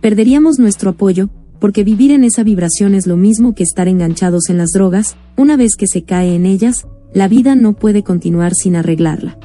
Perderíamos 0.00 0.58
nuestro 0.58 0.92
apoyo, 0.92 1.28
porque 1.60 1.84
vivir 1.84 2.12
en 2.12 2.24
esa 2.24 2.44
vibración 2.44 2.94
es 2.94 3.06
lo 3.06 3.18
mismo 3.18 3.54
que 3.54 3.64
estar 3.64 3.88
enganchados 3.88 4.48
en 4.48 4.56
las 4.56 4.70
drogas, 4.70 5.18
una 5.36 5.58
vez 5.58 5.72
que 5.76 5.86
se 5.86 6.02
cae 6.02 6.34
en 6.34 6.46
ellas, 6.46 6.86
la 7.12 7.28
vida 7.28 7.56
no 7.56 7.74
puede 7.74 8.02
continuar 8.02 8.54
sin 8.54 8.74
arreglarla. 8.74 9.38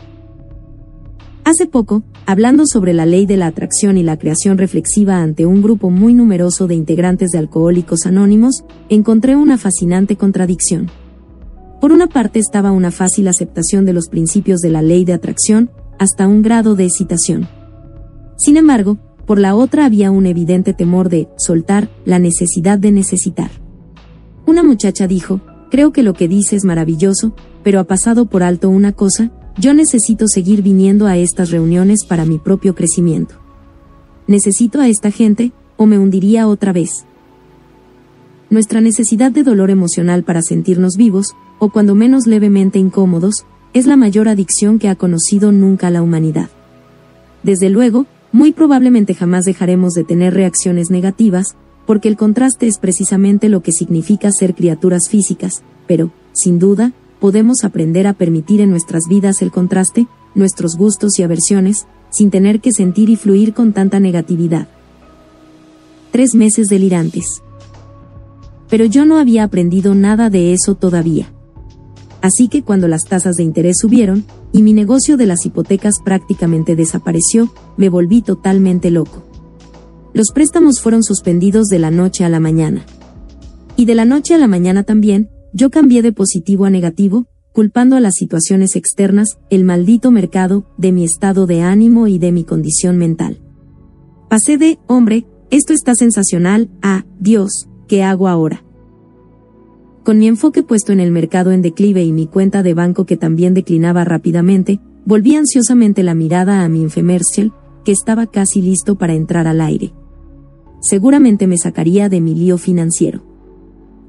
Hace 1.45 1.65
poco, 1.65 2.03
hablando 2.25 2.63
sobre 2.65 2.93
la 2.93 3.05
ley 3.05 3.25
de 3.25 3.35
la 3.35 3.47
atracción 3.47 3.97
y 3.97 4.03
la 4.03 4.17
creación 4.17 4.57
reflexiva 4.57 5.21
ante 5.21 5.45
un 5.45 5.61
grupo 5.61 5.89
muy 5.89 6.13
numeroso 6.13 6.67
de 6.67 6.75
integrantes 6.75 7.31
de 7.31 7.37
Alcohólicos 7.37 8.05
Anónimos, 8.05 8.63
encontré 8.87 9.35
una 9.35 9.57
fascinante 9.57 10.15
contradicción. 10.15 10.89
Por 11.81 11.91
una 11.91 12.07
parte 12.07 12.39
estaba 12.39 12.71
una 12.71 12.91
fácil 12.91 13.27
aceptación 13.27 13.83
de 13.83 13.91
los 13.91 14.07
principios 14.07 14.61
de 14.61 14.69
la 14.69 14.81
ley 14.81 15.03
de 15.03 15.11
atracción, 15.11 15.69
hasta 15.99 16.29
un 16.29 16.43
grado 16.43 16.75
de 16.75 16.85
excitación. 16.85 17.45
Sin 18.37 18.55
embargo, 18.55 18.97
por 19.25 19.37
la 19.37 19.53
otra 19.53 19.83
había 19.83 20.11
un 20.11 20.25
evidente 20.25 20.73
temor 20.73 21.09
de 21.09 21.27
soltar 21.37 21.89
la 22.05 22.19
necesidad 22.19 22.79
de 22.79 22.93
necesitar. 22.93 23.51
Una 24.45 24.63
muchacha 24.63 25.07
dijo, 25.07 25.41
creo 25.69 25.91
que 25.91 26.03
lo 26.03 26.13
que 26.13 26.29
dice 26.29 26.55
es 26.55 26.63
maravilloso, 26.63 27.35
pero 27.63 27.81
ha 27.81 27.83
pasado 27.83 28.27
por 28.27 28.43
alto 28.43 28.69
una 28.69 28.93
cosa, 28.93 29.31
yo 29.57 29.73
necesito 29.73 30.27
seguir 30.27 30.61
viniendo 30.61 31.05
a 31.05 31.17
estas 31.17 31.51
reuniones 31.51 32.05
para 32.07 32.25
mi 32.25 32.39
propio 32.39 32.73
crecimiento. 32.75 33.35
Necesito 34.27 34.81
a 34.81 34.87
esta 34.87 35.11
gente, 35.11 35.51
o 35.77 35.85
me 35.85 35.99
hundiría 35.99 36.47
otra 36.47 36.73
vez. 36.73 37.05
Nuestra 38.49 38.81
necesidad 38.81 39.31
de 39.31 39.43
dolor 39.43 39.69
emocional 39.69 40.23
para 40.23 40.41
sentirnos 40.41 40.95
vivos, 40.95 41.35
o 41.59 41.69
cuando 41.69 41.95
menos 41.95 42.27
levemente 42.27 42.79
incómodos, 42.79 43.45
es 43.73 43.87
la 43.87 43.97
mayor 43.97 44.27
adicción 44.27 44.79
que 44.79 44.89
ha 44.89 44.95
conocido 44.95 45.51
nunca 45.51 45.89
la 45.89 46.01
humanidad. 46.01 46.49
Desde 47.41 47.69
luego, 47.69 48.05
muy 48.31 48.51
probablemente 48.53 49.13
jamás 49.13 49.45
dejaremos 49.45 49.93
de 49.93 50.03
tener 50.03 50.33
reacciones 50.33 50.89
negativas, 50.89 51.55
porque 51.85 52.07
el 52.07 52.17
contraste 52.17 52.67
es 52.67 52.77
precisamente 52.77 53.49
lo 53.49 53.61
que 53.61 53.71
significa 53.71 54.31
ser 54.31 54.55
criaturas 54.55 55.03
físicas, 55.09 55.63
pero, 55.87 56.11
sin 56.31 56.59
duda, 56.59 56.93
podemos 57.23 57.63
aprender 57.63 58.05
a 58.05 58.11
permitir 58.11 58.59
en 58.59 58.69
nuestras 58.69 59.03
vidas 59.07 59.41
el 59.41 59.49
contraste, 59.49 60.07
nuestros 60.35 60.75
gustos 60.75 61.17
y 61.17 61.23
aversiones, 61.23 61.87
sin 62.09 62.29
tener 62.29 62.59
que 62.59 62.73
sentir 62.73 63.09
y 63.09 63.15
fluir 63.15 63.53
con 63.53 63.71
tanta 63.71 64.01
negatividad. 64.01 64.67
Tres 66.11 66.35
meses 66.35 66.67
delirantes. 66.67 67.41
Pero 68.69 68.83
yo 68.83 69.05
no 69.05 69.19
había 69.19 69.45
aprendido 69.45 69.95
nada 69.95 70.29
de 70.29 70.51
eso 70.51 70.75
todavía. 70.75 71.31
Así 72.21 72.49
que 72.49 72.61
cuando 72.61 72.89
las 72.89 73.05
tasas 73.05 73.37
de 73.37 73.43
interés 73.43 73.77
subieron, 73.79 74.25
y 74.51 74.61
mi 74.61 74.73
negocio 74.73 75.15
de 75.15 75.25
las 75.25 75.45
hipotecas 75.45 76.01
prácticamente 76.03 76.75
desapareció, 76.75 77.53
me 77.77 77.87
volví 77.87 78.21
totalmente 78.21 78.91
loco. 78.91 79.23
Los 80.13 80.33
préstamos 80.33 80.81
fueron 80.81 81.03
suspendidos 81.03 81.67
de 81.67 81.79
la 81.79 81.89
noche 81.89 82.25
a 82.25 82.29
la 82.29 82.41
mañana. 82.41 82.85
Y 83.77 83.85
de 83.85 83.95
la 83.95 84.03
noche 84.03 84.35
a 84.35 84.37
la 84.37 84.47
mañana 84.49 84.83
también, 84.83 85.29
yo 85.53 85.69
cambié 85.69 86.01
de 86.01 86.11
positivo 86.11 86.65
a 86.65 86.69
negativo, 86.69 87.27
culpando 87.53 87.95
a 87.95 87.99
las 87.99 88.15
situaciones 88.15 88.75
externas, 88.75 89.37
el 89.49 89.63
maldito 89.63 90.11
mercado, 90.11 90.65
de 90.77 90.91
mi 90.91 91.03
estado 91.03 91.45
de 91.45 91.61
ánimo 91.61 92.07
y 92.07 92.17
de 92.17 92.31
mi 92.31 92.43
condición 92.43 92.97
mental. 92.97 93.39
Pasé 94.29 94.57
de, 94.57 94.79
hombre, 94.87 95.27
esto 95.51 95.73
está 95.73 95.93
sensacional, 95.93 96.71
a, 96.81 97.05
Dios, 97.19 97.69
¿qué 97.87 98.01
hago 98.01 98.27
ahora? 98.27 98.63
Con 100.03 100.17
mi 100.17 100.27
enfoque 100.27 100.63
puesto 100.63 100.91
en 100.91 100.99
el 100.99 101.11
mercado 101.11 101.51
en 101.51 101.61
declive 101.61 102.03
y 102.03 102.11
mi 102.11 102.25
cuenta 102.25 102.63
de 102.63 102.73
banco 102.73 103.05
que 103.05 103.15
también 103.15 103.53
declinaba 103.53 104.03
rápidamente, 104.03 104.79
volví 105.05 105.35
ansiosamente 105.35 106.01
la 106.01 106.15
mirada 106.15 106.63
a 106.63 106.69
mi 106.69 106.81
infomercial, 106.81 107.53
que 107.85 107.91
estaba 107.91 108.25
casi 108.25 108.61
listo 108.61 108.97
para 108.97 109.13
entrar 109.13 109.45
al 109.45 109.61
aire. 109.61 109.93
Seguramente 110.81 111.45
me 111.47 111.57
sacaría 111.57 112.09
de 112.09 112.19
mi 112.19 112.33
lío 112.33 112.57
financiero. 112.57 113.32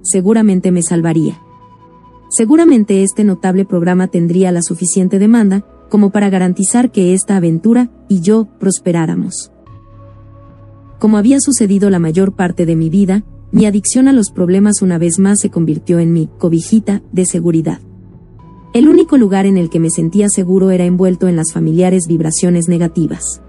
Seguramente 0.04 0.70
me 0.70 0.82
salvaría. 0.82 1.40
Seguramente 2.28 3.02
este 3.02 3.24
notable 3.24 3.64
programa 3.64 4.06
tendría 4.08 4.52
la 4.52 4.62
suficiente 4.62 5.18
demanda 5.18 5.66
como 5.88 6.10
para 6.10 6.30
garantizar 6.30 6.92
que 6.92 7.14
esta 7.14 7.36
aventura 7.36 7.90
y 8.08 8.20
yo 8.20 8.46
prosperáramos. 8.58 9.50
Como 10.98 11.16
había 11.18 11.40
sucedido 11.40 11.90
la 11.90 11.98
mayor 11.98 12.34
parte 12.34 12.66
de 12.66 12.76
mi 12.76 12.90
vida, 12.90 13.24
mi 13.50 13.66
adicción 13.66 14.08
a 14.08 14.12
los 14.12 14.30
problemas 14.30 14.82
una 14.82 14.98
vez 14.98 15.18
más 15.18 15.38
se 15.40 15.50
convirtió 15.50 15.98
en 16.00 16.12
mi 16.12 16.28
cobijita 16.38 17.02
de 17.12 17.24
seguridad. 17.24 17.80
El 18.74 18.88
único 18.88 19.16
lugar 19.16 19.46
en 19.46 19.56
el 19.56 19.70
que 19.70 19.78
me 19.78 19.90
sentía 19.90 20.28
seguro 20.28 20.70
era 20.70 20.84
envuelto 20.84 21.28
en 21.28 21.36
las 21.36 21.52
familiares 21.52 22.08
vibraciones 22.08 22.68
negativas. 22.68 23.40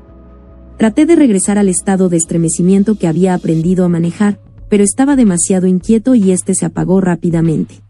Traté 0.77 1.05
de 1.05 1.15
regresar 1.15 1.57
al 1.57 1.67
estado 1.67 2.09
de 2.09 2.17
estremecimiento 2.17 2.95
que 2.95 3.07
había 3.07 3.33
aprendido 3.33 3.85
a 3.85 3.89
manejar, 3.89 4.39
pero 4.69 4.83
estaba 4.83 5.15
demasiado 5.15 5.67
inquieto 5.67 6.15
y 6.15 6.31
este 6.31 6.55
se 6.55 6.65
apagó 6.65 7.01
rápidamente. 7.01 7.81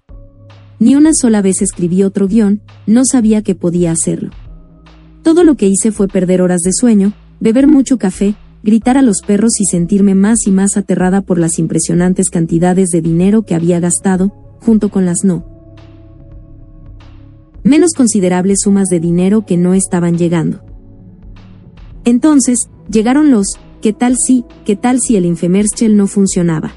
Ni 0.79 0.95
una 0.95 1.11
sola 1.13 1.41
vez 1.41 1.61
escribí 1.61 2.03
otro 2.03 2.27
guion, 2.27 2.61
no 2.85 3.03
sabía 3.05 3.41
que 3.41 3.55
podía 3.55 3.91
hacerlo. 3.91 4.31
Todo 5.23 5.43
lo 5.43 5.55
que 5.55 5.67
hice 5.67 5.91
fue 5.91 6.07
perder 6.07 6.41
horas 6.41 6.61
de 6.61 6.71
sueño, 6.73 7.13
beber 7.39 7.67
mucho 7.67 7.97
café, 7.97 8.35
gritar 8.63 8.97
a 8.97 9.01
los 9.01 9.21
perros 9.25 9.59
y 9.59 9.65
sentirme 9.65 10.15
más 10.15 10.47
y 10.47 10.51
más 10.51 10.77
aterrada 10.77 11.21
por 11.21 11.39
las 11.39 11.59
impresionantes 11.59 12.29
cantidades 12.29 12.89
de 12.89 13.01
dinero 13.01 13.43
que 13.43 13.55
había 13.55 13.79
gastado, 13.79 14.33
junto 14.59 14.89
con 14.89 15.05
las 15.05 15.23
no 15.23 15.55
menos 17.65 17.93
considerables 17.93 18.59
sumas 18.61 18.89
de 18.89 18.99
dinero 18.99 19.43
que 19.43 19.57
no 19.57 19.73
estaban 19.73 20.19
llegando. 20.19 20.61
Entonces, 22.05 22.69
llegaron 22.89 23.31
los, 23.31 23.57
¿qué 23.81 23.93
tal 23.93 24.15
si, 24.17 24.45
qué 24.65 24.75
tal 24.75 24.99
si 24.99 25.15
el 25.15 25.25
Infemerschel 25.25 25.95
no 25.95 26.07
funcionaba? 26.07 26.73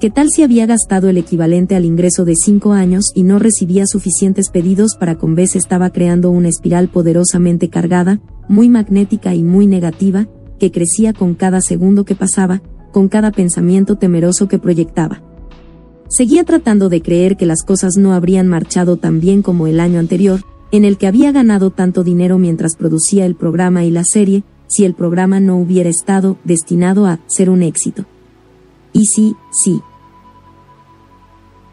¿Qué 0.00 0.10
tal 0.10 0.28
si 0.30 0.44
había 0.44 0.66
gastado 0.66 1.08
el 1.08 1.16
equivalente 1.16 1.74
al 1.74 1.84
ingreso 1.84 2.24
de 2.24 2.34
cinco 2.36 2.72
años 2.72 3.10
y 3.14 3.24
no 3.24 3.40
recibía 3.40 3.84
suficientes 3.86 4.48
pedidos 4.50 4.94
para 4.94 5.18
con 5.18 5.34
vez 5.34 5.56
estaba 5.56 5.90
creando 5.90 6.30
una 6.30 6.48
espiral 6.48 6.88
poderosamente 6.88 7.68
cargada, 7.68 8.20
muy 8.48 8.68
magnética 8.68 9.34
y 9.34 9.42
muy 9.42 9.66
negativa, 9.66 10.28
que 10.60 10.70
crecía 10.70 11.12
con 11.12 11.34
cada 11.34 11.60
segundo 11.60 12.04
que 12.04 12.14
pasaba, 12.14 12.62
con 12.92 13.08
cada 13.08 13.32
pensamiento 13.32 13.96
temeroso 13.96 14.46
que 14.46 14.60
proyectaba? 14.60 15.22
Seguía 16.08 16.44
tratando 16.44 16.88
de 16.88 17.02
creer 17.02 17.36
que 17.36 17.46
las 17.46 17.64
cosas 17.64 17.96
no 17.96 18.12
habrían 18.14 18.46
marchado 18.46 18.98
tan 18.98 19.20
bien 19.20 19.42
como 19.42 19.66
el 19.66 19.80
año 19.80 19.98
anterior, 19.98 20.40
en 20.70 20.84
el 20.84 20.96
que 20.96 21.06
había 21.06 21.32
ganado 21.32 21.70
tanto 21.70 22.04
dinero 22.04 22.38
mientras 22.38 22.76
producía 22.76 23.26
el 23.26 23.34
programa 23.34 23.84
y 23.84 23.90
la 23.90 24.04
serie, 24.04 24.44
si 24.68 24.84
el 24.84 24.94
programa 24.94 25.40
no 25.40 25.56
hubiera 25.58 25.90
estado 25.90 26.36
destinado 26.44 27.06
a 27.06 27.18
ser 27.26 27.50
un 27.50 27.62
éxito. 27.62 28.04
Y 28.92 29.06
sí, 29.06 29.34
sí. 29.50 29.80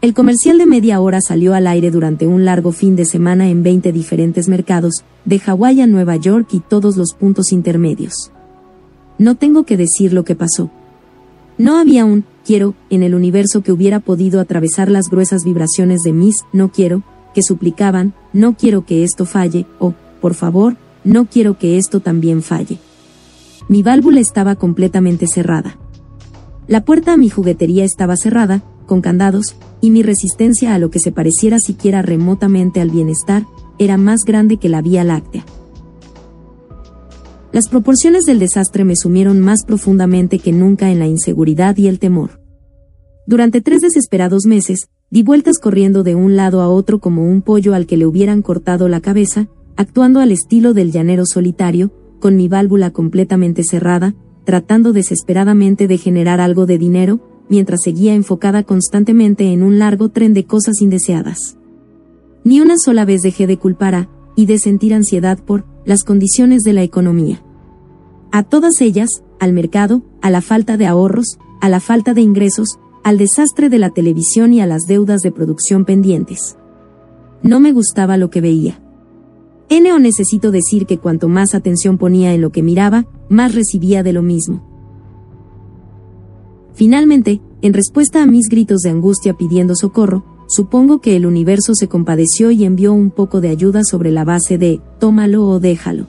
El 0.02 0.14
comercial 0.14 0.58
de 0.58 0.66
media 0.66 1.00
hora 1.00 1.20
salió 1.20 1.54
al 1.54 1.66
aire 1.66 1.90
durante 1.90 2.26
un 2.26 2.44
largo 2.44 2.72
fin 2.72 2.96
de 2.96 3.04
semana 3.04 3.48
en 3.48 3.62
20 3.62 3.92
diferentes 3.92 4.48
mercados, 4.48 5.04
de 5.24 5.38
Hawái 5.38 5.80
a 5.80 5.86
Nueva 5.86 6.16
York 6.16 6.48
y 6.52 6.60
todos 6.60 6.96
los 6.96 7.14
puntos 7.14 7.52
intermedios. 7.52 8.30
No 9.18 9.36
tengo 9.36 9.64
que 9.64 9.76
decir 9.76 10.12
lo 10.12 10.24
que 10.24 10.34
pasó. 10.34 10.70
No 11.58 11.78
había 11.78 12.04
un 12.04 12.24
quiero 12.44 12.74
en 12.90 13.02
el 13.02 13.14
universo 13.14 13.62
que 13.62 13.72
hubiera 13.72 13.98
podido 13.98 14.40
atravesar 14.40 14.90
las 14.90 15.08
gruesas 15.10 15.42
vibraciones 15.44 16.02
de 16.02 16.12
mis 16.12 16.36
no 16.52 16.70
quiero, 16.70 17.02
que 17.34 17.42
suplicaban, 17.42 18.14
no 18.32 18.56
quiero 18.56 18.84
que 18.86 19.02
esto 19.02 19.24
falle, 19.24 19.66
o, 19.78 19.94
por 20.20 20.34
favor, 20.34 20.76
no 21.02 21.26
quiero 21.26 21.58
que 21.58 21.78
esto 21.78 22.00
también 22.00 22.42
falle. 22.42 22.78
Mi 23.68 23.82
válvula 23.82 24.20
estaba 24.20 24.54
completamente 24.54 25.26
cerrada. 25.26 25.78
La 26.68 26.84
puerta 26.84 27.14
a 27.14 27.16
mi 27.16 27.28
juguetería 27.28 27.84
estaba 27.84 28.16
cerrada, 28.16 28.62
con 28.86 29.00
candados, 29.00 29.56
y 29.80 29.90
mi 29.90 30.02
resistencia 30.02 30.74
a 30.74 30.78
lo 30.78 30.90
que 30.90 31.00
se 31.00 31.12
pareciera 31.12 31.58
siquiera 31.58 32.02
remotamente 32.02 32.80
al 32.80 32.90
bienestar, 32.90 33.44
era 33.78 33.96
más 33.96 34.20
grande 34.24 34.56
que 34.56 34.68
la 34.68 34.82
Vía 34.82 35.04
Láctea. 35.04 35.44
Las 37.52 37.68
proporciones 37.68 38.24
del 38.24 38.38
desastre 38.38 38.84
me 38.84 38.94
sumieron 38.96 39.40
más 39.40 39.64
profundamente 39.64 40.38
que 40.38 40.52
nunca 40.52 40.90
en 40.90 40.98
la 40.98 41.06
inseguridad 41.06 41.76
y 41.76 41.88
el 41.88 41.98
temor. 41.98 42.40
Durante 43.26 43.60
tres 43.60 43.80
desesperados 43.80 44.46
meses, 44.46 44.88
di 45.10 45.22
vueltas 45.22 45.58
corriendo 45.60 46.04
de 46.04 46.14
un 46.14 46.36
lado 46.36 46.60
a 46.60 46.68
otro 46.68 47.00
como 47.00 47.28
un 47.28 47.42
pollo 47.42 47.74
al 47.74 47.86
que 47.86 47.96
le 47.96 48.06
hubieran 48.06 48.42
cortado 48.42 48.88
la 48.88 49.00
cabeza, 49.00 49.48
actuando 49.76 50.20
al 50.20 50.32
estilo 50.32 50.74
del 50.74 50.92
llanero 50.92 51.24
solitario, 51.26 51.90
con 52.26 52.34
mi 52.34 52.48
válvula 52.48 52.90
completamente 52.90 53.62
cerrada, 53.62 54.16
tratando 54.44 54.92
desesperadamente 54.92 55.86
de 55.86 55.96
generar 55.96 56.40
algo 56.40 56.66
de 56.66 56.76
dinero, 56.76 57.20
mientras 57.48 57.82
seguía 57.84 58.16
enfocada 58.16 58.64
constantemente 58.64 59.52
en 59.52 59.62
un 59.62 59.78
largo 59.78 60.08
tren 60.08 60.34
de 60.34 60.44
cosas 60.44 60.82
indeseadas. 60.82 61.56
Ni 62.42 62.60
una 62.60 62.78
sola 62.78 63.04
vez 63.04 63.22
dejé 63.22 63.46
de 63.46 63.58
culpar 63.58 63.94
a, 63.94 64.10
y 64.34 64.46
de 64.46 64.58
sentir 64.58 64.92
ansiedad 64.92 65.38
por, 65.38 65.66
las 65.84 66.02
condiciones 66.02 66.64
de 66.64 66.72
la 66.72 66.82
economía. 66.82 67.44
A 68.32 68.42
todas 68.42 68.80
ellas, 68.80 69.22
al 69.38 69.52
mercado, 69.52 70.02
a 70.20 70.28
la 70.28 70.40
falta 70.40 70.76
de 70.76 70.86
ahorros, 70.86 71.38
a 71.60 71.68
la 71.68 71.78
falta 71.78 72.12
de 72.12 72.22
ingresos, 72.22 72.80
al 73.04 73.18
desastre 73.18 73.68
de 73.68 73.78
la 73.78 73.90
televisión 73.90 74.52
y 74.52 74.60
a 74.60 74.66
las 74.66 74.82
deudas 74.88 75.20
de 75.20 75.30
producción 75.30 75.84
pendientes. 75.84 76.56
No 77.44 77.60
me 77.60 77.70
gustaba 77.70 78.16
lo 78.16 78.30
que 78.30 78.40
veía. 78.40 78.80
N 79.68 79.98
necesito 79.98 80.50
decir 80.50 80.86
que 80.86 80.98
cuanto 80.98 81.28
más 81.28 81.54
atención 81.54 81.98
ponía 81.98 82.32
en 82.34 82.40
lo 82.40 82.50
que 82.50 82.62
miraba, 82.62 83.06
más 83.28 83.54
recibía 83.54 84.02
de 84.02 84.12
lo 84.12 84.22
mismo. 84.22 84.62
Finalmente, 86.74 87.40
en 87.62 87.72
respuesta 87.72 88.22
a 88.22 88.26
mis 88.26 88.48
gritos 88.48 88.80
de 88.82 88.90
angustia 88.90 89.34
pidiendo 89.34 89.74
socorro, 89.74 90.24
supongo 90.46 91.00
que 91.00 91.16
el 91.16 91.26
universo 91.26 91.74
se 91.74 91.88
compadeció 91.88 92.50
y 92.50 92.64
envió 92.64 92.92
un 92.92 93.10
poco 93.10 93.40
de 93.40 93.48
ayuda 93.48 93.82
sobre 93.82 94.10
la 94.10 94.24
base 94.24 94.58
de, 94.58 94.80
tómalo 95.00 95.46
o 95.46 95.58
déjalo. 95.58 96.06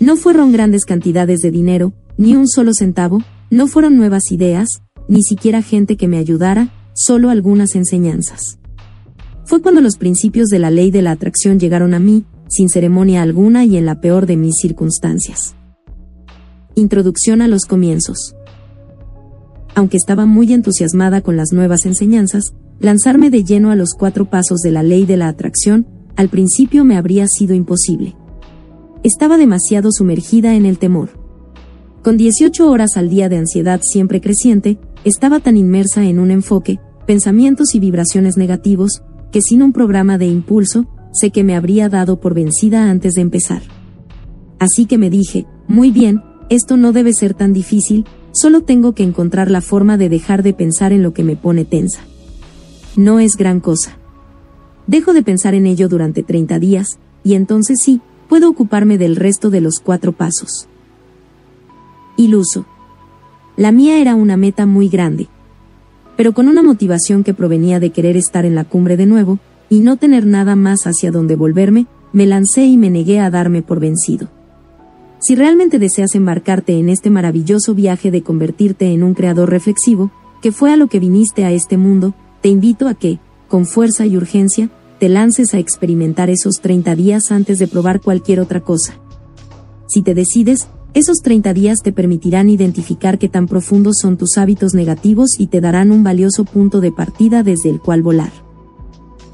No 0.00 0.16
fueron 0.16 0.52
grandes 0.52 0.84
cantidades 0.84 1.40
de 1.40 1.50
dinero, 1.50 1.92
ni 2.16 2.34
un 2.34 2.48
solo 2.48 2.72
centavo, 2.74 3.22
no 3.50 3.66
fueron 3.66 3.96
nuevas 3.96 4.30
ideas, 4.30 4.68
ni 5.08 5.22
siquiera 5.22 5.62
gente 5.62 5.96
que 5.96 6.08
me 6.08 6.18
ayudara, 6.18 6.70
solo 6.92 7.30
algunas 7.30 7.74
enseñanzas. 7.74 8.58
Fue 9.44 9.62
cuando 9.62 9.80
los 9.80 9.96
principios 9.96 10.48
de 10.48 10.58
la 10.58 10.70
ley 10.70 10.90
de 10.90 11.00
la 11.00 11.12
atracción 11.12 11.58
llegaron 11.58 11.94
a 11.94 12.00
mí, 12.00 12.26
sin 12.48 12.68
ceremonia 12.68 13.22
alguna 13.22 13.64
y 13.64 13.76
en 13.76 13.86
la 13.86 14.00
peor 14.00 14.26
de 14.26 14.36
mis 14.36 14.56
circunstancias. 14.60 15.54
Introducción 16.74 17.42
a 17.42 17.48
los 17.48 17.64
comienzos. 17.64 18.34
Aunque 19.74 19.96
estaba 19.96 20.26
muy 20.26 20.52
entusiasmada 20.52 21.20
con 21.20 21.36
las 21.36 21.52
nuevas 21.52 21.86
enseñanzas, 21.86 22.54
lanzarme 22.80 23.30
de 23.30 23.44
lleno 23.44 23.70
a 23.70 23.76
los 23.76 23.94
cuatro 23.94 24.30
pasos 24.30 24.60
de 24.60 24.70
la 24.70 24.82
ley 24.82 25.06
de 25.06 25.16
la 25.16 25.28
atracción, 25.28 25.86
al 26.16 26.28
principio 26.28 26.84
me 26.84 26.96
habría 26.96 27.26
sido 27.28 27.54
imposible. 27.54 28.16
Estaba 29.04 29.38
demasiado 29.38 29.90
sumergida 29.92 30.56
en 30.56 30.66
el 30.66 30.78
temor. 30.78 31.10
Con 32.02 32.16
18 32.16 32.68
horas 32.68 32.96
al 32.96 33.08
día 33.08 33.28
de 33.28 33.36
ansiedad 33.36 33.80
siempre 33.82 34.20
creciente, 34.20 34.78
estaba 35.04 35.40
tan 35.40 35.56
inmersa 35.56 36.04
en 36.04 36.18
un 36.18 36.30
enfoque, 36.30 36.80
pensamientos 37.06 37.74
y 37.74 37.80
vibraciones 37.80 38.36
negativos, 38.36 39.02
que 39.30 39.42
sin 39.42 39.62
un 39.62 39.72
programa 39.72 40.18
de 40.18 40.26
impulso, 40.26 40.86
sé 41.12 41.30
que 41.30 41.44
me 41.44 41.56
habría 41.56 41.88
dado 41.88 42.20
por 42.20 42.34
vencida 42.34 42.90
antes 42.90 43.14
de 43.14 43.22
empezar. 43.22 43.62
Así 44.58 44.86
que 44.86 44.98
me 44.98 45.10
dije, 45.10 45.46
muy 45.66 45.90
bien, 45.90 46.22
esto 46.48 46.76
no 46.76 46.92
debe 46.92 47.12
ser 47.12 47.34
tan 47.34 47.52
difícil, 47.52 48.06
solo 48.32 48.62
tengo 48.62 48.94
que 48.94 49.02
encontrar 49.02 49.50
la 49.50 49.60
forma 49.60 49.96
de 49.96 50.08
dejar 50.08 50.42
de 50.42 50.52
pensar 50.52 50.92
en 50.92 51.02
lo 51.02 51.12
que 51.12 51.24
me 51.24 51.36
pone 51.36 51.64
tensa. 51.64 52.00
No 52.96 53.20
es 53.20 53.32
gran 53.36 53.60
cosa. 53.60 53.98
Dejo 54.86 55.12
de 55.12 55.22
pensar 55.22 55.54
en 55.54 55.66
ello 55.66 55.88
durante 55.88 56.22
30 56.22 56.58
días, 56.58 56.98
y 57.22 57.34
entonces 57.34 57.78
sí, 57.84 58.00
puedo 58.28 58.48
ocuparme 58.48 58.98
del 58.98 59.16
resto 59.16 59.50
de 59.50 59.60
los 59.60 59.80
cuatro 59.80 60.12
pasos. 60.12 60.68
Iluso. 62.16 62.66
La 63.56 63.72
mía 63.72 64.00
era 64.00 64.14
una 64.14 64.36
meta 64.36 64.66
muy 64.66 64.88
grande, 64.88 65.28
pero 66.16 66.32
con 66.32 66.48
una 66.48 66.62
motivación 66.62 67.22
que 67.22 67.34
provenía 67.34 67.80
de 67.80 67.90
querer 67.90 68.16
estar 68.16 68.44
en 68.44 68.54
la 68.54 68.64
cumbre 68.64 68.96
de 68.96 69.06
nuevo, 69.06 69.38
y 69.70 69.80
no 69.80 69.96
tener 69.96 70.26
nada 70.26 70.56
más 70.56 70.84
hacia 70.84 71.10
donde 71.10 71.36
volverme, 71.36 71.86
me 72.12 72.26
lancé 72.26 72.64
y 72.64 72.76
me 72.76 72.90
negué 72.90 73.20
a 73.20 73.30
darme 73.30 73.62
por 73.62 73.80
vencido. 73.80 74.28
Si 75.20 75.34
realmente 75.34 75.78
deseas 75.78 76.14
embarcarte 76.14 76.78
en 76.78 76.88
este 76.88 77.10
maravilloso 77.10 77.74
viaje 77.74 78.10
de 78.10 78.22
convertirte 78.22 78.92
en 78.92 79.02
un 79.02 79.14
creador 79.14 79.50
reflexivo, 79.50 80.10
que 80.40 80.52
fue 80.52 80.72
a 80.72 80.76
lo 80.76 80.86
que 80.86 81.00
viniste 81.00 81.44
a 81.44 81.50
este 81.50 81.76
mundo, 81.76 82.14
te 82.40 82.48
invito 82.48 82.86
a 82.86 82.94
que, 82.94 83.18
con 83.48 83.66
fuerza 83.66 84.06
y 84.06 84.16
urgencia, 84.16 84.70
te 85.00 85.08
lances 85.08 85.54
a 85.54 85.58
experimentar 85.58 86.30
esos 86.30 86.60
30 86.60 86.94
días 86.94 87.30
antes 87.30 87.58
de 87.58 87.66
probar 87.68 88.00
cualquier 88.00 88.40
otra 88.40 88.60
cosa. 88.60 88.94
Si 89.88 90.02
te 90.02 90.14
decides, 90.14 90.68
esos 90.94 91.18
30 91.18 91.52
días 91.52 91.78
te 91.82 91.92
permitirán 91.92 92.48
identificar 92.48 93.18
qué 93.18 93.28
tan 93.28 93.46
profundos 93.46 93.96
son 94.00 94.16
tus 94.16 94.38
hábitos 94.38 94.74
negativos 94.74 95.38
y 95.38 95.48
te 95.48 95.60
darán 95.60 95.90
un 95.92 96.02
valioso 96.02 96.44
punto 96.44 96.80
de 96.80 96.92
partida 96.92 97.42
desde 97.42 97.70
el 97.70 97.80
cual 97.80 98.02
volar. 98.02 98.47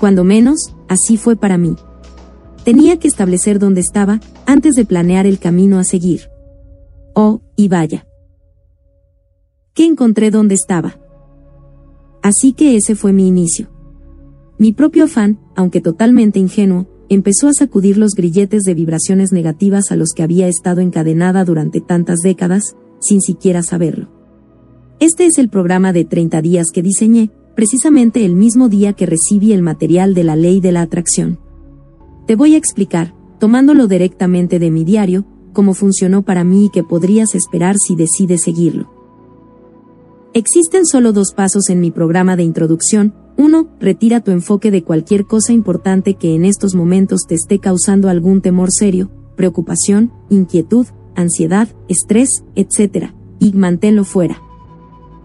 Cuando 0.04 0.22
menos, 0.22 0.74
así 0.86 1.16
fue 1.16 1.34
para 1.34 1.56
mí. 1.56 1.76
Tenía 2.62 2.98
que 2.98 3.08
establecer 3.08 3.58
dónde 3.58 3.80
estaba, 3.80 4.20
antes 4.44 4.74
de 4.74 4.84
planear 4.84 5.24
el 5.24 5.38
camino 5.38 5.78
a 5.78 5.84
seguir. 5.84 6.28
Oh, 7.14 7.40
y 7.56 7.68
vaya. 7.68 8.06
¿Qué 9.72 9.86
encontré 9.86 10.30
dónde 10.30 10.56
estaba? 10.56 10.98
Así 12.22 12.52
que 12.52 12.76
ese 12.76 12.96
fue 12.96 13.14
mi 13.14 13.26
inicio. 13.26 13.70
Mi 14.58 14.74
propio 14.74 15.04
afán, 15.04 15.40
aunque 15.56 15.80
totalmente 15.80 16.38
ingenuo, 16.38 16.86
empezó 17.08 17.48
a 17.48 17.54
sacudir 17.54 17.96
los 17.96 18.10
grilletes 18.12 18.64
de 18.64 18.74
vibraciones 18.74 19.32
negativas 19.32 19.90
a 19.90 19.96
los 19.96 20.10
que 20.14 20.22
había 20.22 20.48
estado 20.48 20.82
encadenada 20.82 21.46
durante 21.46 21.80
tantas 21.80 22.18
décadas, 22.18 22.76
sin 23.00 23.22
siquiera 23.22 23.62
saberlo. 23.62 24.10
Este 25.00 25.24
es 25.24 25.38
el 25.38 25.48
programa 25.48 25.94
de 25.94 26.04
30 26.04 26.42
días 26.42 26.66
que 26.74 26.82
diseñé, 26.82 27.30
precisamente 27.54 28.24
el 28.24 28.34
mismo 28.34 28.68
día 28.68 28.92
que 28.92 29.06
recibí 29.06 29.52
el 29.52 29.62
material 29.62 30.14
de 30.14 30.24
la 30.24 30.36
ley 30.36 30.60
de 30.60 30.72
la 30.72 30.82
atracción. 30.82 31.38
Te 32.26 32.36
voy 32.36 32.54
a 32.54 32.58
explicar, 32.58 33.14
tomándolo 33.38 33.86
directamente 33.86 34.58
de 34.58 34.70
mi 34.70 34.84
diario, 34.84 35.24
como 35.52 35.74
funcionó 35.74 36.22
para 36.22 36.44
mí 36.44 36.66
y 36.66 36.68
que 36.70 36.82
podrías 36.82 37.34
esperar 37.34 37.76
si 37.78 37.96
decides 37.96 38.42
seguirlo. 38.42 38.90
Existen 40.34 40.84
solo 40.84 41.12
dos 41.12 41.32
pasos 41.32 41.70
en 41.70 41.80
mi 41.80 41.90
programa 41.90 42.34
de 42.36 42.42
introducción. 42.42 43.14
1. 43.36 43.76
Retira 43.78 44.20
tu 44.20 44.32
enfoque 44.32 44.70
de 44.70 44.82
cualquier 44.82 45.26
cosa 45.26 45.52
importante 45.52 46.14
que 46.14 46.34
en 46.34 46.44
estos 46.44 46.74
momentos 46.74 47.22
te 47.28 47.36
esté 47.36 47.60
causando 47.60 48.08
algún 48.08 48.40
temor 48.40 48.70
serio, 48.72 49.10
preocupación, 49.36 50.12
inquietud, 50.30 50.86
ansiedad, 51.14 51.68
estrés, 51.88 52.42
etc. 52.56 53.12
Y 53.38 53.52
manténlo 53.52 54.04
fuera. 54.04 54.43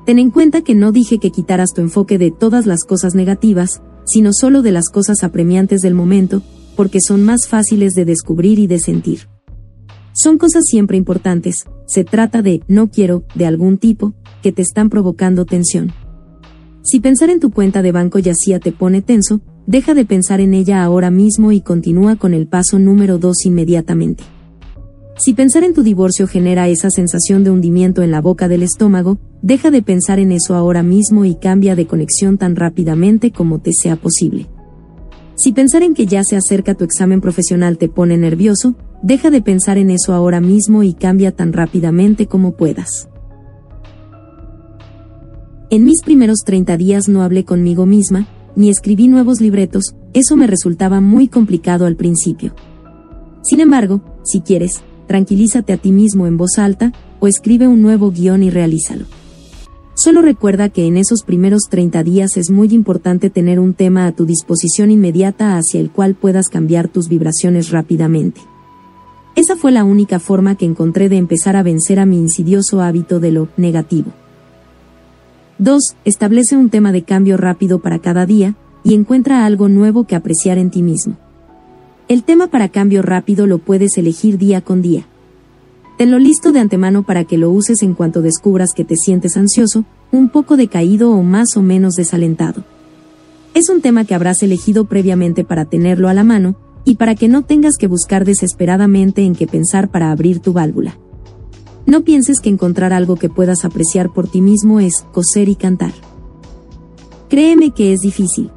Ten 0.10 0.18
en 0.18 0.32
cuenta 0.32 0.64
que 0.64 0.74
no 0.74 0.92
dije 0.92 1.20
que 1.20 1.30
quitaras 1.30 1.70
tu 1.70 1.82
enfoque 1.82 2.18
de 2.18 2.32
todas 2.32 2.66
las 2.66 2.84
cosas 2.84 3.14
negativas, 3.14 3.84
sino 4.08 4.32
solo 4.34 4.64
de 4.64 4.72
las 4.72 4.90
cosas 4.90 5.24
apremiantes 5.24 5.82
del 5.82 5.94
momento, 5.94 6.42
porque 6.76 6.98
son 7.00 7.24
más 7.24 7.48
fáciles 7.48 7.94
de 7.94 8.06
descubrir 8.06 8.58
y 8.58 8.66
de 8.66 8.80
sentir. 8.80 9.30
Son 10.14 10.40
cosas 10.40 10.64
siempre 10.66 10.98
importantes, 10.98 11.58
se 11.86 12.06
trata 12.06 12.42
de 12.42 12.64
no 12.68 12.90
quiero, 12.90 13.24
de 13.36 13.46
algún 13.46 13.78
tipo, 13.78 14.16
que 14.42 14.52
te 14.52 14.64
están 14.64 14.90
provocando 14.90 15.46
tensión. 15.46 15.94
Si 16.82 17.00
pensar 17.00 17.30
en 17.30 17.40
tu 17.40 17.52
cuenta 17.52 17.84
de 17.84 17.92
banco 17.92 18.18
yacía 18.18 18.60
te 18.60 18.72
pone 18.72 19.04
tenso, 19.04 19.42
deja 19.68 19.94
de 19.94 20.06
pensar 20.06 20.42
en 20.42 20.56
ella 20.56 20.84
ahora 20.84 21.12
mismo 21.12 21.52
y 21.52 21.62
continúa 21.62 22.16
con 22.16 22.34
el 22.34 22.48
paso 22.48 22.80
número 22.80 23.20
2 23.20 23.46
inmediatamente. 23.46 24.24
Si 25.20 25.36
pensar 25.36 25.64
en 25.64 25.76
tu 25.76 25.84
divorcio 25.84 26.26
genera 26.26 26.68
esa 26.68 26.90
sensación 26.90 27.44
de 27.44 27.52
hundimiento 27.52 28.02
en 28.02 28.10
la 28.10 28.22
boca 28.22 28.48
del 28.48 28.64
estómago, 28.64 29.20
deja 29.42 29.72
de 29.72 29.82
pensar 29.82 30.20
en 30.20 30.32
eso 30.32 30.56
ahora 30.56 30.84
mismo 30.84 31.26
y 31.26 31.36
cambia 31.36 31.76
de 31.76 31.88
conexión 31.88 32.38
tan 32.38 32.56
rápidamente 32.56 33.32
como 33.32 33.60
te 33.60 33.72
sea 33.74 33.96
posible. 33.96 34.48
Si 35.36 35.54
pensar 35.54 35.84
en 35.84 35.94
que 35.94 36.06
ya 36.06 36.24
se 36.24 36.36
acerca 36.36 36.76
tu 36.76 36.84
examen 36.84 37.22
profesional 37.22 37.78
te 37.78 37.88
pone 37.88 38.18
nervioso, 38.18 38.76
deja 39.02 39.30
de 39.30 39.42
pensar 39.42 39.78
en 39.78 39.90
eso 39.90 40.14
ahora 40.14 40.42
mismo 40.42 40.84
y 40.84 40.94
cambia 40.94 41.32
tan 41.32 41.54
rápidamente 41.54 42.28
como 42.28 42.58
puedas. 42.58 43.08
En 45.70 45.86
mis 45.86 46.02
primeros 46.02 46.40
30 46.46 46.78
días 46.78 47.08
no 47.08 47.22
hablé 47.22 47.46
conmigo 47.46 47.86
misma, 47.86 48.28
ni 48.56 48.70
escribí 48.70 49.08
nuevos 49.08 49.40
libretos, 49.40 49.96
eso 50.14 50.36
me 50.36 50.48
resultaba 50.48 51.00
muy 51.00 51.28
complicado 51.28 51.86
al 51.86 51.96
principio. 51.96 52.54
Sin 53.44 53.62
embargo, 53.62 54.02
si 54.24 54.42
quieres, 54.42 54.84
tranquilízate 55.08 55.72
a 55.72 55.78
ti 55.78 55.92
mismo 55.92 56.28
en 56.28 56.38
voz 56.38 56.58
alta, 56.58 56.92
o 57.20 57.28
escribe 57.28 57.68
un 57.68 57.82
nuevo 57.82 58.12
guion 58.12 58.44
y 58.44 58.50
realízalo. 58.50 59.06
Solo 60.02 60.22
recuerda 60.22 60.70
que 60.70 60.86
en 60.86 60.96
esos 60.96 61.24
primeros 61.24 61.64
30 61.70 62.04
días 62.04 62.38
es 62.38 62.52
muy 62.52 62.70
importante 62.74 63.30
tener 63.30 63.60
un 63.60 63.74
tema 63.74 64.06
a 64.06 64.14
tu 64.14 64.26
disposición 64.26 64.92
inmediata 64.92 65.58
hacia 65.58 65.82
el 65.82 65.92
cual 65.92 66.16
puedas 66.16 66.48
cambiar 66.48 66.88
tus 66.88 67.10
vibraciones 67.10 67.70
rápidamente. 67.70 68.40
Esa 69.36 69.58
fue 69.58 69.74
la 69.74 69.84
única 69.84 70.20
forma 70.20 70.56
que 70.56 70.64
encontré 70.64 71.10
de 71.10 71.18
empezar 71.18 71.58
a 71.58 71.64
vencer 71.64 72.00
a 72.00 72.06
mi 72.06 72.18
insidioso 72.18 72.80
hábito 72.80 73.20
de 73.20 73.34
lo 73.34 73.50
negativo. 73.58 74.14
2. 75.58 75.82
Establece 76.06 76.56
un 76.56 76.70
tema 76.70 76.94
de 76.94 77.04
cambio 77.04 77.36
rápido 77.36 77.80
para 77.80 78.00
cada 78.00 78.26
día, 78.26 78.56
y 78.86 78.94
encuentra 78.94 79.46
algo 79.46 79.68
nuevo 79.68 80.06
que 80.06 80.16
apreciar 80.16 80.60
en 80.60 80.72
ti 80.72 80.82
mismo. 80.82 81.18
El 82.08 82.24
tema 82.24 82.48
para 82.48 82.70
cambio 82.70 83.02
rápido 83.02 83.48
lo 83.48 83.58
puedes 83.58 83.98
elegir 83.98 84.38
día 84.38 84.62
con 84.62 84.82
día. 84.82 85.08
Tenlo 86.00 86.18
listo 86.18 86.54
de 86.54 86.62
antemano 86.62 87.04
para 87.04 87.26
que 87.26 87.38
lo 87.38 87.52
uses 87.52 87.84
en 87.84 87.94
cuanto 87.94 88.22
descubras 88.22 88.70
que 88.74 88.86
te 88.86 88.96
sientes 88.96 89.36
ansioso, 89.36 89.84
un 90.14 90.30
poco 90.30 90.56
decaído 90.56 91.12
o 91.12 91.24
más 91.24 91.58
o 91.58 91.62
menos 91.62 91.96
desalentado. 91.96 92.64
Es 93.54 93.68
un 93.68 93.82
tema 93.82 94.06
que 94.06 94.16
habrás 94.16 94.42
elegido 94.42 94.86
previamente 94.86 95.44
para 95.44 95.66
tenerlo 95.66 96.08
a 96.08 96.14
la 96.14 96.24
mano, 96.24 96.56
y 96.86 96.96
para 96.96 97.16
que 97.16 97.28
no 97.28 97.44
tengas 97.44 97.76
que 97.78 97.88
buscar 97.88 98.24
desesperadamente 98.24 99.24
en 99.24 99.36
qué 99.36 99.46
pensar 99.46 99.92
para 99.92 100.12
abrir 100.12 100.40
tu 100.40 100.54
válvula. 100.54 100.98
No 101.86 102.06
pienses 102.06 102.40
que 102.40 102.48
encontrar 102.48 102.94
algo 102.94 103.18
que 103.18 103.28
puedas 103.28 103.66
apreciar 103.66 104.14
por 104.14 104.30
ti 104.30 104.40
mismo 104.40 104.80
es 104.80 105.06
coser 105.12 105.50
y 105.50 105.56
cantar. 105.56 105.92
Créeme 107.28 107.72
que 107.72 107.92
es 107.92 108.00
difícil, 108.00 108.52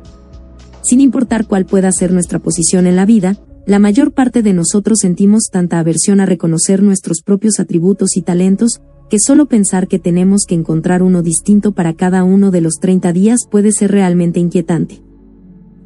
sin 0.85 1.01
importar 1.01 1.49
cuál 1.49 1.67
pueda 1.67 1.91
ser 1.91 2.13
nuestra 2.13 2.39
posición 2.39 2.87
en 2.87 2.95
la 2.95 3.05
vida, 3.05 3.37
la 3.67 3.79
mayor 3.79 4.13
parte 4.13 4.43
de 4.43 4.53
nosotros 4.53 4.99
sentimos 5.01 5.45
tanta 5.53 5.79
aversión 5.79 6.21
a 6.21 6.27
reconocer 6.27 6.83
nuestros 6.83 7.23
propios 7.23 7.61
atributos 7.61 8.17
y 8.17 8.23
talentos, 8.23 8.81
que 9.09 9.19
solo 9.25 9.47
pensar 9.47 9.87
que 9.87 10.01
tenemos 10.01 10.47
que 10.49 10.57
encontrar 10.57 11.03
uno 11.03 11.23
distinto 11.23 11.73
para 11.73 11.95
cada 11.95 12.25
uno 12.25 12.51
de 12.51 12.61
los 12.61 12.75
30 12.81 13.13
días 13.13 13.41
puede 13.49 13.71
ser 13.71 13.93
realmente 13.93 14.41
inquietante. 14.41 15.03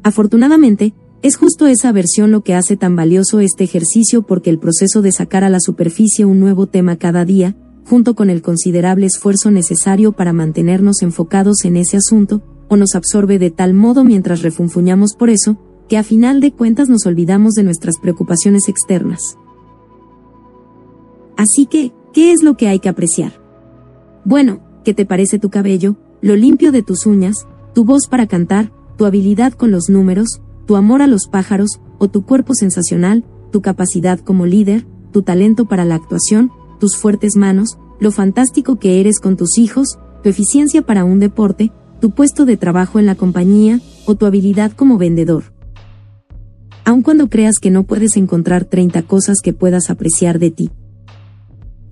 Afortunadamente, 0.01 0.95
es 1.21 1.35
justo 1.35 1.67
esa 1.67 1.89
aversión 1.89 2.31
lo 2.31 2.41
que 2.41 2.55
hace 2.55 2.77
tan 2.77 2.95
valioso 2.95 3.41
este 3.41 3.63
ejercicio 3.63 4.23
porque 4.23 4.49
el 4.49 4.59
proceso 4.59 5.01
de 5.01 5.11
sacar 5.11 5.43
a 5.43 5.49
la 5.49 5.59
superficie 5.59 6.25
un 6.25 6.39
nuevo 6.39 6.67
tema 6.67 6.95
cada 6.95 7.25
día, 7.25 7.55
junto 7.85 8.15
con 8.15 8.29
el 8.29 8.41
considerable 8.41 9.05
esfuerzo 9.05 9.51
necesario 9.51 10.13
para 10.13 10.33
mantenernos 10.33 11.01
enfocados 11.03 11.63
en 11.65 11.77
ese 11.77 11.97
asunto, 11.97 12.41
o 12.69 12.75
nos 12.75 12.95
absorbe 12.95 13.39
de 13.39 13.51
tal 13.51 13.73
modo 13.73 14.03
mientras 14.03 14.41
refunfuñamos 14.41 15.13
por 15.13 15.29
eso, 15.29 15.57
que 15.87 15.97
a 15.97 16.03
final 16.03 16.41
de 16.41 16.51
cuentas 16.51 16.89
nos 16.89 17.05
olvidamos 17.05 17.53
de 17.53 17.63
nuestras 17.63 17.95
preocupaciones 18.01 18.67
externas. 18.67 19.37
Así 21.37 21.65
que, 21.65 21.93
¿qué 22.13 22.31
es 22.31 22.43
lo 22.43 22.57
que 22.57 22.67
hay 22.67 22.79
que 22.79 22.89
apreciar? 22.89 23.33
Bueno, 24.25 24.59
¿qué 24.83 24.93
te 24.93 25.05
parece 25.05 25.39
tu 25.39 25.49
cabello, 25.49 25.95
lo 26.21 26.35
limpio 26.35 26.71
de 26.71 26.83
tus 26.83 27.05
uñas, 27.05 27.47
tu 27.73 27.85
voz 27.85 28.07
para 28.09 28.27
cantar, 28.27 28.71
tu 28.97 29.05
habilidad 29.05 29.53
con 29.53 29.71
los 29.71 29.89
números, 29.89 30.41
tu 30.65 30.75
amor 30.75 31.01
a 31.01 31.07
los 31.07 31.27
pájaros, 31.27 31.79
o 31.99 32.07
tu 32.09 32.25
cuerpo 32.25 32.53
sensacional, 32.53 33.23
tu 33.51 33.61
capacidad 33.61 34.19
como 34.19 34.45
líder, 34.45 34.85
tu 35.11 35.21
talento 35.21 35.65
para 35.65 35.85
la 35.85 35.95
actuación, 35.95 36.51
tus 36.79 36.97
fuertes 36.97 37.35
manos, 37.35 37.77
lo 37.99 38.11
fantástico 38.11 38.77
que 38.77 38.99
eres 38.99 39.19
con 39.19 39.37
tus 39.37 39.57
hijos, 39.57 39.97
tu 40.23 40.29
eficiencia 40.29 40.81
para 40.81 41.05
un 41.05 41.19
deporte, 41.19 41.71
tu 42.01 42.11
puesto 42.11 42.45
de 42.45 42.57
trabajo 42.57 42.99
en 42.99 43.05
la 43.05 43.15
compañía 43.15 43.79
o 44.05 44.15
tu 44.15 44.25
habilidad 44.25 44.71
como 44.71 44.97
vendedor. 44.97 45.56
Aun 46.87 47.01
cuando 47.01 47.29
creas 47.29 47.55
que 47.61 47.69
no 47.69 47.83
puedes 47.83 48.15
encontrar 48.15 48.63
30 48.63 49.01
cosas 49.01 49.39
que 49.43 49.51
puedas 49.51 49.89
apreciar 49.89 50.39
de 50.39 50.51
ti 50.51 50.71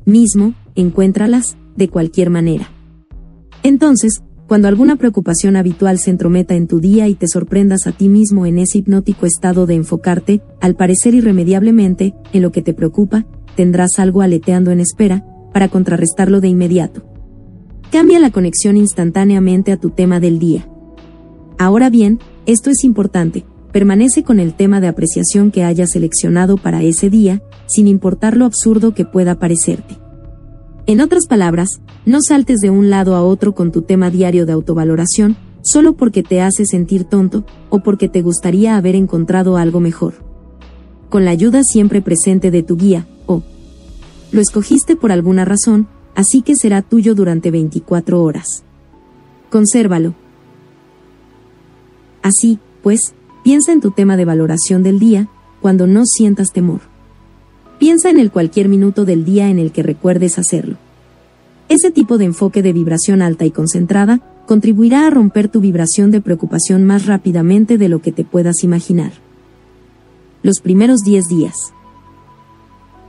mismo, 0.05 0.53
encuéntralas, 0.75 1.57
de 1.75 1.89
cualquier 1.89 2.29
manera. 2.29 2.69
Entonces, 3.61 4.21
cuando 4.47 4.69
alguna 4.69 4.95
preocupación 4.95 5.57
habitual 5.57 5.99
se 5.99 6.11
entrometa 6.11 6.55
en 6.55 6.67
tu 6.67 6.79
día 6.79 7.09
y 7.09 7.15
te 7.15 7.27
sorprendas 7.27 7.87
a 7.87 7.91
ti 7.91 8.07
mismo 8.07 8.45
en 8.45 8.57
ese 8.57 8.77
hipnótico 8.77 9.25
estado 9.25 9.65
de 9.65 9.75
enfocarte, 9.75 10.41
al 10.61 10.75
parecer 10.75 11.13
irremediablemente, 11.13 12.13
en 12.31 12.41
lo 12.41 12.53
que 12.53 12.61
te 12.61 12.73
preocupa, 12.73 13.25
tendrás 13.57 13.99
algo 13.99 14.21
aleteando 14.21 14.71
en 14.71 14.79
espera, 14.79 15.25
para 15.51 15.67
contrarrestarlo 15.67 16.39
de 16.39 16.47
inmediato. 16.47 17.03
Cambia 17.91 18.19
la 18.19 18.31
conexión 18.31 18.77
instantáneamente 18.77 19.73
a 19.73 19.77
tu 19.77 19.89
tema 19.89 20.21
del 20.21 20.39
día. 20.39 20.69
Ahora 21.57 21.89
bien, 21.89 22.19
esto 22.45 22.69
es 22.69 22.85
importante, 22.85 23.43
permanece 23.75 24.23
con 24.23 24.39
el 24.39 24.53
tema 24.53 24.79
de 24.79 24.87
apreciación 24.87 25.51
que 25.51 25.65
hayas 25.65 25.89
seleccionado 25.91 26.55
para 26.55 26.81
ese 26.81 27.09
día, 27.09 27.41
sin 27.65 27.87
importar 27.87 28.37
lo 28.37 28.45
absurdo 28.45 28.93
que 28.93 29.03
pueda 29.03 29.37
parecerte. 29.37 29.97
En 30.85 31.01
otras 31.01 31.27
palabras, 31.27 31.81
no 32.05 32.19
saltes 32.25 32.61
de 32.61 32.69
un 32.69 32.89
lado 32.89 33.15
a 33.15 33.23
otro 33.25 33.53
con 33.53 33.73
tu 33.73 33.81
tema 33.81 34.09
diario 34.09 34.45
de 34.45 34.53
autovaloración, 34.53 35.35
solo 35.61 35.97
porque 35.97 36.23
te 36.23 36.39
hace 36.39 36.65
sentir 36.65 37.03
tonto, 37.03 37.43
o 37.69 37.79
porque 37.79 38.07
te 38.07 38.21
gustaría 38.21 38.77
haber 38.77 38.95
encontrado 38.95 39.57
algo 39.57 39.81
mejor. 39.81 40.13
Con 41.09 41.25
la 41.25 41.31
ayuda 41.31 41.61
siempre 41.65 42.01
presente 42.01 42.51
de 42.51 42.63
tu 42.63 42.77
guía, 42.77 43.05
o 43.25 43.43
lo 44.31 44.39
escogiste 44.39 44.95
por 44.95 45.11
alguna 45.11 45.43
razón, 45.43 45.89
así 46.15 46.43
que 46.43 46.55
será 46.55 46.81
tuyo 46.81 47.13
durante 47.13 47.51
24 47.51 48.23
horas. 48.23 48.63
Consérvalo. 49.49 50.15
Así, 52.21 52.57
pues, 52.81 53.13
piensa 53.45 53.71
en 53.71 53.79
tu 53.79 53.91
tema 53.91 54.17
de 54.17 54.25
valoración 54.25 54.81
del 54.81 54.97
día, 54.97 55.27
cuando 55.61 55.85
no 55.85 56.07
sientas 56.07 56.47
temor. 56.51 56.81
Piensa 57.77 58.09
en 58.09 58.17
el 58.17 58.31
cualquier 58.31 58.69
minuto 58.69 59.05
del 59.05 59.23
día 59.23 59.51
en 59.51 59.59
el 59.59 59.71
que 59.71 59.83
recuerdes 59.83 60.39
hacerlo. 60.39 60.77
Ese 61.69 61.91
tipo 61.91 62.17
de 62.17 62.25
enfoque 62.25 62.63
de 62.63 62.73
vibración 62.73 63.21
alta 63.21 63.45
y 63.45 63.51
concentrada 63.51 64.19
contribuirá 64.47 65.05
a 65.05 65.11
romper 65.11 65.47
tu 65.47 65.61
vibración 65.61 66.09
de 66.09 66.21
preocupación 66.21 66.85
más 66.85 67.05
rápidamente 67.05 67.77
de 67.77 67.87
lo 67.87 68.01
que 68.01 68.11
te 68.11 68.23
puedas 68.23 68.63
imaginar. 68.63 69.11
Los 70.41 70.59
primeros 70.59 71.01
10 71.01 71.25
días. 71.25 71.71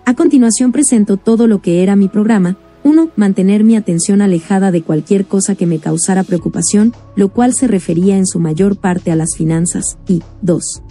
A 0.05 0.13
continuación 0.13 0.71
presento 0.71 1.17
todo 1.17 1.47
lo 1.47 1.63
que 1.63 1.83
era 1.83 1.97
mi 1.97 2.09
programa, 2.09 2.59
1. 2.87 3.11
Mantener 3.17 3.65
mi 3.65 3.75
atención 3.75 4.23
alejada 4.23 4.71
de 4.71 4.83
cualquier 4.83 5.27
cosa 5.27 5.57
que 5.57 5.67
me 5.67 5.81
causara 5.81 6.23
preocupación, 6.23 6.95
lo 7.17 7.31
cual 7.31 7.53
se 7.53 7.67
refería 7.67 8.17
en 8.17 8.29
su 8.29 8.39
mayor 8.39 8.77
parte 8.77 9.11
a 9.11 9.17
las 9.17 9.35
finanzas, 9.37 9.99
y 10.07 10.23
2. 10.43 10.83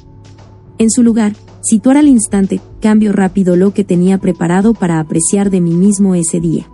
En 0.78 0.92
su 0.92 1.04
lugar, 1.04 1.38
situar 1.62 1.96
al 1.96 2.10
instante, 2.10 2.60
cambio 2.82 3.14
rápido 3.14 3.56
lo 3.56 3.74
que 3.74 3.86
tenía 3.86 4.18
preparado 4.18 4.74
para 4.74 5.00
apreciar 5.00 5.50
de 5.50 5.62
mí 5.62 5.74
mismo 5.74 6.16
ese 6.16 6.42
día. 6.42 6.70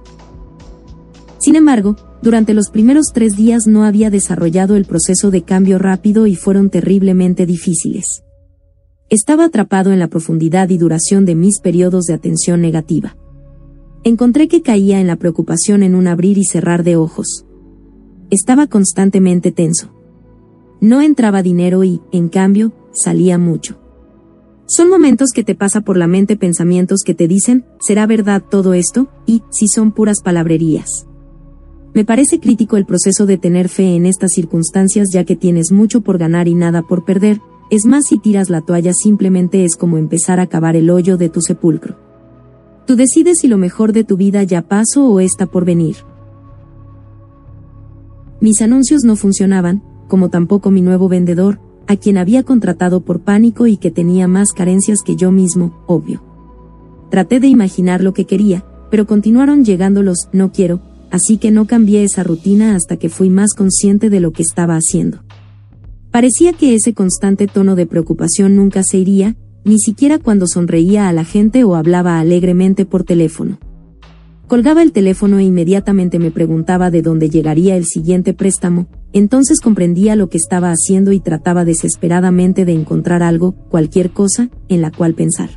Sin 1.38 1.56
embargo, 1.56 1.98
durante 2.24 2.56
los 2.56 2.72
primeros 2.72 3.12
tres 3.14 3.36
días 3.36 3.68
no 3.68 3.84
había 3.84 4.10
desarrollado 4.10 4.76
el 4.76 4.86
proceso 4.86 5.30
de 5.30 5.44
cambio 5.44 5.78
rápido 5.78 6.26
y 6.26 6.36
fueron 6.36 6.72
terriblemente 6.72 7.46
difíciles. 7.46 8.24
Estaba 9.12 9.46
atrapado 9.46 9.92
en 9.92 10.00
la 10.00 10.08
profundidad 10.08 10.70
y 10.70 10.80
duración 10.80 11.26
de 11.26 11.36
mis 11.36 11.60
periodos 11.60 12.06
de 12.06 12.16
atención 12.16 12.60
negativa. 12.60 13.18
Encontré 14.04 14.48
que 14.48 14.64
caía 14.64 15.00
en 15.00 15.06
la 15.06 15.16
preocupación 15.16 15.84
en 15.84 15.94
un 15.94 16.08
abrir 16.08 16.40
y 16.40 16.44
cerrar 16.44 16.84
de 16.84 16.96
ojos. 16.96 17.46
Estaba 18.32 18.66
constantemente 18.66 19.52
tenso. 19.52 19.94
No 20.80 21.02
entraba 21.02 21.44
dinero 21.44 21.84
y, 21.84 22.02
en 22.12 22.28
cambio, 22.28 22.74
salía 22.94 23.38
mucho. 23.38 23.78
Son 24.66 24.90
momentos 24.90 25.30
que 25.36 25.44
te 25.44 25.54
pasa 25.54 25.82
por 25.82 25.98
la 25.98 26.08
mente 26.08 26.36
pensamientos 26.36 27.02
que 27.06 27.14
te 27.14 27.28
dicen, 27.28 27.64
¿será 27.80 28.08
verdad 28.08 28.42
todo 28.50 28.74
esto? 28.74 29.08
y, 29.28 29.44
si 29.52 29.68
son 29.68 29.92
puras 29.92 30.22
palabrerías. 30.24 31.06
Me 31.94 32.04
parece 32.04 32.40
crítico 32.40 32.78
el 32.78 32.88
proceso 32.88 33.28
de 33.28 33.38
tener 33.38 33.70
fe 33.70 33.96
en 33.96 34.08
estas 34.08 34.32
circunstancias 34.34 35.10
ya 35.14 35.26
que 35.26 35.36
tienes 35.36 35.72
mucho 35.72 36.02
por 36.02 36.18
ganar 36.18 36.48
y 36.48 36.56
nada 36.56 36.82
por 36.82 37.06
perder, 37.06 37.40
es 37.70 37.86
más 37.86 38.06
si 38.10 38.18
tiras 38.18 38.50
la 38.50 38.62
toalla 38.62 38.94
simplemente 38.94 39.64
es 39.64 39.76
como 39.76 40.00
empezar 40.00 40.40
a 40.40 40.48
cavar 40.48 40.76
el 40.76 40.90
hoyo 40.90 41.18
de 41.18 41.30
tu 41.30 41.42
sepulcro. 41.42 42.11
Tú 42.86 42.96
decides 42.96 43.40
si 43.40 43.48
lo 43.48 43.58
mejor 43.58 43.94
de 43.94 44.04
tu 44.04 44.18
vida 44.18 44.44
ya 44.44 44.62
pasó 44.64 45.08
o 45.08 45.20
está 45.20 45.46
por 45.46 45.66
venir. 45.66 45.98
Mis 48.40 48.62
anuncios 48.62 49.04
no 49.04 49.16
funcionaban, 49.16 49.84
como 50.08 50.30
tampoco 50.30 50.72
mi 50.72 50.82
nuevo 50.82 51.08
vendedor, 51.08 51.60
a 51.88 51.96
quien 51.96 52.18
había 52.18 52.44
contratado 52.44 53.02
por 53.02 53.22
pánico 53.22 53.68
y 53.68 53.78
que 53.78 53.92
tenía 53.92 54.28
más 54.28 54.52
carencias 54.52 55.00
que 55.06 55.16
yo 55.16 55.32
mismo, 55.32 55.84
obvio. 55.88 56.24
Traté 57.10 57.40
de 57.40 57.48
imaginar 57.48 58.02
lo 58.02 58.14
que 58.14 58.26
quería, 58.26 58.66
pero 58.90 59.06
continuaron 59.06 59.64
llegando 59.64 60.02
los 60.02 60.30
no 60.34 60.52
quiero, 60.52 60.82
así 61.12 61.38
que 61.38 61.52
no 61.52 61.68
cambié 61.68 62.04
esa 62.04 62.24
rutina 62.24 62.76
hasta 62.76 62.98
que 62.98 63.10
fui 63.10 63.30
más 63.30 63.54
consciente 63.54 64.10
de 64.10 64.20
lo 64.20 64.32
que 64.32 64.42
estaba 64.42 64.76
haciendo. 64.76 65.24
Parecía 66.12 66.54
que 66.54 66.76
ese 66.76 66.94
constante 66.94 67.48
tono 67.48 67.76
de 67.76 67.86
preocupación 67.86 68.56
nunca 68.56 68.84
se 68.84 68.98
iría, 68.98 69.36
ni 69.64 69.80
siquiera 69.80 70.20
cuando 70.20 70.48
sonreía 70.48 71.08
a 71.08 71.14
la 71.14 71.24
gente 71.24 71.64
o 71.64 71.76
hablaba 71.76 72.20
alegremente 72.20 72.86
por 72.86 73.04
teléfono. 73.04 73.60
Colgaba 74.48 74.82
el 74.82 74.92
teléfono 74.92 75.40
e 75.40 75.44
inmediatamente 75.44 76.20
me 76.20 76.30
preguntaba 76.30 76.92
de 76.92 77.02
dónde 77.02 77.30
llegaría 77.30 77.78
el 77.78 77.86
siguiente 77.86 78.34
préstamo, 78.34 78.88
entonces 79.14 79.62
comprendía 79.62 80.18
lo 80.18 80.28
que 80.28 80.38
estaba 80.38 80.72
haciendo 80.72 81.14
y 81.14 81.22
trataba 81.22 81.64
desesperadamente 81.64 82.66
de 82.66 82.74
encontrar 82.74 83.24
algo, 83.24 83.54
cualquier 83.70 84.12
cosa, 84.12 84.50
en 84.68 84.82
la 84.82 84.92
cual 84.92 85.14
pensar. 85.14 85.52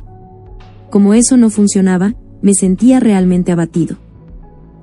Como 0.89 1.13
eso 1.13 1.35
no 1.35 1.49
funcionaba, 1.49 2.15
me 2.41 2.53
sentía 2.53 3.01
realmente 3.01 3.51
abatido. 3.51 3.97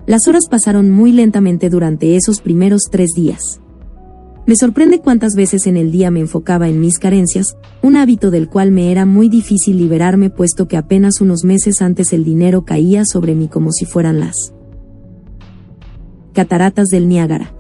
Las 0.07 0.29
horas 0.29 0.47
pasaron 0.51 0.91
muy 0.91 1.13
lentamente 1.13 1.71
durante 1.71 2.17
esos 2.17 2.43
primeros 2.43 2.83
tres 2.91 3.13
días. 3.15 3.62
Me 4.45 4.57
sorprende 4.57 5.01
cuántas 5.01 5.35
veces 5.35 5.67
en 5.69 5.77
el 5.77 5.93
día 5.93 6.11
me 6.11 6.19
enfocaba 6.19 6.69
en 6.69 6.81
mis 6.81 6.99
carencias, 6.99 7.57
un 7.81 7.97
hábito 7.97 8.33
del 8.33 8.49
cual 8.49 8.73
me 8.73 8.91
era 8.91 9.07
muy 9.07 9.29
difícil 9.29 9.79
liberarme 9.79 10.31
puesto 10.31 10.67
que 10.67 10.77
apenas 10.77 11.21
unos 11.21 11.45
meses 11.45 11.81
antes 11.81 12.13
el 12.13 12.25
dinero 12.25 12.65
caía 12.65 13.05
sobre 13.05 13.37
mí 13.37 13.47
como 13.47 13.71
si 13.71 13.85
fueran 13.85 14.19
las 14.19 14.53
cataratas 16.33 16.89
del 16.89 17.09
Niágara. 17.09 17.55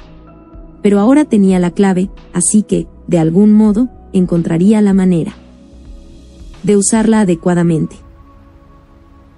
Pero 0.83 0.99
ahora 0.99 1.25
tenía 1.25 1.61
la 1.61 1.71
clave, 1.71 2.11
así 2.33 2.65
que, 2.65 2.89
de 3.07 3.19
algún 3.19 3.53
modo, 3.53 3.89
encontraría 4.13 4.81
la 4.83 4.93
manera 4.93 5.35
de 6.65 6.77
usarla 6.77 7.21
adecuadamente. 7.21 7.97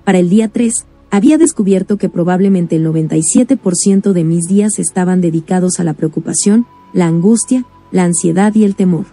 Para 0.05 0.19
el 0.19 0.31
día 0.31 0.49
3, 0.49 0.87
había 1.11 1.39
descubierto 1.39 1.97
que 1.97 2.09
probablemente 2.09 2.77
el 2.77 2.87
97% 2.87 4.13
de 4.13 4.25
mis 4.25 4.45
días 4.47 4.79
estaban 4.79 5.21
dedicados 5.21 5.79
a 5.79 5.85
la 5.85 5.95
preocupación, 5.95 6.67
la 6.95 7.07
angustia, 7.07 7.67
la 7.91 8.05
ansiedad 8.05 8.55
y 8.55 8.65
el 8.65 8.75
temor. 8.75 9.05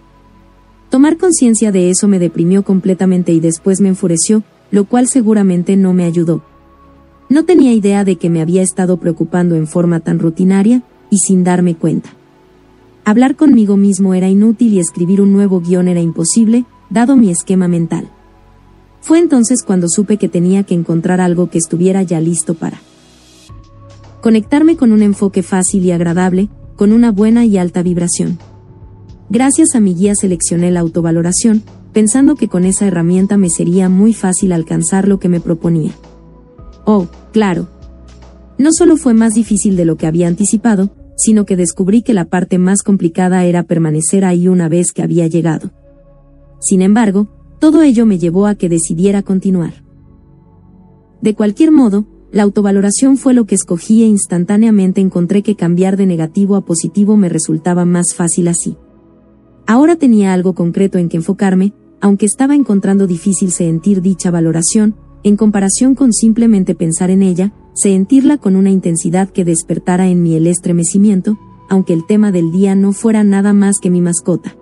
Tomar 0.88 1.18
conciencia 1.18 1.72
de 1.72 1.90
eso 1.90 2.08
me 2.08 2.18
deprimió 2.18 2.62
completamente 2.62 3.32
y 3.32 3.40
después 3.40 3.82
me 3.82 3.88
enfureció, 3.88 4.42
lo 4.70 4.86
cual 4.86 5.08
seguramente 5.08 5.76
no 5.76 5.92
me 5.92 6.04
ayudó. 6.04 6.42
No 7.28 7.44
tenía 7.44 7.72
idea 7.74 8.04
de 8.04 8.16
que 8.16 8.30
me 8.30 8.40
había 8.40 8.62
estado 8.62 8.96
preocupando 8.98 9.54
en 9.56 9.66
forma 9.66 10.00
tan 10.00 10.18
rutinaria, 10.18 10.82
y 11.10 11.18
sin 11.18 11.44
darme 11.44 11.74
cuenta. 11.74 12.08
Hablar 13.04 13.36
conmigo 13.36 13.76
mismo 13.76 14.14
era 14.14 14.30
inútil 14.30 14.72
y 14.72 14.78
escribir 14.78 15.20
un 15.20 15.32
nuevo 15.32 15.60
guion 15.60 15.88
era 15.88 16.00
imposible, 16.00 16.64
dado 16.88 17.16
mi 17.16 17.30
esquema 17.30 17.68
mental. 17.68 18.08
Fue 19.02 19.18
entonces 19.18 19.62
cuando 19.62 19.88
supe 19.88 20.16
que 20.16 20.30
tenía 20.30 20.62
que 20.62 20.74
encontrar 20.74 21.20
algo 21.20 21.50
que 21.50 21.58
estuviera 21.58 22.02
ya 22.02 22.20
listo 22.20 22.54
para 22.54 22.80
conectarme 24.22 24.76
con 24.76 24.92
un 24.92 25.02
enfoque 25.02 25.42
fácil 25.42 25.84
y 25.84 25.90
agradable, 25.90 26.48
con 26.82 26.92
una 26.92 27.12
buena 27.12 27.44
y 27.44 27.58
alta 27.58 27.80
vibración. 27.84 28.40
Gracias 29.30 29.76
a 29.76 29.80
mi 29.80 29.94
guía 29.94 30.16
seleccioné 30.16 30.72
la 30.72 30.80
autovaloración, 30.80 31.62
pensando 31.92 32.34
que 32.34 32.48
con 32.48 32.64
esa 32.64 32.88
herramienta 32.88 33.36
me 33.36 33.50
sería 33.50 33.88
muy 33.88 34.12
fácil 34.12 34.50
alcanzar 34.50 35.06
lo 35.06 35.20
que 35.20 35.28
me 35.28 35.38
proponía. 35.38 35.92
Oh, 36.84 37.06
claro. 37.32 37.68
No 38.58 38.70
solo 38.72 38.96
fue 38.96 39.14
más 39.14 39.34
difícil 39.34 39.76
de 39.76 39.84
lo 39.84 39.96
que 39.96 40.08
había 40.08 40.26
anticipado, 40.26 40.90
sino 41.16 41.46
que 41.46 41.54
descubrí 41.54 42.02
que 42.02 42.14
la 42.14 42.24
parte 42.24 42.58
más 42.58 42.82
complicada 42.82 43.44
era 43.44 43.62
permanecer 43.62 44.24
ahí 44.24 44.48
una 44.48 44.68
vez 44.68 44.90
que 44.90 45.02
había 45.02 45.28
llegado. 45.28 45.70
Sin 46.58 46.82
embargo, 46.82 47.28
todo 47.60 47.82
ello 47.82 48.06
me 48.06 48.18
llevó 48.18 48.48
a 48.48 48.56
que 48.56 48.68
decidiera 48.68 49.22
continuar. 49.22 49.84
De 51.20 51.36
cualquier 51.36 51.70
modo, 51.70 52.06
la 52.32 52.44
autovaloración 52.44 53.18
fue 53.18 53.34
lo 53.34 53.44
que 53.44 53.54
escogí 53.54 54.02
e 54.02 54.06
instantáneamente 54.06 55.02
encontré 55.02 55.42
que 55.42 55.54
cambiar 55.54 55.98
de 55.98 56.06
negativo 56.06 56.56
a 56.56 56.64
positivo 56.64 57.16
me 57.18 57.28
resultaba 57.28 57.84
más 57.84 58.14
fácil 58.16 58.48
así. 58.48 58.76
Ahora 59.66 59.96
tenía 59.96 60.32
algo 60.32 60.54
concreto 60.54 60.98
en 60.98 61.10
que 61.10 61.18
enfocarme, 61.18 61.74
aunque 62.00 62.26
estaba 62.26 62.54
encontrando 62.54 63.06
difícil 63.06 63.52
sentir 63.52 64.00
dicha 64.00 64.30
valoración, 64.30 64.96
en 65.22 65.36
comparación 65.36 65.94
con 65.94 66.12
simplemente 66.12 66.74
pensar 66.74 67.10
en 67.10 67.22
ella, 67.22 67.52
sentirla 67.74 68.38
con 68.38 68.56
una 68.56 68.70
intensidad 68.70 69.28
que 69.28 69.44
despertara 69.44 70.08
en 70.08 70.22
mí 70.22 70.34
el 70.34 70.46
estremecimiento, 70.46 71.38
aunque 71.68 71.92
el 71.92 72.06
tema 72.06 72.32
del 72.32 72.50
día 72.50 72.74
no 72.74 72.92
fuera 72.92 73.24
nada 73.24 73.52
más 73.52 73.76
que 73.80 73.90
mi 73.90 74.00
mascota. 74.00 74.56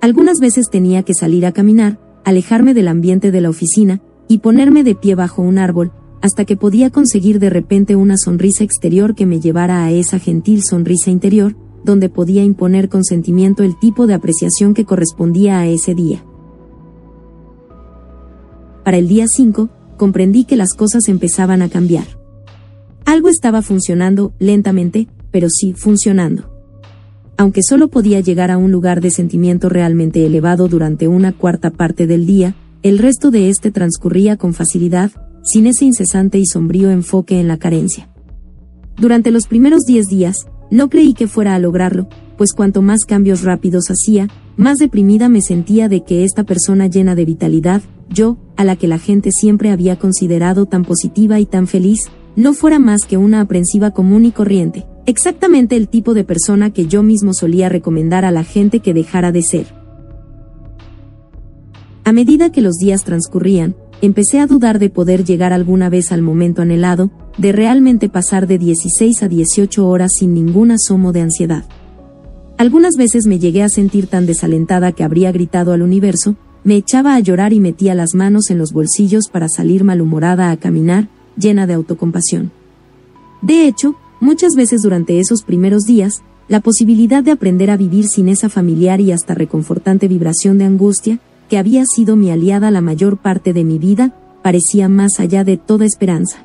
Algunas 0.00 0.40
veces 0.40 0.68
tenía 0.70 1.02
que 1.02 1.14
salir 1.14 1.44
a 1.46 1.52
caminar, 1.52 2.00
alejarme 2.24 2.74
del 2.74 2.88
ambiente 2.88 3.30
de 3.30 3.40
la 3.40 3.50
oficina, 3.50 4.00
y 4.26 4.38
ponerme 4.38 4.84
de 4.84 4.94
pie 4.94 5.14
bajo 5.14 5.42
un 5.42 5.58
árbol, 5.58 5.92
hasta 6.20 6.44
que 6.44 6.56
podía 6.56 6.90
conseguir 6.90 7.38
de 7.38 7.50
repente 7.50 7.96
una 7.96 8.16
sonrisa 8.16 8.64
exterior 8.64 9.14
que 9.14 9.26
me 9.26 9.40
llevara 9.40 9.84
a 9.84 9.90
esa 9.90 10.18
gentil 10.18 10.62
sonrisa 10.62 11.10
interior, 11.10 11.56
donde 11.84 12.08
podía 12.08 12.42
imponer 12.42 12.88
con 12.88 13.04
sentimiento 13.04 13.62
el 13.62 13.78
tipo 13.78 14.06
de 14.06 14.14
apreciación 14.14 14.74
que 14.74 14.84
correspondía 14.84 15.58
a 15.60 15.66
ese 15.66 15.94
día. 15.94 16.24
Para 18.84 18.98
el 18.98 19.08
día 19.08 19.26
5, 19.28 19.68
comprendí 19.96 20.44
que 20.44 20.56
las 20.56 20.74
cosas 20.74 21.08
empezaban 21.08 21.62
a 21.62 21.68
cambiar. 21.68 22.06
Algo 23.04 23.28
estaba 23.28 23.62
funcionando, 23.62 24.32
lentamente, 24.38 25.08
pero 25.30 25.48
sí 25.50 25.72
funcionando 25.74 26.58
aunque 27.38 27.62
solo 27.62 27.86
podía 27.88 28.18
llegar 28.18 28.50
a 28.50 28.58
un 28.58 28.72
lugar 28.72 29.00
de 29.00 29.12
sentimiento 29.12 29.68
realmente 29.68 30.26
elevado 30.26 30.66
durante 30.66 31.06
una 31.06 31.32
cuarta 31.32 31.70
parte 31.70 32.08
del 32.08 32.26
día, 32.26 32.56
el 32.82 32.98
resto 32.98 33.30
de 33.30 33.48
este 33.48 33.70
transcurría 33.70 34.36
con 34.36 34.54
facilidad, 34.54 35.12
sin 35.50 35.66
ese 35.66 35.86
incesante 35.86 36.38
y 36.38 36.46
sombrío 36.46 36.90
enfoque 36.90 37.40
en 37.40 37.48
la 37.48 37.56
carencia. 37.56 38.08
Durante 38.96 39.30
los 39.30 39.46
primeros 39.46 39.82
diez 39.86 40.08
días, 40.08 40.46
no 40.70 40.90
creí 40.90 41.14
que 41.14 41.28
fuera 41.28 41.54
a 41.54 41.58
lograrlo, 41.58 42.08
pues 42.36 42.52
cuanto 42.52 42.82
más 42.82 43.04
cambios 43.06 43.42
rápidos 43.42 43.84
hacía, 43.90 44.28
más 44.56 44.78
deprimida 44.78 45.28
me 45.28 45.40
sentía 45.40 45.88
de 45.88 46.04
que 46.04 46.24
esta 46.24 46.44
persona 46.44 46.86
llena 46.86 47.14
de 47.14 47.24
vitalidad, 47.24 47.82
yo, 48.10 48.38
a 48.56 48.64
la 48.64 48.76
que 48.76 48.88
la 48.88 48.98
gente 48.98 49.30
siempre 49.32 49.70
había 49.70 49.98
considerado 49.98 50.66
tan 50.66 50.84
positiva 50.84 51.40
y 51.40 51.46
tan 51.46 51.66
feliz, 51.66 52.00
no 52.36 52.54
fuera 52.54 52.78
más 52.78 53.00
que 53.08 53.16
una 53.16 53.40
aprensiva 53.40 53.90
común 53.92 54.24
y 54.24 54.32
corriente, 54.32 54.86
exactamente 55.06 55.76
el 55.76 55.88
tipo 55.88 56.14
de 56.14 56.24
persona 56.24 56.70
que 56.70 56.86
yo 56.86 57.02
mismo 57.02 57.34
solía 57.34 57.68
recomendar 57.68 58.24
a 58.24 58.30
la 58.30 58.44
gente 58.44 58.80
que 58.80 58.94
dejara 58.94 59.32
de 59.32 59.42
ser. 59.42 59.66
A 62.04 62.12
medida 62.12 62.52
que 62.52 62.60
los 62.60 62.76
días 62.76 63.04
transcurrían, 63.04 63.76
empecé 64.02 64.40
a 64.40 64.46
dudar 64.46 64.78
de 64.78 64.90
poder 64.90 65.24
llegar 65.24 65.52
alguna 65.52 65.88
vez 65.88 66.12
al 66.12 66.22
momento 66.22 66.62
anhelado, 66.62 67.10
de 67.36 67.52
realmente 67.52 68.08
pasar 68.08 68.46
de 68.46 68.58
16 68.58 69.22
a 69.22 69.28
18 69.28 69.88
horas 69.88 70.12
sin 70.18 70.34
ningún 70.34 70.70
asomo 70.70 71.12
de 71.12 71.22
ansiedad. 71.22 71.64
Algunas 72.56 72.96
veces 72.96 73.26
me 73.26 73.38
llegué 73.38 73.62
a 73.62 73.68
sentir 73.68 74.06
tan 74.08 74.26
desalentada 74.26 74.92
que 74.92 75.04
habría 75.04 75.30
gritado 75.32 75.72
al 75.72 75.82
universo, 75.82 76.36
me 76.64 76.76
echaba 76.76 77.14
a 77.14 77.20
llorar 77.20 77.52
y 77.52 77.60
metía 77.60 77.94
las 77.94 78.14
manos 78.14 78.50
en 78.50 78.58
los 78.58 78.72
bolsillos 78.72 79.28
para 79.30 79.48
salir 79.48 79.84
malhumorada 79.84 80.50
a 80.50 80.56
caminar, 80.56 81.08
llena 81.36 81.66
de 81.66 81.74
autocompasión. 81.74 82.50
De 83.42 83.68
hecho, 83.68 83.94
Muchas 84.20 84.56
veces 84.56 84.82
durante 84.82 85.20
esos 85.20 85.42
primeros 85.44 85.84
días, 85.84 86.22
la 86.48 86.60
posibilidad 86.60 87.22
de 87.22 87.30
aprender 87.30 87.70
a 87.70 87.76
vivir 87.76 88.06
sin 88.08 88.28
esa 88.28 88.48
familiar 88.48 89.00
y 89.00 89.12
hasta 89.12 89.34
reconfortante 89.34 90.08
vibración 90.08 90.58
de 90.58 90.64
angustia, 90.64 91.20
que 91.48 91.58
había 91.58 91.84
sido 91.84 92.16
mi 92.16 92.30
aliada 92.30 92.70
la 92.70 92.80
mayor 92.80 93.16
parte 93.16 93.52
de 93.52 93.64
mi 93.64 93.78
vida, 93.78 94.14
parecía 94.42 94.88
más 94.88 95.18
allá 95.18 95.44
de 95.44 95.56
toda 95.56 95.84
esperanza. 95.84 96.44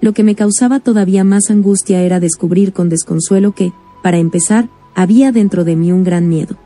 Lo 0.00 0.12
que 0.12 0.22
me 0.22 0.34
causaba 0.34 0.80
todavía 0.80 1.24
más 1.24 1.50
angustia 1.50 2.02
era 2.02 2.20
descubrir 2.20 2.72
con 2.72 2.88
desconsuelo 2.88 3.52
que, 3.52 3.72
para 4.02 4.18
empezar, 4.18 4.68
había 4.94 5.32
dentro 5.32 5.64
de 5.64 5.76
mí 5.76 5.92
un 5.92 6.04
gran 6.04 6.28
miedo. 6.28 6.56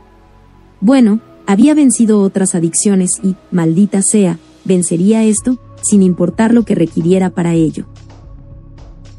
Bueno, 0.79 1.21
había 1.45 1.73
vencido 1.73 2.21
otras 2.21 2.55
adicciones 2.55 3.11
y, 3.23 3.35
maldita 3.51 4.01
sea, 4.01 4.39
vencería 4.63 5.23
esto, 5.23 5.59
sin 5.81 6.01
importar 6.01 6.53
lo 6.53 6.63
que 6.63 6.75
requiriera 6.75 7.29
para 7.29 7.53
ello. 7.53 7.85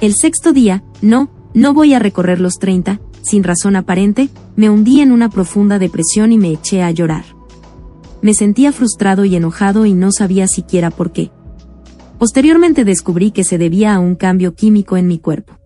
El 0.01 0.15
sexto 0.15 0.53
día, 0.53 0.83
no, 1.01 1.31
no 1.55 1.75
voy 1.75 1.95
a 1.95 1.99
recorrer 1.99 2.41
los 2.41 2.55
30, 2.55 3.01
sin 3.23 3.45
razón 3.45 3.77
aparente, 3.77 4.29
me 4.57 4.71
hundí 4.71 5.01
en 5.01 5.13
una 5.13 5.31
profunda 5.31 5.79
depresión 5.79 6.33
y 6.33 6.39
me 6.39 6.53
eché 6.53 6.83
a 6.83 6.91
llorar. 6.91 7.25
Me 8.23 8.35
sentía 8.35 8.73
frustrado 8.73 9.25
y 9.25 9.35
enojado 9.35 9.85
y 9.85 9.95
no 9.95 10.13
sabía 10.13 10.47
siquiera 10.47 10.91
por 10.91 11.13
qué. 11.13 11.33
Posteriormente 12.19 12.85
descubrí 12.85 13.33
que 13.33 13.43
se 13.43 13.59
debía 13.59 13.95
a 13.95 13.99
un 13.99 14.15
cambio 14.15 14.55
químico 14.55 14.97
en 14.97 15.09
mi 15.09 15.19
cuerpo. 15.19 15.59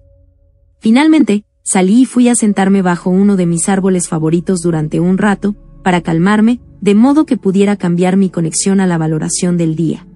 Finalmente, 0.81 1.45
salí 1.63 2.03
y 2.03 2.05
fui 2.07 2.29
a 2.29 2.35
sentarme 2.35 2.81
bajo 2.81 3.11
uno 3.11 3.37
de 3.37 3.45
mis 3.45 3.69
árboles 3.69 4.09
favoritos 4.09 4.61
durante 4.63 5.01
un 5.01 5.19
rato, 5.19 5.55
para 5.85 6.01
calmarme, 6.01 6.61
de 6.81 6.95
modo 6.95 7.27
que 7.27 7.37
pudiera 7.37 7.77
cambiar 7.77 8.17
mi 8.17 8.31
conexión 8.31 8.81
a 8.81 8.87
la 8.87 8.97
valoración 8.97 9.59
del 9.59 9.77
día. 9.77 10.07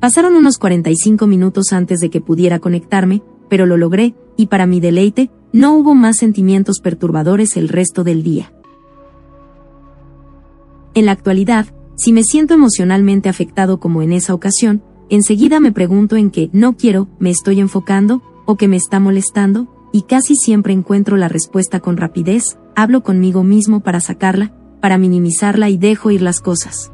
Pasaron 0.00 0.34
unos 0.34 0.58
45 0.58 1.28
minutos 1.28 1.72
antes 1.72 2.00
de 2.00 2.10
que 2.10 2.20
pudiera 2.20 2.58
conectarme, 2.58 3.22
pero 3.48 3.66
lo 3.66 3.76
logré, 3.76 4.16
y 4.36 4.46
para 4.46 4.66
mi 4.66 4.80
deleite, 4.80 5.30
no 5.52 5.76
hubo 5.76 5.94
más 5.94 6.16
sentimientos 6.16 6.80
perturbadores 6.80 7.56
el 7.56 7.68
resto 7.68 8.02
del 8.02 8.24
día. 8.24 8.52
En 10.94 11.06
la 11.06 11.12
actualidad, 11.12 11.66
si 11.96 12.12
me 12.12 12.22
siento 12.22 12.54
emocionalmente 12.54 13.28
afectado 13.28 13.80
como 13.80 14.02
en 14.02 14.12
esa 14.12 14.34
ocasión, 14.34 14.82
enseguida 15.08 15.60
me 15.60 15.72
pregunto 15.72 16.16
en 16.16 16.30
qué 16.30 16.50
no 16.52 16.76
quiero, 16.76 17.08
me 17.18 17.30
estoy 17.30 17.60
enfocando, 17.60 18.22
o 18.44 18.56
que 18.56 18.68
me 18.68 18.76
está 18.76 19.00
molestando, 19.00 19.88
y 19.92 20.02
casi 20.02 20.34
siempre 20.34 20.72
encuentro 20.72 21.16
la 21.16 21.28
respuesta 21.28 21.80
con 21.80 21.96
rapidez, 21.96 22.58
hablo 22.74 23.02
conmigo 23.02 23.42
mismo 23.42 23.80
para 23.80 24.00
sacarla, 24.00 24.54
para 24.80 24.98
minimizarla 24.98 25.70
y 25.70 25.78
dejo 25.78 26.10
ir 26.10 26.22
las 26.22 26.40
cosas. 26.40 26.92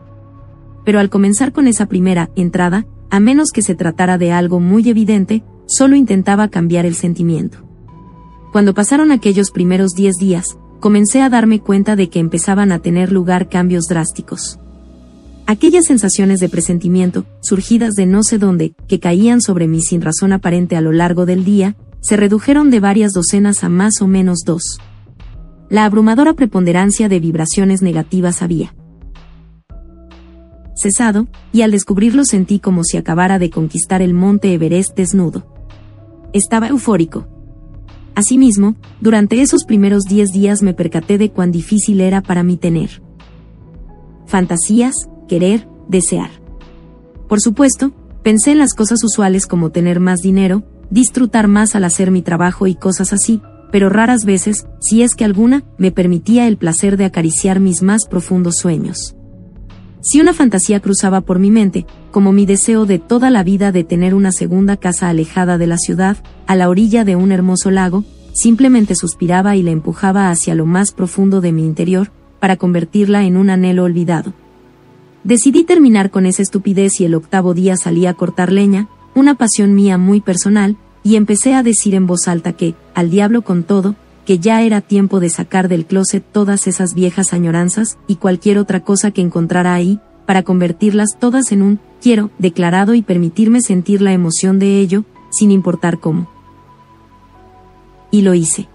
Pero 0.85 1.01
al 1.01 1.11
comenzar 1.11 1.53
con 1.53 1.66
esa 1.66 1.87
primera 1.87 2.31
entrada, 2.37 2.87
a 3.11 3.20
menos 3.20 3.51
que 3.53 3.62
se 3.62 3.75
tratara 3.75 4.19
de 4.19 4.33
algo 4.33 4.61
muy 4.61 4.89
evidente, 4.89 5.45
solo 5.66 5.97
intentaba 5.97 6.49
cambiar 6.49 6.87
el 6.87 6.95
sentimiento. 6.95 7.59
Cuando 8.53 8.75
pasaron 8.75 9.12
aquellos 9.12 9.51
primeros 9.51 9.93
diez 9.93 10.16
días, 10.16 10.59
comencé 10.81 11.23
a 11.23 11.29
darme 11.29 11.61
cuenta 11.61 11.97
de 11.97 12.09
que 12.09 12.19
empezaban 12.19 12.73
a 12.73 12.79
tener 12.79 13.13
lugar 13.13 13.49
cambios 13.49 13.85
drásticos. 13.85 14.59
Aquellas 15.47 15.87
sensaciones 15.87 16.41
de 16.41 16.49
presentimiento, 16.49 17.25
surgidas 17.41 17.95
de 17.95 18.07
no 18.07 18.23
sé 18.23 18.39
dónde, 18.39 18.75
que 18.87 19.01
caían 19.01 19.41
sobre 19.41 19.67
mí 19.67 19.81
sin 19.81 20.03
razón 20.03 20.33
aparente 20.33 20.77
a 20.77 20.81
lo 20.81 20.93
largo 20.93 21.25
del 21.25 21.45
día, 21.45 21.75
se 22.01 22.17
redujeron 22.17 22.71
de 22.71 22.81
varias 22.81 23.13
docenas 23.13 23.65
a 23.65 23.69
más 23.69 24.01
o 24.01 24.07
menos 24.07 24.41
dos. 24.45 24.79
La 25.71 25.85
abrumadora 25.85 26.35
preponderancia 26.35 27.09
de 27.09 27.21
vibraciones 27.21 27.83
negativas 27.83 28.43
había 28.43 28.75
cesado, 30.81 31.27
y 31.53 31.63
al 31.63 31.73
descubrirlo 31.73 32.25
sentí 32.25 32.61
como 32.61 32.85
si 32.85 32.97
acabara 32.97 33.39
de 33.39 33.51
conquistar 33.51 34.01
el 34.01 34.15
monte 34.15 34.53
Everest 34.55 34.97
desnudo. 34.97 35.47
Estaba 36.33 36.69
eufórico. 36.69 37.27
Asimismo, 38.19 38.74
durante 39.01 39.43
esos 39.43 39.62
primeros 39.62 40.03
diez 40.03 40.32
días 40.32 40.61
me 40.61 40.74
percaté 40.74 41.19
de 41.19 41.31
cuán 41.31 41.53
difícil 41.53 42.01
era 42.01 42.20
para 42.20 42.43
mí 42.43 42.57
tener 42.57 43.01
fantasías, 44.27 44.93
querer, 45.28 45.69
desear. 45.89 46.28
Por 47.28 47.40
supuesto, 47.40 47.93
pensé 48.24 48.51
en 48.51 48.59
las 48.59 48.74
cosas 48.74 49.05
usuales 49.05 49.47
como 49.47 49.70
tener 49.70 50.01
más 50.01 50.19
dinero, 50.19 50.65
disfrutar 50.90 51.47
más 51.47 51.77
al 51.77 51.85
hacer 51.85 52.11
mi 52.11 52.23
trabajo 52.23 52.66
y 52.66 52.74
cosas 52.74 53.12
así, 53.12 53.40
pero 53.70 53.89
raras 53.89 54.24
veces, 54.24 54.66
si 54.81 55.03
es 55.03 55.15
que 55.15 55.24
alguna, 55.24 55.62
me 55.78 55.93
permitía 55.93 56.49
el 56.49 56.57
placer 56.57 56.97
de 56.97 57.05
acariciar 57.05 57.61
mis 57.61 57.82
más 57.82 58.09
profundos 58.11 58.57
sueños. 58.57 59.15
Si 60.11 60.23
una 60.23 60.33
fantasía 60.33 60.81
cruzaba 60.81 61.21
por 61.21 61.39
mi 61.39 61.51
mente, 61.51 61.85
como 62.13 62.33
mi 62.33 62.47
deseo 62.47 62.87
de 62.87 62.99
toda 62.99 63.29
la 63.29 63.43
vida 63.43 63.73
de 63.73 63.85
tener 63.85 64.15
una 64.15 64.33
segunda 64.33 64.79
casa 64.79 65.11
alejada 65.11 65.59
de 65.59 65.67
la 65.67 65.77
ciudad, 65.77 66.17
a 66.47 66.57
la 66.57 66.71
orilla 66.71 67.05
de 67.05 67.15
un 67.15 67.31
hermoso 67.31 67.71
lago, 67.71 68.05
simplemente 68.33 68.95
suspiraba 68.95 69.55
y 69.55 69.63
la 69.63 69.71
empujaba 69.71 70.31
hacia 70.31 70.55
lo 70.55 70.65
más 70.65 70.93
profundo 70.93 71.43
de 71.43 71.53
mi 71.53 71.67
interior, 71.67 72.11
para 72.41 72.57
convertirla 72.57 73.25
en 73.25 73.37
un 73.37 73.51
anhelo 73.51 73.85
olvidado. 73.85 74.33
Decidí 75.25 75.65
terminar 75.65 76.11
con 76.11 76.25
esa 76.25 76.41
estupidez 76.41 77.03
y 77.03 77.05
el 77.05 77.15
octavo 77.15 77.53
día 77.53 77.77
salí 77.77 78.07
a 78.07 78.15
cortar 78.15 78.51
leña, 78.51 78.89
una 79.15 79.35
pasión 79.35 79.75
mía 79.75 79.99
muy 79.99 80.23
personal, 80.23 80.79
y 81.03 81.17
empecé 81.17 81.53
a 81.53 81.63
decir 81.63 81.95
en 81.95 82.07
voz 82.07 82.29
alta 82.29 82.55
que, 82.55 82.75
al 82.95 83.11
diablo 83.11 83.43
con 83.43 83.63
todo, 83.63 83.95
que 84.29 84.39
ya 84.39 84.61
era 84.61 84.83
tiempo 84.83 85.21
de 85.21 85.31
sacar 85.31 85.69
del 85.69 85.87
closet 85.87 86.23
todas 86.23 86.67
esas 86.67 86.93
viejas 86.93 87.33
añoranzas 87.33 87.97
y 88.07 88.17
cualquier 88.17 88.59
otra 88.59 88.81
cosa 88.81 89.11
que 89.11 89.23
encontrara 89.23 89.73
ahí, 89.73 90.01
para 90.27 90.43
convertirlas 90.43 91.17
todas 91.19 91.51
en 91.51 91.63
un 91.63 91.81
quiero 92.03 92.31
declarado 92.39 92.93
y 92.93 93.01
permitirme 93.01 93.63
sentir 93.63 94.03
la 94.03 94.13
emoción 94.13 94.59
de 94.59 94.81
ello, 94.81 95.07
sin 95.31 95.51
importar 95.51 95.99
cómo. 95.99 96.29
Y 98.11 98.21
lo 98.21 98.35
hice. 98.35 98.69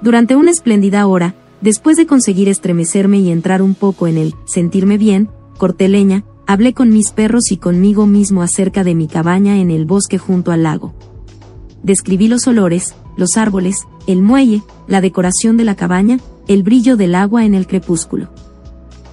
Durante 0.00 0.36
una 0.36 0.50
espléndida 0.50 1.06
hora, 1.06 1.34
después 1.60 1.98
de 1.98 2.06
conseguir 2.06 2.48
estremecerme 2.48 3.18
y 3.18 3.30
entrar 3.30 3.60
un 3.60 3.74
poco 3.74 4.06
en 4.06 4.16
el 4.16 4.34
sentirme 4.46 4.96
bien, 4.96 5.28
corté 5.58 5.90
leña, 5.90 6.24
hablé 6.46 6.72
con 6.72 6.88
mis 6.88 7.10
perros 7.10 7.52
y 7.52 7.58
conmigo 7.58 8.06
mismo 8.06 8.40
acerca 8.40 8.84
de 8.84 8.94
mi 8.94 9.06
cabaña 9.06 9.58
en 9.58 9.70
el 9.70 9.84
bosque 9.84 10.16
junto 10.16 10.50
al 10.50 10.62
lago. 10.62 10.94
Describí 11.82 12.26
los 12.26 12.46
olores, 12.46 12.94
los 13.16 13.36
árboles, 13.36 13.86
el 14.06 14.22
muelle, 14.22 14.62
la 14.86 15.00
decoración 15.00 15.56
de 15.56 15.64
la 15.64 15.76
cabaña, 15.76 16.18
el 16.48 16.62
brillo 16.62 16.96
del 16.96 17.14
agua 17.14 17.44
en 17.44 17.54
el 17.54 17.66
crepúsculo. 17.66 18.30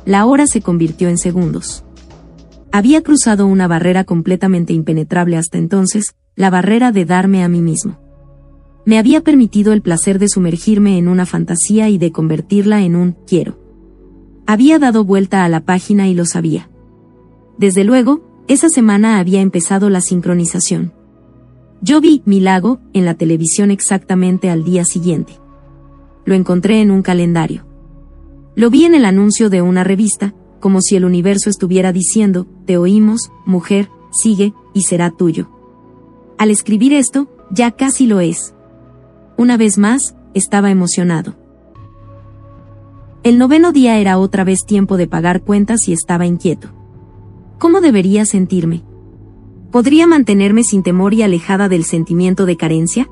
La 0.06 0.26
hora 0.26 0.48
se 0.48 0.62
convirtió 0.62 1.10
en 1.10 1.18
segundos. 1.18 1.84
Había 2.72 3.02
cruzado 3.02 3.48
una 3.48 3.68
barrera 3.68 4.04
completamente 4.04 4.74
impenetrable 4.74 5.38
hasta 5.38 5.58
entonces, 5.58 6.16
la 6.36 6.50
barrera 6.50 6.92
de 6.92 7.06
darme 7.06 7.44
a 7.44 7.48
mí 7.48 7.62
mismo. 7.62 8.00
Me 8.86 8.98
había 8.98 9.22
permitido 9.22 9.74
el 9.74 9.82
placer 9.82 10.20
de 10.20 10.30
sumergirme 10.30 10.98
en 10.98 11.08
una 11.08 11.26
fantasía 11.26 11.90
y 11.90 11.98
de 11.98 12.12
convertirla 12.12 12.82
en 12.82 12.96
un 12.96 13.16
quiero. 13.28 13.60
Había 14.48 14.80
dado 14.80 15.04
vuelta 15.04 15.44
a 15.44 15.50
la 15.50 15.66
página 15.66 16.08
y 16.08 16.16
lo 16.16 16.26
sabía. 16.26 16.70
Desde 17.58 17.84
luego, 17.84 18.46
esa 18.48 18.70
semana 18.70 19.20
había 19.20 19.42
empezado 19.42 19.90
la 19.90 20.02
sincronización. 20.02 20.94
Yo 21.82 22.02
vi 22.02 22.22
mi 22.26 22.42
lago 22.42 22.80
en 22.94 23.06
la 23.06 23.14
televisión 23.14 23.72
exactamente 23.72 24.50
al 24.50 24.66
día 24.66 24.84
siguiente. 24.84 25.34
Lo 26.26 26.36
encontré 26.36 26.82
en 26.82 26.92
un 26.92 27.02
calendario. 27.02 27.66
Lo 28.56 28.70
vi 28.70 28.84
en 28.84 28.96
el 28.96 29.06
anuncio 29.06 29.50
de 29.50 29.62
una 29.62 29.86
revista, 29.86 30.34
como 30.60 30.82
si 30.82 30.98
el 30.98 31.06
universo 31.06 31.50
estuviera 31.50 31.94
diciendo, 31.94 32.48
te 32.66 32.78
oímos, 32.78 33.32
mujer, 33.46 33.90
sigue, 34.12 34.54
y 34.74 34.82
será 34.82 35.12
tuyo. 35.12 35.50
Al 36.38 36.52
escribir 36.52 36.94
esto, 36.94 37.30
ya 37.50 37.72
casi 37.72 38.08
lo 38.08 38.20
es. 38.20 38.54
Una 39.38 39.56
vez 39.56 39.78
más, 39.78 40.16
estaba 40.34 40.72
emocionado. 40.72 41.36
El 43.24 43.38
noveno 43.38 43.72
día 43.72 43.98
era 44.00 44.18
otra 44.18 44.44
vez 44.44 44.66
tiempo 44.66 44.98
de 44.98 45.08
pagar 45.08 45.44
cuentas 45.44 45.88
y 45.88 45.94
estaba 45.94 46.26
inquieto. 46.26 46.70
¿Cómo 47.58 47.80
debería 47.80 48.26
sentirme? 48.26 48.84
¿Podría 49.72 50.08
mantenerme 50.08 50.64
sin 50.64 50.82
temor 50.82 51.14
y 51.14 51.22
alejada 51.22 51.70
del 51.70 51.84
sentimiento 51.84 52.48
de 52.48 52.58
carencia? 52.58 53.08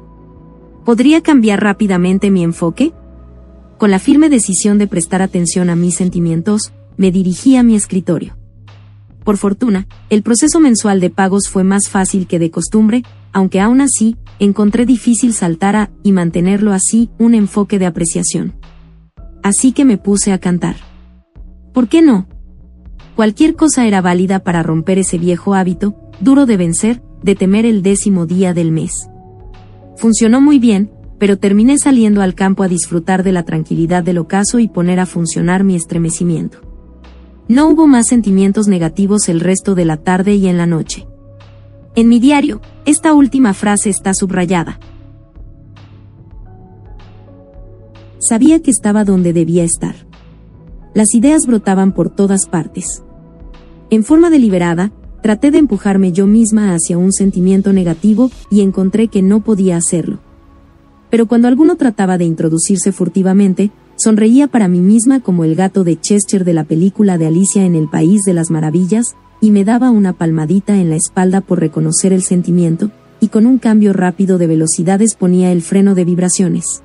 ¿Podría 0.85 1.21
cambiar 1.21 1.61
rápidamente 1.61 2.31
mi 2.31 2.43
enfoque? 2.43 2.93
Con 3.77 3.91
la 3.91 3.99
firme 3.99 4.27
decisión 4.29 4.79
de 4.79 4.88
prestar 4.88 5.21
atención 5.21 5.69
a 5.69 5.75
mis 5.75 5.95
sentimientos, 5.95 6.73
me 6.97 7.11
dirigí 7.11 7.57
a 7.57 7.63
mi 7.63 7.75
escritorio. 7.75 8.38
Por 9.23 9.38
fortuna, 9.38 9.88
el 10.09 10.23
proceso 10.23 10.59
mensual 10.59 10.99
de 10.99 11.11
pagos 11.11 11.47
fue 11.47 11.63
más 11.63 11.89
fácil 11.89 12.25
que 12.25 12.39
de 12.39 12.49
costumbre, 12.49 13.03
aunque 13.34 13.59
aún 13.59 13.81
así, 13.81 14.15
encontré 14.39 14.88
difícil 14.88 15.34
saltar 15.34 15.75
a, 15.75 15.91
y 16.01 16.11
mantenerlo 16.11 16.73
así, 16.73 17.11
un 17.19 17.35
enfoque 17.35 17.77
de 17.77 17.85
apreciación. 17.85 18.55
Así 19.43 19.73
que 19.73 19.85
me 19.85 19.97
puse 19.97 20.31
a 20.31 20.39
cantar. 20.39 20.77
¿Por 21.71 21.88
qué 21.88 22.01
no? 22.01 22.27
Cualquier 23.15 23.55
cosa 23.55 23.85
era 23.85 24.01
válida 24.01 24.39
para 24.39 24.63
romper 24.63 24.97
ese 24.97 25.19
viejo 25.19 25.53
hábito, 25.53 26.06
duro 26.19 26.45
de 26.45 26.57
vencer, 26.57 27.02
de 27.22 27.35
temer 27.35 27.65
el 27.65 27.81
décimo 27.81 28.26
día 28.26 28.53
del 28.53 28.72
mes. 28.72 29.10
Funcionó 29.98 30.41
muy 30.41 30.60
bien, 30.60 30.91
pero 31.19 31.38
terminé 31.38 31.77
saliendo 31.77 32.22
al 32.22 32.35
campo 32.35 32.64
a 32.64 32.68
disfrutar 32.68 33.23
de 33.23 33.31
la 33.31 33.44
tranquilidad 33.44 34.03
del 34.03 34.19
ocaso 34.19 34.60
y 34.60 34.68
poner 34.68 34.99
a 34.99 35.06
funcionar 35.06 35.64
mi 35.64 35.76
estremecimiento. 35.76 36.60
No 37.48 37.69
hubo 37.69 37.88
más 37.88 38.07
sentimientos 38.07 38.68
negativos 38.68 39.30
el 39.30 39.39
resto 39.39 39.73
de 39.73 39.85
la 39.85 39.98
tarde 39.98 40.35
y 40.35 40.48
en 40.48 40.57
la 40.57 40.65
noche. 40.65 41.07
En 41.95 42.10
mi 42.10 42.19
diario, 42.19 42.61
esta 42.85 43.14
última 43.14 43.53
frase 43.53 43.89
está 43.89 44.14
subrayada. 44.14 44.80
Sabía 48.19 48.61
que 48.61 48.72
estaba 48.72 49.03
donde 49.03 49.34
debía 49.34 49.64
estar. 49.64 49.95
Las 50.94 51.15
ideas 51.15 51.48
brotaban 51.48 51.94
por 51.94 52.10
todas 52.10 52.48
partes. 52.48 53.03
En 53.89 54.03
forma 54.03 54.30
deliberada, 54.30 54.91
Traté 55.28 55.52
de 55.52 55.58
empujarme 55.58 56.14
yo 56.14 56.26
misma 56.26 56.74
hacia 56.74 56.98
un 56.98 57.12
sentimiento 57.12 57.74
negativo 57.74 58.32
y 58.49 58.62
encontré 58.62 59.10
que 59.10 59.22
no 59.22 59.41
podía 59.41 59.76
hacerlo. 59.76 60.20
Pero 61.10 61.28
cuando 61.28 61.49
alguno 61.49 61.76
trataba 61.76 62.18
de 62.18 62.24
introducirse 62.24 62.94
furtivamente, 62.94 63.72
sonreía 63.98 64.48
para 64.48 64.70
mí 64.70 64.80
misma 64.80 65.20
como 65.20 65.44
el 65.44 65.56
gato 65.56 65.84
de 65.84 65.99
Chester 65.99 66.45
de 66.45 66.54
la 66.54 66.64
película 66.64 67.18
de 67.18 67.28
Alicia 67.28 67.66
en 67.66 67.76
el 67.76 67.90
País 67.90 68.22
de 68.26 68.34
las 68.34 68.49
Maravillas, 68.52 69.18
y 69.41 69.52
me 69.52 69.66
daba 69.66 69.91
una 69.91 70.14
palmadita 70.14 70.78
en 70.78 70.90
la 70.90 70.95
espalda 70.95 71.41
por 71.41 71.60
reconocer 71.60 72.14
el 72.14 72.22
sentimiento, 72.22 72.91
y 73.20 73.28
con 73.28 73.48
un 73.48 73.58
cambio 73.58 73.91
rápido 73.91 74.38
de 74.38 74.48
velocidades 74.48 75.16
ponía 75.16 75.52
el 75.52 75.62
freno 75.62 75.94
de 75.94 76.06
vibraciones. 76.06 76.84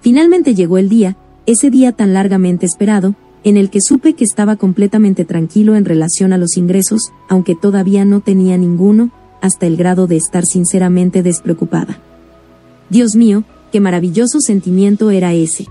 Finalmente 0.00 0.54
llegó 0.54 0.78
el 0.78 0.88
día, 0.88 1.16
ese 1.44 1.70
día 1.70 1.90
tan 1.90 2.14
largamente 2.14 2.66
esperado, 2.66 3.16
en 3.48 3.56
el 3.56 3.70
que 3.70 3.80
supe 3.80 4.14
que 4.14 4.24
estaba 4.24 4.56
completamente 4.56 5.24
tranquilo 5.24 5.76
en 5.76 5.84
relación 5.84 6.32
a 6.32 6.38
los 6.38 6.56
ingresos, 6.56 7.12
aunque 7.28 7.54
todavía 7.54 8.04
no 8.04 8.20
tenía 8.20 8.56
ninguno, 8.58 9.10
hasta 9.40 9.66
el 9.66 9.76
grado 9.76 10.06
de 10.06 10.16
estar 10.16 10.44
sinceramente 10.44 11.22
despreocupada. 11.22 11.98
Dios 12.90 13.14
mío, 13.14 13.44
qué 13.72 13.80
maravilloso 13.80 14.40
sentimiento 14.40 15.10
era 15.10 15.32
ese. 15.32 15.66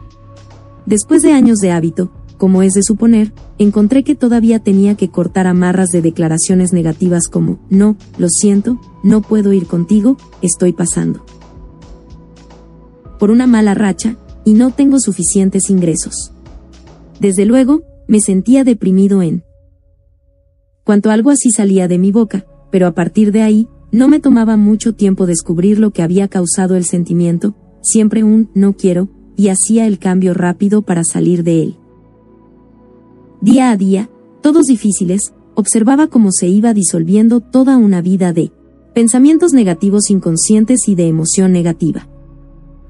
Después 0.85 1.21
de 1.21 1.33
años 1.33 1.57
de 1.57 1.71
hábito, 1.71 2.11
como 2.37 2.63
es 2.63 2.73
de 2.73 2.83
suponer, 2.83 3.33
encontré 3.57 4.03
que 4.03 4.15
todavía 4.15 4.59
tenía 4.59 4.95
que 4.95 5.09
cortar 5.09 5.47
amarras 5.47 5.89
de 5.89 6.01
declaraciones 6.01 6.71
negativas 6.71 7.27
como, 7.27 7.59
no, 7.69 7.97
lo 8.17 8.29
siento, 8.29 8.79
no 9.03 9.21
puedo 9.21 9.53
ir 9.53 9.67
contigo, 9.67 10.17
estoy 10.41 10.73
pasando. 10.73 11.25
Por 13.19 13.31
una 13.31 13.47
mala 13.47 13.73
racha, 13.73 14.17
y 14.45 14.53
no 14.53 14.71
tengo 14.71 14.99
suficientes 14.99 15.69
ingresos. 15.69 16.31
Desde 17.19 17.45
luego, 17.45 17.81
me 18.07 18.19
sentía 18.19 18.63
deprimido 18.63 19.21
en 19.21 19.43
cuanto 20.83 21.11
algo 21.11 21.31
así 21.31 21.51
salía 21.51 21.89
de 21.89 21.97
mi 21.97 22.13
boca, 22.13 22.45
pero 22.71 22.87
a 22.87 22.93
partir 22.93 23.33
de 23.33 23.41
ahí, 23.41 23.67
no 23.91 24.07
me 24.07 24.21
tomaba 24.21 24.55
mucho 24.55 24.93
tiempo 24.93 25.25
descubrir 25.25 25.79
lo 25.79 25.91
que 25.91 26.01
había 26.01 26.29
causado 26.29 26.75
el 26.75 26.85
sentimiento, 26.85 27.55
siempre 27.81 28.23
un 28.23 28.49
no 28.53 28.73
quiero, 28.73 29.09
y 29.35 29.49
hacía 29.49 29.85
el 29.85 29.99
cambio 29.99 30.33
rápido 30.33 30.81
para 30.83 31.03
salir 31.03 31.43
de 31.43 31.61
él. 31.61 31.77
Día 33.41 33.71
a 33.71 33.77
día, 33.77 34.09
todos 34.41 34.65
difíciles, 34.65 35.33
observaba 35.55 36.07
cómo 36.07 36.31
se 36.31 36.47
iba 36.47 36.73
disolviendo 36.73 37.41
toda 37.41 37.77
una 37.77 38.01
vida 38.01 38.31
de 38.31 38.51
pensamientos 38.93 39.53
negativos 39.53 40.09
inconscientes 40.09 40.87
y 40.87 40.95
de 40.95 41.07
emoción 41.07 41.51
negativa. 41.51 42.07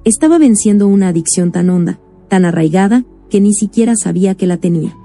Estaba 0.04 0.38
venciendo 0.38 0.88
una 0.88 1.10
adicción 1.10 1.52
tan 1.52 1.70
honda, 1.70 2.00
tan 2.30 2.46
arraigada, 2.46 3.06
que 3.30 3.42
ni 3.42 3.54
siquiera 3.54 3.96
sabía 3.96 4.36
que 4.36 4.48
la 4.48 4.58
tenía. 4.58 4.96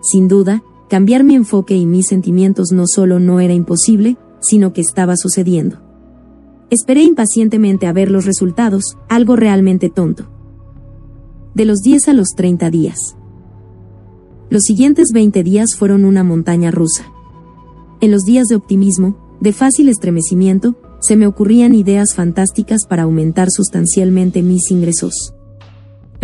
Sin 0.00 0.28
duda, 0.28 0.62
cambiar 0.88 1.24
mi 1.24 1.34
enfoque 1.34 1.76
y 1.76 1.86
mis 1.86 2.06
sentimientos 2.06 2.72
no 2.72 2.84
solo 2.86 3.20
no 3.20 3.40
era 3.40 3.54
imposible, 3.54 4.16
sino 4.40 4.72
que 4.72 4.80
estaba 4.80 5.16
sucediendo. 5.16 5.78
Esperé 6.70 7.02
impacientemente 7.02 7.86
a 7.86 7.92
ver 7.92 8.10
los 8.10 8.26
resultados, 8.26 8.96
algo 9.08 9.36
realmente 9.36 9.90
tonto. 9.90 10.26
De 11.54 11.64
los 11.64 11.80
10 11.80 12.08
a 12.08 12.12
los 12.12 12.30
30 12.36 12.70
días. 12.70 13.16
Los 14.50 14.62
siguientes 14.62 15.08
20 15.12 15.42
días 15.42 15.76
fueron 15.76 16.04
una 16.04 16.24
montaña 16.24 16.70
rusa. 16.70 17.06
En 18.00 18.10
los 18.10 18.24
días 18.24 18.46
de 18.48 18.56
optimismo, 18.56 19.16
de 19.40 19.52
fácil 19.52 19.88
estremecimiento, 19.88 20.76
se 21.00 21.16
me 21.16 21.26
ocurrían 21.26 21.74
ideas 21.74 22.14
fantásticas 22.14 22.86
para 22.88 23.04
aumentar 23.04 23.48
sustancialmente 23.50 24.42
mis 24.42 24.70
ingresos. 24.70 25.34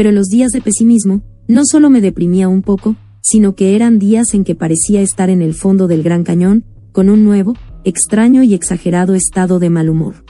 Pero 0.00 0.12
los 0.12 0.28
días 0.28 0.52
de 0.52 0.62
pesimismo, 0.62 1.20
no 1.46 1.60
solo 1.66 1.90
me 1.90 2.00
deprimía 2.00 2.48
un 2.48 2.62
poco, 2.62 2.96
sino 3.20 3.54
que 3.54 3.76
eran 3.76 3.98
días 3.98 4.32
en 4.32 4.44
que 4.44 4.54
parecía 4.54 5.02
estar 5.02 5.28
en 5.28 5.42
el 5.42 5.52
fondo 5.52 5.88
del 5.88 6.02
Gran 6.02 6.24
Cañón, 6.24 6.64
con 6.90 7.10
un 7.10 7.22
nuevo, 7.22 7.52
extraño 7.84 8.42
y 8.42 8.54
exagerado 8.54 9.14
estado 9.14 9.58
de 9.58 9.68
mal 9.68 9.90
humor. 9.90 10.24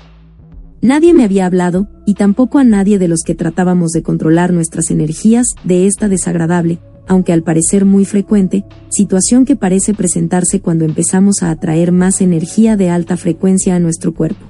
Nadie 0.83 1.15
me 1.15 1.23
había 1.23 1.47
hablado, 1.47 1.87
y 2.05 2.15
tampoco 2.15 2.59
a 2.59 2.65
nadie 2.65 2.99
de 2.99 3.07
los 3.07 3.21
que 3.25 3.37
tratábamos 3.37 3.93
de 3.93 4.03
controlar 4.03 4.53
nuestras 4.53 4.91
energías, 4.91 5.47
de 5.63 5.87
esta 5.87 6.09
desagradable, 6.09 6.81
aunque 7.07 7.33
al 7.33 7.45
parecer 7.45 7.85
muy 7.85 8.05
frecuente, 8.05 8.65
situación 8.89 9.45
que 9.45 9.55
parece 9.55 9.95
presentarse 9.95 10.59
cuando 10.59 10.85
empezamos 10.85 11.45
a 11.45 11.51
atraer 11.53 11.93
más 11.93 12.21
energía 12.23 12.77
de 12.77 12.91
alta 12.91 13.17
frecuencia 13.17 13.77
a 13.77 13.79
nuestro 13.79 14.15
cuerpo. 14.15 14.50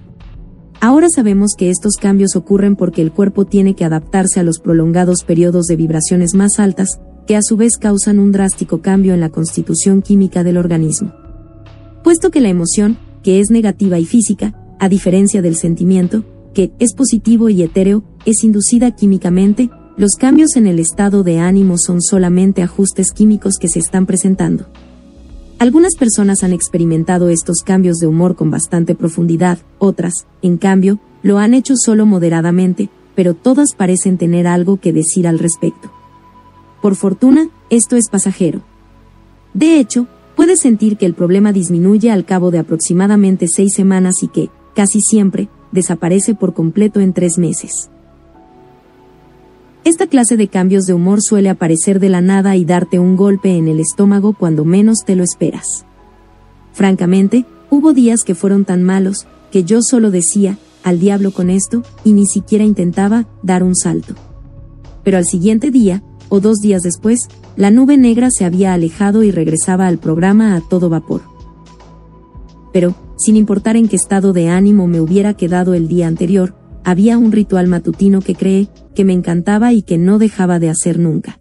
Ahora 0.82 1.08
sabemos 1.14 1.50
que 1.58 1.68
estos 1.68 1.96
cambios 2.00 2.36
ocurren 2.36 2.74
porque 2.74 3.02
el 3.02 3.12
cuerpo 3.12 3.44
tiene 3.44 3.74
que 3.74 3.84
adaptarse 3.84 4.40
a 4.40 4.42
los 4.42 4.60
prolongados 4.60 5.24
periodos 5.24 5.66
de 5.66 5.76
vibraciones 5.76 6.34
más 6.34 6.58
altas, 6.58 7.00
que 7.26 7.36
a 7.36 7.42
su 7.42 7.58
vez 7.58 7.76
causan 7.76 8.18
un 8.18 8.32
drástico 8.32 8.80
cambio 8.80 9.12
en 9.12 9.20
la 9.20 9.28
constitución 9.28 10.00
química 10.00 10.42
del 10.42 10.56
organismo. 10.56 11.12
Puesto 12.02 12.30
que 12.30 12.40
la 12.40 12.48
emoción, 12.48 12.96
que 13.22 13.40
es 13.40 13.50
negativa 13.50 13.98
y 13.98 14.06
física, 14.06 14.54
a 14.78 14.88
diferencia 14.88 15.42
del 15.42 15.56
sentimiento, 15.56 16.24
que 16.54 16.72
es 16.78 16.94
positivo 16.94 17.50
y 17.50 17.62
etéreo, 17.62 18.02
es 18.24 18.42
inducida 18.42 18.90
químicamente, 18.92 19.68
los 19.98 20.12
cambios 20.18 20.56
en 20.56 20.66
el 20.66 20.78
estado 20.78 21.22
de 21.24 21.40
ánimo 21.40 21.76
son 21.76 22.00
solamente 22.00 22.62
ajustes 22.62 23.12
químicos 23.12 23.58
que 23.60 23.68
se 23.68 23.80
están 23.80 24.06
presentando. 24.06 24.66
Algunas 25.60 25.94
personas 25.94 26.42
han 26.42 26.54
experimentado 26.54 27.28
estos 27.28 27.58
cambios 27.62 27.98
de 27.98 28.06
humor 28.06 28.34
con 28.34 28.50
bastante 28.50 28.94
profundidad, 28.94 29.58
otras, 29.78 30.26
en 30.40 30.56
cambio, 30.56 31.00
lo 31.22 31.36
han 31.36 31.52
hecho 31.52 31.74
solo 31.76 32.06
moderadamente, 32.06 32.88
pero 33.14 33.34
todas 33.34 33.74
parecen 33.76 34.16
tener 34.16 34.46
algo 34.46 34.78
que 34.78 34.94
decir 34.94 35.28
al 35.28 35.38
respecto. 35.38 35.92
Por 36.80 36.96
fortuna, 36.96 37.50
esto 37.68 37.96
es 37.96 38.08
pasajero. 38.08 38.62
De 39.52 39.78
hecho, 39.78 40.06
puedes 40.34 40.60
sentir 40.60 40.96
que 40.96 41.04
el 41.04 41.12
problema 41.12 41.52
disminuye 41.52 42.10
al 42.10 42.24
cabo 42.24 42.50
de 42.50 42.60
aproximadamente 42.60 43.46
seis 43.46 43.74
semanas 43.74 44.14
y 44.22 44.28
que, 44.28 44.48
casi 44.74 45.02
siempre, 45.02 45.50
desaparece 45.72 46.34
por 46.34 46.54
completo 46.54 47.00
en 47.00 47.12
tres 47.12 47.36
meses. 47.36 47.89
Esta 49.82 50.06
clase 50.06 50.36
de 50.36 50.48
cambios 50.48 50.84
de 50.84 50.92
humor 50.92 51.20
suele 51.22 51.48
aparecer 51.48 52.00
de 52.00 52.10
la 52.10 52.20
nada 52.20 52.54
y 52.54 52.66
darte 52.66 52.98
un 52.98 53.16
golpe 53.16 53.56
en 53.56 53.66
el 53.66 53.80
estómago 53.80 54.34
cuando 54.34 54.66
menos 54.66 54.98
te 55.06 55.16
lo 55.16 55.24
esperas. 55.24 55.86
Francamente, 56.72 57.46
hubo 57.70 57.94
días 57.94 58.20
que 58.24 58.34
fueron 58.34 58.66
tan 58.66 58.82
malos, 58.82 59.26
que 59.50 59.64
yo 59.64 59.80
solo 59.80 60.10
decía, 60.10 60.58
al 60.84 61.00
diablo 61.00 61.30
con 61.30 61.48
esto, 61.48 61.82
y 62.04 62.12
ni 62.12 62.26
siquiera 62.26 62.62
intentaba 62.62 63.26
dar 63.42 63.62
un 63.62 63.74
salto. 63.74 64.14
Pero 65.02 65.16
al 65.16 65.24
siguiente 65.24 65.70
día, 65.70 66.02
o 66.28 66.40
dos 66.40 66.58
días 66.58 66.82
después, 66.82 67.20
la 67.56 67.70
nube 67.70 67.96
negra 67.96 68.28
se 68.30 68.44
había 68.44 68.74
alejado 68.74 69.22
y 69.22 69.30
regresaba 69.30 69.86
al 69.86 69.98
programa 69.98 70.56
a 70.56 70.60
todo 70.60 70.90
vapor. 70.90 71.22
Pero, 72.72 72.94
sin 73.16 73.36
importar 73.36 73.76
en 73.76 73.88
qué 73.88 73.96
estado 73.96 74.34
de 74.34 74.48
ánimo 74.48 74.86
me 74.86 75.00
hubiera 75.00 75.34
quedado 75.34 75.72
el 75.72 75.88
día 75.88 76.06
anterior, 76.06 76.54
había 76.90 77.18
un 77.18 77.32
ritual 77.32 77.68
matutino 77.68 78.20
que 78.20 78.34
creé, 78.34 78.68
que 78.94 79.04
me 79.04 79.12
encantaba 79.12 79.72
y 79.72 79.82
que 79.82 79.96
no 79.96 80.18
dejaba 80.18 80.58
de 80.58 80.70
hacer 80.70 80.98
nunca. 80.98 81.40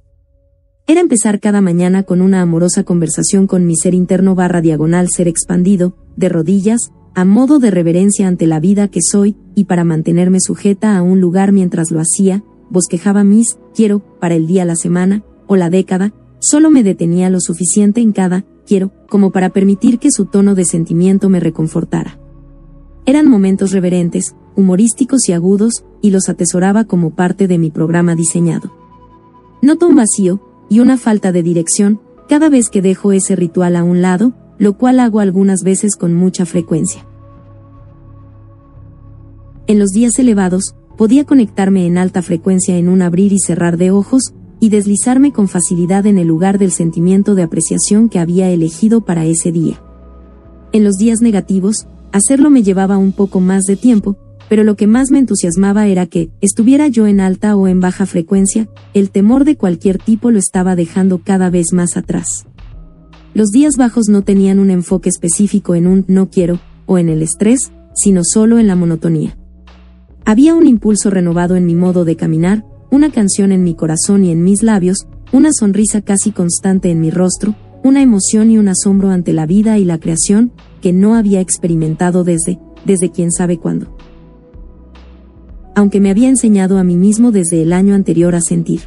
Era 0.86 1.02
empezar 1.02 1.40
cada 1.40 1.62
mañana 1.62 2.04
con 2.04 2.22
una 2.22 2.42
amorosa 2.42 2.84
conversación 2.84 3.48
con 3.48 3.66
mi 3.66 3.76
ser 3.76 3.94
interno 3.94 4.36
barra 4.36 4.62
diagonal 4.62 5.10
ser 5.10 5.28
expandido, 5.28 5.96
de 6.16 6.30
rodillas, 6.30 6.92
a 7.16 7.26
modo 7.26 7.60
de 7.60 7.72
reverencia 7.72 8.28
ante 8.28 8.48
la 8.48 8.60
vida 8.60 8.88
que 8.88 9.02
soy, 9.02 9.36
y 9.56 9.66
para 9.66 9.84
mantenerme 9.84 10.40
sujeta 10.40 10.98
a 10.98 11.02
un 11.02 11.20
lugar 11.20 11.52
mientras 11.52 11.92
lo 11.92 12.00
hacía, 12.00 12.44
bosquejaba 12.70 13.24
mis, 13.24 13.58
quiero, 13.74 14.00
para 14.20 14.36
el 14.36 14.48
día 14.48 14.66
la 14.66 14.76
semana, 14.76 15.24
o 15.48 15.56
la 15.56 15.70
década, 15.70 16.14
solo 16.40 16.70
me 16.70 16.84
detenía 16.84 17.30
lo 17.30 17.40
suficiente 17.40 18.02
en 18.02 18.12
cada, 18.12 18.46
quiero, 18.66 18.92
como 19.10 19.32
para 19.32 19.50
permitir 19.50 20.00
que 20.00 20.12
su 20.12 20.26
tono 20.26 20.54
de 20.54 20.66
sentimiento 20.66 21.30
me 21.30 21.40
reconfortara. 21.40 22.20
Eran 23.06 23.28
momentos 23.28 23.72
reverentes, 23.72 24.36
humorísticos 24.60 25.28
y 25.28 25.34
agudos, 25.34 25.84
y 26.02 26.12
los 26.12 26.30
atesoraba 26.30 26.84
como 26.84 27.12
parte 27.12 27.48
de 27.48 27.58
mi 27.58 27.72
programa 27.72 28.16
diseñado. 28.16 28.72
Noto 29.62 29.88
un 29.88 29.96
vacío, 29.96 30.40
y 30.70 30.80
una 30.80 30.98
falta 30.98 31.32
de 31.32 31.42
dirección, 31.42 32.00
cada 32.28 32.50
vez 32.50 32.70
que 32.70 32.82
dejo 32.82 33.12
ese 33.12 33.36
ritual 33.36 33.76
a 33.76 33.84
un 33.84 34.02
lado, 34.02 34.34
lo 34.60 34.78
cual 34.78 35.00
hago 35.00 35.20
algunas 35.20 35.64
veces 35.64 35.96
con 35.96 36.14
mucha 36.14 36.46
frecuencia. 36.46 37.08
En 39.66 39.80
los 39.80 39.90
días 39.90 40.20
elevados, 40.20 40.76
podía 40.98 41.26
conectarme 41.26 41.88
en 41.88 41.98
alta 41.98 42.22
frecuencia 42.22 42.78
en 42.78 42.90
un 42.90 43.02
abrir 43.02 43.34
y 43.34 43.40
cerrar 43.40 43.78
de 43.78 43.92
ojos, 43.92 44.34
y 44.60 44.70
deslizarme 44.70 45.32
con 45.32 45.48
facilidad 45.48 46.06
en 46.06 46.18
el 46.18 46.28
lugar 46.28 46.60
del 46.60 46.72
sentimiento 46.72 47.34
de 47.34 47.44
apreciación 47.44 48.10
que 48.10 48.20
había 48.20 48.50
elegido 48.50 49.02
para 49.02 49.26
ese 49.26 49.52
día. 49.52 49.82
En 50.74 50.84
los 50.84 50.98
días 50.98 51.22
negativos, 51.22 51.88
Hacerlo 52.12 52.50
me 52.50 52.64
llevaba 52.64 52.98
un 52.98 53.12
poco 53.12 53.40
más 53.40 53.66
de 53.66 53.76
tiempo, 53.76 54.18
pero 54.50 54.64
lo 54.64 54.76
que 54.76 54.88
más 54.88 55.12
me 55.12 55.20
entusiasmaba 55.20 55.88
era 55.88 56.08
que, 56.08 56.32
estuviera 56.42 56.88
yo 56.88 57.06
en 57.06 57.20
alta 57.22 57.56
o 57.56 57.68
en 57.68 57.80
baja 57.80 58.08
frecuencia, 58.08 58.68
el 58.96 59.12
temor 59.12 59.46
de 59.46 59.56
cualquier 59.56 60.00
tipo 60.00 60.32
lo 60.32 60.40
estaba 60.40 60.76
dejando 60.76 61.22
cada 61.24 61.52
vez 61.52 61.68
más 61.72 61.96
atrás. 61.96 62.48
Los 63.36 63.52
días 63.52 63.76
bajos 63.78 64.10
no 64.10 64.24
tenían 64.24 64.58
un 64.58 64.72
enfoque 64.72 65.08
específico 65.08 65.76
en 65.76 65.86
un 65.86 66.04
no 66.08 66.32
quiero, 66.32 66.60
o 66.88 66.98
en 66.98 67.10
el 67.10 67.22
estrés, 67.22 67.72
sino 67.96 68.22
solo 68.24 68.58
en 68.58 68.66
la 68.66 68.76
monotonía. 68.76 69.38
Había 70.26 70.56
un 70.56 70.68
impulso 70.68 71.12
renovado 71.12 71.56
en 71.56 71.68
mi 71.68 71.76
modo 71.76 72.04
de 72.04 72.16
caminar, 72.16 72.66
una 72.90 73.12
canción 73.12 73.52
en 73.52 73.64
mi 73.64 73.76
corazón 73.76 74.26
y 74.26 74.32
en 74.32 74.44
mis 74.44 74.64
labios, 74.64 75.08
una 75.32 75.52
sonrisa 75.54 76.02
casi 76.02 76.32
constante 76.32 76.90
en 76.90 77.00
mi 77.00 77.12
rostro, 77.12 77.56
una 77.84 78.02
emoción 78.02 78.50
y 78.50 78.58
un 78.58 78.68
asombro 78.68 79.12
ante 79.12 79.32
la 79.32 79.46
vida 79.46 79.78
y 79.78 79.86
la 79.86 80.00
creación, 80.00 80.52
que 80.82 80.92
no 80.92 81.14
había 81.14 81.40
experimentado 81.40 82.24
desde, 82.24 82.60
desde 82.84 83.12
quién 83.12 83.32
sabe 83.32 83.58
cuándo. 83.58 83.99
Aunque 85.80 86.02
me 86.02 86.10
había 86.10 86.28
enseñado 86.28 86.78
a 86.78 86.84
mí 86.84 86.98
mismo 86.98 87.32
desde 87.32 87.62
el 87.62 87.72
año 87.72 87.96
anterior 87.96 88.36
a 88.36 88.42
sentir. 88.42 88.82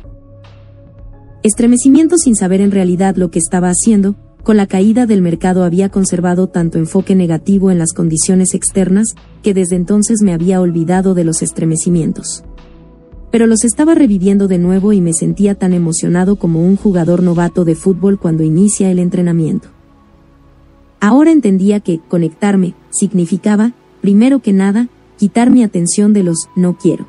Estremecimiento 1.43 2.19
sin 2.19 2.35
saber 2.35 2.61
en 2.61 2.71
realidad 2.71 3.17
lo 3.17 3.31
que 3.31 3.39
estaba 3.39 3.71
haciendo, 3.71 4.15
con 4.43 4.59
la 4.59 4.67
caída 4.67 5.07
del 5.07 5.23
mercado 5.23 5.65
había 5.65 5.89
conservado 5.89 6.49
tanto 6.49 6.77
enfoque 6.77 7.15
negativo 7.15 7.71
en 7.71 7.79
las 7.79 7.95
condiciones 7.95 8.53
externas, 8.53 9.15
que 9.43 9.55
desde 9.55 9.77
entonces 9.77 10.21
me 10.21 10.35
había 10.35 10.61
olvidado 10.61 11.15
de 11.15 11.25
los 11.25 11.41
estremecimientos. 11.41 12.45
Pero 13.31 13.47
los 13.47 13.65
estaba 13.65 13.95
reviviendo 13.95 14.47
de 14.47 14.59
nuevo 14.59 14.93
y 14.93 15.01
me 15.01 15.15
sentía 15.15 15.55
tan 15.55 15.73
emocionado 15.73 16.37
como 16.37 16.63
un 16.63 16.77
jugador 16.77 17.23
novato 17.23 17.65
de 17.65 17.75
fútbol 17.75 18.21
cuando 18.21 18.43
inicia 18.43 18.91
el 18.91 18.99
entrenamiento. 18.99 19.69
Ahora 21.01 21.33
entendía 21.33 21.81
que 21.81 22.01
conectarme 22.07 22.75
significaba, 22.91 23.73
primero 24.03 24.41
que 24.41 24.53
nada, 24.53 24.91
quitar 25.23 25.51
mi 25.51 25.63
atención 25.63 26.13
de 26.13 26.25
los 26.25 26.49
no 26.57 26.77
quiero. 26.77 27.07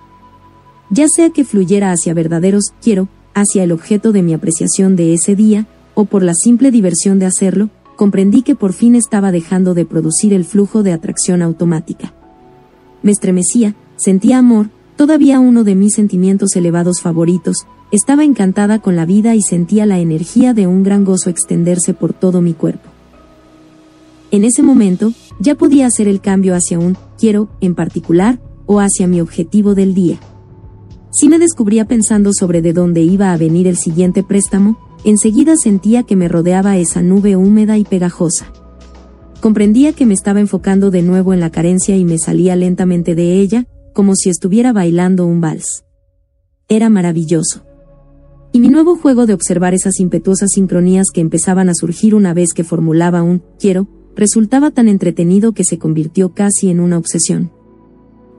Ya 0.91 1.07
sea 1.07 1.31
que 1.31 1.43
fluyera 1.43 1.91
hacia 1.91 2.13
verdaderos 2.13 2.65
quiero, 2.79 3.07
hacia 3.33 3.63
el 3.63 3.71
objeto 3.71 4.11
de 4.11 4.21
mi 4.21 4.35
apreciación 4.35 4.95
de 4.95 5.15
ese 5.15 5.35
día, 5.35 5.65
o 5.95 6.05
por 6.05 6.21
la 6.21 6.35
simple 6.35 6.69
diversión 6.69 7.17
de 7.17 7.25
hacerlo, 7.25 7.71
comprendí 7.95 8.43
que 8.43 8.53
por 8.53 8.71
fin 8.71 8.93
estaba 8.93 9.31
dejando 9.31 9.73
de 9.73 9.85
producir 9.85 10.31
el 10.31 10.45
flujo 10.45 10.83
de 10.83 10.91
atracción 10.91 11.41
automática. 11.41 12.13
Me 13.01 13.11
estremecía, 13.11 13.73
sentía 13.95 14.37
amor, 14.37 14.69
todavía 14.95 15.39
uno 15.39 15.63
de 15.63 15.73
mis 15.73 15.95
sentimientos 15.95 16.55
elevados 16.55 17.01
favoritos, 17.01 17.65
estaba 17.91 18.23
encantada 18.23 18.77
con 18.77 18.95
la 18.95 19.07
vida 19.07 19.33
y 19.33 19.41
sentía 19.41 19.87
la 19.87 19.97
energía 19.97 20.53
de 20.53 20.67
un 20.67 20.83
gran 20.83 21.03
gozo 21.03 21.31
extenderse 21.31 21.95
por 21.95 22.13
todo 22.13 22.41
mi 22.41 22.53
cuerpo. 22.53 22.93
En 24.29 24.43
ese 24.43 24.61
momento, 24.61 25.13
ya 25.39 25.55
podía 25.55 25.87
hacer 25.87 26.07
el 26.07 26.21
cambio 26.21 26.55
hacia 26.55 26.77
un 26.79 26.95
quiero 27.23 27.47
en 27.61 27.73
particular 27.73 28.41
o 28.65 28.81
hacia 28.81 29.07
mi 29.07 29.21
objetivo 29.21 29.75
del 29.75 29.93
día. 29.93 30.19
Si 31.09 31.29
me 31.29 31.39
descubría 31.39 31.85
pensando 31.85 32.31
sobre 32.33 32.61
de 32.61 32.73
dónde 32.73 32.99
iba 32.99 33.31
a 33.31 33.37
venir 33.37 33.65
el 33.65 33.77
siguiente 33.77 34.23
préstamo, 34.23 34.77
enseguida 35.05 35.55
sentía 35.55 36.03
que 36.03 36.17
me 36.17 36.27
rodeaba 36.27 36.75
esa 36.75 37.01
nube 37.01 37.37
húmeda 37.37 37.77
y 37.77 37.85
pegajosa. 37.85 38.51
Comprendía 39.39 39.93
que 39.93 40.05
me 40.05 40.13
estaba 40.13 40.41
enfocando 40.41 40.91
de 40.91 41.01
nuevo 41.01 41.33
en 41.33 41.39
la 41.39 41.49
carencia 41.49 41.95
y 41.95 42.03
me 42.03 42.17
salía 42.17 42.57
lentamente 42.57 43.15
de 43.15 43.39
ella, 43.39 43.67
como 43.93 44.15
si 44.15 44.29
estuviera 44.29 44.73
bailando 44.73 45.25
un 45.25 45.39
vals. 45.39 45.85
Era 46.67 46.89
maravilloso. 46.89 47.63
Y 48.51 48.59
mi 48.59 48.67
nuevo 48.67 48.97
juego 48.97 49.27
de 49.27 49.33
observar 49.33 49.73
esas 49.73 50.01
impetuosas 50.01 50.49
sincronías 50.53 51.07
que 51.13 51.21
empezaban 51.21 51.69
a 51.69 51.73
surgir 51.73 52.15
una 52.15 52.33
vez 52.33 52.49
que 52.53 52.65
formulaba 52.65 53.23
un 53.23 53.41
quiero, 53.57 53.87
resultaba 54.15 54.71
tan 54.71 54.87
entretenido 54.87 55.53
que 55.53 55.63
se 55.63 55.77
convirtió 55.77 56.33
casi 56.33 56.69
en 56.69 56.79
una 56.79 56.97
obsesión. 56.97 57.51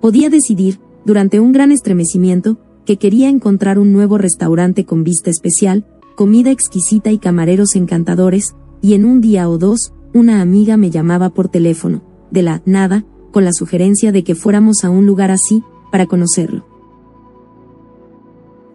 Podía 0.01 0.31
decidir, 0.31 0.79
durante 1.05 1.41
un 1.41 1.53
gran 1.53 1.73
estremecimiento, 1.73 2.59
que 2.85 2.97
quería 2.99 3.29
encontrar 3.29 3.79
un 3.79 3.93
nuevo 3.93 4.19
restaurante 4.19 4.85
con 4.85 5.05
vista 5.05 5.31
especial, 5.31 5.87
comida 6.17 6.51
exquisita 6.51 7.11
y 7.11 7.19
camareros 7.19 7.75
encantadores, 7.75 8.55
y 8.83 8.95
en 8.95 9.05
un 9.05 9.21
día 9.21 9.49
o 9.49 9.59
dos, 9.59 9.93
una 10.13 10.41
amiga 10.41 10.77
me 10.77 10.91
llamaba 10.91 11.31
por 11.31 11.49
teléfono, 11.49 12.03
de 12.31 12.43
la 12.43 12.63
nada, 12.67 13.05
con 13.33 13.45
la 13.45 13.53
sugerencia 13.53 14.13
de 14.13 14.23
que 14.23 14.35
fuéramos 14.35 14.85
a 14.85 14.91
un 14.91 15.07
lugar 15.07 15.31
así, 15.31 15.63
para 15.91 16.07
conocerlo. 16.07 16.74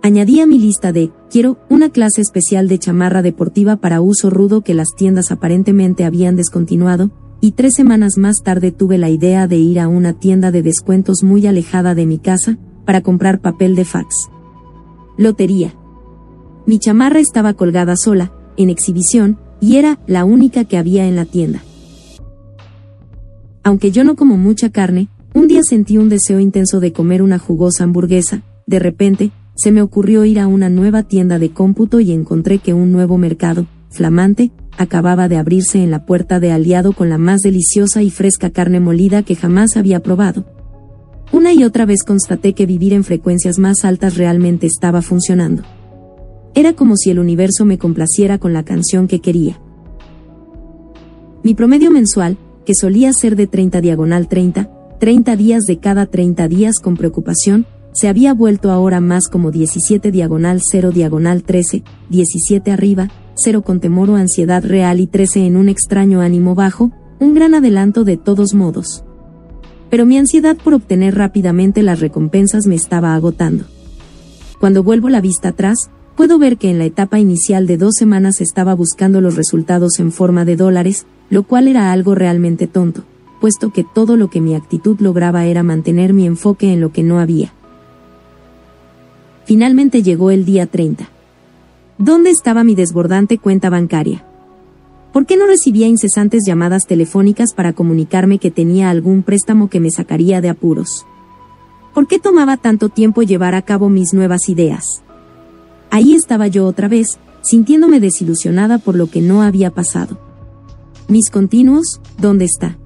Añadí 0.01 0.39
a 0.39 0.45
mi 0.45 0.59
lista 0.59 0.93
de, 0.93 1.11
quiero, 1.29 1.57
una 1.69 1.89
clase 1.89 2.21
especial 2.21 2.69
de 2.69 2.79
chamarra 2.79 3.21
deportiva 3.21 3.75
para 3.75 3.99
uso 3.99 4.29
rudo 4.29 4.61
que 4.61 4.73
las 4.73 4.87
tiendas 4.95 5.29
aparentemente 5.29 6.05
habían 6.05 6.37
descontinuado, 6.37 7.11
y 7.41 7.51
tres 7.51 7.73
semanas 7.75 8.17
más 8.17 8.37
tarde 8.43 8.71
tuve 8.71 8.97
la 8.97 9.09
idea 9.09 9.47
de 9.47 9.57
ir 9.57 9.79
a 9.79 9.89
una 9.89 10.13
tienda 10.13 10.51
de 10.51 10.61
descuentos 10.61 11.21
muy 11.23 11.45
alejada 11.47 11.95
de 11.95 12.05
mi 12.05 12.17
casa, 12.17 12.57
para 12.85 13.01
comprar 13.01 13.41
papel 13.41 13.75
de 13.75 13.83
fax. 13.83 14.15
Lotería. 15.17 15.73
Mi 16.65 16.79
chamarra 16.79 17.19
estaba 17.19 17.53
colgada 17.53 17.95
sola, 17.97 18.31
en 18.55 18.69
exhibición, 18.69 19.37
y 19.59 19.75
era 19.75 19.99
la 20.07 20.23
única 20.23 20.63
que 20.63 20.77
había 20.77 21.07
en 21.07 21.17
la 21.17 21.25
tienda. 21.25 21.61
Aunque 23.63 23.91
yo 23.91 24.05
no 24.05 24.15
como 24.15 24.37
mucha 24.37 24.69
carne, 24.69 25.09
un 25.33 25.47
día 25.47 25.61
sentí 25.63 25.97
un 25.97 26.07
deseo 26.07 26.39
intenso 26.39 26.79
de 26.79 26.93
comer 26.93 27.21
una 27.21 27.37
jugosa 27.37 27.83
hamburguesa, 27.83 28.43
de 28.65 28.79
repente, 28.79 29.31
se 29.59 29.73
me 29.73 29.81
ocurrió 29.81 30.23
ir 30.23 30.39
a 30.39 30.47
una 30.47 30.69
nueva 30.69 31.03
tienda 31.03 31.37
de 31.37 31.51
cómputo 31.51 31.99
y 31.99 32.13
encontré 32.13 32.59
que 32.59 32.73
un 32.73 32.93
nuevo 32.93 33.17
mercado, 33.17 33.67
flamante, 33.89 34.51
acababa 34.77 35.27
de 35.27 35.35
abrirse 35.35 35.83
en 35.83 35.91
la 35.91 36.05
puerta 36.05 36.39
de 36.39 36.53
aliado 36.53 36.93
con 36.93 37.09
la 37.09 37.17
más 37.17 37.41
deliciosa 37.41 38.01
y 38.01 38.09
fresca 38.09 38.51
carne 38.51 38.79
molida 38.79 39.21
que 39.21 39.35
jamás 39.35 39.75
había 39.75 39.99
probado. 39.99 40.45
Una 41.33 41.51
y 41.51 41.65
otra 41.65 41.85
vez 41.85 42.03
constaté 42.03 42.53
que 42.53 42.65
vivir 42.65 42.93
en 42.93 43.03
frecuencias 43.03 43.59
más 43.59 43.83
altas 43.83 44.15
realmente 44.15 44.65
estaba 44.65 45.01
funcionando. 45.01 45.63
Era 46.55 46.71
como 46.71 46.95
si 46.95 47.09
el 47.09 47.19
universo 47.19 47.65
me 47.65 47.77
complaciera 47.77 48.37
con 48.37 48.53
la 48.53 48.63
canción 48.63 49.09
que 49.09 49.19
quería. 49.19 49.59
Mi 51.43 51.53
promedio 51.53 51.91
mensual, 51.91 52.37
que 52.65 52.75
solía 52.75 53.11
ser 53.11 53.35
de 53.35 53.47
30 53.47 53.81
diagonal 53.81 54.29
30, 54.29 54.71
30 55.01 55.35
días 55.35 55.63
de 55.63 55.79
cada 55.79 56.05
30 56.05 56.47
días 56.47 56.75
con 56.81 56.95
preocupación, 56.95 57.65
se 57.91 58.07
había 58.07 58.33
vuelto 58.33 58.71
ahora 58.71 59.01
más 59.01 59.27
como 59.27 59.51
17 59.51 60.11
diagonal 60.11 60.61
0 60.63 60.91
diagonal 60.91 61.43
13, 61.43 61.83
17 62.09 62.71
arriba, 62.71 63.09
0 63.35 63.61
con 63.61 63.79
temor 63.79 64.09
o 64.09 64.15
ansiedad 64.15 64.63
real 64.63 64.99
y 64.99 65.07
13 65.07 65.45
en 65.45 65.57
un 65.57 65.69
extraño 65.69 66.21
ánimo 66.21 66.55
bajo, 66.55 66.91
un 67.19 67.33
gran 67.33 67.53
adelanto 67.53 68.03
de 68.03 68.17
todos 68.17 68.53
modos. 68.53 69.03
Pero 69.89 70.05
mi 70.05 70.17
ansiedad 70.17 70.55
por 70.55 70.73
obtener 70.73 71.15
rápidamente 71.15 71.81
las 71.81 71.99
recompensas 71.99 72.67
me 72.67 72.75
estaba 72.75 73.15
agotando. 73.15 73.65
Cuando 74.59 74.83
vuelvo 74.83 75.09
la 75.09 75.21
vista 75.21 75.49
atrás, 75.49 75.89
puedo 76.15 76.37
ver 76.37 76.57
que 76.57 76.69
en 76.69 76.77
la 76.77 76.85
etapa 76.85 77.19
inicial 77.19 77.65
de 77.65 77.77
dos 77.77 77.95
semanas 77.95 78.41
estaba 78.41 78.75
buscando 78.75 79.19
los 79.21 79.35
resultados 79.35 79.99
en 79.99 80.11
forma 80.11 80.45
de 80.45 80.57
dólares, 80.57 81.05
lo 81.29 81.43
cual 81.43 81.67
era 81.67 81.91
algo 81.91 82.13
realmente 82.13 82.67
tonto, 82.67 83.03
puesto 83.41 83.71
que 83.71 83.83
todo 83.83 84.15
lo 84.15 84.29
que 84.29 84.41
mi 84.41 84.53
actitud 84.53 84.99
lograba 84.99 85.45
era 85.45 85.63
mantener 85.63 86.13
mi 86.13 86.27
enfoque 86.27 86.71
en 86.73 86.81
lo 86.81 86.91
que 86.91 87.03
no 87.03 87.19
había. 87.19 87.53
Finalmente 89.49 90.03
llegó 90.03 90.29
el 90.29 90.45
día 90.45 90.67
30. 90.67 91.09
¿Dónde 91.97 92.29
estaba 92.29 92.63
mi 92.63 92.75
desbordante 92.75 93.39
cuenta 93.39 93.71
bancaria? 93.71 94.23
¿Por 95.11 95.25
qué 95.25 95.37
no 95.37 95.47
recibía 95.47 95.87
incesantes 95.87 96.43
llamadas 96.45 96.85
telefónicas 96.85 97.55
para 97.55 97.73
comunicarme 97.73 98.37
que 98.37 98.51
tenía 98.51 98.91
algún 98.91 99.23
préstamo 99.23 99.67
que 99.67 99.79
me 99.79 99.89
sacaría 99.89 100.39
de 100.39 100.49
apuros? 100.49 101.03
¿Por 101.95 102.05
qué 102.05 102.19
tomaba 102.19 102.57
tanto 102.57 102.89
tiempo 102.89 103.23
llevar 103.23 103.55
a 103.55 103.63
cabo 103.63 103.89
mis 103.89 104.13
nuevas 104.13 104.49
ideas? 104.49 105.01
Ahí 105.89 106.13
estaba 106.13 106.45
yo 106.45 106.67
otra 106.67 106.87
vez, 106.87 107.17
sintiéndome 107.41 107.99
desilusionada 107.99 108.77
por 108.77 108.95
lo 108.95 109.07
que 109.07 109.21
no 109.23 109.41
había 109.41 109.71
pasado. 109.71 110.19
Mis 111.07 111.31
continuos, 111.31 112.01
¿dónde 112.19 112.45
está? 112.45 112.77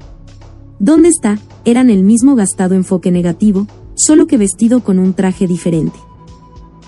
¿Dónde 0.79 1.09
está? 1.09 1.39
Eran 1.65 1.89
el 1.89 2.03
mismo 2.03 2.35
gastado 2.35 2.73
enfoque 2.73 3.11
negativo, 3.11 3.67
solo 3.95 4.27
que 4.27 4.37
vestido 4.37 4.81
con 4.81 4.97
un 4.97 5.13
traje 5.13 5.45
diferente. 5.45 5.99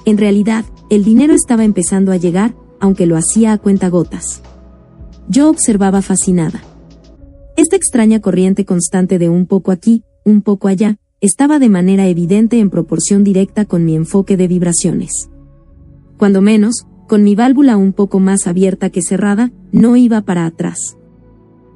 En 0.05 0.17
realidad, 0.17 0.65
el 0.89 1.03
dinero 1.03 1.33
estaba 1.33 1.65
empezando 1.65 2.11
a 2.11 2.17
llegar, 2.17 2.55
aunque 2.79 3.07
lo 3.07 3.17
hacía 3.17 3.53
a 3.53 3.57
cuentagotas. 3.57 4.41
Yo 5.27 5.49
observaba 5.49 6.01
fascinada. 6.01 6.63
Esta 7.57 7.75
extraña 7.75 8.19
corriente 8.19 8.65
constante 8.65 9.17
de 9.17 9.29
un 9.29 9.47
poco 9.47 9.71
aquí, 9.71 10.03
un 10.23 10.41
poco 10.41 10.67
allá, 10.67 10.97
estaba 11.21 11.57
de 11.57 11.69
manera 11.69 12.07
evidente 12.07 12.59
en 12.59 12.69
proporción 12.69 13.23
directa 13.23 13.65
con 13.65 13.83
mi 13.83 13.95
enfoque 13.95 14.37
de 14.37 14.47
vibraciones. 14.47 15.29
Cuando 16.17 16.41
menos, 16.41 16.85
con 17.07 17.23
mi 17.23 17.35
válvula 17.35 17.77
un 17.77 17.93
poco 17.93 18.19
más 18.19 18.45
abierta 18.45 18.89
que 18.89 19.01
cerrada, 19.01 19.51
no 19.71 19.95
iba 19.95 20.21
para 20.21 20.45
atrás. 20.45 20.97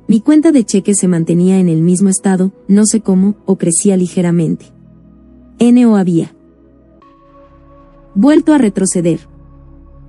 Mi 0.07 0.22
cuenta 0.22 0.51
de 0.51 0.64
cheque 0.64 0.93
se 0.95 1.07
mantenía 1.07 1.60
en 1.60 1.69
el 1.69 1.81
mismo 1.81 2.10
estado, 2.10 2.51
no 2.68 2.85
sé 2.85 3.01
cómo, 3.01 3.35
o 3.45 3.57
crecía 3.57 3.95
ligeramente. 3.95 4.65
N 5.60 5.85
o 5.85 5.95
había. 5.95 6.34
Vuelto 8.15 8.53
a 8.53 8.57
retroceder. 8.57 9.19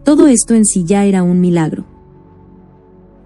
Todo 0.05 0.27
esto 0.27 0.55
en 0.55 0.65
sí 0.65 0.85
ya 0.85 1.05
era 1.05 1.23
un 1.23 1.41
milagro. 1.41 1.85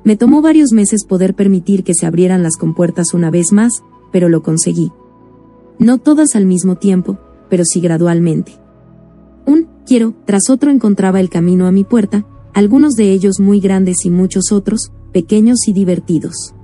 Me 0.03 0.17
tomó 0.17 0.43
varios 0.43 0.73
meses 0.73 1.05
poder 1.07 1.35
permitir 1.35 1.85
que 1.85 1.95
se 1.95 2.07
abrieran 2.07 2.43
las 2.43 2.57
compuertas 2.57 3.15
una 3.15 3.31
vez 3.31 3.53
más, 3.53 3.73
pero 4.13 4.29
lo 4.29 4.43
conseguí. 4.43 4.93
No 5.79 5.99
todas 5.99 6.35
al 6.35 6.47
mismo 6.47 6.77
tiempo, 6.77 7.19
pero 7.49 7.65
sí 7.65 7.81
gradualmente. 7.81 8.53
Un 9.47 9.69
quiero, 9.87 10.15
tras 10.25 10.51
otro 10.51 10.71
encontraba 10.71 11.21
el 11.21 11.31
camino 11.31 11.67
a 11.67 11.73
mi 11.73 11.85
puerta, 11.85 12.27
algunos 12.53 12.95
de 12.95 13.13
ellos 13.13 13.41
muy 13.41 13.61
grandes 13.61 14.05
y 14.05 14.11
muchos 14.11 14.53
otros, 14.53 14.93
pequeños 15.13 15.69
y 15.69 15.73
divertidos. 15.73 16.55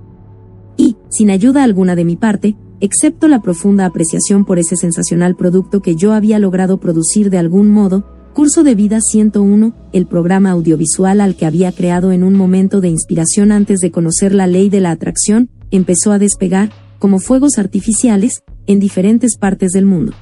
Y, 0.77 0.97
sin 1.11 1.31
ayuda 1.31 1.63
alguna 1.65 1.97
de 1.97 2.05
mi 2.05 2.17
parte, 2.17 2.57
excepto 2.81 3.29
la 3.29 3.43
profunda 3.43 3.87
apreciación 3.87 4.45
por 4.45 4.59
ese 4.59 4.77
sensacional 4.77 5.37
producto 5.37 5.81
que 5.81 5.97
yo 5.97 6.13
había 6.13 6.39
logrado 6.39 6.81
producir 6.81 7.31
de 7.31 7.39
algún 7.39 7.71
modo, 7.71 8.05
Curso 8.35 8.63
de 8.63 8.75
Vida 8.75 9.01
101, 9.01 9.75
el 9.93 10.07
programa 10.07 10.51
audiovisual 10.51 11.21
al 11.21 11.37
que 11.37 11.47
había 11.47 11.73
creado 11.73 12.13
en 12.13 12.23
un 12.23 12.35
momento 12.35 12.81
de 12.81 12.89
inspiración 12.89 13.53
antes 13.53 13.81
de 13.81 13.91
conocer 13.91 14.35
la 14.35 14.47
ley 14.47 14.71
de 14.71 14.81
la 14.81 14.93
atracción, 14.93 15.51
empezó 15.71 16.13
a 16.13 16.19
despegar, 16.19 16.71
como 16.99 17.19
fuegos 17.19 17.59
artificiales, 17.59 18.43
en 18.67 18.79
diferentes 18.79 19.37
partes 19.37 19.73
del 19.73 19.85
mundo. 19.85 20.13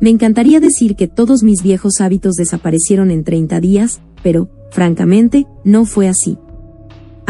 Me 0.00 0.10
encantaría 0.10 0.58
decir 0.58 0.96
que 0.96 1.06
todos 1.06 1.44
mis 1.44 1.62
viejos 1.62 2.00
hábitos 2.00 2.34
desaparecieron 2.34 3.12
en 3.12 3.22
30 3.22 3.60
días, 3.60 4.02
pero, 4.24 4.50
francamente, 4.72 5.46
no 5.64 5.84
fue 5.84 6.08
así. 6.08 6.38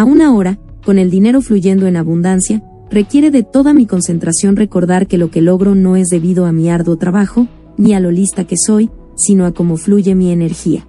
Aún 0.03 0.21
ahora, 0.21 0.59
con 0.85 0.99
el 0.99 1.13
dinero 1.13 1.43
fluyendo 1.43 1.87
en 1.87 1.97
abundancia, 1.97 2.61
requiere 2.91 3.31
de 3.31 3.45
toda 3.45 3.73
mi 3.73 3.87
concentración 3.87 4.57
recordar 4.57 5.07
que 5.07 5.17
lo 5.17 5.31
que 5.31 5.41
logro 5.41 5.77
no 5.77 5.95
es 5.95 6.09
debido 6.09 6.45
a 6.45 6.51
mi 6.51 6.69
arduo 6.69 6.97
trabajo, 6.97 7.47
ni 7.77 7.95
a 7.95 8.01
lo 8.01 8.11
lista 8.11 8.45
que 8.45 8.57
soy, 8.59 8.91
sino 9.15 9.47
a 9.47 9.53
cómo 9.53 9.77
fluye 9.77 10.17
mi 10.17 10.33
energía. 10.33 10.89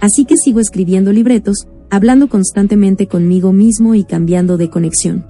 Así 0.00 0.24
que 0.24 0.34
sigo 0.36 0.58
escribiendo 0.58 1.12
libretos, 1.12 1.68
hablando 1.88 2.28
constantemente 2.28 3.06
conmigo 3.06 3.52
mismo 3.52 3.94
y 3.94 4.02
cambiando 4.02 4.56
de 4.56 4.70
conexión. 4.70 5.24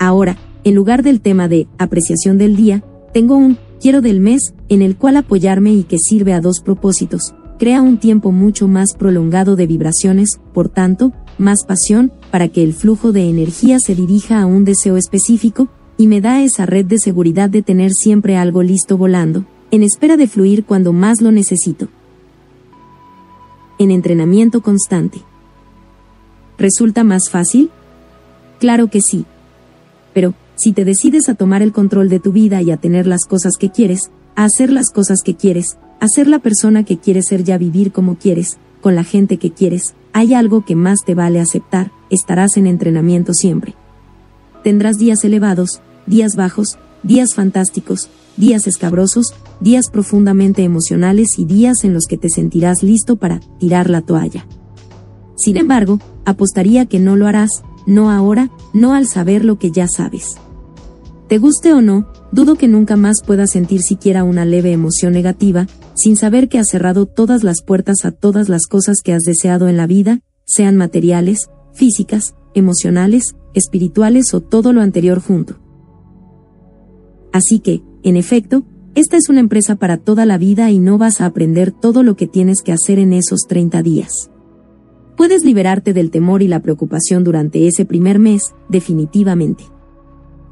Ahora, 0.00 0.36
en 0.64 0.74
lugar 0.74 1.04
del 1.04 1.20
tema 1.20 1.46
de 1.46 1.68
apreciación 1.78 2.38
del 2.38 2.56
día, 2.56 2.82
tengo 3.14 3.36
un 3.36 3.56
quiero 3.80 4.00
del 4.00 4.18
mes, 4.18 4.52
en 4.68 4.82
el 4.82 4.96
cual 4.96 5.16
apoyarme 5.16 5.72
y 5.74 5.84
que 5.84 5.98
sirve 6.00 6.32
a 6.32 6.40
dos 6.40 6.60
propósitos. 6.60 7.36
Crea 7.60 7.82
un 7.82 7.98
tiempo 7.98 8.32
mucho 8.32 8.66
más 8.66 8.94
prolongado 8.98 9.54
de 9.54 9.68
vibraciones, 9.68 10.40
por 10.52 10.70
tanto, 10.70 11.12
más 11.40 11.64
pasión, 11.66 12.12
para 12.30 12.48
que 12.48 12.62
el 12.62 12.74
flujo 12.74 13.12
de 13.12 13.28
energía 13.28 13.78
se 13.84 13.94
dirija 13.94 14.40
a 14.40 14.46
un 14.46 14.64
deseo 14.64 14.96
específico, 14.96 15.68
y 15.96 16.06
me 16.06 16.20
da 16.20 16.42
esa 16.42 16.66
red 16.66 16.86
de 16.86 16.98
seguridad 16.98 17.50
de 17.50 17.62
tener 17.62 17.92
siempre 17.92 18.36
algo 18.36 18.62
listo 18.62 18.96
volando, 18.96 19.44
en 19.70 19.82
espera 19.82 20.16
de 20.16 20.28
fluir 20.28 20.64
cuando 20.64 20.92
más 20.92 21.20
lo 21.20 21.32
necesito. 21.32 21.88
En 23.78 23.90
entrenamiento 23.90 24.60
constante. 24.60 25.22
¿Resulta 26.58 27.04
más 27.04 27.30
fácil? 27.30 27.70
Claro 28.58 28.88
que 28.88 29.00
sí. 29.00 29.24
Pero, 30.12 30.34
si 30.56 30.72
te 30.72 30.84
decides 30.84 31.28
a 31.28 31.34
tomar 31.34 31.62
el 31.62 31.72
control 31.72 32.08
de 32.08 32.20
tu 32.20 32.32
vida 32.32 32.60
y 32.62 32.70
a 32.70 32.76
tener 32.76 33.06
las 33.06 33.24
cosas 33.24 33.54
que 33.58 33.70
quieres, 33.70 34.10
a 34.36 34.44
hacer 34.44 34.70
las 34.70 34.90
cosas 34.90 35.20
que 35.24 35.36
quieres, 35.36 35.78
a 36.00 36.08
ser 36.08 36.28
la 36.28 36.38
persona 36.38 36.84
que 36.84 36.98
quieres 36.98 37.26
ser 37.28 37.48
y 37.48 37.52
a 37.52 37.58
vivir 37.58 37.92
como 37.92 38.16
quieres, 38.16 38.58
con 38.80 38.94
la 38.94 39.04
gente 39.04 39.36
que 39.38 39.50
quieres, 39.50 39.94
hay 40.12 40.34
algo 40.34 40.64
que 40.64 40.76
más 40.76 41.00
te 41.04 41.14
vale 41.14 41.40
aceptar, 41.40 41.92
estarás 42.10 42.56
en 42.56 42.66
entrenamiento 42.66 43.32
siempre. 43.34 43.74
Tendrás 44.62 44.98
días 44.98 45.24
elevados, 45.24 45.80
días 46.06 46.36
bajos, 46.36 46.78
días 47.02 47.34
fantásticos, 47.34 48.10
días 48.36 48.66
escabrosos, 48.66 49.34
días 49.60 49.86
profundamente 49.90 50.62
emocionales 50.62 51.38
y 51.38 51.44
días 51.44 51.84
en 51.84 51.94
los 51.94 52.06
que 52.06 52.18
te 52.18 52.28
sentirás 52.28 52.82
listo 52.82 53.16
para 53.16 53.40
tirar 53.58 53.88
la 53.88 54.02
toalla. 54.02 54.46
Sin 55.36 55.56
embargo, 55.56 55.98
apostaría 56.24 56.86
que 56.86 57.00
no 57.00 57.16
lo 57.16 57.26
harás, 57.26 57.50
no 57.86 58.10
ahora, 58.10 58.50
no 58.72 58.94
al 58.94 59.06
saber 59.06 59.44
lo 59.44 59.58
que 59.58 59.70
ya 59.70 59.88
sabes. 59.88 60.36
Te 61.28 61.38
guste 61.38 61.72
o 61.72 61.80
no, 61.80 62.08
dudo 62.32 62.56
que 62.56 62.68
nunca 62.68 62.96
más 62.96 63.22
puedas 63.24 63.50
sentir 63.50 63.80
siquiera 63.82 64.24
una 64.24 64.44
leve 64.44 64.72
emoción 64.72 65.12
negativa, 65.12 65.66
sin 66.02 66.16
saber 66.16 66.48
que 66.48 66.58
has 66.58 66.68
cerrado 66.68 67.06
todas 67.06 67.44
las 67.44 67.62
puertas 67.62 68.04
a 68.04 68.10
todas 68.10 68.48
las 68.48 68.66
cosas 68.66 68.98
que 69.04 69.12
has 69.12 69.22
deseado 69.22 69.68
en 69.68 69.76
la 69.76 69.86
vida, 69.86 70.20
sean 70.44 70.76
materiales, 70.76 71.50
físicas, 71.72 72.34
emocionales, 72.54 73.34
espirituales 73.54 74.32
o 74.34 74.40
todo 74.40 74.72
lo 74.72 74.80
anterior 74.80 75.20
junto. 75.20 75.58
Así 77.32 77.60
que, 77.60 77.82
en 78.02 78.16
efecto, 78.16 78.64
esta 78.94 79.16
es 79.16 79.28
una 79.28 79.40
empresa 79.40 79.76
para 79.76 79.98
toda 79.98 80.26
la 80.26 80.38
vida 80.38 80.70
y 80.70 80.78
no 80.78 80.98
vas 80.98 81.20
a 81.20 81.26
aprender 81.26 81.70
todo 81.70 82.02
lo 82.02 82.16
que 82.16 82.26
tienes 82.26 82.62
que 82.62 82.72
hacer 82.72 82.98
en 82.98 83.12
esos 83.12 83.42
30 83.46 83.82
días. 83.82 84.30
Puedes 85.16 85.44
liberarte 85.44 85.92
del 85.92 86.10
temor 86.10 86.42
y 86.42 86.48
la 86.48 86.60
preocupación 86.60 87.24
durante 87.24 87.66
ese 87.68 87.84
primer 87.84 88.18
mes, 88.18 88.54
definitivamente. 88.68 89.64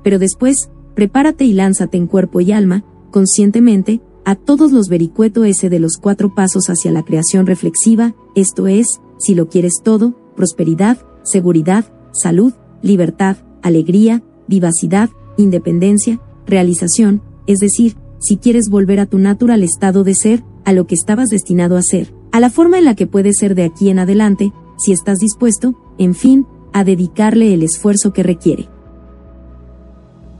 Pero 0.04 0.18
después, 0.18 0.70
prepárate 0.94 1.44
y 1.44 1.54
lánzate 1.54 1.96
en 1.96 2.06
cuerpo 2.06 2.40
y 2.40 2.52
alma, 2.52 2.84
conscientemente, 3.10 4.00
a 4.28 4.34
todos 4.34 4.72
los 4.72 4.90
vericuetos 4.90 5.46
ese 5.46 5.70
de 5.70 5.78
los 5.78 5.92
cuatro 5.96 6.34
pasos 6.34 6.64
hacia 6.68 6.92
la 6.92 7.02
creación 7.02 7.46
reflexiva, 7.46 8.14
esto 8.34 8.66
es, 8.66 9.00
si 9.18 9.34
lo 9.34 9.48
quieres 9.48 9.80
todo, 9.82 10.14
prosperidad, 10.36 10.98
seguridad, 11.22 11.86
salud, 12.12 12.52
libertad, 12.82 13.38
alegría, 13.62 14.22
vivacidad, 14.46 15.08
independencia, 15.38 16.20
realización, 16.44 17.22
es 17.46 17.58
decir, 17.60 17.96
si 18.20 18.36
quieres 18.36 18.68
volver 18.68 19.00
a 19.00 19.06
tu 19.06 19.16
natural 19.16 19.62
estado 19.62 20.04
de 20.04 20.14
ser, 20.14 20.44
a 20.66 20.74
lo 20.74 20.86
que 20.86 20.94
estabas 20.94 21.30
destinado 21.30 21.78
a 21.78 21.82
ser, 21.82 22.12
a 22.30 22.38
la 22.38 22.50
forma 22.50 22.76
en 22.76 22.84
la 22.84 22.94
que 22.94 23.06
puedes 23.06 23.38
ser 23.38 23.54
de 23.54 23.64
aquí 23.64 23.88
en 23.88 23.98
adelante, 23.98 24.52
si 24.76 24.92
estás 24.92 25.20
dispuesto, 25.20 25.74
en 25.96 26.14
fin, 26.14 26.46
a 26.74 26.84
dedicarle 26.84 27.54
el 27.54 27.62
esfuerzo 27.62 28.12
que 28.12 28.24
requiere. 28.24 28.68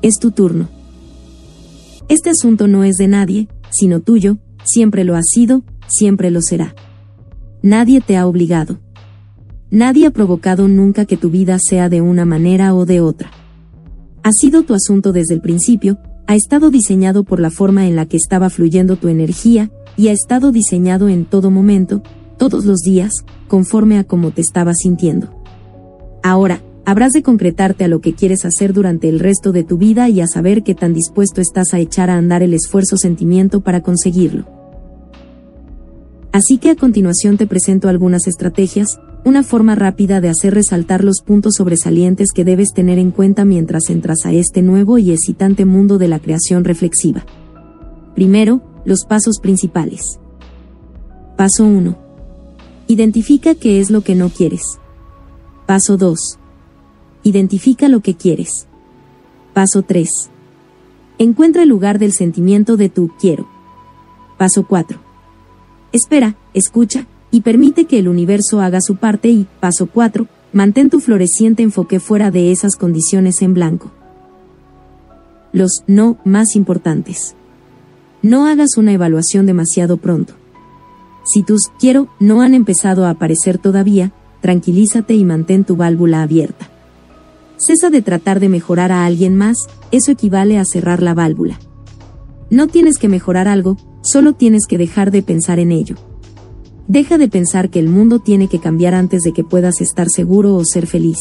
Es 0.02 0.18
tu 0.20 0.30
turno. 0.30 0.68
Este 2.10 2.28
asunto 2.28 2.68
no 2.68 2.84
es 2.84 2.96
de 2.96 3.08
nadie, 3.08 3.48
sino 3.70 4.00
tuyo, 4.00 4.38
siempre 4.64 5.04
lo 5.04 5.16
ha 5.16 5.22
sido, 5.22 5.62
siempre 5.86 6.30
lo 6.30 6.42
será. 6.42 6.74
Nadie 7.62 8.00
te 8.00 8.16
ha 8.16 8.26
obligado. 8.26 8.78
Nadie 9.70 10.06
ha 10.06 10.10
provocado 10.10 10.68
nunca 10.68 11.04
que 11.04 11.16
tu 11.16 11.30
vida 11.30 11.58
sea 11.58 11.88
de 11.88 12.00
una 12.00 12.24
manera 12.24 12.74
o 12.74 12.86
de 12.86 13.00
otra. 13.00 13.30
Ha 14.22 14.32
sido 14.32 14.62
tu 14.62 14.74
asunto 14.74 15.12
desde 15.12 15.34
el 15.34 15.40
principio, 15.40 15.98
ha 16.26 16.34
estado 16.34 16.70
diseñado 16.70 17.24
por 17.24 17.40
la 17.40 17.50
forma 17.50 17.86
en 17.86 17.96
la 17.96 18.06
que 18.06 18.16
estaba 18.16 18.50
fluyendo 18.50 18.96
tu 18.96 19.08
energía, 19.08 19.70
y 19.96 20.08
ha 20.08 20.12
estado 20.12 20.52
diseñado 20.52 21.08
en 21.08 21.24
todo 21.24 21.50
momento, 21.50 22.02
todos 22.36 22.64
los 22.64 22.78
días, 22.78 23.10
conforme 23.48 23.98
a 23.98 24.04
cómo 24.04 24.30
te 24.30 24.40
estabas 24.40 24.76
sintiendo. 24.80 25.34
Ahora, 26.22 26.62
habrás 26.88 27.12
de 27.12 27.22
concretarte 27.22 27.84
a 27.84 27.88
lo 27.88 28.00
que 28.00 28.14
quieres 28.14 28.46
hacer 28.46 28.72
durante 28.72 29.10
el 29.10 29.20
resto 29.20 29.52
de 29.52 29.62
tu 29.62 29.76
vida 29.76 30.08
y 30.08 30.22
a 30.22 30.26
saber 30.26 30.62
qué 30.62 30.74
tan 30.74 30.94
dispuesto 30.94 31.42
estás 31.42 31.74
a 31.74 31.80
echar 31.80 32.08
a 32.08 32.16
andar 32.16 32.42
el 32.42 32.54
esfuerzo 32.54 32.96
sentimiento 32.96 33.60
para 33.60 33.82
conseguirlo. 33.82 34.46
Así 36.32 36.56
que 36.56 36.70
a 36.70 36.76
continuación 36.76 37.36
te 37.36 37.46
presento 37.46 37.90
algunas 37.90 38.26
estrategias, 38.26 38.88
una 39.26 39.42
forma 39.42 39.74
rápida 39.74 40.22
de 40.22 40.30
hacer 40.30 40.54
resaltar 40.54 41.04
los 41.04 41.20
puntos 41.20 41.56
sobresalientes 41.58 42.28
que 42.34 42.46
debes 42.46 42.72
tener 42.72 42.98
en 42.98 43.10
cuenta 43.10 43.44
mientras 43.44 43.90
entras 43.90 44.24
a 44.24 44.32
este 44.32 44.62
nuevo 44.62 44.96
y 44.96 45.10
excitante 45.10 45.66
mundo 45.66 45.98
de 45.98 46.08
la 46.08 46.20
creación 46.20 46.64
reflexiva. 46.64 47.26
Primero, 48.14 48.62
los 48.86 49.04
pasos 49.04 49.40
principales. 49.40 50.18
Paso 51.36 51.66
1. 51.66 51.98
Identifica 52.86 53.54
qué 53.54 53.78
es 53.78 53.90
lo 53.90 54.00
que 54.00 54.14
no 54.14 54.30
quieres. 54.30 54.62
Paso 55.66 55.98
2. 55.98 56.37
Identifica 57.22 57.88
lo 57.88 58.00
que 58.00 58.14
quieres. 58.14 58.66
Paso 59.52 59.82
3. 59.82 60.08
Encuentra 61.18 61.64
el 61.64 61.68
lugar 61.68 61.98
del 61.98 62.12
sentimiento 62.12 62.76
de 62.76 62.88
tu 62.88 63.10
quiero. 63.18 63.48
Paso 64.36 64.66
4. 64.66 65.00
Espera, 65.92 66.36
escucha, 66.54 67.06
y 67.30 67.40
permite 67.40 67.86
que 67.86 67.98
el 67.98 68.08
universo 68.08 68.60
haga 68.60 68.80
su 68.80 68.96
parte 68.96 69.28
y, 69.28 69.46
paso 69.60 69.86
4, 69.86 70.26
mantén 70.52 70.90
tu 70.90 71.00
floreciente 71.00 71.62
enfoque 71.62 72.00
fuera 72.00 72.30
de 72.30 72.52
esas 72.52 72.76
condiciones 72.76 73.42
en 73.42 73.54
blanco. 73.54 73.90
Los 75.52 75.82
no 75.86 76.18
más 76.24 76.56
importantes. 76.56 77.34
No 78.22 78.46
hagas 78.46 78.76
una 78.76 78.92
evaluación 78.92 79.46
demasiado 79.46 79.96
pronto. 79.96 80.34
Si 81.24 81.42
tus 81.42 81.68
quiero 81.78 82.08
no 82.20 82.42
han 82.42 82.54
empezado 82.54 83.04
a 83.04 83.10
aparecer 83.10 83.58
todavía, 83.58 84.12
tranquilízate 84.40 85.14
y 85.14 85.24
mantén 85.24 85.64
tu 85.64 85.76
válvula 85.76 86.22
abierta. 86.22 86.67
Cesa 87.58 87.90
de 87.90 88.02
tratar 88.02 88.38
de 88.38 88.48
mejorar 88.48 88.92
a 88.92 89.04
alguien 89.04 89.36
más, 89.36 89.56
eso 89.90 90.12
equivale 90.12 90.58
a 90.58 90.64
cerrar 90.64 91.02
la 91.02 91.12
válvula. 91.12 91.58
No 92.50 92.68
tienes 92.68 92.98
que 92.98 93.08
mejorar 93.08 93.48
algo, 93.48 93.76
solo 94.00 94.32
tienes 94.32 94.66
que 94.66 94.78
dejar 94.78 95.10
de 95.10 95.22
pensar 95.22 95.58
en 95.58 95.72
ello. 95.72 95.96
Deja 96.86 97.18
de 97.18 97.28
pensar 97.28 97.68
que 97.68 97.80
el 97.80 97.88
mundo 97.88 98.20
tiene 98.20 98.48
que 98.48 98.60
cambiar 98.60 98.94
antes 98.94 99.22
de 99.22 99.32
que 99.32 99.44
puedas 99.44 99.80
estar 99.80 100.08
seguro 100.08 100.54
o 100.54 100.64
ser 100.64 100.86
feliz. 100.86 101.18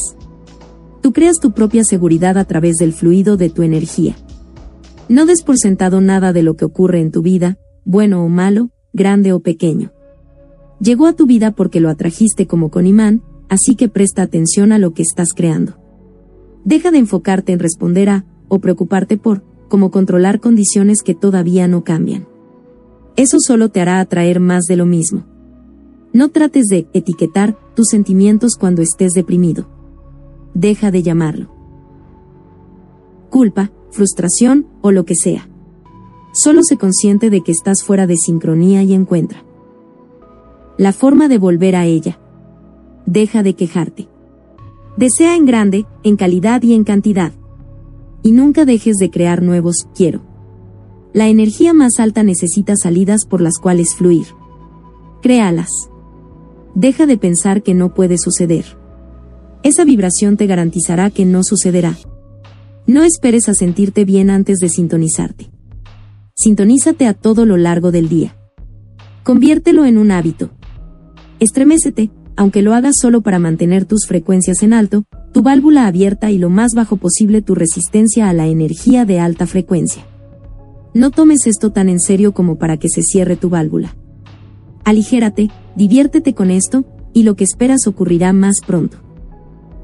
Tú 1.01 1.11
creas 1.11 1.39
tu 1.41 1.53
propia 1.53 1.83
seguridad 1.83 2.37
a 2.37 2.45
través 2.45 2.75
del 2.75 2.93
fluido 2.93 3.35
de 3.35 3.49
tu 3.49 3.63
energía. 3.63 4.15
No 5.09 5.25
des 5.25 5.41
por 5.41 5.57
sentado 5.57 6.01
nada 6.01 6.33
de 6.33 6.43
lo 6.43 6.55
que 6.55 6.65
ocurre 6.65 7.01
en 7.01 7.11
tu 7.11 7.21
vida, 7.21 7.57
bueno 7.83 8.23
o 8.23 8.29
malo, 8.29 8.69
grande 8.93 9.33
o 9.33 9.39
pequeño. 9.39 9.91
Llegó 10.79 11.07
a 11.07 11.13
tu 11.13 11.25
vida 11.25 11.51
porque 11.51 11.79
lo 11.79 11.89
atrajiste 11.89 12.45
como 12.45 12.69
con 12.69 12.85
imán, 12.85 13.23
así 13.49 13.75
que 13.75 13.89
presta 13.89 14.21
atención 14.21 14.71
a 14.71 14.77
lo 14.77 14.93
que 14.93 15.01
estás 15.01 15.29
creando. 15.35 15.86
Deja 16.67 16.91
de 16.91 16.97
enfocarte 16.97 17.53
en 17.53 17.59
responder 17.59 18.09
a, 18.09 18.25
o 18.49 18.59
preocuparte 18.59 19.15
por, 19.15 19.41
como 19.69 19.89
controlar 19.89 20.41
condiciones 20.41 21.01
que 21.01 21.15
todavía 21.15 21.65
no 21.69 21.85
cambian. 21.85 22.27
Eso 23.15 23.37
solo 23.39 23.69
te 23.69 23.79
hará 23.79 24.01
atraer 24.01 24.41
más 24.41 24.65
de 24.65 24.75
lo 24.75 24.85
mismo. 24.85 25.23
No 26.11 26.27
trates 26.27 26.65
de 26.65 26.89
etiquetar 26.91 27.57
tus 27.73 27.87
sentimientos 27.87 28.57
cuando 28.59 28.81
estés 28.81 29.13
deprimido. 29.13 29.65
Deja 30.55 30.91
de 30.91 31.03
llamarlo. 31.03 31.49
Culpa, 33.29 33.71
frustración 33.91 34.67
o 34.81 34.91
lo 34.91 35.05
que 35.05 35.15
sea. 35.15 35.47
Solo 36.33 36.63
se 36.63 36.75
consciente 36.75 37.29
de 37.29 37.43
que 37.43 37.53
estás 37.53 37.81
fuera 37.81 38.07
de 38.07 38.17
sincronía 38.17 38.83
y 38.83 38.93
encuentra 38.93 39.41
la 40.77 40.91
forma 40.91 41.29
de 41.29 41.37
volver 41.37 41.77
a 41.77 41.85
ella. 41.85 42.19
Deja 43.05 43.41
de 43.41 43.53
quejarte. 43.53 44.09
Desea 44.97 45.35
en 45.35 45.45
grande, 45.45 45.85
en 46.03 46.15
calidad 46.15 46.63
y 46.63 46.73
en 46.73 46.83
cantidad. 46.83 47.31
Y 48.23 48.31
nunca 48.31 48.65
dejes 48.65 48.97
de 48.97 49.11
crear 49.11 49.43
nuevos 49.43 49.87
quiero. 49.93 50.23
La 51.13 51.27
energía 51.27 51.71
más 51.73 51.99
alta 51.99 52.23
necesita 52.23 52.75
salidas 52.75 53.25
por 53.25 53.39
las 53.39 53.59
cuales 53.59 53.95
fluir. 53.95 54.25
Créalas. 55.21 55.69
Deja 56.73 57.05
de 57.05 57.17
pensar 57.17 57.61
que 57.61 57.75
no 57.75 57.93
puede 57.93 58.17
suceder. 58.17 58.65
Esa 59.63 59.85
vibración 59.85 60.35
te 60.35 60.47
garantizará 60.47 61.11
que 61.11 61.25
no 61.25 61.43
sucederá. 61.43 61.95
No 62.87 63.03
esperes 63.03 63.49
a 63.49 63.53
sentirte 63.53 64.03
bien 64.03 64.29
antes 64.29 64.57
de 64.57 64.69
sintonizarte. 64.69 65.51
Sintonízate 66.35 67.05
a 67.05 67.13
todo 67.13 67.45
lo 67.45 67.57
largo 67.57 67.91
del 67.91 68.09
día. 68.09 68.35
Conviértelo 69.23 69.85
en 69.85 69.97
un 69.97 70.11
hábito. 70.11 70.51
Estremécete, 71.39 72.09
aunque 72.37 72.61
lo 72.61 72.75
hagas 72.75 72.93
solo 73.01 73.21
para 73.21 73.39
mantener 73.39 73.85
tus 73.85 74.05
frecuencias 74.07 74.61
en 74.61 74.71
alto, 74.71 75.05
tu 75.33 75.41
válvula 75.41 75.87
abierta 75.87 76.29
y 76.29 76.37
lo 76.37 76.49
más 76.49 76.73
bajo 76.75 76.97
posible 76.97 77.41
tu 77.41 77.55
resistencia 77.55 78.29
a 78.29 78.33
la 78.33 78.45
energía 78.45 79.05
de 79.05 79.19
alta 79.19 79.47
frecuencia. 79.47 80.03
No 80.93 81.09
tomes 81.11 81.47
esto 81.47 81.71
tan 81.71 81.89
en 81.89 81.99
serio 81.99 82.33
como 82.33 82.57
para 82.57 82.77
que 82.77 82.89
se 82.89 83.01
cierre 83.01 83.35
tu 83.35 83.49
válvula. 83.49 83.95
Aligérate, 84.85 85.49
diviértete 85.75 86.33
con 86.33 86.51
esto, 86.51 86.85
y 87.11 87.23
lo 87.23 87.35
que 87.35 87.43
esperas 87.43 87.87
ocurrirá 87.87 88.33
más 88.33 88.57
pronto. 88.65 88.97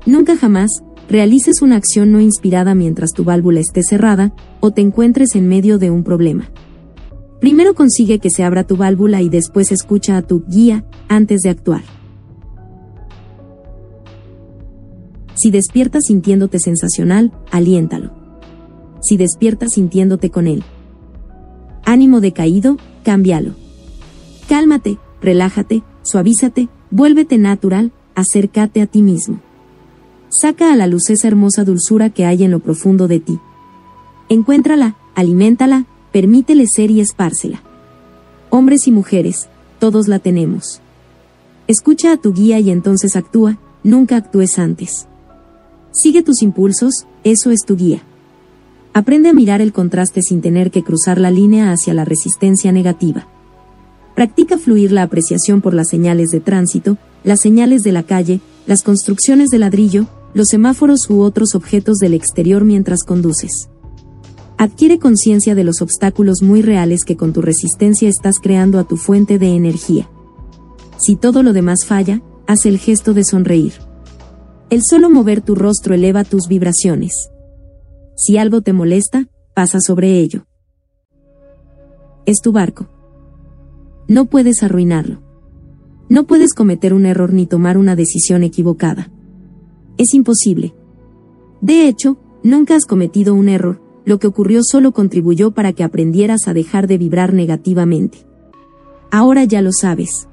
Nunca 0.06 0.38
jamás, 0.38 0.70
realices 1.10 1.62
una 1.62 1.76
acción 1.76 2.12
no 2.12 2.22
inspirada 2.22 2.76
mientras 2.76 3.12
tu 3.12 3.24
válvula 3.24 3.60
esté 3.62 3.82
cerrada, 3.82 4.34
o 4.60 4.72
te 4.72 4.82
encuentres 4.82 5.36
en 5.36 5.48
medio 5.48 5.80
de 5.80 5.90
un 5.90 6.04
problema. 6.04 6.52
Primero 7.42 7.74
consigue 7.74 8.20
que 8.20 8.30
se 8.30 8.44
abra 8.44 8.66
tu 8.66 8.78
válvula 8.78 9.22
y 9.22 9.30
después 9.30 9.72
escucha 9.72 10.18
a 10.18 10.22
tu 10.22 10.46
guía, 10.46 10.86
antes 11.10 11.42
de 11.42 11.50
actuar. 11.50 11.82
Si 15.44 15.52
despiertas 15.52 16.04
sintiéndote 16.08 16.58
sensacional, 16.58 17.34
aliéntalo. 17.52 18.12
Si 19.02 19.18
despiertas 19.18 19.74
sintiéndote 19.74 20.30
con 20.30 20.48
él. 20.48 20.64
Ánimo 21.84 22.22
decaído, 22.22 22.78
cámbialo. 23.04 23.52
Cálmate, 24.48 25.00
relájate, 25.22 25.84
suavízate, 26.04 26.70
vuélvete 26.92 27.38
natural, 27.40 27.92
acércate 28.16 28.82
a 28.82 28.88
ti 28.88 29.02
mismo. 29.02 29.42
Saca 30.30 30.72
a 30.72 30.78
la 30.78 30.88
luz 30.88 31.10
esa 31.10 31.28
hermosa 31.28 31.66
dulzura 31.66 32.10
que 32.10 32.26
hay 32.26 32.46
en 32.46 32.52
lo 32.52 32.62
profundo 32.62 33.10
de 33.10 33.20
ti. 33.20 33.38
Encuéntrala, 34.30 34.96
aliméntala, 35.14 35.88
permítele 36.14 36.68
ser 36.74 36.90
y 36.90 37.02
espárcela. 37.02 37.62
Hombres 38.50 38.88
y 38.88 38.94
mujeres, 38.94 39.50
todos 39.78 40.08
la 40.08 40.20
tenemos. 40.20 40.80
Escucha 41.68 42.14
a 42.14 42.18
tu 42.18 42.32
guía 42.32 42.62
y 42.62 42.72
entonces 42.72 43.18
actúa, 43.18 43.58
nunca 43.84 44.16
actúes 44.16 44.58
antes. 44.58 45.10
Sigue 45.94 46.24
tus 46.24 46.42
impulsos, 46.42 47.06
eso 47.24 47.52
es 47.52 47.62
tu 47.66 47.78
guía. 47.78 48.02
Aprende 48.94 49.30
a 49.30 49.34
mirar 49.34 49.62
el 49.62 49.72
contraste 49.72 50.22
sin 50.24 50.42
tener 50.42 50.72
que 50.72 50.84
cruzar 50.84 51.20
la 51.20 51.30
línea 51.30 51.72
hacia 51.72 51.94
la 51.94 52.04
resistencia 52.04 52.72
negativa. 52.72 53.28
Practica 54.16 54.58
fluir 54.58 54.92
la 54.92 55.04
apreciación 55.04 55.62
por 55.62 55.76
las 55.76 55.90
señales 55.90 56.30
de 56.32 56.40
tránsito, 56.40 56.98
las 57.24 57.42
señales 57.42 57.84
de 57.84 57.92
la 57.92 58.04
calle, 58.04 58.42
las 58.66 58.82
construcciones 58.82 59.50
de 59.50 59.60
ladrillo, 59.60 60.08
los 60.34 60.48
semáforos 60.48 61.10
u 61.12 61.22
otros 61.22 61.54
objetos 61.54 61.98
del 61.98 62.16
exterior 62.16 62.66
mientras 62.66 63.04
conduces. 63.04 63.70
Adquiere 64.58 64.98
conciencia 64.98 65.54
de 65.54 65.64
los 65.64 65.82
obstáculos 65.82 66.42
muy 66.42 66.64
reales 66.64 67.04
que 67.04 67.18
con 67.18 67.34
tu 67.34 67.42
resistencia 67.42 68.10
estás 68.10 68.36
creando 68.42 68.80
a 68.80 68.84
tu 68.84 68.98
fuente 68.98 69.38
de 69.38 69.56
energía. 69.56 70.10
Si 70.98 71.16
todo 71.16 71.44
lo 71.44 71.54
demás 71.54 71.86
falla, 71.86 72.22
haz 72.48 72.66
el 72.66 72.80
gesto 72.80 73.14
de 73.14 73.24
sonreír. 73.24 73.74
El 74.74 74.82
solo 74.82 75.08
mover 75.12 75.42
tu 75.42 75.54
rostro 75.54 75.94
eleva 75.94 76.24
tus 76.24 76.48
vibraciones. 76.48 77.30
Si 78.16 78.40
algo 78.40 78.62
te 78.62 78.74
molesta, 78.74 79.28
pasa 79.54 79.78
sobre 79.80 80.18
ello. 80.18 80.48
Es 82.26 82.42
tu 82.42 82.52
barco. 82.52 82.90
No 84.08 84.26
puedes 84.26 84.64
arruinarlo. 84.64 85.22
No 86.10 86.26
puedes 86.26 86.56
cometer 86.56 86.96
un 86.96 87.06
error 87.06 87.34
ni 87.34 87.46
tomar 87.46 87.78
una 87.78 87.96
decisión 87.96 88.42
equivocada. 88.42 89.12
Es 90.00 90.16
imposible. 90.16 90.74
De 91.62 91.88
hecho, 91.88 92.18
nunca 92.42 92.76
has 92.76 92.86
cometido 92.86 93.36
un 93.36 93.50
error, 93.50 93.80
lo 94.06 94.18
que 94.18 94.26
ocurrió 94.26 94.62
solo 94.64 94.92
contribuyó 94.92 95.52
para 95.52 95.74
que 95.74 95.84
aprendieras 95.84 96.48
a 96.48 96.54
dejar 96.56 96.88
de 96.88 96.98
vibrar 96.98 97.36
negativamente. 97.36 98.26
Ahora 99.12 99.44
ya 99.44 99.62
lo 99.62 99.70
sabes. 99.72 100.28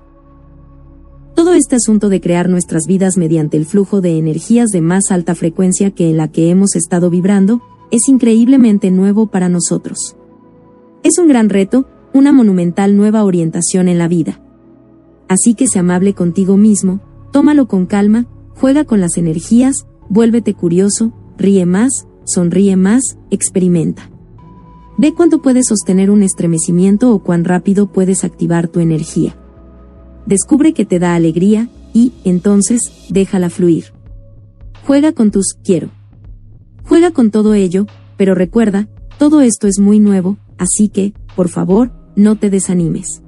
Todo 1.41 1.55
este 1.55 1.77
asunto 1.77 2.11
de 2.11 2.21
crear 2.21 2.51
nuestras 2.51 2.87
vidas 2.87 3.17
mediante 3.17 3.57
el 3.57 3.65
flujo 3.65 4.03
de 4.03 4.19
energías 4.19 4.69
de 4.69 4.83
más 4.83 5.11
alta 5.11 5.35
frecuencia 5.35 5.91
que 5.91 6.11
en 6.11 6.19
la 6.19 6.29
que 6.29 6.51
hemos 6.51 6.77
estado 6.77 7.09
vibrando, 7.09 7.63
es 7.91 8.11
increíblemente 8.11 8.91
nuevo 8.91 9.29
para 9.29 9.49
nosotros. 9.49 10.19
Es 11.03 11.17
un 11.19 11.29
gran 11.29 11.49
reto, 11.49 11.89
una 12.13 12.31
monumental 12.31 12.95
nueva 12.95 13.25
orientación 13.25 13.89
en 13.89 13.97
la 13.97 14.07
vida. 14.07 14.43
Así 15.29 15.55
que 15.55 15.67
sé 15.67 15.79
amable 15.79 16.13
contigo 16.13 16.59
mismo, 16.59 17.01
tómalo 17.33 17.69
con 17.69 17.87
calma, 17.87 18.27
Juega 18.55 18.85
con 18.85 19.01
las 19.01 19.17
energías, 19.17 19.87
vuélvete 20.11 20.53
curioso, 20.53 21.15
ríe 21.39 21.65
más, 21.65 22.07
sonríe 22.27 22.77
más, 22.77 23.17
experimenta. 23.31 24.11
Ve 24.99 25.15
cuánto 25.15 25.41
puedes 25.41 25.69
sostener 25.69 26.11
un 26.11 26.23
estremecimiento 26.23 27.15
o 27.15 27.23
cuán 27.23 27.47
rápido 27.47 27.91
puedes 27.91 28.25
activar 28.25 28.69
tu 28.69 28.81
energía. 28.81 29.40
Descubre 30.27 30.73
que 30.73 30.85
te 30.85 30.99
da 30.99 31.15
alegría, 31.15 31.69
y, 31.93 32.13
entonces, 32.25 32.81
déjala 33.09 33.51
fluir. 33.51 33.93
Juega 34.87 35.13
con 35.13 35.31
tus 35.31 35.55
quiero. 35.65 35.91
Juega 36.85 37.11
con 37.11 37.31
todo 37.31 37.55
ello, 37.55 37.87
pero 38.17 38.35
recuerda, 38.35 38.89
todo 39.19 39.41
esto 39.41 39.67
es 39.67 39.79
muy 39.79 40.01
nuevo, 40.01 40.37
así 40.59 40.89
que, 40.89 41.15
por 41.37 41.49
favor, 41.49 41.93
no 42.17 42.37
te 42.37 42.51
desanimes. 42.51 43.23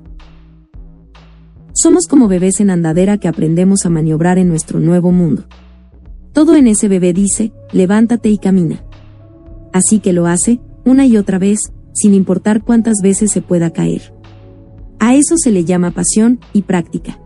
Somos 1.74 2.06
como 2.06 2.28
bebés 2.28 2.60
en 2.60 2.70
andadera 2.70 3.19
que 3.19 3.28
aprendemos 3.28 3.86
a 3.86 3.90
maniobrar 3.90 4.39
en 4.39 4.48
nuestro 4.48 4.78
nuevo 4.78 5.10
mundo. 5.10 5.44
Todo 6.32 6.56
en 6.56 6.66
ese 6.66 6.89
bebé 6.89 7.12
dice, 7.12 7.52
levántate 7.73 8.28
y 8.28 8.39
camina. 8.39 8.85
Así 9.73 10.01
que 10.01 10.12
lo 10.12 10.27
hace, 10.27 10.60
una 10.85 11.06
y 11.06 11.16
otra 11.16 11.39
vez, 11.39 11.59
sin 11.94 12.14
importar 12.14 12.62
cuántas 12.62 12.97
veces 13.02 13.31
se 13.31 13.43
pueda 13.43 13.70
caer. 13.70 14.14
A 15.04 15.16
eso 15.16 15.36
se 15.36 15.50
le 15.50 15.64
llama 15.64 15.90
pasión 15.90 16.38
y 16.52 16.62
práctica. 16.62 17.18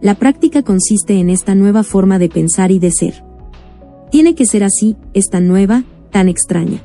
La 0.00 0.14
práctica 0.14 0.62
consiste 0.62 1.18
en 1.18 1.28
esta 1.28 1.56
nueva 1.56 1.82
forma 1.82 2.20
de 2.20 2.28
pensar 2.28 2.70
y 2.70 2.78
de 2.78 2.92
ser. 2.92 3.24
Tiene 4.12 4.36
que 4.36 4.46
ser 4.46 4.62
así, 4.62 4.94
es 5.14 5.24
tan 5.28 5.48
nueva, 5.48 5.82
tan 6.12 6.28
extraña. 6.28 6.80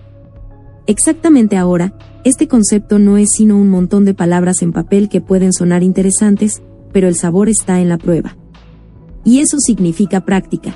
Exactamente 0.88 1.56
ahora, 1.56 1.94
este 2.24 2.48
concepto 2.48 2.98
no 2.98 3.20
es 3.20 3.30
sino 3.38 3.60
un 3.60 3.70
montón 3.70 4.06
de 4.06 4.16
palabras 4.16 4.64
en 4.64 4.74
papel 4.74 5.08
que 5.08 5.22
pueden 5.22 5.54
sonar 5.54 5.84
interesantes, 5.84 6.64
pero 6.92 7.08
el 7.08 7.14
sabor 7.14 7.48
está 7.48 7.80
en 7.80 7.90
la 7.90 8.00
prueba. 8.00 8.38
Y 9.24 9.38
eso 9.38 9.60
significa 9.60 10.26
práctica. 10.26 10.74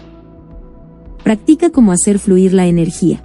Practica 1.24 1.72
cómo 1.72 1.94
hacer 1.94 2.20
fluir 2.20 2.54
la 2.54 2.68
energía. 2.68 3.24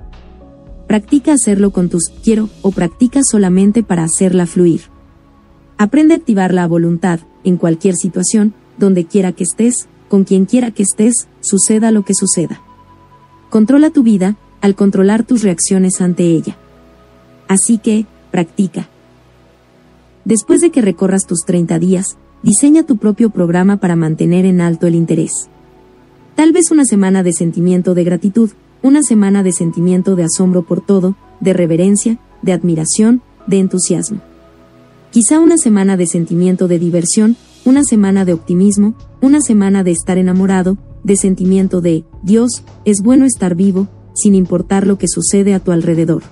Practica 0.86 1.34
hacerlo 1.34 1.72
con 1.72 1.90
tus 1.90 2.08
quiero 2.24 2.48
o 2.62 2.70
practica 2.70 3.20
solamente 3.22 3.82
para 3.82 4.04
hacerla 4.04 4.46
fluir. 4.46 4.80
Aprende 5.78 6.14
a 6.14 6.16
activar 6.16 6.52
la 6.52 6.66
voluntad, 6.66 7.20
en 7.44 7.56
cualquier 7.56 7.94
situación, 7.94 8.52
donde 8.78 9.05
quiera 9.05 9.30
que 9.30 9.44
estés, 9.44 9.88
con 10.09 10.24
quien 10.24 10.44
quiera 10.44 10.72
que 10.72 10.82
estés, 10.82 11.28
suceda 11.40 11.92
lo 11.92 12.05
que 12.05 12.14
suceda. 12.14 12.60
Controla 13.48 13.90
tu 13.90 14.02
vida, 14.02 14.36
al 14.60 14.74
controlar 14.74 15.24
tus 15.24 15.42
reacciones 15.42 16.00
ante 16.00 16.24
ella. 16.24 16.56
Así 17.46 17.78
que, 17.78 18.06
practica. 18.32 18.88
Después 20.24 20.60
de 20.60 20.70
que 20.70 20.82
recorras 20.82 21.26
tus 21.26 21.44
30 21.46 21.78
días, 21.78 22.18
diseña 22.42 22.82
tu 22.82 22.96
propio 22.96 23.30
programa 23.30 23.76
para 23.76 23.94
mantener 23.94 24.46
en 24.46 24.60
alto 24.60 24.88
el 24.88 24.96
interés. 24.96 25.48
Tal 26.34 26.52
vez 26.52 26.72
una 26.72 26.84
semana 26.84 27.22
de 27.22 27.32
sentimiento 27.32 27.94
de 27.94 28.05
gratitud, 28.05 28.50
una 28.82 29.02
semana 29.02 29.42
de 29.42 29.52
sentimiento 29.52 30.16
de 30.16 30.24
asombro 30.24 30.62
por 30.62 30.84
todo, 30.84 31.16
de 31.40 31.52
reverencia, 31.52 32.18
de 32.42 32.52
admiración, 32.52 33.22
de 33.46 33.60
entusiasmo. 33.60 34.20
Quizá 35.20 35.40
una 35.40 35.58
semana 35.58 35.96
de 35.96 36.06
sentimiento 36.06 36.68
de 36.68 36.78
diversión, 36.78 37.34
una 37.64 37.82
semana 37.82 38.24
de 38.24 38.32
optimismo, 38.32 38.94
una 39.20 39.40
semana 39.40 39.82
de 39.82 39.90
estar 39.90 40.16
enamorado, 40.16 40.78
de 41.02 41.16
sentimiento 41.16 41.80
de, 41.80 42.04
Dios, 42.22 42.62
es 42.84 43.02
bueno 43.02 43.24
estar 43.24 43.56
vivo, 43.56 43.88
sin 44.14 44.36
importar 44.36 44.86
lo 44.86 44.96
que 44.96 45.08
sucede 45.08 45.54
a 45.54 45.58
tu 45.58 45.72
alrededor. 45.72 46.22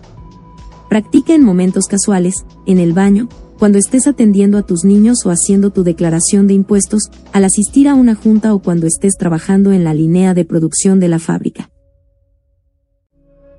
Practica 0.89 1.35
en 1.35 1.43
momentos 1.43 1.87
casuales, 1.87 2.47
en 2.65 2.79
el 2.79 2.93
baño, 2.93 3.29
cuando 3.59 3.77
estés 3.77 4.07
atendiendo 4.07 4.57
a 4.57 4.63
tus 4.63 4.85
niños 4.85 5.27
o 5.27 5.31
haciendo 5.31 5.71
tu 5.71 5.83
declaración 5.83 6.47
de 6.47 6.55
impuestos, 6.55 7.11
al 7.33 7.45
asistir 7.45 7.89
a 7.89 7.95
una 7.95 8.15
junta 8.15 8.55
o 8.55 8.61
cuando 8.61 8.87
estés 8.87 9.17
trabajando 9.19 9.73
en 9.73 9.83
la 9.83 9.95
línea 9.95 10.33
de 10.33 10.45
producción 10.45 11.01
de 11.01 11.09
la 11.09 11.19
fábrica. 11.19 11.71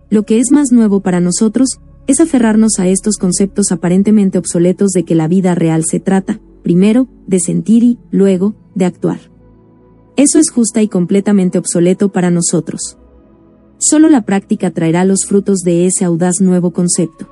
Lo 0.09 0.23
que 0.23 0.39
es 0.39 0.53
más 0.53 0.71
nuevo 0.71 1.01
para 1.01 1.19
nosotros, 1.19 1.81
es 2.07 2.21
aferrarnos 2.21 2.79
a 2.79 2.88
estos 2.88 3.17
conceptos 3.17 3.71
aparentemente 3.71 4.38
obsoletos 4.38 4.91
de 4.91 5.03
que 5.03 5.15
la 5.15 5.27
vida 5.27 5.55
real 5.55 5.84
se 5.85 5.99
trata, 5.99 6.39
primero, 6.63 7.07
de 7.27 7.39
sentir 7.39 7.84
y, 7.84 7.99
luego, 8.11 8.55
de 8.75 8.85
actuar. 8.85 9.19
Eso 10.15 10.39
es 10.39 10.49
justa 10.49 10.81
y 10.81 10.88
completamente 10.88 11.57
obsoleto 11.57 12.11
para 12.11 12.31
nosotros. 12.31 12.97
Solo 13.77 14.09
la 14.09 14.23
práctica 14.23 14.71
traerá 14.71 15.05
los 15.05 15.25
frutos 15.25 15.59
de 15.59 15.85
ese 15.85 16.05
audaz 16.05 16.41
nuevo 16.41 16.71
concepto. 16.71 17.27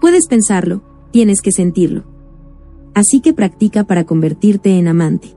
Puedes 0.00 0.26
pensarlo, 0.26 0.82
tienes 1.10 1.42
que 1.42 1.52
sentirlo. 1.52 2.04
Así 2.94 3.20
que 3.20 3.34
practica 3.34 3.84
para 3.84 4.04
convertirte 4.04 4.78
en 4.78 4.88
amante. 4.88 5.36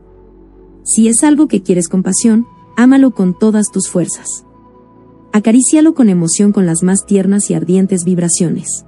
Si 0.84 1.08
es 1.08 1.24
algo 1.24 1.48
que 1.48 1.62
quieres 1.62 1.88
con 1.88 2.04
pasión, 2.04 2.46
ámalo 2.78 3.12
con 3.12 3.38
todas 3.38 3.66
tus 3.72 3.90
fuerzas. 3.90 4.46
Acarícialo 5.36 5.96
con 5.96 6.10
emoción 6.10 6.52
con 6.52 6.68
las 6.68 6.84
más 6.84 7.08
tiernas 7.08 7.50
y 7.50 7.56
ardientes 7.56 8.06
vibraciones. 8.06 8.86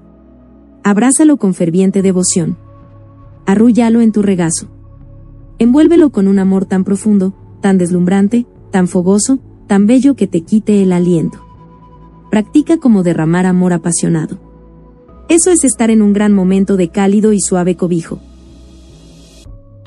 Abrázalo 0.84 1.38
con 1.38 1.56
ferviente 1.56 2.04
devoción. 2.04 2.56
Arrúllalo 3.48 4.00
en 4.00 4.12
tu 4.12 4.22
regazo. 4.22 4.68
Envuélvelo 5.58 6.12
con 6.12 6.28
un 6.28 6.38
amor 6.38 6.66
tan 6.66 6.84
profundo, 6.84 7.34
tan 7.62 7.80
deslumbrante, 7.80 8.46
tan 8.70 8.88
fogoso, 8.88 9.40
tan 9.66 9.88
bello 9.88 10.16
que 10.16 10.28
te 10.28 10.42
quite 10.42 10.84
el 10.84 10.92
aliento. 10.92 11.44
Practica 12.30 12.78
como 12.78 13.02
derramar 13.02 13.48
amor 13.48 13.74
apasionado. 13.74 14.38
Eso 15.30 15.50
es 15.50 15.64
estar 15.64 15.90
en 15.90 16.04
un 16.04 16.14
gran 16.14 16.32
momento 16.32 16.78
de 16.78 16.90
cálido 16.90 17.34
y 17.34 17.42
suave 17.42 17.76
cobijo. 17.76 18.20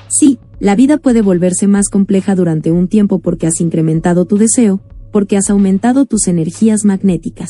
Sí, 0.09 0.39
la 0.59 0.75
vida 0.75 0.97
puede 0.97 1.21
volverse 1.21 1.67
más 1.67 1.87
compleja 1.87 2.35
durante 2.35 2.69
un 2.69 2.89
tiempo 2.89 3.19
porque 3.19 3.47
has 3.47 3.61
incrementado 3.61 4.25
tu 4.25 4.37
deseo, 4.37 4.81
porque 5.11 5.37
has 5.37 5.49
aumentado 5.49 6.05
tus 6.05 6.27
energías 6.27 6.85
magnéticas. 6.85 7.49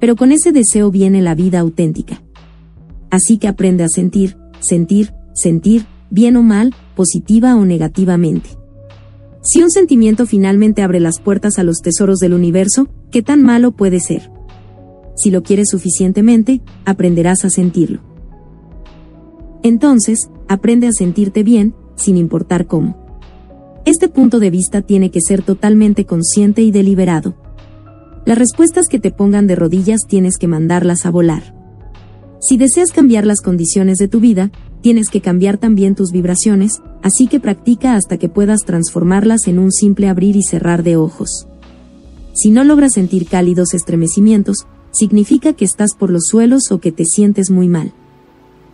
Pero 0.00 0.16
con 0.16 0.32
ese 0.32 0.52
deseo 0.52 0.90
viene 0.90 1.22
la 1.22 1.34
vida 1.34 1.60
auténtica. 1.60 2.22
Así 3.10 3.38
que 3.38 3.48
aprende 3.48 3.84
a 3.84 3.88
sentir, 3.88 4.36
sentir, 4.60 5.14
sentir, 5.34 5.86
bien 6.10 6.36
o 6.36 6.42
mal, 6.42 6.74
positiva 6.94 7.56
o 7.56 7.64
negativamente. 7.64 8.50
Si 9.42 9.62
un 9.62 9.70
sentimiento 9.70 10.26
finalmente 10.26 10.82
abre 10.82 11.00
las 11.00 11.20
puertas 11.20 11.58
a 11.58 11.64
los 11.64 11.78
tesoros 11.78 12.18
del 12.18 12.32
universo, 12.32 12.88
¿qué 13.10 13.22
tan 13.22 13.42
malo 13.42 13.72
puede 13.72 14.00
ser? 14.00 14.30
Si 15.16 15.30
lo 15.30 15.42
quieres 15.42 15.68
suficientemente, 15.70 16.62
aprenderás 16.84 17.44
a 17.44 17.50
sentirlo. 17.50 18.00
Entonces, 19.62 20.30
aprende 20.48 20.88
a 20.88 20.92
sentirte 20.92 21.42
bien, 21.42 21.74
sin 21.96 22.16
importar 22.16 22.66
cómo. 22.66 23.03
Este 23.86 24.08
punto 24.08 24.40
de 24.40 24.48
vista 24.48 24.80
tiene 24.80 25.10
que 25.10 25.20
ser 25.20 25.42
totalmente 25.42 26.06
consciente 26.06 26.62
y 26.62 26.70
deliberado. 26.70 27.34
Las 28.24 28.38
respuestas 28.38 28.88
que 28.88 28.98
te 28.98 29.10
pongan 29.10 29.46
de 29.46 29.56
rodillas 29.56 30.00
tienes 30.08 30.38
que 30.38 30.48
mandarlas 30.48 31.04
a 31.04 31.10
volar. 31.10 31.54
Si 32.40 32.56
deseas 32.56 32.92
cambiar 32.92 33.26
las 33.26 33.42
condiciones 33.42 33.98
de 33.98 34.08
tu 34.08 34.20
vida, 34.20 34.50
tienes 34.80 35.10
que 35.10 35.20
cambiar 35.20 35.58
también 35.58 35.94
tus 35.94 36.12
vibraciones, 36.12 36.80
así 37.02 37.26
que 37.26 37.40
practica 37.40 37.94
hasta 37.94 38.16
que 38.16 38.30
puedas 38.30 38.60
transformarlas 38.60 39.46
en 39.48 39.58
un 39.58 39.70
simple 39.70 40.08
abrir 40.08 40.36
y 40.36 40.42
cerrar 40.42 40.82
de 40.82 40.96
ojos. 40.96 41.46
Si 42.32 42.50
no 42.50 42.64
logras 42.64 42.94
sentir 42.94 43.26
cálidos 43.26 43.74
estremecimientos, 43.74 44.66
significa 44.92 45.52
que 45.52 45.66
estás 45.66 45.90
por 45.94 46.08
los 46.08 46.24
suelos 46.30 46.70
o 46.70 46.80
que 46.80 46.90
te 46.90 47.04
sientes 47.04 47.50
muy 47.50 47.68
mal. 47.68 47.92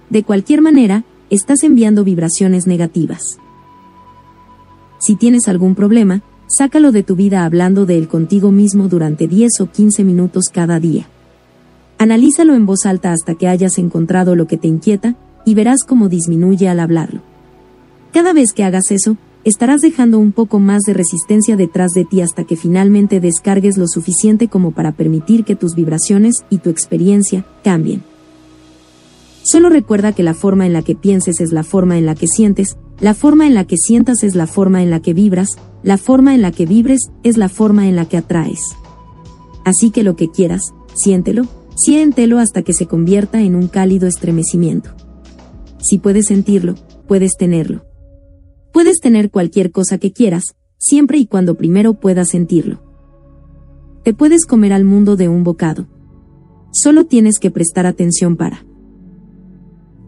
De 0.08 0.22
cualquier 0.22 0.62
manera, 0.62 1.04
estás 1.30 1.64
enviando 1.64 2.04
vibraciones 2.04 2.68
negativas. 2.68 3.39
Si 5.00 5.16
tienes 5.16 5.48
algún 5.48 5.74
problema, 5.74 6.22
sácalo 6.46 6.92
de 6.92 7.02
tu 7.02 7.16
vida 7.16 7.46
hablando 7.46 7.86
de 7.86 7.96
él 7.96 8.06
contigo 8.06 8.52
mismo 8.52 8.86
durante 8.86 9.26
10 9.26 9.60
o 9.60 9.70
15 9.70 10.04
minutos 10.04 10.44
cada 10.52 10.78
día. 10.78 11.06
Analízalo 11.96 12.54
en 12.54 12.66
voz 12.66 12.84
alta 12.84 13.12
hasta 13.12 13.34
que 13.34 13.48
hayas 13.48 13.78
encontrado 13.78 14.36
lo 14.36 14.46
que 14.46 14.58
te 14.58 14.68
inquieta, 14.68 15.16
y 15.46 15.54
verás 15.54 15.84
cómo 15.86 16.10
disminuye 16.10 16.68
al 16.68 16.80
hablarlo. 16.80 17.22
Cada 18.12 18.34
vez 18.34 18.52
que 18.52 18.62
hagas 18.62 18.90
eso, 18.90 19.16
estarás 19.44 19.80
dejando 19.80 20.18
un 20.18 20.32
poco 20.32 20.58
más 20.58 20.82
de 20.82 20.92
resistencia 20.92 21.56
detrás 21.56 21.92
de 21.92 22.04
ti 22.04 22.20
hasta 22.20 22.44
que 22.44 22.56
finalmente 22.56 23.20
descargues 23.20 23.78
lo 23.78 23.86
suficiente 23.88 24.48
como 24.48 24.72
para 24.72 24.92
permitir 24.92 25.44
que 25.44 25.56
tus 25.56 25.74
vibraciones 25.74 26.44
y 26.50 26.58
tu 26.58 26.68
experiencia 26.68 27.46
cambien. 27.64 28.02
Solo 29.42 29.70
recuerda 29.70 30.12
que 30.12 30.22
la 30.22 30.34
forma 30.34 30.66
en 30.66 30.74
la 30.74 30.82
que 30.82 30.94
pienses 30.94 31.40
es 31.40 31.52
la 31.52 31.62
forma 31.62 31.96
en 31.96 32.04
la 32.04 32.14
que 32.14 32.26
sientes, 32.26 32.76
la 33.00 33.14
forma 33.14 33.46
en 33.46 33.54
la 33.54 33.64
que 33.64 33.76
sientas 33.76 34.22
es 34.22 34.34
la 34.34 34.46
forma 34.46 34.82
en 34.82 34.90
la 34.90 35.00
que 35.00 35.14
vibras, 35.14 35.48
la 35.82 35.96
forma 35.96 36.34
en 36.34 36.42
la 36.42 36.52
que 36.52 36.66
vibres 36.66 37.10
es 37.22 37.36
la 37.36 37.48
forma 37.48 37.88
en 37.88 37.96
la 37.96 38.06
que 38.06 38.18
atraes. 38.18 38.60
Así 39.64 39.90
que 39.90 40.02
lo 40.02 40.16
que 40.16 40.30
quieras, 40.30 40.74
siéntelo, 40.94 41.46
siéntelo 41.76 42.38
hasta 42.38 42.62
que 42.62 42.74
se 42.74 42.86
convierta 42.86 43.40
en 43.40 43.54
un 43.54 43.68
cálido 43.68 44.06
estremecimiento. 44.06 44.90
Si 45.78 45.98
puedes 45.98 46.26
sentirlo, 46.26 46.74
puedes 47.08 47.32
tenerlo. 47.38 47.86
Puedes 48.72 49.00
tener 49.00 49.30
cualquier 49.30 49.72
cosa 49.72 49.98
que 49.98 50.12
quieras, 50.12 50.54
siempre 50.78 51.18
y 51.18 51.26
cuando 51.26 51.56
primero 51.56 51.94
puedas 51.94 52.28
sentirlo. 52.28 52.82
Te 54.04 54.12
puedes 54.14 54.44
comer 54.44 54.72
al 54.72 54.84
mundo 54.84 55.16
de 55.16 55.28
un 55.28 55.42
bocado. 55.42 55.86
Solo 56.72 57.06
tienes 57.06 57.38
que 57.38 57.50
prestar 57.50 57.86
atención 57.86 58.36
para 58.36 58.64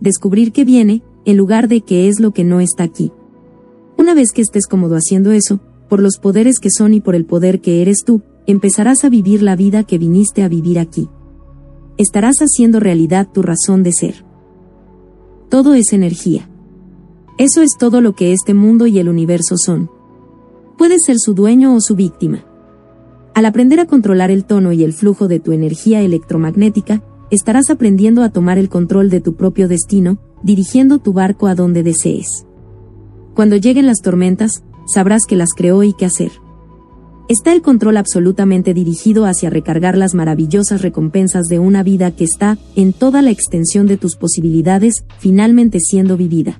descubrir 0.00 0.52
que 0.52 0.64
viene, 0.64 1.02
en 1.24 1.36
lugar 1.36 1.68
de 1.68 1.80
que 1.80 2.08
es 2.08 2.20
lo 2.20 2.32
que 2.32 2.44
no 2.44 2.60
está 2.60 2.84
aquí. 2.84 3.12
Una 3.96 4.14
vez 4.14 4.32
que 4.32 4.42
estés 4.42 4.66
cómodo 4.66 4.96
haciendo 4.96 5.32
eso, 5.32 5.60
por 5.88 6.00
los 6.00 6.18
poderes 6.18 6.58
que 6.58 6.70
son 6.70 6.94
y 6.94 7.00
por 7.00 7.14
el 7.14 7.24
poder 7.24 7.60
que 7.60 7.82
eres 7.82 7.98
tú, 8.04 8.22
empezarás 8.46 9.04
a 9.04 9.08
vivir 9.08 9.42
la 9.42 9.56
vida 9.56 9.84
que 9.84 9.98
viniste 9.98 10.42
a 10.42 10.48
vivir 10.48 10.78
aquí. 10.78 11.08
Estarás 11.98 12.36
haciendo 12.38 12.80
realidad 12.80 13.28
tu 13.32 13.42
razón 13.42 13.82
de 13.82 13.92
ser. 13.92 14.24
Todo 15.50 15.74
es 15.74 15.92
energía. 15.92 16.48
Eso 17.38 17.62
es 17.62 17.76
todo 17.78 18.00
lo 18.00 18.14
que 18.14 18.32
este 18.32 18.54
mundo 18.54 18.86
y 18.86 18.98
el 18.98 19.08
universo 19.08 19.56
son. 19.56 19.90
Puedes 20.78 21.04
ser 21.04 21.18
su 21.18 21.34
dueño 21.34 21.74
o 21.74 21.80
su 21.80 21.94
víctima. 21.94 22.44
Al 23.34 23.46
aprender 23.46 23.80
a 23.80 23.86
controlar 23.86 24.30
el 24.30 24.44
tono 24.44 24.72
y 24.72 24.84
el 24.84 24.92
flujo 24.92 25.28
de 25.28 25.40
tu 25.40 25.52
energía 25.52 26.00
electromagnética, 26.02 27.02
estarás 27.30 27.70
aprendiendo 27.70 28.22
a 28.22 28.30
tomar 28.30 28.58
el 28.58 28.68
control 28.68 29.10
de 29.10 29.20
tu 29.20 29.34
propio 29.34 29.68
destino, 29.68 30.18
dirigiendo 30.42 30.98
tu 30.98 31.12
barco 31.12 31.46
a 31.46 31.54
donde 31.54 31.82
desees. 31.82 32.46
Cuando 33.34 33.56
lleguen 33.56 33.86
las 33.86 34.00
tormentas, 34.00 34.62
sabrás 34.86 35.22
que 35.26 35.36
las 35.36 35.50
creó 35.56 35.82
y 35.82 35.92
qué 35.92 36.06
hacer. 36.06 36.32
Está 37.28 37.52
el 37.52 37.62
control 37.62 37.96
absolutamente 37.96 38.74
dirigido 38.74 39.26
hacia 39.26 39.48
recargar 39.48 39.96
las 39.96 40.14
maravillosas 40.14 40.82
recompensas 40.82 41.46
de 41.46 41.58
una 41.58 41.82
vida 41.82 42.10
que 42.10 42.24
está, 42.24 42.58
en 42.76 42.92
toda 42.92 43.22
la 43.22 43.30
extensión 43.30 43.86
de 43.86 43.96
tus 43.96 44.16
posibilidades, 44.16 45.04
finalmente 45.18 45.78
siendo 45.80 46.16
vivida. 46.16 46.58